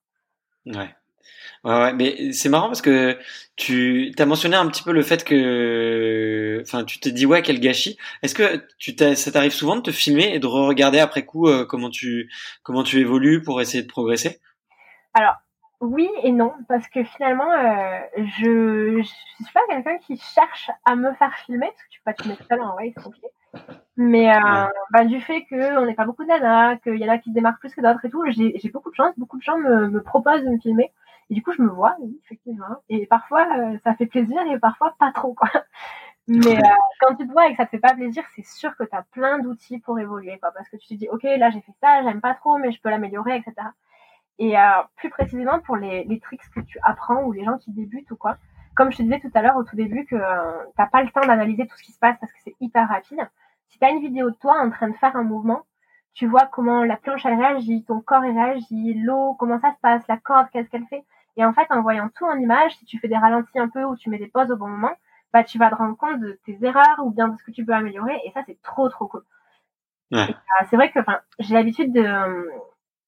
Ouais. 0.66 0.94
Ouais, 1.64 1.80
ouais, 1.80 1.94
mais 1.94 2.34
c'est 2.34 2.50
marrant 2.50 2.68
parce 2.68 2.82
que 2.82 3.20
tu 3.56 4.12
as 4.18 4.26
mentionné 4.26 4.56
un 4.56 4.68
petit 4.68 4.82
peu 4.82 4.92
le 4.92 5.04
fait 5.04 5.24
que, 5.24 6.60
enfin, 6.64 6.84
tu 6.84 7.00
t'es 7.00 7.12
dit 7.12 7.28
ouais 7.28 7.44
quel 7.44 7.60
gâchis. 7.60 7.98
Est-ce 8.24 8.34
que 8.34 8.66
tu 8.80 8.96
ça 9.16 9.32
t'arrive 9.32 9.52
souvent 9.52 9.76
de 9.76 9.82
te 9.82 9.92
filmer 9.92 10.34
et 10.34 10.40
de 10.40 10.48
re-regarder 10.48 11.00
après 11.00 11.24
coup 11.24 11.48
euh, 11.48 11.66
comment 11.66 11.92
tu 11.92 12.32
comment 12.64 12.84
tu 12.84 13.00
évolues 13.00 13.44
pour 13.44 13.62
essayer 13.62 13.84
de 13.84 13.88
progresser? 13.88 14.40
Alors 15.14 15.36
oui 15.82 16.10
et 16.24 16.32
non, 16.32 16.54
parce 16.68 16.88
que 16.88 17.04
finalement, 17.04 17.52
euh, 17.52 18.00
je 18.16 18.98
ne 19.00 19.04
suis 19.04 19.54
pas 19.54 19.62
quelqu'un 19.68 19.98
qui 19.98 20.18
cherche 20.18 20.70
à 20.86 20.96
me 20.96 21.12
faire 21.14 21.34
filmer, 21.46 21.68
parce 21.68 21.84
que 21.84 21.90
tu 21.90 22.00
peux 22.00 22.12
pas 22.12 22.22
filmer 22.22 22.38
tout 22.38 22.46
seul, 22.48 22.62
en 22.62 22.74
vrai, 22.74 22.94
c'est 22.96 23.04
compliqué. 23.04 23.28
Mais 23.98 24.34
euh, 24.34 24.68
bah, 24.92 25.06
du 25.06 25.20
fait 25.20 25.44
qu'on 25.46 25.86
n'est 25.86 25.96
pas 25.96 26.06
beaucoup 26.06 26.24
de 26.24 26.30
nanas, 26.30 26.78
qu'il 26.78 26.98
y 26.98 27.06
en 27.06 27.12
a 27.12 27.18
qui 27.18 27.30
se 27.30 27.34
démarquent 27.34 27.60
plus 27.60 27.76
que 27.76 27.82
d'autres 27.82 28.06
et 28.06 28.10
tout, 28.10 28.24
j'ai 28.30 28.70
beaucoup 28.72 28.92
de 28.92 28.96
chance, 28.96 29.14
beaucoup 29.18 29.38
de 29.38 29.44
gens 29.44 29.58
me, 29.58 29.88
me, 29.90 30.02
proposent 30.02 30.44
de 30.44 30.50
me 30.50 30.60
filmer. 30.60 30.92
Et 31.30 31.34
du 31.34 31.44
coup, 31.44 31.52
je 31.52 31.62
me 31.62 31.70
vois, 31.70 31.96
oui, 32.00 32.20
effectivement. 32.26 32.78
Et 32.90 33.06
parfois, 33.06 33.48
euh, 33.58 33.78
ça 33.84 33.96
fait 33.96 34.06
plaisir 34.06 34.42
et 34.52 34.60
parfois 34.60 34.96
pas 35.00 35.12
trop, 35.12 35.34
quoi. 35.34 35.50
Mais 36.28 36.58
euh, 36.58 36.76
quand 37.00 37.16
tu 37.16 37.28
te 37.28 37.32
vois 37.32 37.48
et 37.48 37.52
que 37.52 37.58
ça 37.58 37.66
te 37.66 37.72
fait 37.72 37.80
pas 37.80 37.94
plaisir, 37.94 38.24
c'est 38.36 38.46
sûr 38.46 38.76
que 38.78 38.84
tu 38.84 38.96
as 38.96 39.04
plein 39.12 39.40
d'outils 39.40 39.80
pour 39.80 40.00
évoluer, 40.00 40.38
quoi. 40.40 40.52
Parce 40.52 40.70
que 40.70 40.78
tu 40.78 40.88
te 40.88 40.94
dis, 40.94 41.10
ok, 41.10 41.24
là 41.24 41.50
j'ai 41.50 41.62
fait 41.62 41.74
ça, 41.82 42.04
j'aime 42.04 42.22
pas 42.22 42.36
trop, 42.36 42.58
mais 42.58 42.72
je 42.72 42.80
peux 42.80 42.90
l'améliorer, 42.90 43.36
etc. 43.36 43.54
Et 44.40 44.58
euh, 44.58 44.62
plus 44.96 45.10
précisément 45.10 45.60
pour 45.60 45.76
les, 45.76 46.04
les 46.06 46.20
tricks 46.20 46.42
que 46.56 46.62
tu 46.62 46.80
apprends 46.84 47.24
ou 47.24 47.32
les 47.32 47.44
gens 47.44 47.58
qui 47.58 47.72
débutent 47.72 48.10
ou 48.12 48.16
quoi. 48.16 48.38
Comme 48.76 48.92
je 48.92 48.98
te 48.98 49.04
disais 49.04 49.20
tout 49.20 49.32
à 49.34 49.42
l'heure 49.42 49.58
au 49.58 49.64
tout 49.64 49.76
début 49.76 50.06
que 50.06 50.16
euh, 50.16 50.64
t'as 50.78 50.88
pas 50.88 51.04
le 51.04 51.10
temps 51.12 51.22
d'analyser 51.22 51.68
tout 51.68 51.78
ce 51.78 51.84
qui 51.84 51.92
se 51.92 52.00
passe 52.00 52.18
parce 52.20 52.32
que 52.32 52.40
c'est 52.44 52.56
hyper 52.60 52.88
rapide. 52.88 53.20
Si 53.68 53.78
tu 53.78 53.86
as 53.86 53.90
une 53.90 54.02
vidéo 54.02 54.32
de 54.32 54.36
toi 54.36 54.60
en 54.60 54.70
train 54.70 54.90
de 54.90 54.96
faire 54.96 55.16
un 55.16 55.24
mouvement, 55.24 55.64
tu 56.14 56.28
vois 56.28 56.46
comment 56.46 56.84
la 56.84 56.98
planche 56.98 57.26
elle 57.26 57.40
réagit, 57.40 57.84
ton 57.86 58.02
corps 58.02 58.26
il 58.26 58.38
réagit, 58.38 58.94
l'eau, 58.96 59.36
comment 59.40 59.60
ça 59.60 59.72
se 59.72 59.80
passe, 59.82 60.08
la 60.08 60.18
corde, 60.18 60.48
qu'est-ce 60.52 60.70
qu'elle 60.70 60.88
fait. 60.88 61.06
Et 61.38 61.46
en 61.46 61.54
fait, 61.54 61.68
en 61.70 61.82
voyant 61.82 62.10
tout 62.16 62.26
en 62.26 62.38
image, 62.38 62.76
si 62.78 62.86
tu 62.86 63.00
fais 63.00 63.08
des 63.08 63.18
ralentis 63.18 63.60
un 63.60 63.70
peu 63.70 63.84
ou 63.84 63.96
tu 63.96 64.10
mets 64.10 64.18
des 64.18 64.28
pauses 64.28 64.52
au 64.52 64.58
bon 64.58 64.68
moment, 64.68 64.92
bah, 65.34 65.44
tu 65.44 65.58
vas 65.58 65.70
te 65.70 65.76
rendre 65.76 65.96
compte 65.96 66.20
de 66.20 66.40
tes 66.46 66.58
erreurs 66.62 67.00
ou 67.04 67.12
bien 67.12 67.30
de 67.30 67.38
ce 67.38 67.44
que 67.44 67.52
tu 67.52 67.66
peux 67.66 67.74
améliorer. 67.74 68.20
Et 68.26 68.32
ça, 68.32 68.42
c'est 68.46 68.62
trop, 68.62 68.90
trop 68.90 69.08
cool. 69.08 69.24
Ouais. 70.12 70.30
Euh, 70.30 70.66
c'est 70.70 70.76
vrai 70.76 70.92
que, 70.92 71.00
j'ai 71.40 71.54
l'habitude 71.54 71.94
de, 71.94 72.50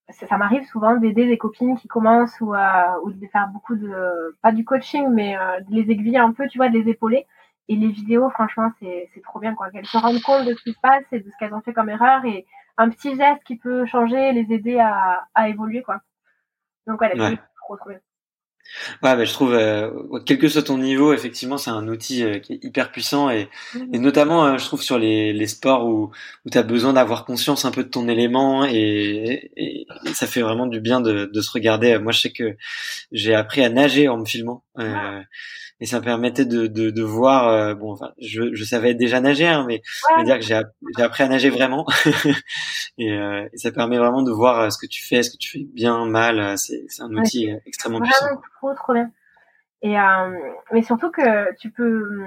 ça, 0.10 0.28
ça 0.28 0.38
m'arrive 0.38 0.64
souvent 0.66 0.96
d'aider 0.98 1.26
des 1.28 1.38
copines 1.38 1.78
qui 1.78 1.88
commencent 1.88 2.40
ou, 2.42 2.54
euh, 2.54 3.00
ou 3.04 3.12
de 3.12 3.28
faire 3.28 3.48
beaucoup 3.50 3.76
de, 3.76 4.38
pas 4.42 4.52
du 4.52 4.66
coaching, 4.66 5.08
mais 5.10 5.38
euh, 5.38 5.62
de 5.62 5.74
les 5.76 5.92
aiguiller 5.92 6.20
un 6.20 6.32
peu, 6.34 6.48
tu 6.48 6.58
vois, 6.58 6.70
de 6.70 6.78
les 6.78 6.90
épauler. 6.90 7.26
Et 7.70 7.76
les 7.76 7.88
vidéos, 7.90 8.30
franchement, 8.30 8.72
c'est 8.80 9.10
c'est 9.14 9.22
trop 9.22 9.40
bien, 9.40 9.56
quoi. 9.56 9.70
Qu'elles 9.72 9.86
se 9.86 9.98
rendent 9.98 10.22
compte 10.22 10.46
de 10.46 10.54
ce 10.54 10.62
qui 10.64 10.74
se 10.74 10.80
passe 10.82 11.06
et 11.14 11.20
de 11.22 11.30
ce 11.30 11.38
qu'elles 11.40 11.54
ont 11.54 11.62
fait 11.62 11.74
comme 11.74 11.90
erreur 11.90 12.26
et 12.26 12.46
un 12.78 12.90
petit 12.90 13.16
geste 13.16 13.44
qui 13.46 13.56
peut 13.58 13.86
changer, 13.86 14.34
les 14.34 14.52
aider 14.54 14.80
à, 14.80 15.28
à 15.34 15.48
évoluer, 15.50 15.82
quoi. 15.84 16.02
Donc, 16.88 17.02
ouais, 17.02 17.16
la 17.16 17.16
Ouais. 17.24 17.32
c'est 17.32 17.38
trop, 17.66 17.78
trop 17.78 17.90
bien. 17.90 18.00
Ouais, 19.04 19.16
bah, 19.16 19.24
je 19.24 19.34
trouve, 19.34 19.54
euh, 19.54 19.92
quel 20.26 20.40
que 20.40 20.48
soit 20.48 20.64
ton 20.64 20.78
niveau, 20.78 21.14
effectivement, 21.14 21.58
c'est 21.58 21.70
un 21.70 21.88
outil 21.88 22.24
euh, 22.24 22.40
qui 22.40 22.54
est 22.54 22.64
hyper 22.64 22.92
puissant 22.92 23.30
et, 23.30 23.50
et 23.92 24.00
notamment, 24.00 24.46
euh, 24.46 24.58
je 24.58 24.66
trouve, 24.66 24.82
sur 24.82 24.98
les, 24.98 25.32
les 25.34 25.48
sports 25.48 25.86
où, 25.86 26.12
où 26.46 26.50
tu 26.50 26.58
as 26.58 26.64
besoin 26.64 26.94
d'avoir 26.94 27.26
conscience 27.26 27.66
un 27.66 27.72
peu 27.72 27.84
de 27.84 27.90
ton 27.90 28.08
élément 28.08 28.66
et, 28.66 29.52
et, 29.56 29.86
et 30.06 30.14
ça 30.14 30.26
fait 30.28 30.42
vraiment 30.42 30.66
du 30.66 30.80
bien 30.80 31.02
de, 31.02 31.26
de 31.26 31.42
se 31.42 31.52
regarder. 31.52 32.00
Moi, 32.00 32.12
je 32.12 32.22
sais 32.22 32.32
que 32.32 32.56
j'ai 33.12 33.36
appris 33.36 33.64
à 33.64 33.70
nager 33.70 34.08
en 34.08 34.18
me 34.18 34.26
filmant. 34.26 34.64
Et 35.84 35.86
ça 35.86 36.00
me 36.00 36.06
permettait 36.06 36.46
de, 36.46 36.68
de, 36.68 36.92
de 36.92 37.04
voir, 37.04 37.50
euh, 37.50 37.76
bon, 37.76 37.92
enfin, 37.92 38.14
je, 38.18 38.54
je 38.56 38.64
savais 38.64 38.94
déjà 38.94 39.20
nager, 39.20 39.48
hein, 39.48 39.66
mais 39.68 39.82
dire 40.24 40.38
que 40.40 40.46
j'ai 40.46 40.62
j'ai 40.98 41.04
appris 41.04 41.24
à 41.24 41.28
nager 41.28 41.50
vraiment. 41.50 41.86
et, 42.98 43.12
euh, 43.12 43.48
et 43.52 43.58
ça 43.58 43.72
permet 43.72 43.98
vraiment 43.98 44.22
de 44.24 44.32
voir 44.32 44.60
euh, 44.62 44.70
ce 44.70 44.78
que 44.78 44.88
tu 44.88 45.04
fais, 45.06 45.24
ce 45.24 45.32
que 45.32 45.38
tu 45.38 45.50
fais 45.60 45.66
bien, 45.74 46.06
mal. 46.06 46.58
C'est 46.58 46.86
c'est 46.88 47.04
un 47.04 47.12
Ouais, 47.12 47.20
outil 47.22 47.52
euh, 47.52 47.58
extrêmement 47.66 48.00
puissant. 48.02 48.26
Vraiment 48.26 48.42
trop, 48.60 48.74
trop 48.76 48.94
bien. 48.94 49.12
Et, 49.82 50.00
euh, 50.00 50.40
mais 50.72 50.84
surtout 50.84 51.12
que 51.12 51.54
tu 51.58 51.70
peux, 51.72 52.26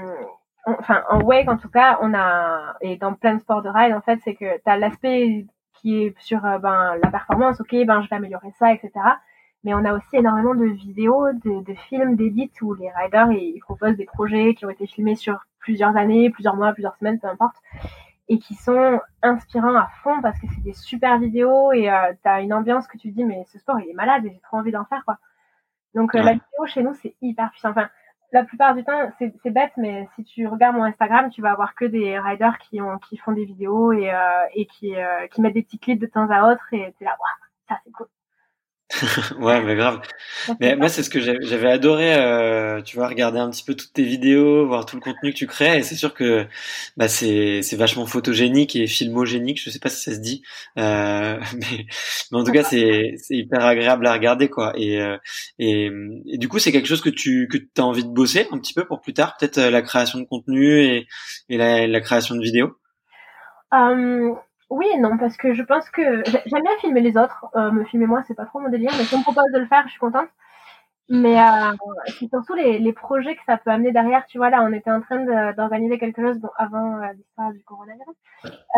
on- 0.66 0.76
enfin, 0.78 1.02
en 1.10 1.20
wake, 1.22 1.48
en 1.48 1.56
tout 1.56 1.70
cas, 1.70 1.98
on 2.02 2.12
a, 2.14 2.76
et 2.82 2.96
dans 2.96 3.14
plein 3.14 3.34
de 3.36 3.40
sports 3.40 3.62
de 3.62 3.70
ride, 3.70 3.94
en 3.94 4.02
fait, 4.02 4.18
c'est 4.24 4.34
que 4.34 4.56
tu 4.56 4.62
as 4.70 4.76
l'aspect 4.76 5.46
qui 5.80 6.02
est 6.02 6.14
sur, 6.20 6.40
ben, 6.42 6.96
la 7.02 7.10
performance, 7.10 7.60
ok, 7.60 7.74
ben, 7.86 8.02
je 8.02 8.08
vais 8.10 8.16
améliorer 8.16 8.52
ça, 8.58 8.72
etc. 8.72 8.90
Mais 9.66 9.74
on 9.74 9.84
a 9.84 9.94
aussi 9.94 10.16
énormément 10.16 10.56
de 10.56 10.66
vidéos, 10.66 11.32
de, 11.34 11.62
de 11.64 11.74
films, 11.90 12.16
d'édits 12.16 12.52
où 12.62 12.74
les 12.74 12.90
riders, 12.92 13.32
ils 13.32 13.60
proposent 13.60 13.96
des 13.98 14.06
projets 14.06 14.54
qui 14.54 14.66
ont 14.66 14.70
été 14.70 14.88
filmés 14.88 15.16
sur 15.16 15.40
plusieurs 15.60 15.96
années, 15.98 16.30
plusieurs 16.30 16.56
mois, 16.56 16.72
plusieurs 16.74 16.96
semaines, 16.96 17.20
peu 17.20 17.28
importe, 17.28 17.56
et 18.28 18.38
qui 18.38 18.54
sont 18.56 19.00
inspirants 19.22 19.76
à 19.76 19.88
fond 20.02 20.20
parce 20.22 20.38
que 20.40 20.46
c'est 20.54 20.62
des 20.62 20.74
super 20.74 21.18
vidéos 21.18 21.72
et 21.72 21.90
euh, 21.90 22.14
t'as 22.24 22.42
une 22.42 22.54
ambiance 22.54 22.88
que 22.88 22.98
tu 22.98 23.10
te 23.10 23.16
dis, 23.16 23.24
mais 23.24 23.44
ce 23.52 23.58
sport, 23.60 23.80
il 23.80 23.90
est 23.90 23.94
malade 23.94 24.26
et 24.26 24.32
j'ai 24.32 24.40
trop 24.40 24.58
envie 24.58 24.72
d'en 24.72 24.86
faire, 24.86 25.04
quoi. 25.04 25.18
Donc 25.94 26.14
euh, 26.16 26.22
Ouais. 26.22 26.24
la 26.24 26.32
vidéo 26.34 26.66
chez 26.66 26.82
nous 26.84 26.94
c'est 26.94 27.16
hyper 27.22 27.50
puissant. 27.52 27.70
Enfin, 27.70 27.90
la 28.32 28.44
plupart 28.44 28.74
du 28.76 28.84
temps 28.84 29.10
c'est 29.18 29.34
c'est 29.42 29.50
bête, 29.50 29.72
mais 29.78 30.08
si 30.16 30.24
tu 30.24 30.46
regardes 30.48 30.76
mon 30.76 30.84
Instagram, 30.84 31.30
tu 31.30 31.42
vas 31.42 31.52
avoir 31.52 31.74
que 31.76 31.86
des 31.86 32.18
riders 32.18 32.58
qui 32.58 32.80
ont 32.82 32.98
qui 32.98 33.18
font 33.18 33.32
des 33.32 33.46
vidéos 33.46 33.92
et 33.92 34.12
euh, 34.12 34.46
et 34.54 34.66
qui 34.66 34.96
euh, 34.96 35.28
qui 35.28 35.42
mettent 35.42 35.54
des 35.54 35.64
petits 35.64 35.78
clips 35.80 36.00
de 36.00 36.06
temps 36.06 36.30
à 36.30 36.52
autre 36.52 36.66
et 36.74 36.94
t'es 36.98 37.04
là 37.06 37.16
waouh 37.20 37.48
ça 37.68 37.80
c'est 37.84 37.92
cool. 37.92 38.08
Ouais, 39.38 39.60
mais 39.62 39.74
grave. 39.74 40.00
Mais 40.60 40.76
moi, 40.76 40.88
c'est 40.88 41.02
ce 41.02 41.10
que 41.10 41.20
j'avais 41.20 41.68
adoré, 41.70 42.14
euh, 42.14 42.80
tu 42.82 42.96
vois, 42.96 43.08
regarder 43.08 43.38
un 43.38 43.50
petit 43.50 43.64
peu 43.64 43.74
toutes 43.74 43.92
tes 43.92 44.04
vidéos, 44.04 44.66
voir 44.66 44.86
tout 44.86 44.96
le 44.96 45.02
contenu 45.02 45.32
que 45.32 45.36
tu 45.36 45.46
crées. 45.46 45.78
Et 45.78 45.82
c'est 45.82 45.96
sûr 45.96 46.14
que 46.14 46.46
bah, 46.96 47.08
c'est 47.08 47.62
vachement 47.76 48.06
photogénique 48.06 48.76
et 48.76 48.86
filmogénique. 48.86 49.60
Je 49.60 49.70
sais 49.70 49.80
pas 49.80 49.88
si 49.88 50.02
ça 50.02 50.14
se 50.14 50.20
dit, 50.20 50.42
euh, 50.78 51.38
mais, 51.54 51.86
mais 52.30 52.38
en 52.38 52.44
tout 52.44 52.52
cas, 52.52 52.62
c'est 52.64 53.16
hyper 53.30 53.64
agréable 53.64 54.06
à 54.06 54.12
regarder, 54.12 54.48
quoi. 54.48 54.72
Et 54.76 55.00
euh, 55.00 55.16
et, 55.58 55.90
et 56.26 56.38
du 56.38 56.48
coup, 56.48 56.58
c'est 56.58 56.72
quelque 56.72 56.88
chose 56.88 57.00
que 57.02 57.10
tu 57.10 57.48
que 57.48 57.58
as 57.80 57.84
envie 57.84 58.04
de 58.04 58.10
bosser 58.10 58.46
un 58.52 58.58
petit 58.58 58.74
peu 58.74 58.86
pour 58.86 59.00
plus 59.00 59.14
tard, 59.14 59.36
peut-être 59.38 59.58
euh, 59.58 59.70
la 59.70 59.82
création 59.82 60.18
de 60.20 60.24
contenu 60.24 60.80
et 60.80 61.06
et 61.48 61.56
la, 61.58 61.86
la 61.86 62.00
création 62.00 62.36
de 62.36 62.42
vidéos? 62.42 62.76
Oui 64.70 64.86
non 64.98 65.16
parce 65.18 65.36
que 65.36 65.54
je 65.54 65.62
pense 65.62 65.88
que 65.90 66.22
j'ai- 66.26 66.42
j'aime 66.46 66.62
bien 66.62 66.76
filmer 66.80 67.00
les 67.00 67.16
autres. 67.16 67.46
Euh, 67.56 67.70
me 67.70 67.84
filmer 67.84 68.06
moi 68.06 68.22
c'est 68.26 68.34
pas 68.34 68.46
trop 68.46 68.60
mon 68.60 68.68
délire, 68.68 68.90
mais 68.98 69.04
si 69.04 69.14
on 69.14 69.18
me 69.18 69.22
propose 69.22 69.50
de 69.54 69.58
le 69.60 69.66
faire, 69.66 69.82
je 69.86 69.90
suis 69.92 70.00
contente. 70.00 70.28
Mais 71.10 71.40
euh, 71.40 71.72
c'est 72.18 72.28
surtout 72.28 72.54
les, 72.54 72.78
les 72.78 72.92
projets 72.92 73.36
que 73.36 73.42
ça 73.46 73.58
peut 73.58 73.70
amener 73.70 73.92
derrière. 73.92 74.26
Tu 74.26 74.38
vois, 74.38 74.50
là, 74.50 74.62
on 74.64 74.72
était 74.72 74.90
en 74.90 75.00
train 75.02 75.24
d'organiser 75.54 75.98
quelque 75.98 76.22
chose 76.22 76.38
bon, 76.40 76.50
avant 76.58 76.98
euh, 77.02 77.12
l'histoire 77.14 77.52
du 77.52 77.62
coronavirus, 77.64 78.16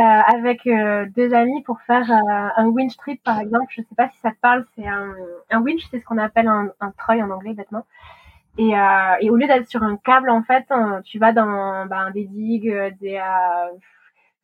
euh, 0.01 0.03
avec 0.03 0.67
euh, 0.67 1.07
deux 1.17 1.35
amis 1.35 1.63
pour 1.65 1.81
faire 1.83 2.11
euh, 2.11 2.49
un 2.57 2.67
winch 2.69 2.97
trip, 2.99 3.23
par 3.25 3.41
exemple. 3.41 3.67
Je 3.71 3.83
sais 3.83 3.95
pas 3.97 4.09
si 4.11 4.19
ça 4.21 4.31
te 4.33 4.39
parle. 4.41 4.67
C'est 4.77 4.87
un, 4.89 5.15
un 5.51 5.61
winch, 5.63 5.83
c'est 5.91 6.01
ce 6.01 6.05
qu'on 6.07 6.19
appelle 6.19 6.49
un, 6.49 6.71
un 6.81 6.93
treuil 6.93 7.23
en 7.23 7.31
anglais, 7.31 7.55
bêtement. 7.55 7.87
Et, 8.59 8.73
et 9.21 9.31
au 9.31 9.37
lieu 9.37 9.47
d'être 9.47 9.69
sur 9.69 9.83
un 9.85 9.97
câble, 9.99 10.31
en 10.31 10.43
fait, 10.43 10.67
tu 11.05 11.19
vas 11.19 11.33
dans 11.33 11.87
ben, 11.87 12.11
des 12.11 12.25
digues, 12.25 12.73
des 13.01 13.21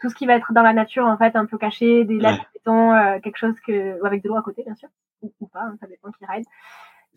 tout 0.04 0.10
ce 0.10 0.14
qui 0.16 0.26
va 0.26 0.34
être 0.34 0.52
dans 0.52 0.60
la 0.62 0.74
nature, 0.74 1.06
en 1.06 1.16
fait, 1.16 1.34
un 1.34 1.46
peu 1.46 1.56
caché, 1.56 2.04
des 2.04 2.18
lacs 2.18 2.34
Ouais. 2.34 2.38
de 2.40 2.44
béton, 2.52 2.92
euh, 2.92 3.20
quelque 3.20 3.38
chose 3.38 3.58
que 3.66 4.04
avec 4.04 4.22
de 4.22 4.28
l'eau 4.28 4.36
à 4.36 4.42
côté, 4.42 4.62
bien 4.62 4.74
sûr, 4.74 4.90
ou, 5.22 5.32
ou 5.40 5.46
pas, 5.46 5.62
hein, 5.62 5.76
ça 5.80 5.86
dépend 5.86 6.10
qui 6.12 6.26
ride. 6.26 6.44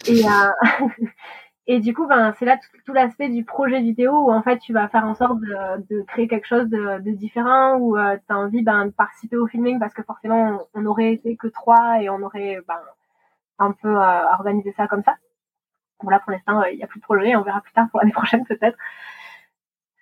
Et, 0.07 0.23
euh, 0.25 1.05
et 1.67 1.79
du 1.81 1.93
coup, 1.93 2.07
ben, 2.07 2.33
c'est 2.39 2.45
là 2.45 2.55
tout, 2.55 2.77
tout 2.85 2.93
l'aspect 2.93 3.27
du 3.27 3.43
projet 3.43 3.81
vidéo 3.81 4.11
où 4.13 4.31
en 4.31 4.41
fait 4.41 4.57
tu 4.59 4.71
vas 4.71 4.87
faire 4.87 5.03
en 5.03 5.15
sorte 5.15 5.41
de, 5.41 5.55
de 5.89 6.01
créer 6.03 6.29
quelque 6.29 6.47
chose 6.47 6.69
de, 6.69 6.99
de 7.01 7.11
différent 7.11 7.75
où 7.77 7.97
tu 7.97 8.01
as 8.33 8.37
envie 8.37 8.63
ben, 8.63 8.85
de 8.85 8.91
participer 8.91 9.35
au 9.35 9.47
filming 9.47 9.79
parce 9.79 9.93
que 9.93 10.03
forcément 10.03 10.61
on, 10.73 10.81
on 10.81 10.85
aurait 10.85 11.11
été 11.11 11.35
que 11.35 11.47
trois 11.47 12.01
et 12.01 12.09
on 12.09 12.21
aurait 12.21 12.59
ben, 12.69 12.79
un 13.59 13.73
peu 13.73 13.89
euh, 14.01 14.23
organisé 14.33 14.73
ça 14.77 14.87
comme 14.87 15.03
ça. 15.03 15.17
Bon 16.01 16.09
là 16.09 16.19
pour 16.21 16.31
l'instant 16.31 16.63
il 16.63 16.77
n'y 16.77 16.83
a 16.83 16.87
plus 16.87 16.99
de 17.01 17.05
projet, 17.05 17.35
on 17.35 17.41
verra 17.41 17.59
plus 17.61 17.73
tard 17.73 17.87
pour 17.91 17.99
l'année 17.99 18.13
prochaine 18.13 18.45
peut-être. 18.45 18.77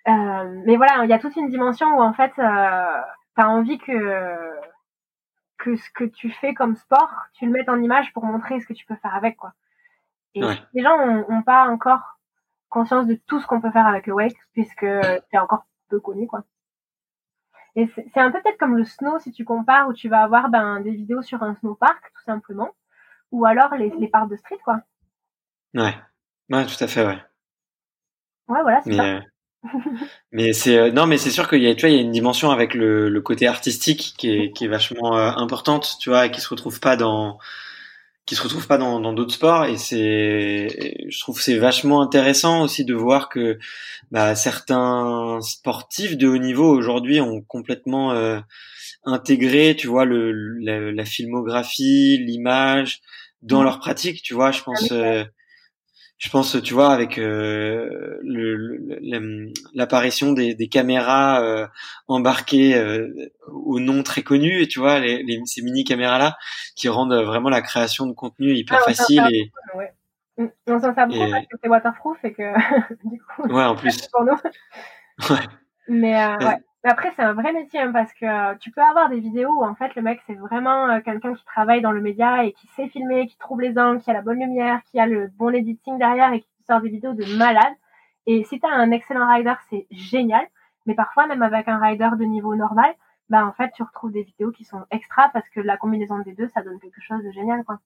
Euh, 0.08 0.62
mais 0.64 0.76
voilà, 0.76 1.04
il 1.04 1.10
y 1.10 1.12
a 1.12 1.18
toute 1.18 1.36
une 1.36 1.48
dimension 1.50 1.86
où 1.98 2.00
en 2.02 2.12
fait 2.12 2.32
euh, 2.38 3.00
tu 3.36 3.42
as 3.42 3.48
envie 3.48 3.78
que 3.78 4.50
que 5.58 5.74
ce 5.76 5.90
que 5.90 6.04
tu 6.04 6.30
fais 6.30 6.54
comme 6.54 6.76
sport, 6.76 7.10
tu 7.32 7.46
le 7.46 7.52
mettes 7.52 7.68
en 7.68 7.80
image 7.80 8.12
pour 8.12 8.24
montrer 8.24 8.60
ce 8.60 8.66
que 8.66 8.72
tu 8.72 8.86
peux 8.86 8.94
faire 8.96 9.14
avec 9.14 9.36
quoi. 9.36 9.52
Et 10.34 10.44
Ouais. 10.44 10.56
les 10.74 10.82
gens 10.82 10.96
ont, 10.98 11.24
ont 11.28 11.42
pas 11.42 11.66
encore 11.68 12.18
conscience 12.68 13.06
de 13.06 13.14
tout 13.26 13.40
ce 13.40 13.46
qu'on 13.46 13.60
peut 13.60 13.70
faire 13.70 13.86
avec 13.86 14.06
le 14.06 14.12
wake 14.12 14.36
puisque 14.52 14.86
c'est 15.30 15.38
encore 15.38 15.64
peu 15.88 15.98
connu 15.98 16.26
quoi. 16.28 16.44
Et 17.74 17.88
c'est 18.14 18.20
un 18.20 18.30
peu 18.30 18.40
peut-être 18.42 18.58
comme 18.58 18.76
le 18.76 18.84
snow 18.84 19.18
si 19.18 19.32
tu 19.32 19.44
compares 19.44 19.88
où 19.88 19.92
tu 19.92 20.08
vas 20.08 20.22
avoir 20.22 20.48
ben, 20.50 20.80
des 20.80 20.92
vidéos 20.92 21.22
sur 21.22 21.42
un 21.42 21.54
snowpark 21.56 22.12
tout 22.14 22.22
simplement 22.22 22.70
ou 23.32 23.44
alors 23.44 23.74
les, 23.74 23.90
les 23.90 24.08
parcs 24.08 24.28
de 24.30 24.36
street 24.36 24.58
quoi. 24.64 24.80
Ouais, 25.74 25.94
ouais, 26.50 26.66
tout 26.66 26.82
à 26.84 26.86
fait, 26.86 27.04
ouais. 27.06 27.18
Ouais 28.48 28.62
voilà 28.62 28.80
c'est 28.82 28.92
ça. 28.94 29.02
euh, 29.04 29.20
mais 30.32 30.52
c'est 30.52 30.76
euh, 30.78 30.90
non 30.92 31.06
mais 31.06 31.18
c'est 31.18 31.30
sûr 31.30 31.48
qu'il 31.48 31.62
y 31.62 31.68
a 31.68 31.74
tu 31.74 31.82
vois 31.82 31.90
il 31.90 31.96
y 31.96 31.98
a 31.98 32.02
une 32.02 32.12
dimension 32.12 32.50
avec 32.50 32.74
le, 32.74 33.08
le 33.08 33.20
côté 33.20 33.46
artistique 33.46 34.14
qui 34.18 34.30
est 34.30 34.52
qui 34.52 34.64
est 34.64 34.68
vachement 34.68 35.16
euh, 35.16 35.30
importante 35.36 35.96
tu 36.00 36.10
vois 36.10 36.26
et 36.26 36.30
qui 36.30 36.40
se 36.40 36.48
retrouve 36.48 36.80
pas 36.80 36.96
dans 36.96 37.38
qui 38.26 38.34
se 38.34 38.42
retrouve 38.42 38.66
pas 38.66 38.78
dans 38.78 38.98
dans 39.00 39.12
d'autres 39.12 39.34
sports. 39.34 39.66
Et 39.66 39.76
c'est 39.76 40.96
je 41.08 41.20
trouve 41.20 41.40
c'est 41.40 41.58
vachement 41.58 42.02
intéressant 42.02 42.62
aussi 42.62 42.84
de 42.84 42.94
voir 42.94 43.28
que 43.28 43.58
bah, 44.10 44.34
certains 44.34 45.38
sportifs 45.42 46.16
de 46.16 46.26
haut 46.28 46.38
niveau 46.38 46.68
aujourd'hui 46.68 47.20
ont 47.20 47.40
complètement 47.42 48.12
euh, 48.12 48.40
intégré 49.04 49.76
tu 49.78 49.86
vois 49.88 50.04
le 50.04 50.32
la, 50.60 50.92
la 50.92 51.04
filmographie 51.04 52.18
l'image 52.18 53.00
dans 53.42 53.58
Mhm. 53.58 53.64
leur 53.64 53.78
pratique 53.78 54.22
tu 54.22 54.34
vois. 54.34 54.50
Je 54.52 54.62
pense 54.62 54.90
euh, 54.92 55.24
je 56.18 56.30
pense, 56.30 56.60
tu 56.62 56.72
vois, 56.74 56.92
avec 56.92 57.18
euh, 57.18 58.18
le- 58.22 58.56
le- 58.56 58.98
le- 59.02 59.52
l'apparition 59.74 60.32
des, 60.32 60.54
des 60.54 60.68
caméras 60.68 61.42
euh, 61.42 61.66
embarquées 62.08 62.74
euh, 62.76 63.08
au 63.48 63.80
nom 63.80 64.02
très 64.02 64.22
connu, 64.22 64.62
et 64.62 64.66
tu 64.68 64.78
vois, 64.78 64.98
les, 64.98 65.22
les- 65.22 65.40
ces 65.44 65.62
mini 65.62 65.84
caméras 65.84 66.18
là 66.18 66.36
qui 66.74 66.88
rendent 66.88 67.14
vraiment 67.14 67.50
la 67.50 67.60
création 67.62 68.06
de 68.06 68.12
contenu 68.12 68.54
hyper 68.54 68.78
Ah, 68.78 68.80
s'en 68.80 68.86
facile 68.94 69.22
et 69.30 69.50
ouais. 69.76 69.92
Mm. 70.38 70.46
On 70.68 70.78
s'en 70.80 70.94
sert 70.94 71.06
beaucoup 71.06 71.22
Et- 71.22 71.30
parce 71.30 71.46
que 71.46 71.56
c'est 71.62 71.68
waterproof 71.68 72.18
et 72.24 72.32
que 72.32 72.42
du 73.04 73.20
coup 73.20 73.42
ouais, 73.48 73.64
en 73.64 73.74
plus, 73.76 74.06
pour 74.08 74.24
nous. 74.24 74.32
ouais, 75.30 75.46
Mais 75.88 76.14
euh, 76.22 76.36
Ouais. 76.46 76.56
Après, 76.86 77.12
c'est 77.16 77.22
un 77.22 77.32
vrai 77.32 77.52
métier 77.52 77.80
hein, 77.80 77.92
parce 77.92 78.12
que 78.12 78.24
euh, 78.26 78.54
tu 78.60 78.70
peux 78.70 78.80
avoir 78.80 79.08
des 79.08 79.20
vidéos 79.20 79.50
où 79.50 79.64
en 79.64 79.74
fait 79.74 79.94
le 79.96 80.02
mec 80.02 80.20
c'est 80.26 80.34
vraiment 80.34 80.88
euh, 80.88 81.00
quelqu'un 81.00 81.34
qui 81.34 81.44
travaille 81.44 81.80
dans 81.80 81.92
le 81.92 82.00
média 82.00 82.44
et 82.44 82.52
qui 82.52 82.66
sait 82.68 82.88
filmer, 82.88 83.26
qui 83.26 83.36
trouve 83.38 83.60
les 83.60 83.78
angles, 83.78 84.00
qui 84.00 84.10
a 84.10 84.14
la 84.14 84.22
bonne 84.22 84.38
lumière, 84.38 84.82
qui 84.84 85.00
a 85.00 85.06
le 85.06 85.28
bon 85.28 85.54
editing 85.54 85.98
derrière 85.98 86.32
et 86.32 86.40
qui 86.40 86.48
sort 86.66 86.80
des 86.80 86.88
vidéos 86.88 87.12
de 87.14 87.24
malade. 87.36 87.74
Et 88.26 88.44
si 88.44 88.60
t'as 88.60 88.70
un 88.70 88.90
excellent 88.90 89.28
rider, 89.32 89.54
c'est 89.70 89.86
génial. 89.90 90.46
Mais 90.86 90.94
parfois, 90.94 91.26
même 91.26 91.42
avec 91.42 91.68
un 91.68 91.78
rider 91.78 92.10
de 92.18 92.24
niveau 92.24 92.54
normal, 92.54 92.94
bah 93.28 93.44
en 93.44 93.52
fait 93.52 93.72
tu 93.74 93.82
retrouves 93.82 94.12
des 94.12 94.22
vidéos 94.22 94.52
qui 94.52 94.64
sont 94.64 94.84
extra 94.90 95.28
parce 95.32 95.48
que 95.48 95.60
la 95.60 95.76
combinaison 95.76 96.18
des 96.20 96.34
deux, 96.34 96.48
ça 96.48 96.62
donne 96.62 96.78
quelque 96.78 97.00
chose 97.00 97.22
de 97.24 97.30
génial 97.32 97.64
quoi. 97.64 97.80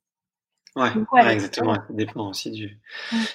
Ouais, 0.76 0.94
Donc, 0.94 1.12
ouais, 1.12 1.24
ouais, 1.24 1.32
exactement. 1.32 1.74
Ça 1.74 1.82
dépend 1.90 2.28
aussi 2.28 2.50
du, 2.50 2.78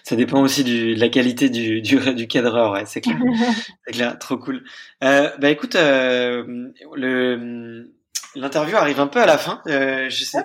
ça 0.04 0.16
dépend 0.16 0.42
aussi 0.42 0.64
du, 0.64 0.96
de 0.96 1.00
la 1.00 1.10
qualité 1.10 1.50
du, 1.50 1.82
du, 1.82 1.98
du 2.14 2.28
cadreur, 2.28 2.74
ouais, 2.74 2.86
c'est 2.86 3.02
clair. 3.02 3.18
C'est 3.86 3.94
clair, 3.94 4.18
trop 4.20 4.38
cool. 4.38 4.64
Euh, 5.04 5.30
bah 5.40 5.50
écoute, 5.50 5.76
euh, 5.76 6.72
le, 6.96 7.92
l'interview 8.36 8.76
arrive 8.78 9.00
un 9.00 9.08
peu 9.08 9.22
à 9.22 9.26
la 9.26 9.38
fin. 9.38 9.62
Euh, 9.68 10.10
je 10.10 10.24
sais, 10.24 10.40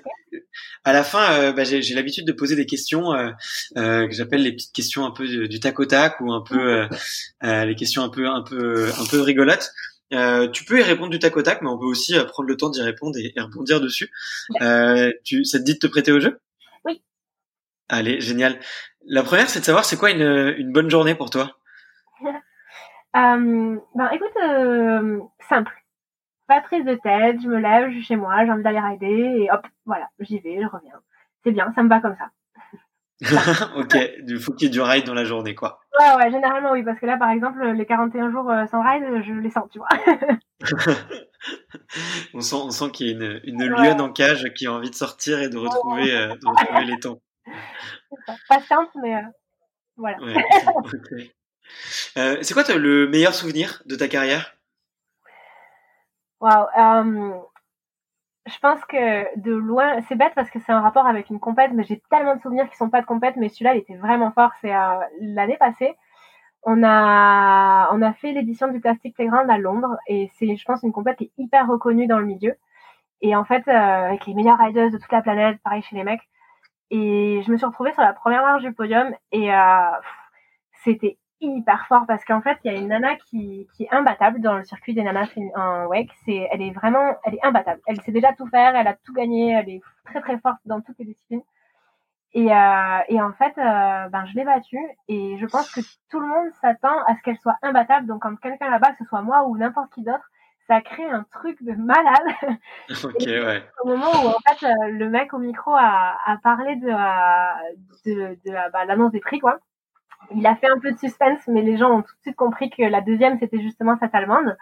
à 0.84 0.93
la 0.93 1.05
fin, 1.05 1.32
euh, 1.34 1.53
bah, 1.53 1.64
j'ai 1.64 1.95
l'habitude 1.95 2.26
de 2.26 2.32
poser 2.32 2.57
des 2.57 2.66
questions 2.66 3.12
euh, 3.12 3.30
euh, 3.76 4.07
que 4.07 4.14
j'appelle 4.14 4.43
les 4.43 4.53
petites 4.53 4.72
questions 4.72 5.05
un 5.05 5.11
peu 5.11 5.26
du, 5.26 5.49
du 5.49 5.61
tac 5.61 5.78
au 5.78 5.84
tac 5.84 6.20
ou 6.20 6.32
un 6.32 6.43
peu 6.43 6.86
euh, 7.43 7.64
les 7.64 7.74
questions 7.74 8.03
un 8.03 8.09
peu 8.09 8.26
un 8.26 8.43
peu 8.43 8.88
un 8.88 9.05
peu 9.11 9.20
rigolotes. 9.20 9.72
tu 10.53 10.64
peux 10.64 10.80
y 10.80 10.82
répondre 10.82 11.11
du 11.11 11.18
tac 11.18 11.36
au 11.36 11.43
tac, 11.43 11.61
mais 11.62 11.68
on 11.68 11.78
peut 11.78 11.86
aussi 11.86 12.14
prendre 12.28 12.49
le 12.49 12.57
temps 12.57 12.70
d'y 12.70 12.82
répondre 12.82 13.18
et, 13.18 13.32
et, 13.36 13.41
rebondir 13.41 13.80
dessus. 13.80 14.11
tu, 15.24 15.45
ça 15.45 15.59
te 15.59 15.64
dit 15.64 15.74
de 15.74 15.78
te 15.78 15.86
prêter 15.86 16.12
au 16.12 16.20
jeu? 16.20 16.41
Allez, 17.91 18.20
génial. 18.20 18.59
La 19.07 19.22
première, 19.22 19.49
c'est 19.49 19.61
de 19.61 19.64
savoir 19.64 19.84
c'est 19.84 19.97
quoi 19.97 20.11
une, 20.11 20.55
une 20.57 20.72
bonne 20.72 20.91
journée 20.91 21.14
pour 21.14 21.30
toi? 21.30 21.59
ben 23.14 24.11
écoute, 24.12 25.28
simple 25.49 25.72
pas 26.51 26.61
prise 26.62 26.84
de 26.84 26.95
tête, 26.95 27.41
je 27.41 27.47
me 27.47 27.59
lève, 27.61 27.91
je 27.91 27.95
suis 27.95 28.03
chez 28.03 28.16
moi, 28.16 28.45
j'ai 28.45 28.51
envie 28.51 28.64
d'aller 28.64 28.80
rider 28.80 29.45
et 29.45 29.53
hop, 29.53 29.64
voilà, 29.86 30.09
j'y 30.18 30.41
vais, 30.41 30.61
je 30.61 30.66
reviens. 30.66 31.01
C'est 31.45 31.53
bien, 31.53 31.72
ça 31.76 31.84
me 31.84 31.88
va 31.88 32.01
comme 32.01 32.16
ça. 32.16 32.30
ok, 33.76 33.97
il 34.26 34.41
faut 34.41 34.53
qu'il 34.53 34.66
y 34.66 34.70
ait 34.70 34.72
du 34.72 34.80
ride 34.80 35.07
dans 35.07 35.14
la 35.14 35.24
journée, 35.24 35.55
quoi. 35.55 35.78
Ouais, 35.97 36.16
ouais, 36.16 36.30
généralement 36.32 36.72
oui, 36.72 36.82
parce 36.82 36.99
que 36.99 37.07
là, 37.07 37.16
par 37.18 37.30
exemple, 37.30 37.64
les 37.64 37.86
41 37.86 38.32
jours 38.32 38.51
euh, 38.51 38.66
sans 38.66 38.82
ride, 38.82 39.22
je 39.24 39.32
les 39.32 39.51
sens, 39.51 39.68
tu 39.70 39.78
vois. 39.78 39.88
on 42.34 42.41
sent, 42.41 42.57
on 42.57 42.70
sent 42.70 42.91
qu'il 42.91 43.07
y 43.07 43.11
a 43.11 43.12
une, 43.12 43.41
une 43.45 43.66
lionne 43.68 44.01
en 44.01 44.11
cage 44.11 44.53
qui 44.55 44.66
a 44.66 44.72
envie 44.72 44.91
de 44.91 44.97
sortir 44.97 45.41
et 45.41 45.51
de 45.51 45.57
retrouver, 45.57 46.12
euh, 46.12 46.34
de 46.34 46.49
retrouver 46.49 46.84
les 46.84 46.99
temps. 46.99 47.20
Pas 48.49 48.61
simple, 48.61 48.91
mais 49.03 49.17
euh, 49.17 49.23
voilà. 49.97 50.19
c'est 52.43 52.55
quoi 52.55 52.63
le 52.77 53.09
meilleur 53.09 53.35
souvenir 53.35 53.83
de 53.87 53.97
ta 53.97 54.09
carrière? 54.09 54.57
Waouh. 56.41 56.67
Euh, 56.79 57.39
je 58.47 58.59
pense 58.59 58.85
que 58.87 59.39
de 59.39 59.53
loin, 59.53 60.01
c'est 60.09 60.17
bête 60.17 60.33
parce 60.35 60.51
que 60.51 60.59
c'est 60.61 60.73
un 60.73 60.81
rapport 60.81 61.07
avec 61.07 61.31
une 61.31 61.41
compète, 61.41 61.73
mais 61.73 61.85
j'ai 61.85 62.03
tellement 62.11 62.37
de 62.37 62.41
souvenirs 62.41 62.69
qui 62.71 62.77
sont 62.77 62.91
pas 62.91 63.01
de 63.01 63.07
compète, 63.07 63.37
mais 63.37 63.49
celui-là, 63.49 63.75
il 63.75 63.79
était 63.79 63.97
vraiment 63.97 64.33
fort. 64.33 64.51
C'est 64.61 64.75
euh, 64.75 65.01
l'année 65.21 65.59
passée, 65.59 65.95
on 66.63 66.83
a 66.83 67.91
on 67.93 68.03
a 68.03 68.13
fait 68.15 68.33
l'édition 68.33 68.69
du 68.69 68.81
Plastic 68.81 69.15
Playground 69.15 69.51
à 69.51 69.59
Londres 69.59 69.97
et 70.07 70.31
c'est, 70.35 70.57
je 70.57 70.65
pense, 70.65 70.83
une 70.83 70.93
compète 70.93 71.19
qui 71.19 71.25
est 71.25 71.33
hyper 71.39 71.67
reconnue 71.69 72.07
dans 72.07 72.19
le 72.19 72.27
milieu. 72.27 72.55
Et 73.23 73.37
en 73.37 73.45
fait, 73.45 73.69
euh, 73.69 73.73
avec 73.73 74.27
les 74.27 74.35
meilleurs 74.35 74.59
riders 74.59 74.91
de 74.91 74.99
toute 74.99 75.13
la 75.13 75.23
planète, 75.23 75.59
pareil 75.63 75.83
chez 75.83 75.97
les 75.97 76.05
mecs. 76.05 76.23
Et 76.91 77.43
je 77.45 77.51
me 77.51 77.57
suis 77.57 77.66
retrouvée 77.66 77.93
sur 77.93 78.03
la 78.03 78.12
première 78.12 78.43
marche 78.43 78.62
du 78.62 78.72
podium 78.72 79.14
et 79.32 79.55
euh, 79.55 79.91
c'était 80.84 81.18
hyper 81.41 81.86
fort 81.86 82.05
parce 82.07 82.24
qu'en 82.24 82.43
fait, 82.43 82.59
il 82.64 82.72
y 82.72 82.74
a 82.74 82.78
une 82.78 82.88
nana 82.88 83.16
qui, 83.16 83.68
qui 83.74 83.84
est 83.84 83.95
imbattable 83.95 84.41
dans 84.41 84.57
le 84.57 84.64
circuit 84.64 84.95
des 84.95 85.03
nanas 85.03 85.28
en 85.55 85.86
WEC. 85.86 86.11
C'est, 86.24 86.49
elle 86.51 86.62
est 86.62 86.72
vraiment, 86.72 87.14
elle 87.24 87.34
est 87.34 87.45
imbattable. 87.45 87.80
Elle 87.86 88.01
sait 88.03 88.12
déjà 88.12 88.32
tout 88.32 88.47
faire, 88.47 88.74
elle 88.76 88.86
a 88.86 88.95
tout 88.95 89.12
gagné, 89.12 89.53
elle 89.53 89.68
est 89.68 89.80
très 90.05 90.20
très 90.20 90.38
forte 90.38 90.61
dans 90.66 90.80
toutes 90.80 90.99
les 90.99 91.07
disciplines. 91.07 91.43
Et, 92.32 92.53
euh, 92.53 92.99
et 93.09 93.20
en 93.20 93.32
fait, 93.32 93.59
euh, 93.59 94.09
ben 94.09 94.24
je 94.26 94.34
l'ai 94.34 94.45
battue 94.45 94.78
et 95.09 95.36
je 95.38 95.47
pense 95.47 95.72
que 95.72 95.80
tout 96.11 96.20
le 96.20 96.26
monde 96.26 96.53
s'attend 96.61 96.97
à 97.07 97.16
ce 97.16 97.22
qu'elle 97.22 97.38
soit 97.38 97.57
imbattable. 97.62 98.07
Donc 98.07 98.22
quand 98.22 98.36
quelqu'un 98.36 98.70
là-bas, 98.70 98.93
que 98.93 98.99
ce 98.99 99.05
soit 99.05 99.22
moi 99.22 99.45
ou 99.47 99.57
n'importe 99.57 99.93
qui 99.93 100.03
d'autre, 100.03 100.30
ça 100.71 100.81
crée 100.81 101.11
un 101.11 101.25
truc 101.33 101.62
de 101.62 101.73
malade. 101.73 102.59
Ok, 103.05 103.27
ouais. 103.27 103.62
Au 103.83 103.89
moment 103.89 104.11
où 104.25 104.29
en 104.29 104.39
fait 104.47 104.66
euh, 104.66 104.89
le 104.89 105.09
mec 105.09 105.35
au 105.35 105.39
micro 105.39 105.73
a, 105.75 106.16
a 106.25 106.37
parlé 106.43 106.77
de, 106.77 106.89
euh, 106.89 107.75
de, 108.07 108.39
de, 108.45 108.71
bah, 108.73 108.85
l'annonce 108.85 109.12
des 109.12 109.21
prix 109.21 109.41
quoi 109.41 109.59
il 110.35 110.47
a 110.47 110.55
fait 110.55 110.68
un 110.68 110.79
peu 110.79 110.93
de 110.93 110.99
suspense, 110.99 111.41
mais 111.49 111.62
les 111.62 111.77
gens 111.77 111.91
ont 111.91 112.03
tout 112.03 112.14
de 112.14 112.21
suite 112.23 112.37
compris 112.37 112.71
que 112.71 112.83
la 112.83 113.01
deuxième, 113.01 113.39
c'était 113.39 113.61
justement 113.61 113.97
cette 113.99 114.14
allemande. 114.14 114.57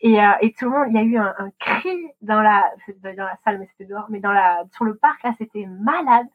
Et, 0.00 0.22
euh, 0.22 0.32
et 0.40 0.52
tout 0.52 0.66
le 0.66 0.70
monde, 0.70 0.86
il 0.90 0.94
y 0.94 0.98
a 0.98 1.02
eu 1.02 1.16
un, 1.16 1.34
un 1.38 1.50
cri 1.58 1.96
dans 2.20 2.40
la, 2.40 2.70
dans 3.02 3.24
la 3.24 3.36
salle, 3.44 3.58
mais 3.58 3.66
c'était 3.72 3.88
dehors, 3.88 4.06
mais 4.10 4.20
dans 4.20 4.32
la, 4.32 4.62
sur 4.72 4.84
le 4.84 4.96
parc, 4.96 5.22
là, 5.22 5.32
c'était 5.38 5.66
malade. 5.66 6.26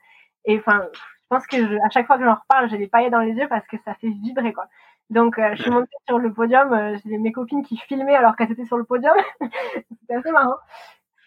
Et 0.46 0.58
enfin, 0.58 0.86
je 0.94 1.00
pense 1.30 1.46
que 1.48 1.58
je, 1.58 1.76
à 1.76 1.90
chaque 1.92 2.08
fois 2.08 2.18
que 2.18 2.24
j'en 2.24 2.36
reparle, 2.36 2.70
j'ai 2.70 2.78
des 2.78 2.88
paillettes 2.88 3.12
dans 3.12 3.20
les 3.20 3.34
yeux 3.34 3.48
parce 3.48 3.68
que 3.68 3.78
ça 3.86 3.94
fait 3.96 4.10
vibrer, 4.10 4.54
quoi. 4.54 4.68
Donc, 5.10 5.40
euh, 5.40 5.56
je 5.56 5.62
suis 5.64 5.72
montée 5.72 5.96
sur 6.08 6.20
le 6.20 6.34
podium, 6.34 6.74
euh, 6.74 6.98
j'ai 7.06 7.18
mes 7.18 7.32
copines 7.32 7.64
qui 7.64 7.78
filmaient 7.78 8.16
alors 8.16 8.36
qu'elles 8.36 8.52
étaient 8.52 8.66
sur 8.66 8.78
le 8.78 8.84
podium. 8.84 9.16
c'était 10.02 10.16
assez 10.16 10.32
marrant. 10.32 10.58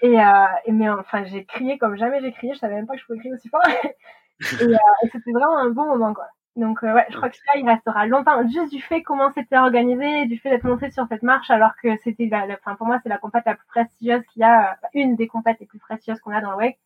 Et, 0.03 0.21
euh, 0.21 0.47
et 0.67 0.73
mais 0.73 0.89
enfin, 0.91 1.25
j'ai 1.25 1.45
crié 1.45 1.79
comme 1.79 1.97
jamais 1.97 2.21
j'ai 2.21 2.33
crié. 2.33 2.55
Je 2.55 2.59
savais 2.59 2.75
même 2.77 2.87
pas 2.87 2.95
que 2.95 3.01
je 3.01 3.07
pouvais 3.07 3.19
crier 3.19 3.35
aussi 3.35 3.49
fort. 3.49 3.63
et, 4.61 4.65
euh, 4.65 4.77
et 5.05 5.09
c'était 5.13 5.33
vraiment 5.33 5.59
un 5.59 5.71
bon 5.71 5.87
moment, 5.87 6.15
quoi. 6.15 6.27
Donc 6.57 6.83
euh, 6.83 6.93
ouais, 6.95 7.07
je 7.11 7.17
crois 7.17 7.31
que 7.31 7.37
ça, 7.37 7.53
il 7.57 7.69
restera 7.69 8.07
longtemps. 8.07 8.43
Juste 8.49 8.73
du 8.73 8.83
fait 8.83 9.03
comment 9.03 9.31
c'était 9.33 9.57
organisé, 9.57 10.27
du 10.27 10.39
fait 10.39 10.51
d'être 10.51 10.65
monté 10.65 10.91
sur 10.91 11.07
cette 11.09 11.23
marche, 11.23 11.51
alors 11.51 11.73
que 11.83 11.97
c'était, 11.99 12.27
la, 12.27 12.47
enfin 12.55 12.75
pour 12.77 12.87
moi, 12.87 12.99
c'est 13.03 13.09
la 13.09 13.19
compète 13.19 13.45
la 13.47 13.55
plus 13.55 13.67
prestigieuse 13.69 14.23
qu'il 14.33 14.41
y 14.41 14.45
a, 14.45 14.73
euh, 14.73 14.89
une 14.95 15.17
des 15.17 15.29
compètes 15.29 15.59
les 15.61 15.67
plus 15.67 15.79
prestigieuses 15.79 16.21
qu'on 16.21 16.33
a 16.33 16.41
dans 16.41 16.51
le 16.53 16.57
WEC. 16.59 16.79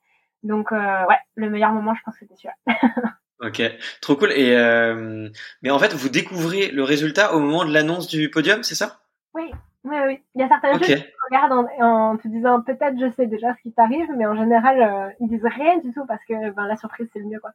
Donc 0.42 0.72
euh, 0.72 1.06
ouais, 1.06 1.18
le 1.36 1.50
meilleur 1.50 1.72
moment, 1.72 1.94
je 1.94 2.02
pense 2.04 2.14
que 2.14 2.20
c'était 2.20 2.36
celui-là. 2.36 2.54
ok, 3.46 3.62
trop 4.00 4.16
cool. 4.16 4.32
Et 4.32 4.56
euh, 4.56 5.28
mais 5.62 5.70
en 5.70 5.78
fait, 5.78 5.92
vous 5.94 6.08
découvrez 6.08 6.70
le 6.70 6.82
résultat 6.82 7.34
au 7.34 7.40
moment 7.40 7.64
de 7.64 7.72
l'annonce 7.72 8.06
du 8.06 8.30
podium, 8.30 8.62
c'est 8.62 8.74
ça? 8.74 9.00
Oui, 9.34 9.50
oui, 9.84 9.96
oui. 10.06 10.20
Il 10.34 10.40
y 10.40 10.44
a 10.44 10.48
certains 10.48 10.74
okay. 10.74 10.96
qui 10.96 11.04
regardent 11.30 11.66
en, 11.80 12.12
en, 12.12 12.16
te 12.16 12.28
disant 12.28 12.60
peut-être 12.62 12.98
je 12.98 13.10
sais 13.16 13.26
déjà 13.26 13.54
ce 13.54 13.62
qui 13.62 13.72
t'arrive, 13.72 14.06
mais 14.16 14.26
en 14.26 14.36
général, 14.36 14.82
euh, 14.82 15.14
ils 15.20 15.28
disent 15.28 15.44
rien 15.44 15.78
du 15.78 15.92
tout 15.92 16.06
parce 16.06 16.24
que 16.28 16.50
ben, 16.52 16.66
la 16.66 16.76
surprise 16.76 17.08
c'est 17.12 17.18
le 17.18 17.26
mieux 17.26 17.40
quoi. 17.40 17.50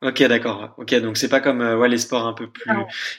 Ok, 0.00 0.22
d'accord. 0.28 0.74
Ok, 0.76 0.94
donc 1.00 1.16
c'est 1.16 1.28
pas 1.28 1.40
comme 1.40 1.60
euh, 1.60 1.76
ouais, 1.76 1.88
les 1.88 1.98
sports 1.98 2.26
un 2.26 2.32
peu 2.32 2.48
plus, 2.48 2.70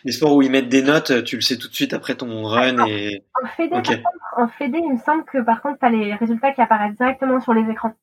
les 0.06 0.14
sports 0.14 0.34
où 0.34 0.42
ils 0.42 0.50
mettent 0.50 0.70
des 0.70 0.82
notes, 0.82 1.26
tu 1.26 1.36
le 1.36 1.42
sais 1.42 1.58
tout 1.58 1.68
de 1.68 1.74
suite 1.74 1.94
après 1.94 2.16
ton 2.16 2.44
run 2.44 2.86
et. 2.88 3.22
En 3.44 3.48
Fédé, 3.48 3.76
okay. 3.76 4.02
en 4.38 4.48
Fédé, 4.48 4.78
il 4.78 4.94
me 4.94 4.98
semble 5.00 5.26
que 5.26 5.40
par 5.40 5.62
contre, 5.62 5.80
t'as 5.80 5.90
les 5.90 6.16
résultats 6.16 6.54
qui 6.54 6.62
apparaissent 6.62 6.96
directement 6.96 7.42
sur 7.42 7.54
les 7.54 7.70
écrans. 7.70 7.94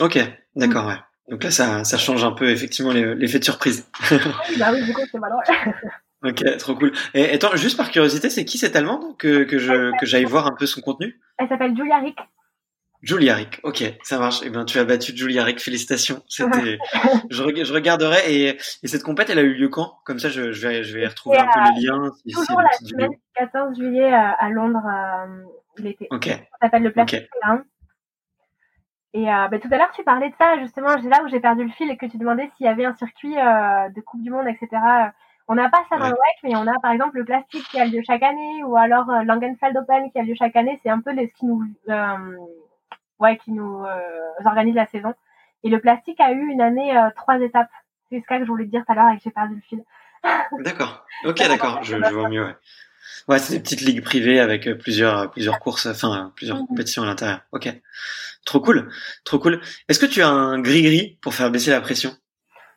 Ok, 0.00 0.18
d'accord, 0.56 0.88
ouais. 0.88 0.98
Donc 1.28 1.42
là, 1.42 1.50
ça, 1.50 1.84
ça 1.84 1.96
change 1.96 2.24
un 2.24 2.32
peu 2.32 2.50
effectivement 2.50 2.92
l'effet 2.92 3.38
de 3.38 3.44
surprise. 3.44 3.88
oui, 4.10 4.18
bah 4.58 4.70
oui, 4.72 4.84
du 4.84 4.92
coup, 4.92 5.00
c'est 5.10 5.18
malheureux. 5.18 5.42
ok, 6.24 6.56
trop 6.58 6.74
cool. 6.74 6.92
Et 7.14 7.30
attends, 7.30 7.56
juste 7.56 7.76
par 7.76 7.90
curiosité, 7.90 8.28
c'est 8.28 8.44
qui 8.44 8.58
cette 8.58 8.76
Allemande 8.76 9.16
que 9.16 9.44
que 9.44 9.58
je 9.58 9.96
que 9.98 10.06
j'aille 10.06 10.24
voir 10.24 10.46
un 10.46 10.54
peu 10.54 10.66
son 10.66 10.80
contenu? 10.82 11.18
Elle 11.38 11.48
s'appelle 11.48 11.74
Julia 11.76 11.98
Rick. 11.98 12.18
Julia 13.04 13.34
Rick, 13.34 13.60
ok, 13.64 13.84
ça 14.02 14.18
marche. 14.18 14.40
Eh 14.44 14.50
ben, 14.50 14.64
tu 14.64 14.78
as 14.78 14.84
battu 14.84 15.14
Julia 15.14 15.44
Rick, 15.44 15.60
félicitations. 15.60 16.22
C'était, 16.26 16.78
je, 17.30 17.64
je, 17.64 17.72
regarderai 17.72 18.32
et, 18.32 18.58
et, 18.82 18.88
cette 18.88 19.02
compète, 19.02 19.28
elle 19.28 19.38
a 19.38 19.42
eu 19.42 19.52
lieu 19.52 19.68
quand? 19.68 19.98
Comme 20.06 20.18
ça, 20.18 20.30
je, 20.30 20.52
je, 20.52 20.66
vais, 20.66 20.84
je 20.84 20.96
vais 20.96 21.06
retrouver 21.06 21.36
un 21.36 21.44
peu 21.44 21.60
les 21.74 21.86
liens. 21.86 22.10
Si, 22.26 22.32
toujours 22.32 22.62
la 22.62 22.72
semaine 22.72 23.10
du 23.10 23.18
14 23.34 23.78
juillet 23.78 24.10
à, 24.10 24.30
à 24.30 24.48
Londres 24.48 24.86
euh, 24.86 25.82
l'été. 25.82 26.08
Ok. 26.10 26.28
Ça 26.28 26.38
s'appelle 26.62 26.84
le 26.84 26.94
okay. 26.96 27.28
Et 29.14 29.32
euh, 29.32 29.48
bah, 29.48 29.58
tout 29.58 29.68
à 29.70 29.78
l'heure, 29.78 29.92
tu 29.92 30.04
parlais 30.04 30.28
de 30.28 30.34
ça, 30.36 30.58
justement, 30.58 30.88
c'est 31.00 31.08
là 31.08 31.22
où 31.24 31.28
j'ai 31.28 31.40
perdu 31.40 31.64
le 31.64 31.70
fil 31.70 31.90
et 31.90 31.96
que 31.96 32.06
tu 32.06 32.18
demandais 32.18 32.50
s'il 32.56 32.66
y 32.66 32.68
avait 32.68 32.84
un 32.84 32.94
circuit 32.94 33.38
euh, 33.38 33.88
de 33.88 34.00
Coupe 34.00 34.22
du 34.22 34.30
Monde, 34.30 34.48
etc. 34.48 34.68
On 35.46 35.54
n'a 35.54 35.68
pas 35.68 35.84
ça 35.88 35.96
dans 35.96 36.04
ouais. 36.04 36.10
le 36.10 36.16
WEC, 36.16 36.42
mais 36.42 36.56
on 36.56 36.66
a 36.66 36.78
par 36.80 36.90
exemple 36.90 37.18
le 37.18 37.24
plastique 37.24 37.64
qui 37.68 37.78
a 37.78 37.84
lieu 37.84 38.00
chaque 38.06 38.22
année 38.22 38.64
ou 38.64 38.76
alors 38.76 39.08
euh, 39.10 39.22
Langenfeld 39.22 39.76
Open 39.76 40.10
qui 40.10 40.18
a 40.18 40.22
lieu 40.22 40.34
chaque 40.34 40.56
année. 40.56 40.80
C'est 40.82 40.90
un 40.90 41.00
peu 41.00 41.12
les, 41.12 41.28
ce 41.28 41.34
qui 41.34 41.46
nous 41.46 41.62
ouais, 43.20 43.38
qui 43.38 43.52
nous 43.52 43.84
euh, 43.84 44.44
organise 44.44 44.74
la 44.74 44.86
saison. 44.86 45.14
Et 45.62 45.70
le 45.70 45.80
plastique 45.80 46.20
a 46.20 46.32
eu 46.32 46.46
une 46.46 46.60
année 46.60 46.96
euh, 46.96 47.10
trois 47.16 47.38
étapes. 47.40 47.70
C'est 48.10 48.20
ce 48.20 48.26
que 48.26 48.44
je 48.44 48.44
voulais 48.44 48.66
te 48.66 48.70
dire 48.70 48.84
tout 48.84 48.92
à 48.92 48.94
l'heure 48.94 49.10
et 49.10 49.16
que 49.16 49.22
j'ai 49.22 49.30
perdu 49.30 49.54
le 49.54 49.60
fil. 49.62 49.84
d'accord. 50.60 51.04
Ok, 51.24 51.38
d'accord. 51.38 51.82
Je, 51.82 51.96
je, 51.96 52.14
vois 52.14 52.28
mieux. 52.28 52.44
Ouais, 52.44 52.56
ouais 53.28 53.38
c'est 53.38 53.54
des 53.54 53.60
petites 53.60 53.80
ligues 53.80 54.02
privées 54.02 54.40
avec 54.40 54.66
euh, 54.66 54.74
plusieurs 54.74 55.30
plusieurs 55.30 55.58
courses, 55.58 55.86
enfin 55.86 56.32
plusieurs 56.36 56.58
compétitions 56.66 57.02
à 57.02 57.06
l'intérieur. 57.06 57.40
Ok. 57.52 57.68
Trop 58.44 58.60
cool. 58.60 58.90
Trop 59.24 59.38
cool. 59.38 59.60
Est-ce 59.88 59.98
que 59.98 60.06
tu 60.06 60.22
as 60.22 60.28
un 60.28 60.60
gris-gris 60.60 61.18
pour 61.22 61.34
faire 61.34 61.50
baisser 61.50 61.70
la 61.70 61.80
pression? 61.80 62.12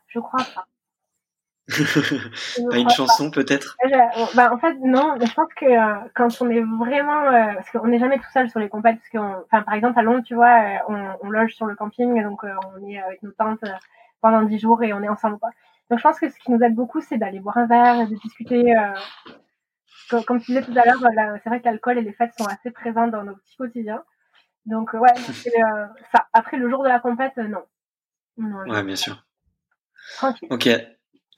Je 0.07 0.19
crois 0.19 0.45
pas. 0.55 0.65
pas 2.71 2.77
une 2.77 2.89
chanson 2.89 3.29
peut-être? 3.29 3.77
Bah, 4.35 4.53
En 4.53 4.57
fait, 4.57 4.75
non. 4.81 5.15
Je 5.19 5.33
pense 5.33 5.53
que 5.55 5.65
euh, 5.65 6.07
quand 6.15 6.29
on 6.41 6.49
est 6.49 6.61
vraiment... 6.61 7.25
Euh, 7.25 7.53
parce 7.55 7.69
qu'on 7.71 7.87
n'est 7.87 7.99
jamais 7.99 8.17
tout 8.17 8.31
seul 8.33 8.49
sur 8.49 8.59
les 8.59 8.69
compètes. 8.69 8.97
Parce 8.97 9.09
qu'on, 9.09 9.43
enfin, 9.45 9.63
par 9.63 9.73
exemple, 9.73 9.99
à 9.99 10.01
Londres, 10.01 10.23
tu 10.25 10.35
vois, 10.35 10.61
euh, 10.61 10.77
on, 10.87 11.27
on, 11.27 11.29
loge 11.29 11.53
sur 11.53 11.65
le 11.65 11.75
camping. 11.75 12.23
Donc, 12.23 12.43
euh, 12.43 12.53
on 12.75 12.87
est 12.87 12.99
avec 12.99 13.21
nos 13.21 13.31
tentes 13.31 13.65
pendant 14.21 14.43
dix 14.43 14.59
jours 14.59 14.81
et 14.83 14.93
on 14.93 15.03
est 15.03 15.09
ensemble. 15.09 15.39
Quoi. 15.39 15.49
Donc, 15.89 15.99
je 15.99 16.03
pense 16.03 16.19
que 16.19 16.29
ce 16.29 16.39
qui 16.39 16.51
nous 16.51 16.63
aide 16.63 16.75
beaucoup, 16.75 17.01
c'est 17.01 17.17
d'aller 17.17 17.39
boire 17.39 17.57
un 17.57 17.67
verre, 17.67 18.07
de 18.07 18.15
discuter. 18.15 18.73
Comme, 20.09 20.23
comme, 20.23 20.39
tu 20.39 20.47
disais 20.47 20.63
tout 20.63 20.77
à 20.77 20.85
l'heure, 20.85 21.01
c'est 21.43 21.49
vrai 21.49 21.59
que 21.59 21.65
l'alcool 21.65 21.97
et 21.97 22.01
les 22.01 22.13
fêtes 22.13 22.33
sont 22.37 22.45
assez 22.45 22.71
présents 22.71 23.07
dans 23.07 23.23
nos 23.23 23.35
petits 23.35 23.57
quotidiens. 23.57 24.03
Donc, 24.65 24.93
ouais, 24.93 25.13
c'est 25.33 25.51
ça. 26.11 26.27
Après, 26.33 26.57
le 26.57 26.69
jour 26.69 26.83
de 26.83 26.89
la 26.89 26.99
compète, 26.99 27.37
non. 27.37 27.63
non 28.37 28.63
ouais, 28.69 28.83
bien 28.83 28.95
sûr. 28.95 29.25
Tranquille. 30.15 30.47
Ok. 30.51 30.69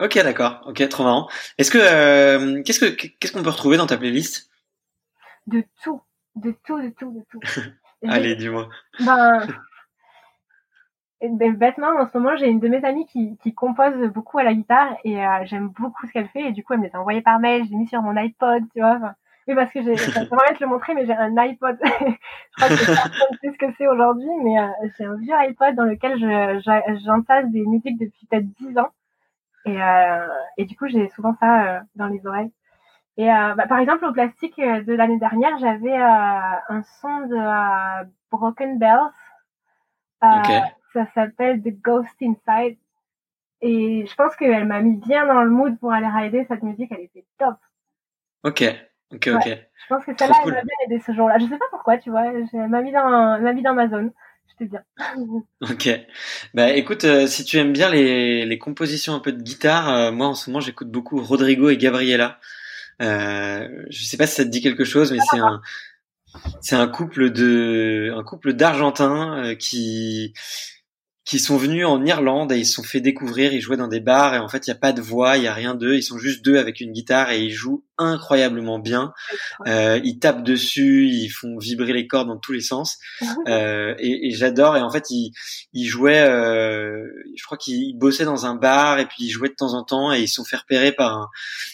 Ok, 0.01 0.15
d'accord. 0.15 0.61
Ok, 0.65 0.88
trop 0.88 1.03
marrant. 1.03 1.30
Est-ce 1.57 1.72
que 1.72 1.78
euh, 1.78 2.63
qu'est-ce 2.63 2.80
que 2.80 2.86
qu'est-ce 2.86 3.34
qu'on 3.34 3.43
peut 3.43 3.49
retrouver 3.49 3.76
dans 3.76 3.88
ta 3.88 3.97
playlist? 3.97 4.49
De 5.47 5.63
tout, 5.84 6.01
de 6.36 6.55
tout, 6.65 6.82
de 6.82 6.89
tout, 6.89 7.11
de 7.11 7.22
tout. 7.30 7.39
Allez, 8.07 8.36
dis-moi. 8.36 8.70
Ben, 9.01 9.45
ben, 11.22 11.53
bêtement, 11.53 11.89
en 11.99 12.07
ce 12.07 12.17
moment, 12.17 12.36
j'ai 12.38 12.47
une 12.47 12.59
de 12.59 12.67
mes 12.67 12.84
amies 12.86 13.05
qui, 13.05 13.38
qui 13.38 13.53
compose 13.53 13.97
beaucoup 14.13 14.39
à 14.39 14.43
la 14.43 14.53
guitare 14.53 14.95
et 15.03 15.24
euh, 15.26 15.43
j'aime 15.43 15.70
beaucoup 15.70 16.07
ce 16.07 16.11
qu'elle 16.13 16.30
fait 16.30 16.47
et 16.47 16.51
du 16.51 16.63
coup, 16.63 16.74
elle 16.74 16.80
me 16.80 16.86
les 16.86 16.95
a 16.95 16.99
envoyées 16.99 17.22
par 17.22 17.39
mail, 17.39 17.65
je 17.65 17.72
l'ai 17.72 17.76
mis 17.76 17.88
sur 17.88 18.01
mon 18.01 18.15
iPod, 18.15 18.63
tu 18.74 18.80
vois. 18.80 19.15
Oui, 19.47 19.55
parce 19.55 19.72
que 19.72 19.82
j'ai, 19.82 19.95
j'aimerais 19.95 20.53
te 20.53 20.63
le 20.63 20.70
montrer, 20.70 20.93
mais 20.93 21.05
j'ai 21.05 21.13
un 21.13 21.36
iPod. 21.36 21.78
je 21.84 21.88
crois 22.55 22.67
que 22.70 22.86
personne 22.86 23.28
ne 23.32 23.38
sait 23.38 23.51
ce 23.51 23.57
que 23.57 23.74
c'est 23.78 23.88
aujourd'hui, 23.88 24.30
mais 24.43 24.59
euh, 24.59 24.67
j'ai 24.97 25.05
un 25.05 25.15
vieux 25.15 25.34
iPod 25.34 25.76
dans 25.76 25.86
lequel 25.86 26.20
je, 26.20 26.97
j'entasse 27.03 27.49
des 27.49 27.65
musiques 27.65 27.99
depuis 27.99 28.28
peut-être 28.28 28.45
10 28.45 28.78
ans. 28.78 28.89
Et, 29.65 29.82
euh, 29.82 30.28
et 30.57 30.65
du 30.65 30.78
coup, 30.78 30.88
j'ai 30.88 31.09
souvent 31.09 31.34
ça 31.39 31.63
euh, 31.63 31.80
dans 31.95 32.07
les 32.07 32.26
oreilles. 32.26 32.51
Et 33.17 33.30
euh, 33.30 33.55
bah, 33.55 33.67
par 33.67 33.80
exemple, 33.80 34.05
au 34.05 34.13
plastique 34.13 34.57
euh, 34.59 34.84
de 34.84 34.93
l'année 34.93 35.20
dernière, 35.20 35.57
j'avais 35.57 35.97
un 35.97 36.84
son 37.01 37.22
de 37.22 38.15
Broken 38.32 38.78
Bells. 38.78 39.11
Okay. 40.22 40.61
Ça 40.94 41.08
s'appelle 41.14 41.62
The 41.62 41.82
Ghost 41.82 42.16
Inside. 42.22 42.78
Et 43.62 44.06
je 44.08 44.16
pense 44.16 44.36
qu'elle 44.36 44.66
m'a 44.66 44.82
mis 44.82 44.98
bien 44.98 45.26
dans 45.26 45.44
le 45.44 45.50
mood 45.50 45.78
pour 45.80 45.92
aller 45.92 46.08
rider 46.08 46.46
cette 46.48 46.64
musique. 46.64 46.92
Elle 46.92 47.06
était 47.06 47.26
top. 47.38 47.56
Ok, 48.44 48.64
ok, 49.14 49.30
ok. 49.36 49.46
Je 49.46 49.88
pense 49.90 50.06
que 50.06 50.12
celle-là, 50.18 50.36
elle 50.46 50.54
m'a 50.54 50.62
bien 50.62 50.76
aidé 50.86 51.00
ce 51.06 51.12
jour-là. 51.12 51.38
Je 51.40 51.46
sais 51.46 51.58
pas 51.58 51.66
pourquoi, 51.72 51.98
tu 51.98 52.10
vois. 52.10 52.28
Elle 52.28 52.70
m'a 52.70 52.82
mis 52.82 52.92
dans, 52.92 53.40
m'a 53.42 53.54
mis 53.54 53.62
dans 53.62 53.74
ma 53.74 53.90
zone. 53.90 54.12
Je 54.48 54.66
te 54.66 54.70
dis. 54.70 54.78
Ok. 55.62 55.90
Bah 56.54 56.72
écoute, 56.72 57.04
euh, 57.04 57.28
si 57.28 57.44
tu 57.44 57.58
aimes 57.58 57.74
bien 57.74 57.90
les, 57.90 58.46
les 58.46 58.58
compositions 58.58 59.14
un 59.14 59.20
peu 59.20 59.32
de 59.32 59.42
guitare, 59.42 59.90
euh, 59.90 60.12
moi 60.12 60.28
en 60.28 60.36
ce 60.36 60.50
moment 60.50 60.60
j'écoute 60.60 60.90
beaucoup 60.90 61.22
Rodrigo 61.22 61.70
et 61.70 61.78
Gabriela. 61.78 62.40
Euh, 63.02 63.68
je 63.90 64.04
sais 64.04 64.18
pas 64.18 64.28
si 64.28 64.36
ça 64.36 64.44
te 64.44 64.50
dit 64.50 64.62
quelque 64.62 64.84
chose, 64.84 65.12
mais 65.12 65.20
c'est 65.30 65.40
un 65.40 65.62
c'est 66.62 66.76
un 66.76 66.88
couple 66.88 67.32
de 67.32 68.14
un 68.16 68.24
couple 68.24 68.54
d'Argentins 68.54 69.44
euh, 69.44 69.56
qui 69.56 70.34
qui 71.30 71.38
sont 71.38 71.58
venus 71.58 71.86
en 71.86 72.04
Irlande 72.04 72.52
et 72.52 72.58
ils 72.58 72.66
se 72.66 72.74
sont 72.74 72.82
fait 72.82 73.02
découvrir, 73.02 73.54
ils 73.54 73.62
jouaient 73.62 73.78
dans 73.78 73.88
des 73.88 74.00
bars 74.00 74.34
et 74.34 74.40
en 74.40 74.50
fait 74.50 74.66
il 74.66 74.72
y 74.72 74.74
a 74.74 74.76
pas 74.76 74.94
de 74.94 75.02
voix, 75.02 75.38
il 75.38 75.44
y 75.44 75.48
a 75.48 75.54
rien 75.54 75.76
d'eux, 75.76 75.96
ils 75.96 76.02
sont 76.02 76.18
juste 76.18 76.44
deux 76.44 76.58
avec 76.58 76.82
une 76.82 76.92
guitare 76.92 77.30
et 77.30 77.40
ils 77.40 77.52
jouent 77.52 77.84
incroyablement 78.00 78.80
bien. 78.80 79.14
Euh, 79.68 80.00
ils 80.04 80.18
tapent 80.18 80.42
dessus, 80.42 81.08
ils 81.08 81.30
font 81.30 81.60
vibrer 81.60 81.94
les 81.94 82.08
cordes 82.08 82.30
dans 82.30 82.40
tous 82.40 82.54
les 82.54 82.62
sens. 82.62 82.98
Euh, 83.48 83.94
et, 84.00 84.30
et 84.30 84.32
j'adore. 84.32 84.76
Et 84.76 84.82
en 84.82 84.90
fait 84.90 85.12
ils, 85.12 85.32
ils 85.74 85.86
jouaient, 85.86 86.28
euh, 86.28 87.06
je 87.38 87.44
crois 87.44 87.60
qu'ils 87.60 87.96
bossaient 87.96 88.26
dans 88.26 88.48
un 88.48 88.56
bar 88.56 88.98
et 88.98 89.06
puis 89.06 89.26
ils 89.26 89.30
jouaient 89.30 89.50
de 89.50 89.54
temps 89.54 89.76
en 89.76 89.84
temps 89.84 90.12
et 90.12 90.22
ils 90.22 90.28
se 90.28 90.36
sont 90.36 90.46
fait 90.46 90.58
repérer 90.58 90.94
par 90.94 91.16
un 91.16 91.30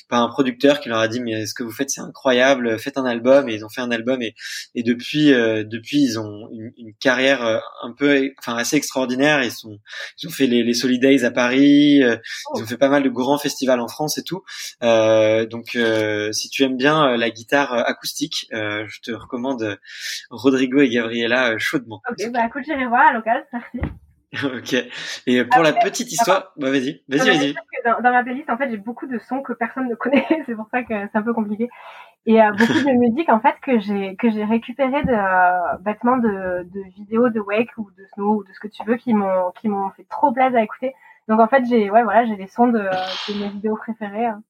par 0.10 0.22
un 0.22 0.28
producteur 0.28 0.82
qui 0.82 0.90
leur 0.90 1.00
a 1.00 1.08
dit 1.08 1.22
mais 1.22 1.46
ce 1.46 1.54
que 1.54 1.64
vous 1.64 1.72
faites 1.72 1.90
c'est 1.90 2.02
incroyable, 2.02 2.78
faites 2.78 2.98
un 2.98 3.06
album. 3.06 3.48
Et 3.48 3.56
ils 3.56 3.64
ont 3.64 3.70
fait 3.70 3.82
un 3.82 3.92
album 3.92 4.22
et, 4.22 4.36
et 4.74 4.84
depuis 4.84 5.32
euh, 5.32 5.64
depuis 5.64 6.02
ils 6.02 6.20
ont 6.20 6.50
une, 6.52 6.74
une 6.78 6.94
carrière 6.96 7.46
euh, 7.46 7.60
un 7.84 7.94
peu 7.94 8.32
enfin 8.40 8.58
assez 8.58 8.76
extraordinaire 8.76 9.45
ils 9.46 9.52
sont 9.52 9.80
ils 10.22 10.28
ont 10.28 10.32
fait 10.32 10.48
les, 10.48 10.64
les 10.64 10.74
Solid 10.74 11.02
Days 11.02 11.24
à 11.24 11.32
Paris 11.32 12.04
euh, 12.04 12.18
ils 12.56 12.64
ont 12.64 12.66
fait 12.66 12.78
pas 12.78 12.90
mal 12.90 13.04
de 13.04 13.10
grands 13.10 13.38
festivals 13.38 13.80
en 13.80 13.88
France 13.88 14.18
et 14.18 14.24
tout 14.24 14.44
euh, 14.84 15.46
donc 15.46 15.76
euh, 15.76 16.32
si 16.32 16.50
tu 16.50 16.64
aimes 16.64 16.78
bien 16.78 17.16
la 17.18 17.30
guitare 17.30 17.74
acoustique 17.74 18.48
je 18.52 19.02
te 19.02 19.12
recommande 19.12 19.80
Rodrigo 20.30 20.80
et 20.82 20.90
Gabriela 20.90 21.58
chaudement 21.58 22.02
ok 22.10 22.32
bah 22.32 22.46
écoute 22.48 22.64
j'irai 22.66 22.88
voir 22.88 23.08
à 23.10 23.14
l'occasion 23.14 23.46
merci 23.54 23.80
ok. 24.44 24.76
Et 25.28 25.44
pour 25.46 25.64
la 25.64 25.74
petite 25.74 26.12
histoire, 26.12 26.52
bah 26.58 26.70
vas-y, 26.70 27.02
vas-y, 27.08 27.28
vas-y. 27.28 27.54
Dans, 27.86 28.02
dans, 28.02 28.12
ma 28.12 28.24
playlist, 28.24 28.50
en 28.50 28.58
fait, 28.58 28.70
j'ai 28.70 28.78
beaucoup 28.78 29.08
de 29.08 29.20
sons 29.20 29.42
que 29.42 29.54
personne 29.54 29.88
ne 29.88 29.96
connaît. 29.96 30.26
c'est 30.46 30.56
pour 30.56 30.68
ça 30.72 30.84
que 30.84 30.94
c'est 30.94 31.18
un 31.18 31.22
peu 31.22 31.34
compliqué. 31.34 31.70
Et 32.28 32.42
euh, 32.42 32.52
beaucoup 32.52 32.74
de 32.74 32.98
musique, 32.98 33.30
en 33.30 33.40
fait, 33.40 33.56
que 33.62 33.80
j'ai 33.80 34.16
que 34.16 34.32
j'ai 34.32 34.44
récupéré 34.44 35.04
de 35.04 35.12
euh, 35.12 35.78
bêtement 35.82 36.18
de, 36.18 36.68
de 36.74 36.82
vidéos 36.96 37.30
de 37.30 37.40
Wake 37.40 37.78
ou 37.78 37.92
de 37.92 38.06
Snow 38.14 38.38
ou 38.38 38.44
de 38.44 38.52
ce 38.52 38.60
que 38.60 38.68
tu 38.68 38.84
veux 38.84 38.96
qui 38.98 39.14
m'ont 39.14 39.52
qui 39.52 39.68
m'ont 39.68 39.92
fait 39.92 40.08
trop 40.10 40.32
plaisir 40.32 40.58
à 40.58 40.64
écouter. 40.64 40.96
Donc 41.28 41.40
en 41.40 41.48
fait, 41.48 41.64
j'ai 41.70 41.90
ouais 41.92 42.04
voilà, 42.04 42.26
j'ai 42.26 42.36
les 42.36 42.48
sons 42.48 42.68
de, 42.68 42.80
de 42.80 43.40
mes 43.40 43.50
vidéos 43.50 43.78
préférées 43.78 44.26
hein, 44.26 44.42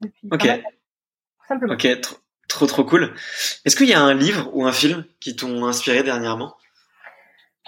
depuis. 0.00 0.28
Ok. 0.32 0.46
Tout 0.46 1.46
simplement. 1.46 1.74
Ok, 1.74 2.00
trop 2.00 2.16
trop, 2.48 2.66
trop 2.66 2.84
cool. 2.84 3.14
Est-ce 3.66 3.76
qu'il 3.76 3.88
y 3.88 3.94
a 3.94 4.00
un 4.00 4.14
livre 4.14 4.50
ou 4.54 4.64
un 4.64 4.72
film 4.72 5.04
qui 5.20 5.36
t'ont 5.36 5.66
inspiré 5.66 6.02
dernièrement? 6.02 6.54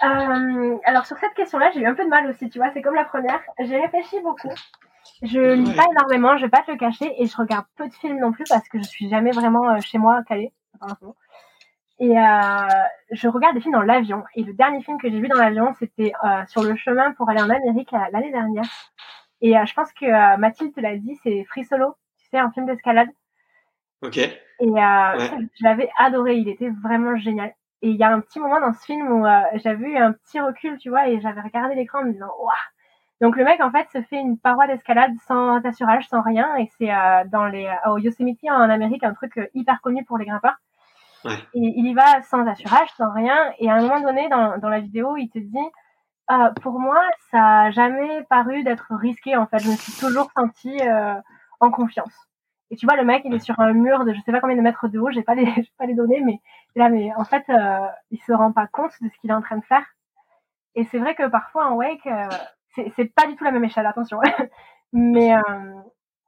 Euh, 0.03 0.77
alors 0.85 1.05
sur 1.05 1.17
cette 1.19 1.35
question-là, 1.35 1.69
j'ai 1.73 1.81
eu 1.81 1.85
un 1.85 1.93
peu 1.93 2.03
de 2.03 2.09
mal 2.09 2.27
aussi, 2.27 2.49
tu 2.49 2.57
vois, 2.57 2.71
c'est 2.73 2.81
comme 2.81 2.95
la 2.95 3.05
première. 3.05 3.39
J'ai 3.59 3.79
réfléchi 3.79 4.19
beaucoup. 4.23 4.51
Je 5.23 5.53
lis 5.53 5.73
pas 5.73 5.85
énormément, 5.91 6.37
je 6.37 6.45
vais 6.45 6.49
pas 6.49 6.63
te 6.63 6.71
le 6.71 6.77
cacher, 6.77 7.13
et 7.21 7.27
je 7.27 7.37
regarde 7.37 7.65
peu 7.75 7.87
de 7.87 7.93
films 7.93 8.19
non 8.19 8.31
plus 8.31 8.45
parce 8.49 8.67
que 8.67 8.79
je 8.79 8.83
suis 8.83 9.09
jamais 9.09 9.31
vraiment 9.31 9.69
euh, 9.69 9.79
chez 9.79 9.97
moi 9.97 10.23
calée. 10.27 10.51
Et 11.99 12.17
euh, 12.17 12.67
je 13.11 13.27
regarde 13.27 13.53
des 13.53 13.61
films 13.61 13.73
dans 13.75 13.81
l'avion. 13.81 14.23
Et 14.35 14.43
le 14.43 14.53
dernier 14.53 14.81
film 14.81 14.97
que 14.99 15.09
j'ai 15.09 15.19
vu 15.19 15.27
dans 15.27 15.37
l'avion, 15.37 15.73
c'était 15.77 16.13
euh, 16.25 16.43
sur 16.47 16.63
le 16.63 16.75
chemin 16.75 17.11
pour 17.13 17.29
aller 17.29 17.41
en 17.41 17.49
Amérique 17.49 17.91
l'année 17.91 18.31
dernière. 18.31 18.65
Et 19.41 19.55
euh, 19.55 19.65
je 19.65 19.73
pense 19.73 19.91
que 19.93 20.05
euh, 20.05 20.37
Mathilde 20.37 20.73
te 20.73 20.79
l'a 20.79 20.97
dit, 20.97 21.19
c'est 21.23 21.43
Free 21.45 21.63
Solo, 21.63 21.95
tu 22.17 22.27
sais, 22.29 22.39
un 22.39 22.51
film 22.51 22.65
d'escalade. 22.65 23.09
Ok. 24.01 24.17
Et 24.17 24.39
ouais. 24.59 25.17
je 25.59 25.63
l'avais 25.63 25.89
adoré, 25.97 26.37
il 26.37 26.49
était 26.49 26.71
vraiment 26.83 27.15
génial. 27.17 27.53
Et 27.83 27.89
il 27.89 27.95
y 27.97 28.03
a 28.03 28.09
un 28.09 28.19
petit 28.19 28.39
moment 28.39 28.59
dans 28.59 28.73
ce 28.73 28.83
film 28.83 29.11
où 29.11 29.25
euh, 29.25 29.41
j'avais 29.55 29.89
eu 29.89 29.97
un 29.97 30.13
petit 30.13 30.39
recul, 30.39 30.77
tu 30.79 30.89
vois, 30.89 31.07
et 31.07 31.19
j'avais 31.21 31.41
regardé 31.41 31.75
l'écran 31.75 31.99
en 31.99 32.05
me 32.05 32.13
disant, 32.13 32.31
waouh. 32.39 32.55
Donc 33.21 33.35
le 33.37 33.43
mec 33.43 33.61
en 33.61 33.71
fait 33.71 33.87
se 33.91 34.01
fait 34.01 34.19
une 34.19 34.37
paroi 34.37 34.67
d'escalade 34.67 35.13
sans 35.27 35.63
assurage, 35.65 36.07
sans 36.09 36.21
rien, 36.21 36.55
et 36.57 36.69
c'est 36.77 36.91
euh, 36.91 37.23
dans 37.31 37.45
les 37.45 37.71
au 37.87 37.97
Yosemite 37.97 38.39
en 38.49 38.69
Amérique 38.69 39.03
un 39.03 39.13
truc 39.13 39.39
hyper 39.53 39.79
connu 39.81 40.03
pour 40.03 40.17
les 40.17 40.25
grimpeurs. 40.25 40.57
Ouais. 41.23 41.37
Et 41.53 41.73
il 41.77 41.85
y 41.85 41.93
va 41.93 42.21
sans 42.23 42.47
assurage, 42.47 42.89
sans 42.97 43.11
rien, 43.13 43.53
et 43.59 43.69
à 43.69 43.75
un 43.75 43.81
moment 43.81 44.01
donné 44.01 44.27
dans, 44.29 44.57
dans 44.57 44.69
la 44.69 44.79
vidéo, 44.79 45.17
il 45.17 45.29
te 45.29 45.37
dit, 45.37 45.57
euh, 46.31 46.49
pour 46.63 46.79
moi, 46.79 46.99
ça 47.29 47.61
a 47.61 47.71
jamais 47.71 48.23
paru 48.23 48.63
d'être 48.63 48.87
risqué 48.95 49.37
en 49.37 49.45
fait. 49.45 49.59
Je 49.59 49.69
me 49.69 49.75
suis 49.75 49.93
toujours 49.93 50.31
sentie 50.35 50.79
en 51.59 51.69
confiance. 51.69 52.27
Et 52.71 52.77
tu 52.77 52.85
vois, 52.85 52.95
le 52.95 53.03
mec, 53.03 53.23
il 53.25 53.33
est 53.33 53.39
sur 53.39 53.59
un 53.59 53.73
mur 53.73 54.05
de 54.05 54.13
je 54.13 54.21
sais 54.21 54.31
pas 54.31 54.39
combien 54.39 54.55
de 54.55 54.61
mètres 54.61 54.87
de 54.87 54.97
haut, 54.97 55.11
j'ai 55.11 55.23
pas 55.23 55.35
les, 55.35 55.45
j'ai 55.57 55.71
pas 55.77 55.85
les 55.85 55.93
données, 55.93 56.21
mais 56.25 56.39
là, 56.75 56.89
mais 56.89 57.13
en 57.15 57.25
fait, 57.25 57.43
euh, 57.49 57.87
il 58.11 58.19
se 58.19 58.31
rend 58.31 58.53
pas 58.53 58.65
compte 58.67 58.93
de 59.01 59.09
ce 59.09 59.17
qu'il 59.19 59.29
est 59.29 59.33
en 59.33 59.41
train 59.41 59.57
de 59.57 59.65
faire. 59.65 59.85
Et 60.75 60.85
c'est 60.85 60.97
vrai 60.97 61.13
que 61.13 61.27
parfois 61.27 61.67
en 61.67 61.75
wake, 61.75 62.07
euh, 62.07 62.29
c'est, 62.75 63.13
pas 63.13 63.27
du 63.27 63.35
tout 63.35 63.43
la 63.43 63.51
même 63.51 63.63
échelle, 63.63 63.85
attention. 63.85 64.19
mais 64.93 65.35
euh, 65.35 65.41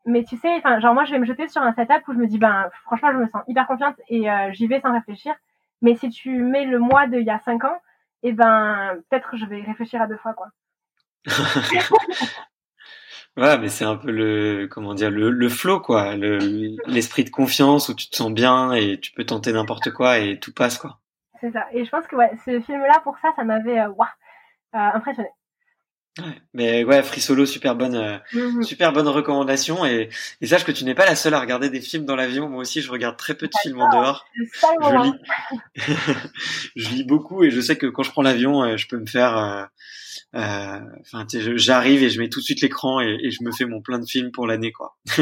mais 0.06 0.24
tu 0.24 0.38
sais, 0.38 0.62
genre 0.80 0.94
moi, 0.94 1.06
je 1.06 1.12
vais 1.12 1.20
me 1.20 1.26
jeter 1.26 1.48
sur 1.48 1.62
un 1.62 1.74
setup 1.74 2.08
où 2.08 2.14
je 2.14 2.18
me 2.18 2.28
dis, 2.28 2.38
ben, 2.38 2.70
franchement, 2.84 3.12
je 3.14 3.18
me 3.18 3.28
sens 3.28 3.42
hyper 3.48 3.68
confiante 3.68 3.96
et 4.10 4.30
euh, 4.30 4.52
j'y 4.52 4.68
vais 4.68 4.82
sans 4.82 4.94
réfléchir. 4.94 5.34
Mais 5.82 5.96
si 5.96 6.10
tu 6.10 6.30
mets 6.44 6.66
le 6.66 6.80
mois 6.80 7.08
d'il 7.08 7.24
y 7.24 7.30
a 7.30 7.40
cinq 7.40 7.64
ans, 7.64 7.78
et 8.22 8.30
eh 8.30 8.34
ben, 8.34 8.96
peut-être 9.10 9.36
je 9.36 9.46
vais 9.46 9.62
réfléchir 9.62 10.02
à 10.02 10.08
deux 10.08 10.18
fois, 10.18 10.34
quoi. 10.34 10.48
Ouais, 13.36 13.58
mais 13.58 13.68
c'est 13.70 13.84
un 13.86 13.96
peu 13.96 14.12
le 14.12 14.68
comment 14.68 14.94
dire 14.94 15.10
le, 15.10 15.32
le 15.32 15.50
flow 15.50 15.80
quoi, 15.80 16.16
le, 16.16 16.38
l'esprit 16.86 17.24
de 17.24 17.32
confiance 17.32 17.90
où 17.90 17.96
tu 17.96 18.08
te 18.08 18.16
sens 18.16 18.32
bien 18.32 18.74
et 18.74 19.00
tu 19.00 19.12
peux 19.12 19.26
tenter 19.26 19.52
n'importe 19.52 19.92
quoi 19.92 20.20
et 20.20 20.40
tout 20.40 20.54
passe 20.54 20.78
quoi. 20.78 21.00
C'est 21.42 21.52
ça. 21.52 21.66
Et 21.74 21.84
je 21.84 21.90
pense 21.90 22.06
que 22.06 22.16
ouais, 22.16 22.30
ce 22.46 22.60
film-là 22.62 23.02
pour 23.04 23.18
ça, 23.18 23.34
ça 23.36 23.44
m'avait 23.44 23.80
euh, 23.80 23.90
wow, 23.90 24.06
euh, 24.76 24.90
impressionné. 24.94 25.30
Ouais, 26.20 26.42
mais 26.54 26.84
ouais, 26.84 27.02
Free 27.02 27.22
Solo, 27.22 27.46
super 27.48 27.76
bonne, 27.76 27.96
euh, 27.96 28.18
Mhm. 28.34 28.62
super 28.62 28.94
bonne 28.94 29.08
recommandation 29.08 29.84
et, 29.84 30.10
et 30.42 30.46
sache 30.46 30.64
que 30.64 30.72
tu 30.72 30.86
n'es 30.86 30.94
pas 30.94 31.06
la 31.08 31.16
seule 31.16 31.34
à 31.34 31.40
regarder 31.40 31.72
des 31.72 31.82
films 31.82 32.06
dans 32.06 32.16
l'avion. 32.16 32.48
Moi 32.50 32.62
aussi, 32.62 32.82
je 32.82 32.92
regarde 32.92 33.18
très 33.18 33.34
peu 33.34 33.48
de 33.48 33.54
films 33.64 33.82
en 33.82 33.90
dehors. 33.90 34.26
Je 34.56 34.96
lis, 35.04 35.14
je 36.76 36.90
lis 36.90 37.04
beaucoup 37.04 37.44
et 37.44 37.50
je 37.50 37.60
sais 37.60 37.78
que 37.78 37.88
quand 37.88 38.04
je 38.04 38.12
prends 38.12 38.22
l'avion, 38.22 38.64
euh, 38.64 38.78
je 38.78 38.88
peux 38.88 38.98
me 38.98 39.08
faire, 39.08 39.36
euh, 39.38 39.64
euh, 40.36 40.80
enfin, 41.02 41.26
j'arrive 41.56 42.04
et 42.04 42.10
je 42.12 42.20
mets 42.22 42.30
tout 42.30 42.42
de 42.42 42.46
suite 42.46 42.62
l'écran 42.62 43.02
et, 43.02 43.18
et 43.24 43.32
je 43.32 43.44
me 43.44 43.52
fais 43.52 43.66
mon 43.66 43.82
plein 43.82 43.98
de 43.98 44.06
films 44.06 44.32
pour 44.32 44.46
l'année 44.46 44.72
quoi. 44.72 44.96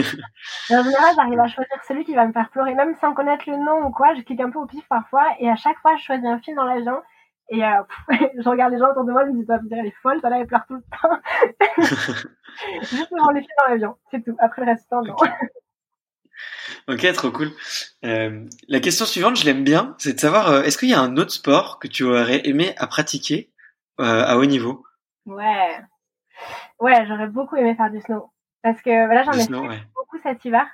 En 0.69 0.83
général, 0.83 1.13
j'arrive 1.15 1.39
à 1.39 1.47
choisir 1.47 1.75
celui 1.87 2.03
qui 2.05 2.15
va 2.15 2.25
me 2.27 2.33
faire 2.33 2.49
pleurer, 2.49 2.75
même 2.75 2.95
sans 2.99 3.13
connaître 3.13 3.43
le 3.49 3.57
nom 3.57 3.85
ou 3.87 3.91
quoi. 3.91 4.13
Je 4.15 4.21
clique 4.21 4.39
un 4.41 4.49
peu 4.49 4.59
au 4.59 4.65
pif 4.65 4.83
parfois, 4.89 5.25
et 5.39 5.49
à 5.49 5.55
chaque 5.55 5.77
fois, 5.79 5.95
je 5.97 6.03
choisis 6.03 6.25
un 6.25 6.39
film 6.39 6.57
dans 6.57 6.65
l'avion. 6.65 7.01
Et 7.53 7.63
euh, 7.63 7.83
pff, 8.09 8.19
je 8.43 8.49
regarde 8.49 8.71
les 8.73 8.79
gens 8.79 8.89
autour 8.91 9.03
de 9.03 9.11
moi, 9.11 9.25
je 9.25 9.31
me 9.31 9.35
dis, 9.35 9.41
putain, 9.41 9.59
elle 9.77 9.85
est 9.85 9.95
folle, 10.01 10.19
celle-là, 10.21 10.39
elle 10.39 10.47
pleure 10.47 10.65
tout 10.67 10.75
le 10.75 10.81
temps. 10.81 11.19
Juste 12.81 13.11
devant 13.11 13.31
les 13.31 13.41
films 13.41 13.51
dans 13.65 13.71
l'avion, 13.71 13.97
c'est 14.09 14.23
tout. 14.23 14.35
Après 14.39 14.61
le 14.63 14.71
reste 14.71 14.89
non. 14.91 15.15
Ok, 16.87 17.13
trop 17.13 17.31
cool. 17.31 17.51
Euh, 18.05 18.45
la 18.67 18.79
question 18.79 19.05
suivante, 19.05 19.35
je 19.37 19.45
l'aime 19.45 19.63
bien, 19.63 19.95
c'est 19.99 20.13
de 20.13 20.19
savoir 20.19 20.49
euh, 20.49 20.63
est-ce 20.63 20.77
qu'il 20.77 20.89
y 20.89 20.93
a 20.93 20.99
un 21.01 21.17
autre 21.17 21.31
sport 21.31 21.77
que 21.79 21.87
tu 21.87 22.03
aurais 22.03 22.41
aimé 22.47 22.73
à 22.77 22.87
pratiquer 22.87 23.51
à 23.99 24.37
haut 24.37 24.45
niveau? 24.45 24.83
Ouais. 25.27 25.79
Ouais, 26.79 27.05
j'aurais 27.07 27.27
beaucoup 27.27 27.55
aimé 27.55 27.75
faire 27.75 27.91
du 27.91 28.01
snow. 28.01 28.31
Parce 28.63 28.81
que 28.81 28.89
là, 28.89 29.23
j'en 29.23 29.31
Du 29.31 29.39
ai 29.39 29.41
snow, 29.43 29.61
fait 29.63 29.67
ouais. 29.69 29.83
beaucoup 29.95 30.17
cet 30.23 30.43
hiver. 30.43 30.65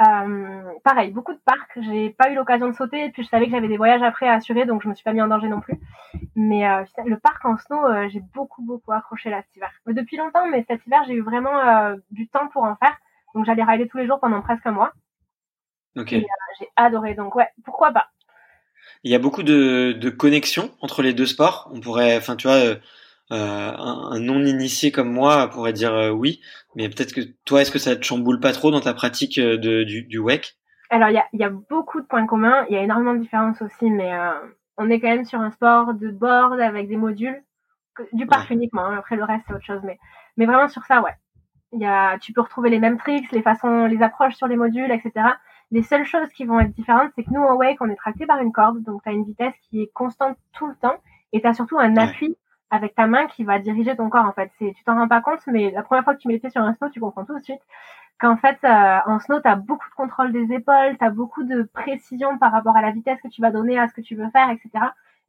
Euh, 0.00 0.62
pareil, 0.82 1.10
beaucoup 1.10 1.34
de 1.34 1.40
parcs. 1.44 1.78
J'ai 1.82 2.10
pas 2.10 2.30
eu 2.30 2.34
l'occasion 2.34 2.68
de 2.68 2.74
sauter, 2.74 3.04
et 3.04 3.10
puis 3.10 3.22
je 3.22 3.28
savais 3.28 3.46
que 3.46 3.50
j'avais 3.50 3.68
des 3.68 3.76
voyages 3.76 4.02
après 4.02 4.26
à 4.28 4.34
assurer, 4.34 4.64
donc 4.64 4.82
je 4.82 4.88
me 4.88 4.94
suis 4.94 5.04
pas 5.04 5.12
mis 5.12 5.20
en 5.20 5.28
danger 5.28 5.48
non 5.48 5.60
plus. 5.60 5.78
Mais 6.34 6.66
euh, 6.66 6.84
le 7.04 7.18
parc 7.18 7.44
en 7.44 7.58
snow, 7.58 7.86
euh, 7.86 8.08
j'ai 8.08 8.20
beaucoup 8.34 8.62
beaucoup 8.62 8.92
accroché 8.92 9.28
là 9.28 9.42
cet 9.42 9.56
hiver. 9.56 9.70
Mais 9.86 9.94
depuis 9.94 10.16
longtemps, 10.16 10.48
mais 10.48 10.64
cet 10.68 10.86
hiver, 10.86 11.02
j'ai 11.06 11.14
eu 11.14 11.22
vraiment 11.22 11.94
du 12.10 12.28
temps 12.28 12.48
pour 12.48 12.62
en 12.64 12.76
faire. 12.76 12.96
Donc 13.34 13.44
j'allais 13.44 13.62
rider 13.62 13.88
tous 13.88 13.98
les 13.98 14.06
jours 14.06 14.20
pendant 14.20 14.40
presque 14.40 14.66
un 14.66 14.72
mois. 14.72 14.92
Ok. 15.96 16.10
J'ai 16.10 16.68
adoré. 16.76 17.14
Donc 17.14 17.34
ouais, 17.34 17.48
pourquoi 17.64 17.92
pas. 17.92 18.08
Il 19.02 19.10
y 19.10 19.14
a 19.14 19.18
beaucoup 19.18 19.42
de, 19.42 19.92
de 19.92 20.10
connexions 20.10 20.70
entre 20.80 21.02
les 21.02 21.12
deux 21.12 21.26
sports. 21.26 21.70
On 21.72 21.80
pourrait, 21.80 22.16
enfin, 22.16 22.36
tu 22.36 22.48
vois, 22.48 22.76
un, 23.30 24.10
un 24.12 24.20
non-initié 24.20 24.90
comme 24.90 25.12
moi 25.12 25.48
pourrait 25.48 25.72
dire 25.72 25.94
euh, 25.94 26.10
oui, 26.10 26.40
mais 26.74 26.88
peut-être 26.88 27.12
que 27.12 27.20
toi, 27.44 27.62
est-ce 27.62 27.70
que 27.70 27.78
ça 27.78 27.96
te 27.96 28.02
chamboule 28.02 28.40
pas 28.40 28.52
trop 28.52 28.70
dans 28.70 28.80
ta 28.80 28.94
pratique 28.94 29.38
euh, 29.38 29.56
de, 29.56 29.84
du, 29.84 30.02
du 30.02 30.18
WEC? 30.18 30.56
Alors, 30.90 31.08
il 31.08 31.14
y 31.14 31.18
a, 31.18 31.26
y 31.32 31.44
a, 31.44 31.50
beaucoup 31.50 32.00
de 32.00 32.06
points 32.06 32.26
communs. 32.26 32.64
Il 32.68 32.74
y 32.74 32.78
a 32.78 32.82
énormément 32.82 33.14
de 33.14 33.20
différences 33.20 33.62
aussi, 33.62 33.90
mais 33.90 34.12
euh, 34.12 34.32
on 34.76 34.90
est 34.90 35.00
quand 35.00 35.08
même 35.08 35.24
sur 35.24 35.40
un 35.40 35.50
sport 35.50 35.94
de 35.94 36.10
board 36.10 36.60
avec 36.60 36.88
des 36.88 36.96
modules, 36.96 37.42
du 38.12 38.26
parc 38.26 38.50
uniquement. 38.50 38.84
Hein. 38.86 38.98
Après, 38.98 39.16
le 39.16 39.24
reste, 39.24 39.44
c'est 39.46 39.54
autre 39.54 39.64
chose. 39.64 39.80
Mais, 39.84 39.98
mais 40.36 40.46
vraiment 40.46 40.68
sur 40.68 40.84
ça, 40.84 41.00
ouais. 41.00 41.14
Y 41.72 41.84
a, 41.84 42.18
tu 42.18 42.32
peux 42.32 42.40
retrouver 42.40 42.70
les 42.70 42.80
mêmes 42.80 42.98
tricks, 42.98 43.30
les 43.30 43.42
façons, 43.42 43.86
les 43.86 44.02
approches 44.02 44.34
sur 44.34 44.48
les 44.48 44.56
modules, 44.56 44.90
etc. 44.90 45.12
Les 45.70 45.84
seules 45.84 46.04
choses 46.04 46.28
qui 46.30 46.44
vont 46.44 46.58
être 46.58 46.72
différentes, 46.72 47.12
c'est 47.14 47.22
que 47.22 47.30
nous, 47.30 47.40
en 47.40 47.54
wake, 47.54 47.80
on 47.80 47.88
est 47.88 47.96
tracté 47.96 48.26
par 48.26 48.40
une 48.40 48.50
corde. 48.50 48.82
Donc, 48.82 49.04
tu 49.04 49.08
as 49.08 49.12
une 49.12 49.24
vitesse 49.24 49.54
qui 49.68 49.82
est 49.82 49.92
constante 49.92 50.36
tout 50.52 50.66
le 50.66 50.74
temps. 50.74 50.96
Et 51.32 51.40
tu 51.40 51.46
as 51.46 51.54
surtout 51.54 51.78
un 51.78 51.96
appui 51.96 52.36
avec 52.70 52.94
ta 52.94 53.06
main 53.06 53.26
qui 53.26 53.44
va 53.44 53.58
diriger 53.58 53.96
ton 53.96 54.08
corps, 54.08 54.26
en 54.26 54.32
fait. 54.32 54.50
C'est, 54.58 54.72
tu 54.76 54.84
t'en 54.84 54.94
rends 54.94 55.08
pas 55.08 55.20
compte, 55.20 55.40
mais 55.46 55.70
la 55.70 55.82
première 55.82 56.04
fois 56.04 56.14
que 56.14 56.20
tu 56.20 56.28
mets 56.28 56.34
les 56.34 56.40
pieds 56.40 56.50
sur 56.50 56.62
un 56.62 56.74
snow, 56.74 56.88
tu 56.88 57.00
comprends 57.00 57.24
tout 57.24 57.38
de 57.38 57.44
suite 57.44 57.60
qu'en 58.20 58.36
fait, 58.36 58.58
euh, 58.64 58.98
en 59.06 59.18
snow, 59.18 59.40
tu 59.40 59.48
as 59.48 59.56
beaucoup 59.56 59.88
de 59.88 59.94
contrôle 59.94 60.32
des 60.32 60.52
épaules, 60.52 60.96
tu 60.98 61.04
as 61.04 61.10
beaucoup 61.10 61.42
de 61.42 61.62
précision 61.62 62.38
par 62.38 62.52
rapport 62.52 62.76
à 62.76 62.82
la 62.82 62.90
vitesse 62.90 63.20
que 63.22 63.28
tu 63.28 63.40
vas 63.40 63.50
donner 63.50 63.78
à 63.78 63.88
ce 63.88 63.94
que 63.94 64.02
tu 64.02 64.14
veux 64.14 64.28
faire, 64.30 64.50
etc. 64.50 64.70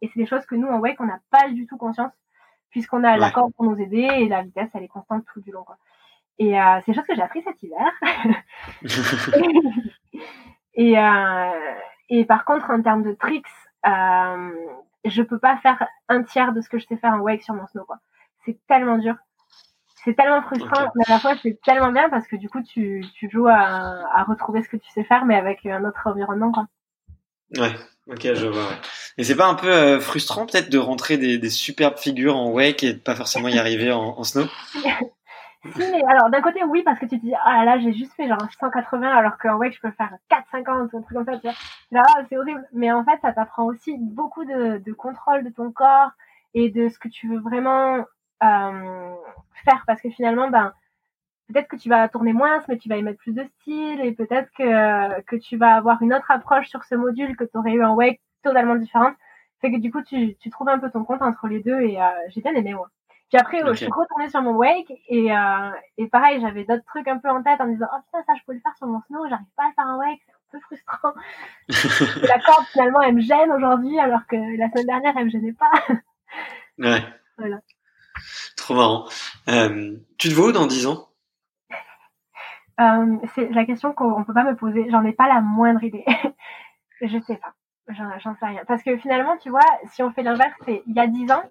Et 0.02 0.08
c'est 0.08 0.20
des 0.20 0.26
choses 0.26 0.46
que 0.46 0.56
nous, 0.56 0.68
en 0.68 0.80
wake, 0.80 1.00
on 1.00 1.06
n'a 1.06 1.20
pas 1.30 1.50
du 1.50 1.66
tout 1.68 1.78
conscience, 1.78 2.12
puisqu'on 2.70 3.04
a 3.04 3.18
la 3.18 3.32
corde 3.32 3.54
pour 3.54 3.66
nous 3.66 3.80
aider 3.80 4.08
et 4.12 4.28
la 4.28 4.44
vitesse, 4.44 4.70
elle 4.74 4.84
est 4.84 4.90
constante 4.90 5.24
tout 5.34 5.42
du 5.42 5.52
long. 5.52 5.64
Quoi. 5.64 5.78
Et 6.38 6.60
euh, 6.60 6.80
c'est 6.84 6.92
des 6.92 6.98
choses 6.98 7.08
que 7.08 7.16
j'ai 7.16 7.22
appris 7.22 7.44
cet 7.44 7.62
hiver. 7.64 7.92
et, 10.74 11.00
euh, 11.00 11.76
et 12.10 12.26
par 12.26 12.46
contre, 12.46 12.70
en 12.72 12.82
termes 12.82 13.04
de 13.04 13.14
tricks, 13.14 13.46
euh, 13.88 14.52
je 15.06 15.22
peux 15.22 15.40
pas 15.40 15.58
faire 15.58 15.88
un 16.10 16.24
tiers 16.24 16.54
de 16.54 16.62
ce 16.62 16.70
que 16.70 16.78
je 16.78 16.86
sais 16.86 16.98
faire 16.98 17.14
en 17.14 17.20
wake 17.20 17.44
sur 17.44 17.54
mon 17.54 17.68
snow. 17.68 17.86
Quoi. 17.86 17.98
C'est 18.46 18.60
tellement 18.68 18.98
dur 18.98 19.16
c'est 20.04 20.16
tellement 20.16 20.42
frustrant, 20.42 20.92
mais 20.96 21.04
à 21.08 21.12
la 21.12 21.20
fois 21.20 21.36
c'est 21.42 21.60
tellement 21.64 21.92
bien 21.92 22.10
parce 22.10 22.28
que 22.28 22.36
du 22.36 22.50
coup 22.50 22.64
tu, 22.64 23.06
tu 23.14 23.30
joues 23.30 23.48
à, 23.48 24.04
à, 24.16 24.24
retrouver 24.24 24.64
ce 24.64 24.70
que 24.70 24.78
tu 24.78 24.90
sais 24.92 25.04
faire, 25.04 25.26
mais 25.26 25.36
avec 25.36 25.66
un 25.66 25.86
autre 25.86 26.02
environnement, 26.06 26.52
quoi. 26.52 26.66
Ouais, 27.58 27.76
ok, 28.08 28.34
je 28.34 28.48
vois. 28.48 28.64
Ouais. 28.64 28.78
Et 29.18 29.24
c'est 29.24 29.36
pas 29.36 29.48
un 29.48 29.56
peu 29.56 29.72
euh, 29.72 30.00
frustrant 30.00 30.46
peut-être 30.46 30.70
de 30.70 30.78
rentrer 30.78 31.18
des, 31.18 31.38
des, 31.38 31.50
superbes 31.50 31.98
figures 31.98 32.38
en 32.38 32.50
wake 32.50 32.84
et 32.84 32.94
de 32.94 33.00
pas 33.00 33.16
forcément 33.16 33.50
y 33.50 33.60
arriver 33.60 33.92
en, 33.92 34.18
en 34.18 34.24
snow? 34.24 34.46
Si, 35.64 35.80
mais 35.92 36.04
alors 36.08 36.30
d'un 36.32 36.42
côté 36.42 36.64
oui 36.64 36.82
parce 36.84 36.98
que 37.00 37.06
tu 37.06 37.20
te 37.20 37.26
dis 37.26 37.34
ah 37.44 37.64
là 37.66 37.78
j'ai 37.80 37.94
juste 37.94 38.14
fait 38.14 38.28
genre 38.28 38.40
180 38.60 39.08
alors 39.08 39.38
qu'en 39.38 39.58
wake 39.58 39.76
je 39.76 39.80
peux 39.80 39.92
faire 39.92 40.12
450 40.28 40.92
ou 40.92 40.98
un 40.98 41.02
truc 41.02 41.18
comme 41.18 41.26
ça 41.26 41.38
tu 41.38 41.48
vois 41.48 41.54
là 41.92 42.02
c'est 42.28 42.38
horrible 42.38 42.68
mais 42.74 42.92
en 42.92 43.04
fait 43.06 43.20
ça 43.22 43.32
t'apprend 43.32 43.66
aussi 43.66 43.96
beaucoup 44.00 44.44
de, 44.44 44.80
de 44.80 44.94
contrôle 44.94 45.44
de 45.44 45.50
ton 45.52 45.72
corps 45.72 46.12
et 46.54 46.70
de 46.70 46.90
ce 46.90 47.00
que 47.00 47.08
tu 47.10 47.28
veux 47.28 47.40
vraiment 47.40 48.06
euh, 48.44 49.16
faire 49.66 49.84
parce 49.88 50.02
que 50.02 50.10
finalement, 50.10 50.50
ben, 50.50 50.74
peut-être 51.50 51.68
que 51.68 51.76
tu 51.78 51.90
vas 51.90 52.10
tourner 52.10 52.34
moins, 52.34 52.62
mais 52.70 52.78
tu 52.78 52.90
vas 52.90 52.98
y 52.98 53.04
mettre 53.04 53.20
plus 53.20 53.34
de 53.34 53.44
style 53.62 54.02
et 54.02 54.14
peut-être 54.14 54.50
que, 54.58 55.22
que 55.24 55.36
tu 55.36 55.58
vas 55.58 55.76
avoir 55.76 56.02
une 56.02 56.14
autre 56.14 56.32
approche 56.32 56.70
sur 56.70 56.84
ce 56.86 56.96
module 56.96 57.36
que 57.38 57.44
tu 57.44 57.58
aurais 57.58 57.74
eu 57.74 57.84
en 57.84 57.96
wake 57.96 58.22
totalement 58.44 58.76
différente. 58.76 59.16
Fait 59.62 59.72
que 59.72 59.78
du 59.80 59.92
coup, 59.92 60.02
tu, 60.04 60.36
tu 60.38 60.50
trouves 60.50 60.70
un 60.70 60.80
peu 60.80 60.90
ton 60.90 61.04
compte 61.04 61.22
entre 61.22 61.48
les 61.48 61.62
deux 61.62 61.82
et 61.82 62.02
euh, 62.02 62.08
j'ai 62.30 62.42
bien 62.42 62.54
aimé 62.56 62.74
moi. 62.74 62.90
Puis 63.32 63.40
après, 63.40 63.62
je 63.66 63.74
suis 63.74 63.86
retournée 63.88 64.30
sur 64.30 64.42
mon 64.42 64.52
wake 64.52 64.92
et, 65.08 65.34
euh, 65.34 65.72
et 65.98 66.08
pareil, 66.08 66.42
j'avais 66.42 66.66
d'autres 66.66 66.84
trucs 66.84 67.08
un 67.08 67.18
peu 67.18 67.30
en 67.30 67.42
tête 67.42 67.62
en 67.62 67.66
me 67.66 67.74
disant 67.74 67.88
oh 67.94 68.00
putain 68.06 68.24
ça 68.28 68.34
je 68.38 68.46
peux 68.46 68.54
le 68.54 68.60
faire 68.60 68.76
sur 68.76 68.88
mon 68.88 69.02
snow, 69.08 69.26
j'arrive 69.30 69.46
pas 69.56 69.64
à 69.64 69.68
le 69.68 69.74
faire 69.74 69.86
en 69.86 69.98
wake, 69.98 70.20
c'est 70.26 70.34
un 70.34 70.50
peu 70.52 70.60
frustrant. 70.60 71.14
la 72.28 72.40
corde 72.40 72.66
finalement 72.66 73.00
elle 73.02 73.16
me 73.16 73.22
gêne 73.22 73.52
aujourd'hui 73.54 73.98
alors 74.00 74.28
que 74.28 74.36
la 74.36 74.70
semaine 74.70 74.86
dernière 74.86 75.14
elle 75.16 75.26
me 75.26 75.30
gênait 75.30 75.54
pas. 75.54 75.72
ouais. 76.78 77.04
Voilà. 77.38 77.60
Trop 78.58 78.76
marrant. 78.76 79.06
Euh, 79.48 79.96
tu 80.18 80.28
te 80.28 80.34
vois 80.34 80.48
où 80.50 80.52
dans 80.52 80.68
10 80.68 80.88
ans? 80.88 81.08
Euh, 82.82 83.18
C'est 83.34 83.50
la 83.50 83.66
question 83.66 83.94
qu'on 83.94 84.26
peut 84.26 84.34
pas 84.34 84.44
me 84.44 84.56
poser. 84.56 84.90
J'en 84.92 85.06
ai 85.06 85.14
pas 85.14 85.28
la 85.28 85.40
moindre 85.40 85.84
idée. 85.84 86.06
je 87.02 87.20
sais 87.22 87.38
pas. 87.38 87.54
J'en 88.20 88.36
sais 88.36 88.46
rien. 88.46 88.62
Parce 88.68 88.84
que 88.84 88.98
finalement, 88.98 89.38
tu 89.38 89.50
vois, 89.50 89.66
si 89.86 90.04
on 90.04 90.12
fait 90.12 90.24
l'inverse, 90.24 90.54
c'est 90.66 90.84
il 90.86 90.96
y 90.96 91.00
a 91.00 91.08
10 91.08 91.32
ans, 91.32 91.44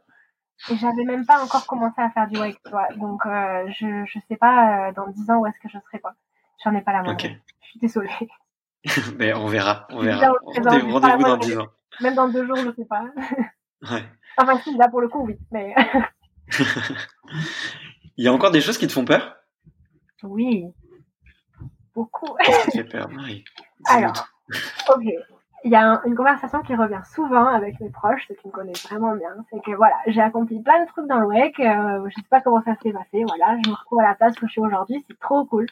et 0.68 0.76
j'avais 0.76 1.04
même 1.04 1.24
pas 1.24 1.42
encore 1.42 1.66
commencé 1.66 2.00
à 2.00 2.10
faire 2.10 2.28
du 2.28 2.38
wake, 2.38 2.60
tu 2.64 2.70
vois. 2.70 2.88
Donc, 2.96 3.24
euh, 3.24 3.66
je, 3.68 4.04
je 4.06 4.18
sais 4.28 4.36
pas 4.36 4.88
euh, 4.88 4.92
dans 4.92 5.08
10 5.08 5.30
ans 5.30 5.38
où 5.38 5.46
est-ce 5.46 5.58
que 5.60 5.68
je 5.68 5.78
serai, 5.86 6.00
quoi. 6.00 6.14
J'en 6.62 6.74
ai 6.74 6.82
pas 6.82 6.92
la 6.92 7.02
moindre. 7.02 7.20
Je 7.20 7.68
suis 7.68 7.80
désolée. 7.80 8.10
Mais 9.18 9.32
on 9.32 9.46
verra, 9.46 9.86
on 9.90 10.00
verra. 10.02 10.34
Rendez-vous 10.44 11.00
dans 11.00 11.36
10 11.38 11.58
ans. 11.58 11.68
Même 12.00 12.14
dans 12.14 12.28
deux 12.28 12.46
jours, 12.46 12.56
je 12.56 12.72
sais 12.74 12.84
pas. 12.84 13.04
ouais. 13.90 14.04
Enfin, 14.36 14.58
si, 14.58 14.76
là, 14.76 14.88
pour 14.88 15.00
le 15.00 15.08
coup, 15.08 15.24
oui. 15.26 15.38
Mais. 15.50 15.74
Il 18.16 18.24
y 18.24 18.28
a 18.28 18.32
encore 18.32 18.50
des 18.50 18.60
choses 18.60 18.76
qui 18.76 18.86
te 18.86 18.92
font 18.92 19.04
peur? 19.04 19.36
Oui, 20.22 20.66
beaucoup. 21.94 22.36
J'ai 22.74 22.84
peur, 22.84 23.08
Marie. 23.08 23.44
Alors, 23.86 24.28
ok. 24.94 25.04
Il 25.64 25.70
y 25.70 25.76
a 25.76 26.00
une 26.06 26.14
conversation 26.14 26.62
qui 26.62 26.74
revient 26.74 27.02
souvent 27.04 27.46
avec 27.46 27.78
mes 27.80 27.90
proches, 27.90 28.26
ceux 28.28 28.34
qui 28.34 28.48
me 28.48 28.52
connaissent 28.52 28.86
vraiment 28.86 29.14
bien. 29.14 29.34
C'est 29.50 29.62
que 29.62 29.72
voilà, 29.72 29.96
j'ai 30.06 30.20
accompli 30.20 30.60
plein 30.60 30.82
de 30.82 30.88
trucs 30.88 31.06
dans 31.06 31.18
le 31.18 31.26
WEC. 31.26 31.60
Euh, 31.60 32.08
je 32.08 32.14
sais 32.14 32.28
pas 32.30 32.40
comment 32.40 32.62
ça 32.62 32.76
s'est 32.82 32.92
passé. 32.92 33.24
Voilà, 33.26 33.58
je 33.62 33.70
me 33.70 33.74
retrouve 33.74 34.00
à 34.00 34.04
la 34.04 34.14
place 34.14 34.40
où 34.40 34.46
je 34.46 34.52
suis 34.52 34.60
aujourd'hui. 34.60 35.04
C'est 35.06 35.18
trop 35.18 35.44
cool. 35.44 35.66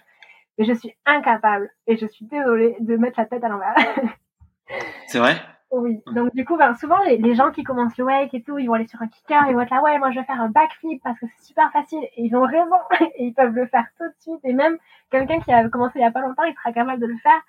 Mais 0.59 0.64
je 0.64 0.72
suis 0.72 0.95
incapable, 1.07 1.70
et 1.86 1.97
je 1.97 2.07
suis 2.07 2.26
désolée, 2.26 2.76
de 2.80 2.97
mettre 2.97 3.18
la 3.18 3.26
tête 3.26 3.45
à 3.45 3.49
l'envers. 3.49 3.76
C'est 5.07 5.20
vrai? 5.20 5.36
Oui, 5.70 6.01
donc 6.14 6.34
du 6.34 6.47
coup, 6.47 6.57
ben, 6.57 6.74
souvent 6.74 6.99
les, 7.05 7.18
les, 7.18 7.34
gens 7.34 7.51
qui 7.51 7.62
commencent 7.62 7.99
le 7.99 8.05
wake 8.05 8.32
et 8.32 8.43
tout, 8.43 8.59
ils 8.59 8.66
vont 8.66 8.72
aller 8.72 8.86
sur 8.86 9.03
un 9.03 9.07
kicker, 9.07 9.45
ils 9.49 9.55
vont 9.55 9.61
être 9.61 9.70
là, 9.70 9.82
ouais, 9.82 9.99
moi 9.99 10.11
je 10.11 10.18
vais 10.18 10.24
faire 10.24 10.41
un 10.41 10.49
backflip 10.49 11.03
parce 11.03 11.18
que 11.20 11.26
c'est 11.26 11.47
super 11.47 11.70
facile. 11.72 12.03
Et 12.16 12.24
ils 12.24 12.34
ont 12.34 12.47
raison, 12.47 12.76
et 13.16 13.26
ils 13.26 13.34
peuvent 13.34 13.55
le 13.55 13.66
faire 13.66 13.84
tout 13.99 14.05
de 14.07 14.14
suite. 14.18 14.41
Et 14.45 14.55
même 14.55 14.78
quelqu'un 15.11 15.41
qui 15.41 15.53
a 15.53 15.68
commencé 15.68 15.99
il 15.99 16.03
y 16.03 16.05
a 16.05 16.11
pas 16.11 16.22
longtemps, 16.22 16.45
il 16.45 16.55
sera 16.55 16.72
capable 16.72 17.01
de 17.01 17.07
le 17.07 17.18
faire. 17.18 17.41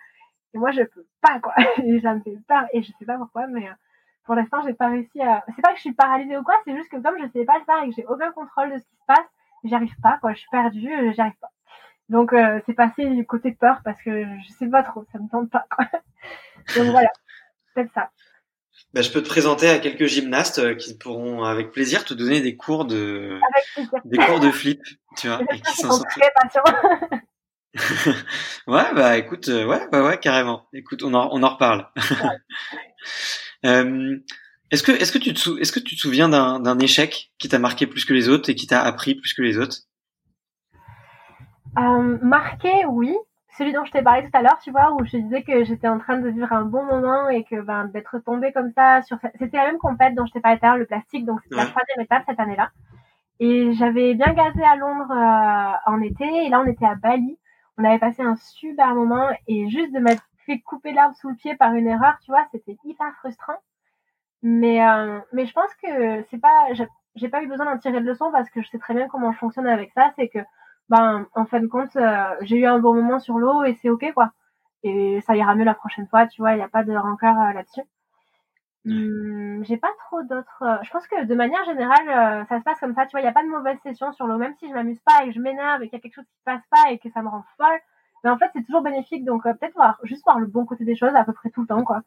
Et 0.53 0.57
moi, 0.57 0.71
je 0.71 0.81
peux 0.81 1.05
pas, 1.21 1.39
quoi. 1.39 1.53
Et 1.83 1.99
ça 2.01 2.13
me 2.13 2.21
fait 2.21 2.37
peur, 2.47 2.65
et 2.73 2.81
je 2.81 2.91
sais 2.97 3.05
pas 3.05 3.17
pourquoi, 3.17 3.47
mais 3.47 3.67
euh, 3.67 3.73
pour 4.25 4.35
l'instant, 4.35 4.61
j'ai 4.65 4.73
pas 4.73 4.89
réussi 4.89 5.21
à. 5.21 5.43
C'est 5.55 5.61
pas 5.61 5.69
que 5.71 5.77
je 5.77 5.81
suis 5.81 5.93
paralysée 5.93 6.37
ou 6.37 6.43
quoi, 6.43 6.55
c'est 6.65 6.75
juste 6.75 6.89
que 6.89 6.97
comme 6.97 7.15
je 7.19 7.27
sais 7.31 7.45
pas 7.45 7.57
le 7.57 7.65
faire 7.65 7.83
et 7.83 7.89
que 7.89 7.95
j'ai 7.95 8.05
aucun 8.05 8.31
contrôle 8.31 8.71
de 8.71 8.77
ce 8.77 8.83
qui 8.83 8.95
se 8.95 9.05
passe, 9.07 9.25
j'y 9.63 9.73
arrive 9.73 9.95
pas, 10.01 10.17
quoi. 10.21 10.33
Je 10.33 10.39
suis 10.39 10.49
perdue, 10.51 10.93
euh, 10.93 11.11
j'y 11.13 11.21
arrive 11.21 11.37
pas. 11.41 11.51
Donc 12.09 12.33
euh, 12.33 12.59
c'est 12.65 12.73
passé 12.73 13.05
du 13.05 13.25
côté 13.25 13.51
peur 13.51 13.81
parce 13.83 14.01
que 14.01 14.25
je 14.43 14.53
sais 14.53 14.67
pas 14.67 14.83
trop, 14.83 15.05
ça 15.11 15.19
me 15.19 15.29
tente 15.29 15.49
pas, 15.49 15.65
quoi. 15.75 15.85
Donc 16.75 16.91
voilà, 16.91 17.09
c'est 17.75 17.89
ça. 17.93 18.09
Ben, 18.93 19.03
je 19.03 19.11
peux 19.11 19.21
te 19.21 19.29
présenter 19.29 19.69
à 19.69 19.79
quelques 19.79 20.05
gymnastes 20.05 20.59
euh, 20.59 20.75
qui 20.75 20.97
pourront 20.97 21.43
avec 21.43 21.71
plaisir 21.71 22.05
te 22.05 22.13
donner 22.13 22.41
des 22.41 22.55
cours 22.55 22.85
de 22.85 23.39
des 24.05 24.17
cours 24.17 24.39
de 24.39 24.51
flip, 24.51 24.81
tu 25.17 25.27
vois, 25.27 25.41
et 25.53 25.59
qui 25.59 25.75
sont 25.75 26.03
très 26.03 26.31
patients. 26.35 26.63
Ouais, 28.67 28.93
bah 28.95 29.17
écoute, 29.17 29.47
euh, 29.49 29.65
ouais, 29.65 29.87
bah 29.91 30.03
ouais, 30.03 30.17
carrément. 30.17 30.67
Écoute, 30.73 31.03
on 31.03 31.13
en, 31.13 31.29
on 31.31 31.43
en 31.43 31.49
reparle. 31.49 31.87
euh, 33.65 34.17
est-ce 34.71 34.83
que 34.83 34.91
est-ce 34.91 35.11
que 35.11 35.17
tu 35.17 35.33
te 35.33 35.59
est-ce 35.59 35.71
que 35.71 35.79
tu 35.79 35.95
te 35.95 36.01
souviens 36.01 36.29
d'un 36.29 36.59
d'un 36.59 36.79
échec 36.79 37.31
qui 37.37 37.49
t'a 37.49 37.59
marqué 37.59 37.87
plus 37.87 38.05
que 38.05 38.13
les 38.13 38.29
autres 38.29 38.49
et 38.49 38.55
qui 38.55 38.67
t'a 38.67 38.81
appris 38.81 39.15
plus 39.15 39.33
que 39.33 39.41
les 39.41 39.57
autres? 39.57 39.77
Euh, 41.77 42.17
Marqué, 42.21 42.85
oui 42.87 43.15
celui 43.59 43.73
dont 43.73 43.83
je 43.83 43.91
t'ai 43.91 44.01
parlé 44.01 44.23
tout 44.23 44.37
à 44.37 44.41
l'heure, 44.41 44.57
tu 44.63 44.71
vois, 44.71 44.93
où 44.93 45.03
je 45.03 45.17
disais 45.17 45.43
que 45.43 45.65
j'étais 45.65 45.89
en 45.89 45.99
train 45.99 46.17
de 46.17 46.29
vivre 46.29 46.51
un 46.53 46.63
bon 46.63 46.83
moment 46.83 47.27
et 47.27 47.43
que 47.43 47.59
ben, 47.61 47.85
d'être 47.85 48.19
tombée 48.19 48.53
comme 48.53 48.71
ça 48.71 49.01
sur 49.01 49.17
c'était 49.37 49.57
la 49.57 49.65
même 49.65 49.77
compète 49.77 50.15
dont 50.15 50.25
je 50.25 50.31
t'ai 50.31 50.39
parlé 50.39 50.57
tout 50.57 50.65
à 50.65 50.69
l'heure, 50.69 50.77
le 50.77 50.85
plastique, 50.85 51.25
donc 51.25 51.41
c'était 51.43 51.57
la 51.57 51.65
troisième 51.65 51.99
étape 51.99 52.23
cette 52.27 52.39
année-là. 52.39 52.71
Et 53.41 53.73
j'avais 53.73 54.15
bien 54.15 54.33
gazé 54.33 54.63
à 54.63 54.75
Londres 54.75 55.11
euh, 55.11 55.91
en 55.91 56.01
été 56.01 56.25
et 56.25 56.49
là 56.49 56.61
on 56.61 56.67
était 56.67 56.85
à 56.85 56.95
Bali. 56.95 57.37
On 57.79 57.85
avait 57.85 57.99
passé 57.99 58.21
un 58.21 58.35
super 58.35 58.93
moment 58.93 59.29
et 59.47 59.69
juste 59.69 59.93
de 59.93 59.99
m'être 59.99 60.23
fait 60.45 60.59
couper 60.59 60.91
l'arbre 60.91 61.15
sous 61.15 61.29
le 61.29 61.35
pied 61.35 61.55
par 61.55 61.73
une 61.73 61.87
erreur, 61.87 62.17
tu 62.25 62.29
vois, 62.29 62.45
c'était 62.51 62.77
hyper 62.83 63.15
frustrant. 63.19 63.57
Mais 64.41 64.85
euh, 64.85 65.19
mais 65.33 65.45
je 65.45 65.53
pense 65.53 65.73
que 65.81 66.23
c'est 66.29 66.39
pas 66.39 66.67
j'ai 67.15 67.29
pas 67.29 67.41
eu 67.41 67.47
besoin 67.47 67.65
d'en 67.65 67.77
tirer 67.77 68.01
de 68.01 68.05
leçon 68.05 68.31
parce 68.31 68.49
que 68.49 68.61
je 68.61 68.69
sais 68.69 68.79
très 68.79 68.93
bien 68.93 69.07
comment 69.07 69.31
je 69.31 69.37
fonctionne 69.37 69.67
avec 69.67 69.91
ça, 69.93 70.11
c'est 70.17 70.27
que 70.29 70.39
ben 70.89 71.27
en 71.35 71.45
fin 71.45 71.59
de 71.61 71.67
compte 71.67 71.95
euh, 71.95 72.35
j'ai 72.41 72.57
eu 72.57 72.65
un 72.65 72.79
bon 72.79 72.93
moment 72.93 73.19
sur 73.19 73.37
l'eau 73.39 73.63
et 73.63 73.75
c'est 73.75 73.89
ok 73.89 74.11
quoi 74.13 74.31
et 74.83 75.21
ça 75.21 75.35
ira 75.35 75.55
mieux 75.55 75.65
la 75.65 75.73
prochaine 75.73 76.07
fois 76.07 76.27
tu 76.27 76.41
vois 76.41 76.53
il 76.53 76.57
n'y 76.57 76.63
a 76.63 76.69
pas 76.69 76.83
de 76.83 76.95
rancœur 76.95 77.35
euh, 77.39 77.53
là-dessus 77.53 77.81
hum, 78.85 79.63
j'ai 79.65 79.77
pas 79.77 79.91
trop 80.05 80.21
d'autres 80.23 80.63
euh, 80.63 80.77
je 80.83 80.89
pense 80.89 81.07
que 81.07 81.25
de 81.25 81.35
manière 81.35 81.63
générale 81.65 82.45
ça 82.47 82.59
se 82.59 82.63
passe 82.63 82.79
comme 82.79 82.95
ça 82.95 83.05
tu 83.05 83.11
vois 83.11 83.19
il 83.21 83.23
n'y 83.23 83.29
a 83.29 83.33
pas 83.33 83.43
de 83.43 83.49
mauvaise 83.49 83.77
session 83.83 84.11
sur 84.13 84.27
l'eau 84.27 84.37
même 84.37 84.55
si 84.59 84.67
je 84.67 84.73
m'amuse 84.73 84.99
pas 85.01 85.23
et 85.23 85.27
que 85.27 85.33
je 85.33 85.39
m'énerve 85.39 85.83
et 85.83 85.89
qu'il 85.89 85.97
y 85.97 85.99
a 85.99 86.01
quelque 86.01 86.15
chose 86.15 86.25
qui 86.25 86.41
passe 86.45 86.63
pas 86.69 86.91
et 86.91 86.97
que 86.97 87.09
ça 87.11 87.21
me 87.21 87.29
rend 87.29 87.43
folle 87.57 87.79
mais 88.23 88.29
en 88.29 88.37
fait 88.37 88.49
c'est 88.53 88.63
toujours 88.63 88.81
bénéfique 88.81 89.25
donc 89.25 89.43
peut-être 89.43 89.73
voir 89.75 89.99
juste 90.03 90.23
voir 90.23 90.39
le 90.39 90.47
bon 90.47 90.65
côté 90.65 90.85
des 90.85 90.95
choses 90.95 91.15
à 91.15 91.23
peu 91.23 91.33
près 91.33 91.49
tout 91.49 91.61
le 91.61 91.67
temps 91.67 91.83
quoi. 91.83 92.01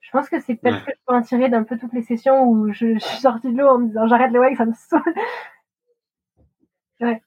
Je 0.00 0.12
pense 0.12 0.28
que 0.28 0.40
c'est 0.40 0.54
peut-être 0.54 0.84
que 0.84 0.92
je 0.92 1.00
peux 1.04 1.14
en 1.14 1.22
tirer 1.22 1.48
d'un 1.48 1.64
peu 1.64 1.76
toutes 1.76 1.92
les 1.92 2.02
sessions 2.02 2.44
où 2.44 2.72
je, 2.72 2.94
je 2.94 2.98
suis 3.00 3.18
sortie 3.18 3.52
de 3.52 3.58
l'eau 3.58 3.68
en 3.68 3.78
me 3.78 3.88
disant 3.88 4.06
j'arrête 4.06 4.30
le 4.30 4.38
wake 4.38 4.56
ça 4.56 4.64
me 4.64 4.72
saoule. 4.74 5.02
Ouais. 7.00 7.20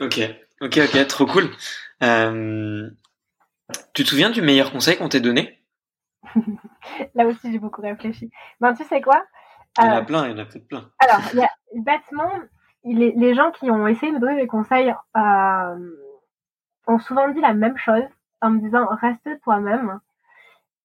Ok, 0.00 0.18
ok, 0.60 0.78
ok, 0.78 1.06
trop 1.06 1.26
cool. 1.26 1.50
Euh, 2.02 2.90
tu 3.92 4.02
te 4.02 4.08
souviens 4.08 4.30
du 4.30 4.42
meilleur 4.42 4.72
conseil 4.72 4.96
qu'on 4.96 5.08
t'ait 5.08 5.20
donné? 5.20 5.57
Là 7.14 7.26
aussi, 7.26 7.52
j'ai 7.52 7.58
beaucoup 7.58 7.82
réfléchi. 7.82 8.30
Ben, 8.60 8.74
tu 8.74 8.84
sais 8.84 9.00
quoi? 9.00 9.24
Il 9.78 9.84
y 9.84 9.88
en 9.88 9.92
a 9.92 10.00
euh, 10.00 10.04
plein, 10.04 10.26
il 10.26 10.32
y 10.32 10.34
en 10.34 10.38
a 10.38 10.44
peut-être 10.44 10.68
plein. 10.68 10.90
Alors, 10.98 11.20
il 11.32 11.38
y 11.38 11.42
a, 11.42 11.50
bêtement, 11.74 12.32
les, 12.84 13.12
les, 13.12 13.34
gens 13.34 13.50
qui 13.52 13.70
ont 13.70 13.86
essayé 13.86 14.10
de 14.12 14.16
me 14.16 14.20
donner 14.20 14.40
des 14.40 14.46
conseils 14.46 14.94
euh, 15.16 15.96
ont 16.86 16.98
souvent 16.98 17.28
dit 17.28 17.40
la 17.40 17.54
même 17.54 17.76
chose. 17.76 18.04
en 18.40 18.50
me 18.50 18.60
disant 18.60 18.86
reste 18.90 19.28
toi-même. 19.42 20.00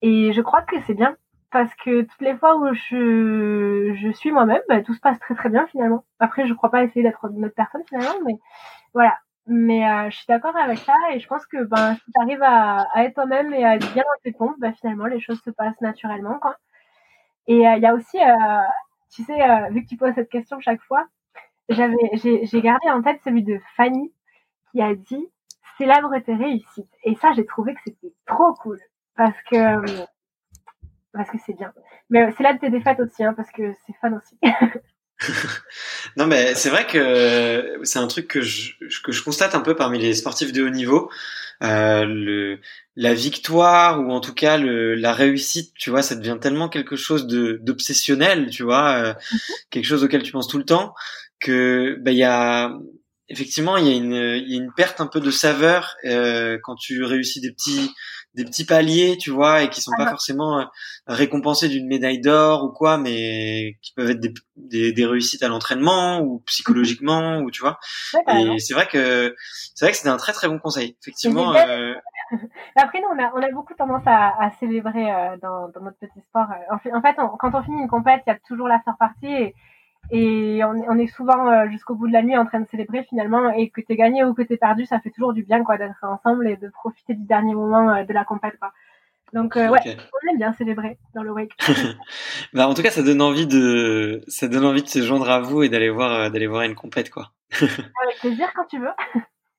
Et 0.02 0.34
je 0.34 0.42
crois 0.42 0.62
que 0.62 0.80
c'est 0.82 0.94
bien 0.94 1.16
parce 1.50 1.74
que 1.76 2.02
toutes 2.02 2.22
les 2.22 2.36
fois 2.36 2.58
où 2.58 2.74
je, 2.74 3.94
je 3.96 4.12
suis 4.12 4.32
moi-même, 4.32 4.62
bah, 4.68 4.82
tout 4.82 4.94
se 4.94 5.00
passe 5.00 5.20
très 5.20 5.36
très 5.36 5.50
bien 5.50 5.68
finalement. 5.68 6.04
Après, 6.20 6.48
je 6.48 6.54
crois 6.54 6.72
pas 6.72 6.84
essayer 6.84 7.04
d'être 7.04 7.30
une 7.32 7.46
autre 7.46 7.56
personne 7.56 7.84
finalement, 7.88 8.20
mais 8.26 8.38
voilà. 8.94 9.18
Mais 9.46 9.86
euh, 9.86 10.10
je 10.10 10.16
suis 10.16 10.26
d'accord 10.28 10.56
avec 10.56 10.78
ça 10.80 10.94
et 11.12 11.20
je 11.20 11.28
pense 11.28 11.46
que 11.46 11.64
ben, 11.66 11.96
si 11.96 12.12
tu 12.12 12.22
arrives 12.22 12.44
à, 12.44 12.88
à, 12.94 13.04
être 13.04 13.16
toi-même 13.16 13.54
et 13.54 13.66
à 13.66 13.76
être 13.76 13.94
bien 13.94 14.04
dans 14.04 14.22
tes 14.24 14.32
pompes, 14.32 14.56
ben, 14.60 14.74
finalement 14.74 15.06
les 15.06 15.20
choses 15.20 15.42
se 15.42 15.50
passent 15.50 15.82
naturellement. 15.82 16.40
Quoi. 16.40 16.58
Et 17.48 17.68
euh, 17.68 17.76
il 17.76 17.82
y 17.82 17.86
a 17.86 17.94
aussi, 17.94 18.18
euh, 18.18 18.62
tu 19.12 19.24
sais, 19.24 19.42
euh, 19.42 19.70
vu 19.70 19.84
que 19.84 19.90
tu 19.90 19.98
poses 19.98 20.14
cette 20.16 20.30
question 20.30 20.60
chaque 20.60 20.82
fois, 20.84 21.06
j'avais, 21.70 21.96
j'ai 22.14 22.62
gardé 22.62 22.90
en 22.90 23.02
tête 23.02 23.22
celui 23.24 23.44
de 23.44 23.60
Fanny 23.76 24.14
qui 24.72 24.82
a 24.82 24.96
dit 24.96 25.28
célèbre 25.78 26.18
tes 26.20 26.36
réussites. 26.36 26.92
Et 27.04 27.16
ça, 27.16 27.32
j'ai 27.36 27.46
trouvé 27.46 27.74
que 27.74 27.82
c'était 27.86 28.14
trop 28.26 28.54
cool 28.56 28.80
parce 29.16 29.38
que 29.50 30.06
parce 31.14 31.30
que 31.30 31.38
c'est 31.46 31.54
bien. 31.54 31.74
Mais 32.10 32.32
célèbre 32.34 32.60
tes 32.60 32.70
défaites 32.70 33.00
aussi, 33.00 33.24
hein, 33.24 33.34
parce 33.34 33.52
que 33.52 33.74
c'est 33.86 33.94
fun 34.02 34.14
aussi. 34.14 34.38
non 36.18 36.28
mais 36.28 36.56
c'est 36.56 36.70
vrai 36.70 36.86
que 36.88 37.80
c'est 37.84 38.00
un 38.00 38.08
truc 38.08 38.28
que 38.28 38.42
je, 38.42 38.74
que 39.04 39.12
je 39.12 39.24
constate 39.24 39.56
un 39.56 39.62
peu 39.62 39.76
parmi 39.76 40.00
les 40.00 40.14
sportifs 40.14 40.52
de 40.52 40.64
haut 40.64 40.70
niveau. 40.70 41.10
Euh, 41.62 42.04
le, 42.06 42.60
la 42.96 43.14
victoire 43.14 44.02
ou 44.02 44.12
en 44.12 44.20
tout 44.20 44.34
cas 44.34 44.58
le, 44.58 44.96
la 44.96 45.14
réussite, 45.14 45.74
tu 45.76 45.90
vois, 45.90 46.02
ça 46.02 46.16
devient 46.16 46.38
tellement 46.42 46.68
quelque 46.68 46.96
chose 46.96 47.26
de 47.26 47.60
d'obsessionnel, 47.62 48.50
tu 48.50 48.64
vois, 48.64 48.92
euh, 48.94 49.14
mhm. 49.32 49.40
quelque 49.70 49.86
chose 49.86 50.04
auquel 50.04 50.24
tu 50.24 50.32
penses 50.32 50.48
tout 50.48 50.58
le 50.58 50.66
temps 50.66 50.94
que 51.40 51.98
bah 52.02 52.12
il 52.12 52.18
y 52.18 52.24
a 52.24 52.78
effectivement 53.30 53.78
il 53.78 53.88
y 53.88 53.94
a 53.94 53.96
une 53.96 54.14
il 54.14 54.52
y 54.52 54.60
a 54.60 54.64
une 54.64 54.74
perte 54.74 55.02
un 55.02 55.08
peu 55.08 55.20
de 55.20 55.32
saveur 55.32 55.96
euh, 56.06 56.58
quand 56.64 56.76
tu 56.76 57.04
réussis 57.04 57.42
des 57.42 57.52
petits 57.52 57.92
des 58.36 58.46
petits 58.46 58.66
paliers, 58.66 59.18
tu 59.18 59.30
vois, 59.30 59.62
et 59.62 59.70
qui 59.70 59.82
sont 59.82 59.92
pas 59.96 60.06
ah. 60.08 60.10
forcément 60.10 60.60
euh, 60.60 60.66
récompensés 61.08 61.70
d'une 61.70 61.88
médaille 61.88 62.20
d'or 62.20 62.64
ou 62.64 62.72
quoi, 62.72 62.98
mais 62.98 63.78
qui 63.82 63.94
peuvent 63.94 64.10
être 64.10 64.20
des, 64.20 64.34
des, 64.56 64.92
des 64.92 65.06
réussites 65.06 65.44
à 65.44 65.48
l'entraînement 65.48 66.20
ou 66.20 66.40
psychologiquement 66.48 67.40
ou 67.40 67.52
tu 67.52 67.62
vois. 67.62 67.78
et 68.28 68.60
c'est 68.60 68.74
vrai 68.74 68.88
que 68.88 69.36
c'est 69.76 69.86
vrai 69.86 69.92
que 69.92 69.98
c'était 69.98 70.10
un 70.10 70.18
très 70.18 70.34
très 70.34 70.48
bon 70.48 70.60
conseil, 70.60 70.98
effectivement. 71.02 71.54
Euh... 71.56 71.94
Après, 72.76 73.00
nous, 73.02 73.08
on 73.14 73.24
a, 73.24 73.32
on 73.36 73.44
a 73.44 73.52
beaucoup 73.52 73.76
tendance 73.76 74.04
à, 74.08 74.34
à 74.44 74.52
célébrer 74.60 75.12
euh, 75.12 75.38
dans, 75.42 75.70
dans 75.70 75.82
notre 75.82 75.98
petit 76.00 76.22
sport. 76.30 76.48
En 76.72 76.80
fait, 76.80 76.92
en 76.92 77.02
fait 77.02 77.16
quand 77.38 77.54
on 77.54 77.64
finit 77.64 77.82
une 77.82 77.90
compète, 77.90 78.24
il 78.26 78.32
y 78.32 78.34
a 78.34 78.40
toujours 78.48 78.68
la 78.68 78.80
faire 78.80 78.98
partie 78.98 79.32
et 79.32 79.54
et 80.12 80.62
on, 80.64 80.98
est 80.98 81.08
souvent 81.08 81.50
euh, 81.50 81.68
jusqu'au 81.70 81.96
bout 81.96 82.08
de 82.08 82.14
la 82.14 82.22
nuit 82.22 82.38
en 82.38 82.46
train 82.46 82.60
de 82.60 82.68
célébrer 82.68 83.04
finalement 83.04 83.52
et 83.52 83.70
que 83.70 83.82
t'es 83.82 83.96
gagné 83.96 84.24
ou 84.24 84.34
que 84.34 84.42
t'es 84.42 84.58
perdu 84.58 84.86
ça 84.86 85.00
fait 85.00 85.10
toujours 85.10 85.34
du 85.34 85.44
bien 85.44 85.64
quoi 85.64 85.78
d'être 85.78 86.04
ensemble 86.04 86.48
et 86.48 86.58
de 86.58 86.70
profiter 86.70 87.14
du 87.14 87.24
dernier 87.24 87.56
moment 87.56 87.90
euh, 87.90 88.04
de 88.04 88.14
la 88.14 88.26
compète 88.26 88.58
quoi 88.60 88.74
donc 89.34 89.56
euh, 89.56 89.70
ouais 89.70 89.80
on 89.86 90.32
aime 90.32 90.38
bien 90.38 90.54
célébrer 90.54 90.98
dans 91.16 91.24
le 91.24 91.32
wake 91.32 91.54
bah 92.54 92.68
en 92.68 92.74
tout 92.74 92.84
cas 92.84 92.92
ça 92.92 93.02
donne 93.02 93.22
envie 93.22 93.48
de 93.48 94.22
ça 94.28 94.48
donne 94.48 94.66
envie 94.66 94.84
de 94.84 94.90
se 94.90 95.02
joindre 95.02 95.30
à 95.30 95.40
vous 95.40 95.64
et 95.64 95.70
d'aller 95.70 95.90
voir 95.90 96.30
d'aller 96.30 96.48
voir 96.48 96.64
une 96.64 96.76
compète 96.76 97.10
quoi 97.10 97.32
avec 97.62 98.20
plaisir 98.20 98.52
quand 98.54 98.66
tu 98.66 98.80
veux 98.80 98.92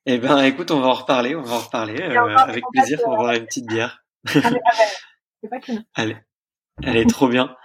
eh 0.05 0.19
ben 0.19 0.43
écoute 0.43 0.69
on 0.71 0.79
va 0.79 0.87
en 0.87 0.93
reparler 0.93 1.35
on 1.35 1.41
va 1.41 1.55
en 1.55 1.59
reparler 1.59 2.01
avec 2.01 2.63
plaisir 2.71 2.99
pour 3.03 3.15
boire 3.15 3.33
une 3.33 3.45
petite 3.45 3.67
bière 3.67 4.03
ah, 4.27 4.39
ah, 4.43 4.49
bah, 4.51 4.83
c'est 5.41 5.49
pas 5.49 5.59
qu'une 5.59 5.83
allez 5.95 6.17
elle 6.83 6.97
est 6.97 7.09
trop 7.09 7.27
bien. 7.27 7.55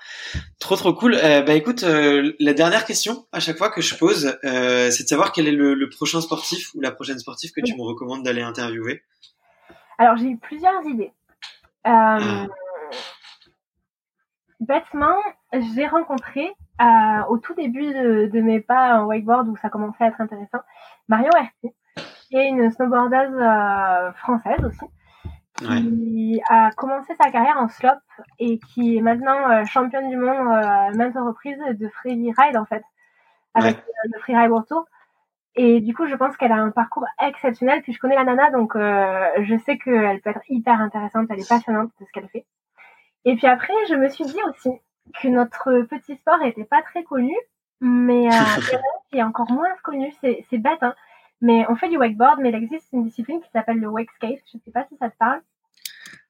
Trop 0.60 0.76
trop 0.76 0.94
cool. 0.94 1.14
Euh, 1.14 1.42
bah 1.42 1.54
écoute, 1.54 1.82
euh, 1.82 2.32
la 2.38 2.54
dernière 2.54 2.84
question 2.84 3.26
à 3.32 3.40
chaque 3.40 3.58
fois 3.58 3.70
que 3.70 3.80
je 3.80 3.96
pose, 3.96 4.38
euh, 4.44 4.90
c'est 4.90 5.02
de 5.02 5.08
savoir 5.08 5.32
quel 5.32 5.48
est 5.48 5.52
le, 5.52 5.88
prochain 5.88 6.20
sportif 6.20 6.74
ou 6.74 6.80
la 6.80 6.92
prochaine 6.92 7.18
sportive 7.18 7.50
que 7.52 7.60
tu 7.60 7.76
me 7.76 7.82
recommandes 7.82 8.22
d'aller 8.22 8.42
interviewer. 8.42 9.02
Alors 9.98 10.16
j'ai 10.16 10.28
eu 10.28 10.38
plusieurs 10.38 10.86
idées. 10.86 11.12
Ah. 11.84 12.46
Bêtement, 14.60 15.16
j'ai 15.74 15.86
rencontré 15.86 16.52
au 17.28 17.38
tout 17.38 17.54
début 17.54 17.92
de, 17.92 18.40
mes 18.40 18.60
pas 18.60 19.00
en 19.00 19.06
wakeboard 19.06 19.48
où 19.48 19.56
ça 19.56 19.70
commençait 19.70 20.04
à 20.04 20.08
être 20.08 20.20
intéressant, 20.20 20.60
Marion 21.08 21.30
Herty, 21.36 21.74
qui 22.28 22.36
est 22.36 22.48
une 22.48 22.70
snowboardeuse 22.70 24.14
française 24.16 24.64
aussi 24.64 24.86
qui 25.68 26.40
a 26.48 26.70
commencé 26.72 27.14
sa 27.20 27.30
carrière 27.30 27.58
en 27.58 27.68
slop 27.68 27.98
et 28.38 28.58
qui 28.58 28.96
est 28.96 29.00
maintenant 29.00 29.50
euh, 29.50 29.64
championne 29.64 30.08
du 30.08 30.16
monde 30.16 30.48
euh, 30.48 30.96
maintes 30.96 31.14
reprises 31.16 31.58
de 31.58 31.88
freeride 31.88 32.56
en 32.56 32.64
fait, 32.64 32.82
avec 33.54 33.76
euh, 33.76 34.08
le 34.12 34.20
freeride 34.20 34.50
World 34.50 34.66
Tour. 34.66 34.86
Et 35.56 35.80
du 35.80 35.94
coup, 35.94 36.06
je 36.06 36.14
pense 36.14 36.36
qu'elle 36.36 36.52
a 36.52 36.56
un 36.56 36.70
parcours 36.70 37.04
exceptionnel. 37.20 37.82
Puis 37.82 37.92
je 37.92 37.98
connais 37.98 38.14
la 38.14 38.24
nana, 38.24 38.50
donc 38.50 38.76
euh, 38.76 39.28
je 39.42 39.56
sais 39.58 39.78
qu'elle 39.78 40.20
peut 40.20 40.30
être 40.30 40.42
hyper 40.48 40.80
intéressante. 40.80 41.26
Elle 41.30 41.40
est 41.40 41.48
passionnante 41.48 41.90
de 42.00 42.06
ce 42.06 42.12
qu'elle 42.12 42.28
fait. 42.28 42.46
Et 43.24 43.36
puis 43.36 43.46
après, 43.46 43.74
je 43.88 43.94
me 43.94 44.08
suis 44.08 44.24
dit 44.24 44.40
aussi 44.48 44.70
que 45.20 45.28
notre 45.28 45.82
petit 45.82 46.16
sport 46.16 46.40
était 46.42 46.64
pas 46.64 46.82
très 46.82 47.02
connu, 47.02 47.34
mais 47.80 48.28
euh, 48.28 48.30
qui 49.10 49.18
est 49.18 49.22
encore 49.22 49.50
moins 49.50 49.74
connu. 49.82 50.12
C'est 50.22 50.58
bête, 50.58 50.82
hein. 50.82 50.94
Mais 51.42 51.64
on 51.70 51.74
fait 51.74 51.88
du 51.88 51.96
wakeboard, 51.96 52.38
mais 52.40 52.50
il 52.50 52.54
existe 52.54 52.88
une 52.92 53.04
discipline 53.04 53.40
qui 53.40 53.50
s'appelle 53.50 53.78
le 53.78 53.88
wake 53.88 54.10
skate. 54.12 54.40
Je 54.52 54.58
sais 54.58 54.70
pas 54.70 54.84
si 54.88 54.96
ça 54.98 55.08
te 55.08 55.16
parle. 55.16 55.40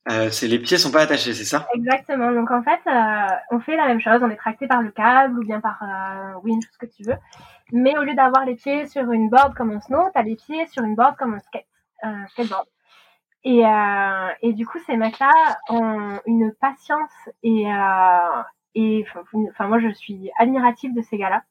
Euh, 0.09 0.31
c'est 0.31 0.49
les 0.49 0.59
pieds 0.59 0.79
sont 0.79 0.91
pas 0.91 1.03
attachés, 1.03 1.35
c'est 1.35 1.45
ça? 1.45 1.67
Exactement. 1.75 2.33
Donc 2.33 2.51
en 2.51 2.63
fait, 2.63 2.81
euh, 2.87 3.37
on 3.51 3.61
fait 3.61 3.77
la 3.77 3.87
même 3.87 4.01
chose. 4.01 4.21
On 4.23 4.31
est 4.31 4.37
tracté 4.37 4.67
par 4.67 4.83
le 4.83 4.91
câble 4.91 5.39
ou 5.39 5.45
bien 5.45 5.61
par 5.61 5.83
euh, 5.83 6.41
winch, 6.43 6.65
ce 6.73 6.79
que 6.79 6.87
tu 6.87 7.03
veux. 7.03 7.17
Mais 7.73 7.97
au 7.99 8.03
lieu 8.03 8.15
d'avoir 8.15 8.45
les 8.45 8.55
pieds 8.55 8.87
sur 8.87 9.11
une 9.13 9.29
board 9.29 9.55
comme 9.55 9.71
un 9.71 9.81
snow, 9.81 10.09
t'as 10.15 10.23
les 10.23 10.37
pieds 10.37 10.67
sur 10.69 10.83
une 10.85 10.97
board 10.97 11.17
comme 11.17 11.35
un 11.35 11.41
skate, 11.41 11.67
euh, 12.05 12.27
skateboard. 12.29 12.67
Et, 13.45 13.63
et 14.43 14.53
du 14.53 14.67
coup, 14.67 14.79
ces 14.87 14.99
mecs-là 14.99 15.31
ont 15.71 16.21
une 16.27 16.53
patience 16.61 17.31
et 17.43 17.65
et 18.75 19.05
enfin 19.51 19.67
moi 19.67 19.79
je 19.81 19.89
suis 19.89 20.31
admirative 20.39 20.95
de 20.95 21.01
ces 21.01 21.17
gars-là. 21.17 21.43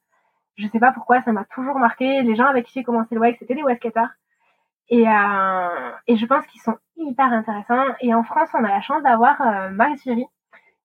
Je 0.54 0.68
sais 0.68 0.78
pas 0.78 0.92
pourquoi, 0.92 1.20
ça 1.22 1.32
m'a 1.32 1.44
toujours 1.46 1.80
marqué. 1.80 2.22
Les 2.22 2.36
gens 2.36 2.46
avec 2.46 2.66
qui 2.66 2.74
j'ai 2.74 2.84
commencé 2.84 3.16
le 3.16 3.20
wake, 3.20 3.38
c'était 3.40 3.56
des 3.56 3.74
skaters. 3.74 4.10
Et, 4.90 5.08
euh, 5.08 5.90
et 6.08 6.16
je 6.16 6.26
pense 6.26 6.44
qu'ils 6.46 6.60
sont 6.60 6.76
hyper 6.96 7.32
intéressants. 7.32 7.84
Et 8.00 8.12
en 8.12 8.24
France, 8.24 8.48
on 8.54 8.64
a 8.64 8.68
la 8.68 8.80
chance 8.80 9.02
d'avoir 9.02 9.40
euh, 9.40 9.70
Max 9.70 10.06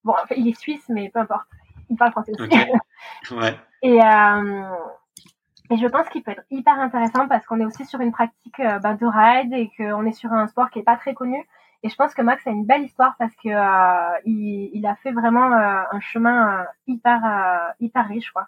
Bon, 0.04 0.14
il 0.38 0.48
est 0.48 0.60
suisse, 0.60 0.86
mais 0.90 1.10
peu 1.10 1.20
importe. 1.20 1.48
Il 1.90 1.98
parle 1.98 2.12
français 2.12 2.32
aussi. 2.40 2.50
ouais. 3.32 3.60
Et, 3.82 4.02
euh, 4.02 4.76
et 5.72 5.78
je 5.78 5.88
pense 5.88 6.08
qu'il 6.10 6.24
peut 6.24 6.32
être 6.32 6.46
hyper 6.52 6.80
intéressant 6.80 7.28
parce 7.28 7.46
qu'on 7.48 7.60
est 7.60 7.66
aussi 7.66 7.86
sur 7.86 8.00
une 8.00 8.12
pratique 8.12 8.62
bah, 8.82 8.94
de 8.94 9.06
ride 9.06 9.54
et 9.54 9.72
qu'on 9.76 10.06
est 10.06 10.14
sur 10.14 10.32
un 10.32 10.46
sport 10.48 10.70
qui 10.70 10.80
est 10.80 10.84
pas 10.84 10.98
très 10.98 11.16
connu. 11.16 11.44
Et 11.82 11.90
je 11.90 11.96
pense 11.96 12.14
que 12.14 12.22
Max 12.22 12.46
a 12.48 12.52
une 12.52 12.66
belle 12.66 12.84
histoire 12.84 13.16
parce 13.18 13.36
que 13.36 13.50
euh, 13.50 14.20
il, 14.26 14.72
il, 14.74 14.86
a 14.88 14.96
fait 14.96 15.12
vraiment 15.12 15.52
euh, 15.52 15.84
un 15.92 16.00
chemin 16.00 16.66
hyper 16.88 17.74
hyper 17.80 18.08
riche, 18.08 18.32
quoi. 18.32 18.48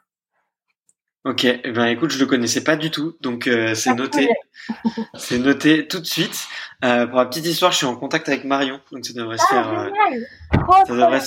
Ok, 1.27 1.43
eh 1.43 1.71
ben 1.71 1.87
écoute, 1.87 2.11
je 2.11 2.19
le 2.19 2.25
connaissais 2.25 2.63
pas 2.63 2.77
du 2.77 2.89
tout, 2.89 3.17
donc 3.19 3.47
euh, 3.47 3.75
c'est 3.75 3.93
noté. 3.93 4.29
c'est 5.17 5.39
noté 5.39 5.85
tout 5.85 5.99
de 5.99 6.05
suite. 6.05 6.47
Euh, 6.85 7.05
pour 7.05 7.17
la 7.17 7.25
petite 7.25 7.45
histoire, 7.45 7.73
je 7.73 7.77
suis 7.77 7.85
en 7.85 7.97
contact 7.97 8.29
avec 8.29 8.45
Marion, 8.45 8.79
donc 8.93 9.05
ça 9.05 9.11
devrait 9.11 9.37
se 9.37 9.43
ah, 9.49 9.53
faire. 9.53 9.73
Euh, 9.77 10.85
ça 10.87 10.93
devrait, 10.93 11.19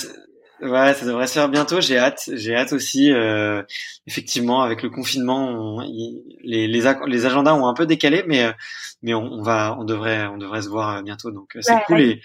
Ouais, 0.61 0.93
ça 0.93 1.05
devrait 1.05 1.27
se 1.27 1.33
faire 1.33 1.49
bientôt. 1.49 1.81
J'ai 1.81 1.97
hâte. 1.97 2.29
J'ai 2.33 2.55
hâte 2.55 2.73
aussi. 2.73 3.11
Euh, 3.11 3.63
effectivement, 4.07 4.61
avec 4.61 4.83
le 4.83 4.89
confinement, 4.89 5.81
les, 6.43 6.67
les, 6.67 6.81
les 7.07 7.25
agendas 7.25 7.53
ont 7.53 7.67
un 7.67 7.73
peu 7.73 7.85
décalé, 7.85 8.23
mais 8.27 8.53
mais 9.03 9.13
on, 9.15 9.41
va, 9.41 9.75
on 9.79 9.83
devrait, 9.83 10.27
on 10.27 10.37
devrait 10.37 10.61
se 10.61 10.69
voir 10.69 11.01
bientôt. 11.01 11.31
Donc 11.31 11.57
c'est 11.59 11.83
cool. 11.87 12.01
Et, 12.01 12.21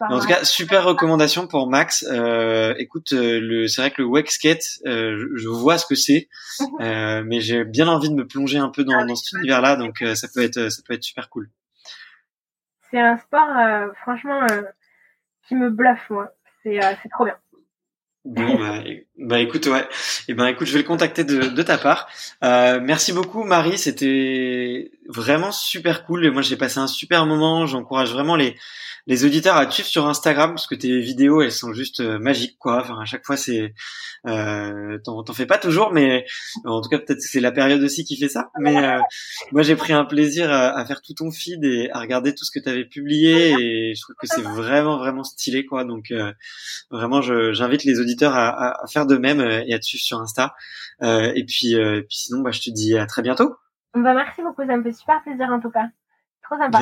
en 0.00 0.20
tout 0.20 0.26
cas, 0.26 0.44
super 0.44 0.84
recommandation 0.84 1.46
pour 1.46 1.68
Max. 1.68 2.04
Euh, 2.10 2.74
écoute, 2.78 3.08
le, 3.12 3.66
c'est 3.66 3.80
vrai 3.80 3.90
que 3.90 4.02
le 4.02 4.08
wake 4.08 4.30
skate, 4.30 4.64
euh, 4.86 5.28
je, 5.34 5.48
vois 5.48 5.78
ce 5.78 5.86
que 5.86 5.94
c'est, 5.94 6.28
euh, 6.80 7.22
mais 7.26 7.40
j'ai 7.40 7.64
bien 7.64 7.88
envie 7.88 8.08
de 8.08 8.14
me 8.14 8.26
plonger 8.26 8.58
un 8.58 8.68
peu 8.68 8.84
dans, 8.84 9.00
ah 9.00 9.04
dans 9.04 9.16
cet 9.16 9.32
univers-là. 9.32 9.76
Donc 9.76 10.04
ça 10.14 10.28
peut 10.32 10.42
être, 10.42 10.68
ça 10.70 10.82
peut 10.86 10.94
être 10.94 11.02
super 11.02 11.28
cool. 11.28 11.50
C'est 12.90 13.00
un 13.00 13.16
sport, 13.18 13.48
franchement, 14.02 14.46
qui 15.48 15.54
me 15.54 15.70
bluffe 15.70 16.08
moi. 16.10 16.30
C'est, 16.62 16.78
c'est 17.02 17.08
trop 17.08 17.24
bien. 17.24 17.36
Bon, 18.24 19.04
bah, 19.22 19.38
écoute, 19.38 19.66
ouais. 19.66 19.80
Et 19.80 19.84
eh 20.28 20.34
ben 20.34 20.46
écoute, 20.46 20.66
je 20.66 20.72
vais 20.72 20.80
le 20.80 20.84
contacter 20.86 21.24
de, 21.24 21.48
de 21.48 21.62
ta 21.62 21.78
part. 21.78 22.08
Euh, 22.42 22.80
merci 22.82 23.12
beaucoup, 23.12 23.44
Marie. 23.44 23.78
C'était 23.78 24.90
vraiment 25.08 25.52
super 25.52 26.04
cool. 26.04 26.24
Et 26.26 26.30
moi, 26.30 26.42
j'ai 26.42 26.56
passé 26.56 26.78
un 26.78 26.86
super 26.86 27.26
moment. 27.26 27.66
J'encourage 27.66 28.12
vraiment 28.12 28.36
les 28.36 28.56
les 29.06 29.24
auditeurs 29.24 29.56
à 29.56 29.66
te 29.66 29.74
suivre 29.74 29.88
sur 29.88 30.06
Instagram 30.06 30.50
parce 30.50 30.66
que 30.66 30.74
tes 30.74 31.00
vidéos 31.00 31.42
elles 31.42 31.52
sont 31.52 31.72
juste 31.72 32.00
euh, 32.00 32.18
magiques 32.18 32.56
quoi. 32.58 32.80
Enfin 32.82 33.00
à 33.00 33.04
chaque 33.04 33.24
fois 33.26 33.36
c'est 33.36 33.74
euh, 34.26 34.98
t'en, 34.98 35.24
fais 35.32 35.46
pas 35.46 35.58
toujours 35.58 35.92
mais 35.92 36.24
en 36.64 36.80
tout 36.80 36.88
cas 36.88 36.98
peut-être 36.98 37.18
que 37.18 37.28
c'est 37.28 37.40
la 37.40 37.50
période 37.50 37.82
aussi 37.82 38.04
qui 38.04 38.16
fait 38.16 38.28
ça. 38.28 38.50
Mais 38.60 38.76
euh, 38.76 39.00
moi 39.50 39.62
j'ai 39.62 39.74
pris 39.74 39.92
un 39.92 40.04
plaisir 40.04 40.52
à, 40.52 40.84
faire 40.84 41.02
tout 41.02 41.14
ton 41.14 41.30
feed 41.30 41.64
et 41.64 41.90
à 41.90 42.00
regarder 42.00 42.34
tout 42.34 42.44
ce 42.44 42.50
que 42.52 42.62
tu 42.62 42.68
avais 42.68 42.84
publié 42.84 43.52
et 43.52 43.94
je 43.94 44.00
trouve 44.00 44.14
que 44.16 44.26
c'est 44.26 44.42
vraiment 44.42 44.98
vraiment 44.98 45.24
stylé 45.24 45.66
quoi. 45.66 45.84
Donc 45.84 46.10
euh, 46.12 46.32
vraiment 46.90 47.20
j'invite 47.22 47.84
les 47.84 47.98
auditeurs 47.98 48.34
à, 48.34 48.82
à, 48.82 48.86
faire 48.86 49.06
de 49.06 49.11
même 49.18 49.40
et 49.40 49.74
à 49.74 49.78
te 49.78 49.84
suivre 49.84 50.04
sur 50.04 50.20
Insta. 50.20 50.54
et 51.00 51.44
puis 51.46 51.74
et 51.74 52.02
puis 52.02 52.16
sinon 52.16 52.42
bah 52.42 52.50
je 52.50 52.60
te 52.60 52.70
dis 52.70 52.96
à 52.96 53.06
très 53.06 53.22
bientôt. 53.22 53.56
Bah 53.94 54.14
merci 54.14 54.42
beaucoup 54.42 54.66
ça 54.66 54.76
me 54.76 54.82
fait 54.82 54.92
super 54.92 55.22
plaisir 55.22 55.48
en 55.50 55.60
tout 55.60 55.70
cas. 55.70 55.88
Trop 56.42 56.56
sympa. 56.56 56.80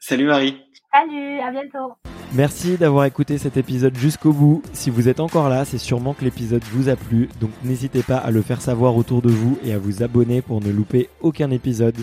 Salut 0.00 0.26
Marie. 0.26 0.56
Salut, 0.92 1.40
à 1.40 1.50
bientôt. 1.50 1.94
Merci 2.34 2.76
d'avoir 2.76 3.04
écouté 3.04 3.36
cet 3.36 3.56
épisode 3.56 3.96
jusqu'au 3.96 4.32
bout. 4.32 4.62
Si 4.72 4.90
vous 4.90 5.08
êtes 5.08 5.20
encore 5.20 5.48
là, 5.48 5.64
c'est 5.64 5.78
sûrement 5.78 6.14
que 6.14 6.24
l'épisode 6.24 6.62
vous 6.64 6.88
a 6.88 6.96
plu, 6.96 7.28
donc 7.40 7.50
n'hésitez 7.64 8.02
pas 8.02 8.18
à 8.18 8.30
le 8.30 8.42
faire 8.42 8.60
savoir 8.60 8.96
autour 8.96 9.22
de 9.22 9.30
vous 9.30 9.58
et 9.64 9.72
à 9.72 9.78
vous 9.78 10.02
abonner 10.02 10.40
pour 10.40 10.60
ne 10.60 10.70
louper 10.70 11.08
aucun 11.20 11.50
épisode. 11.50 11.96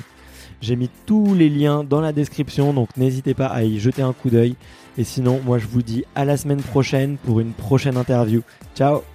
J'ai 0.62 0.76
mis 0.76 0.90
tous 1.06 1.34
les 1.34 1.50
liens 1.50 1.84
dans 1.84 2.02
la 2.02 2.12
description, 2.12 2.74
donc 2.74 2.90
n'hésitez 2.98 3.34
pas 3.34 3.48
à 3.48 3.64
y 3.64 3.80
jeter 3.80 4.02
un 4.02 4.14
coup 4.14 4.30
d'œil. 4.30 4.56
Et 4.98 5.04
sinon, 5.04 5.42
moi 5.46 5.58
je 5.58 5.68
vous 5.68 5.82
dis 5.82 6.06
à 6.16 6.26
la 6.26 6.38
semaine 6.38 6.62
prochaine 6.62 7.18
pour 7.18 7.40
une 7.40 7.54
prochaine 7.54 7.98
interview. 7.98 8.42
Ciao 8.76 9.15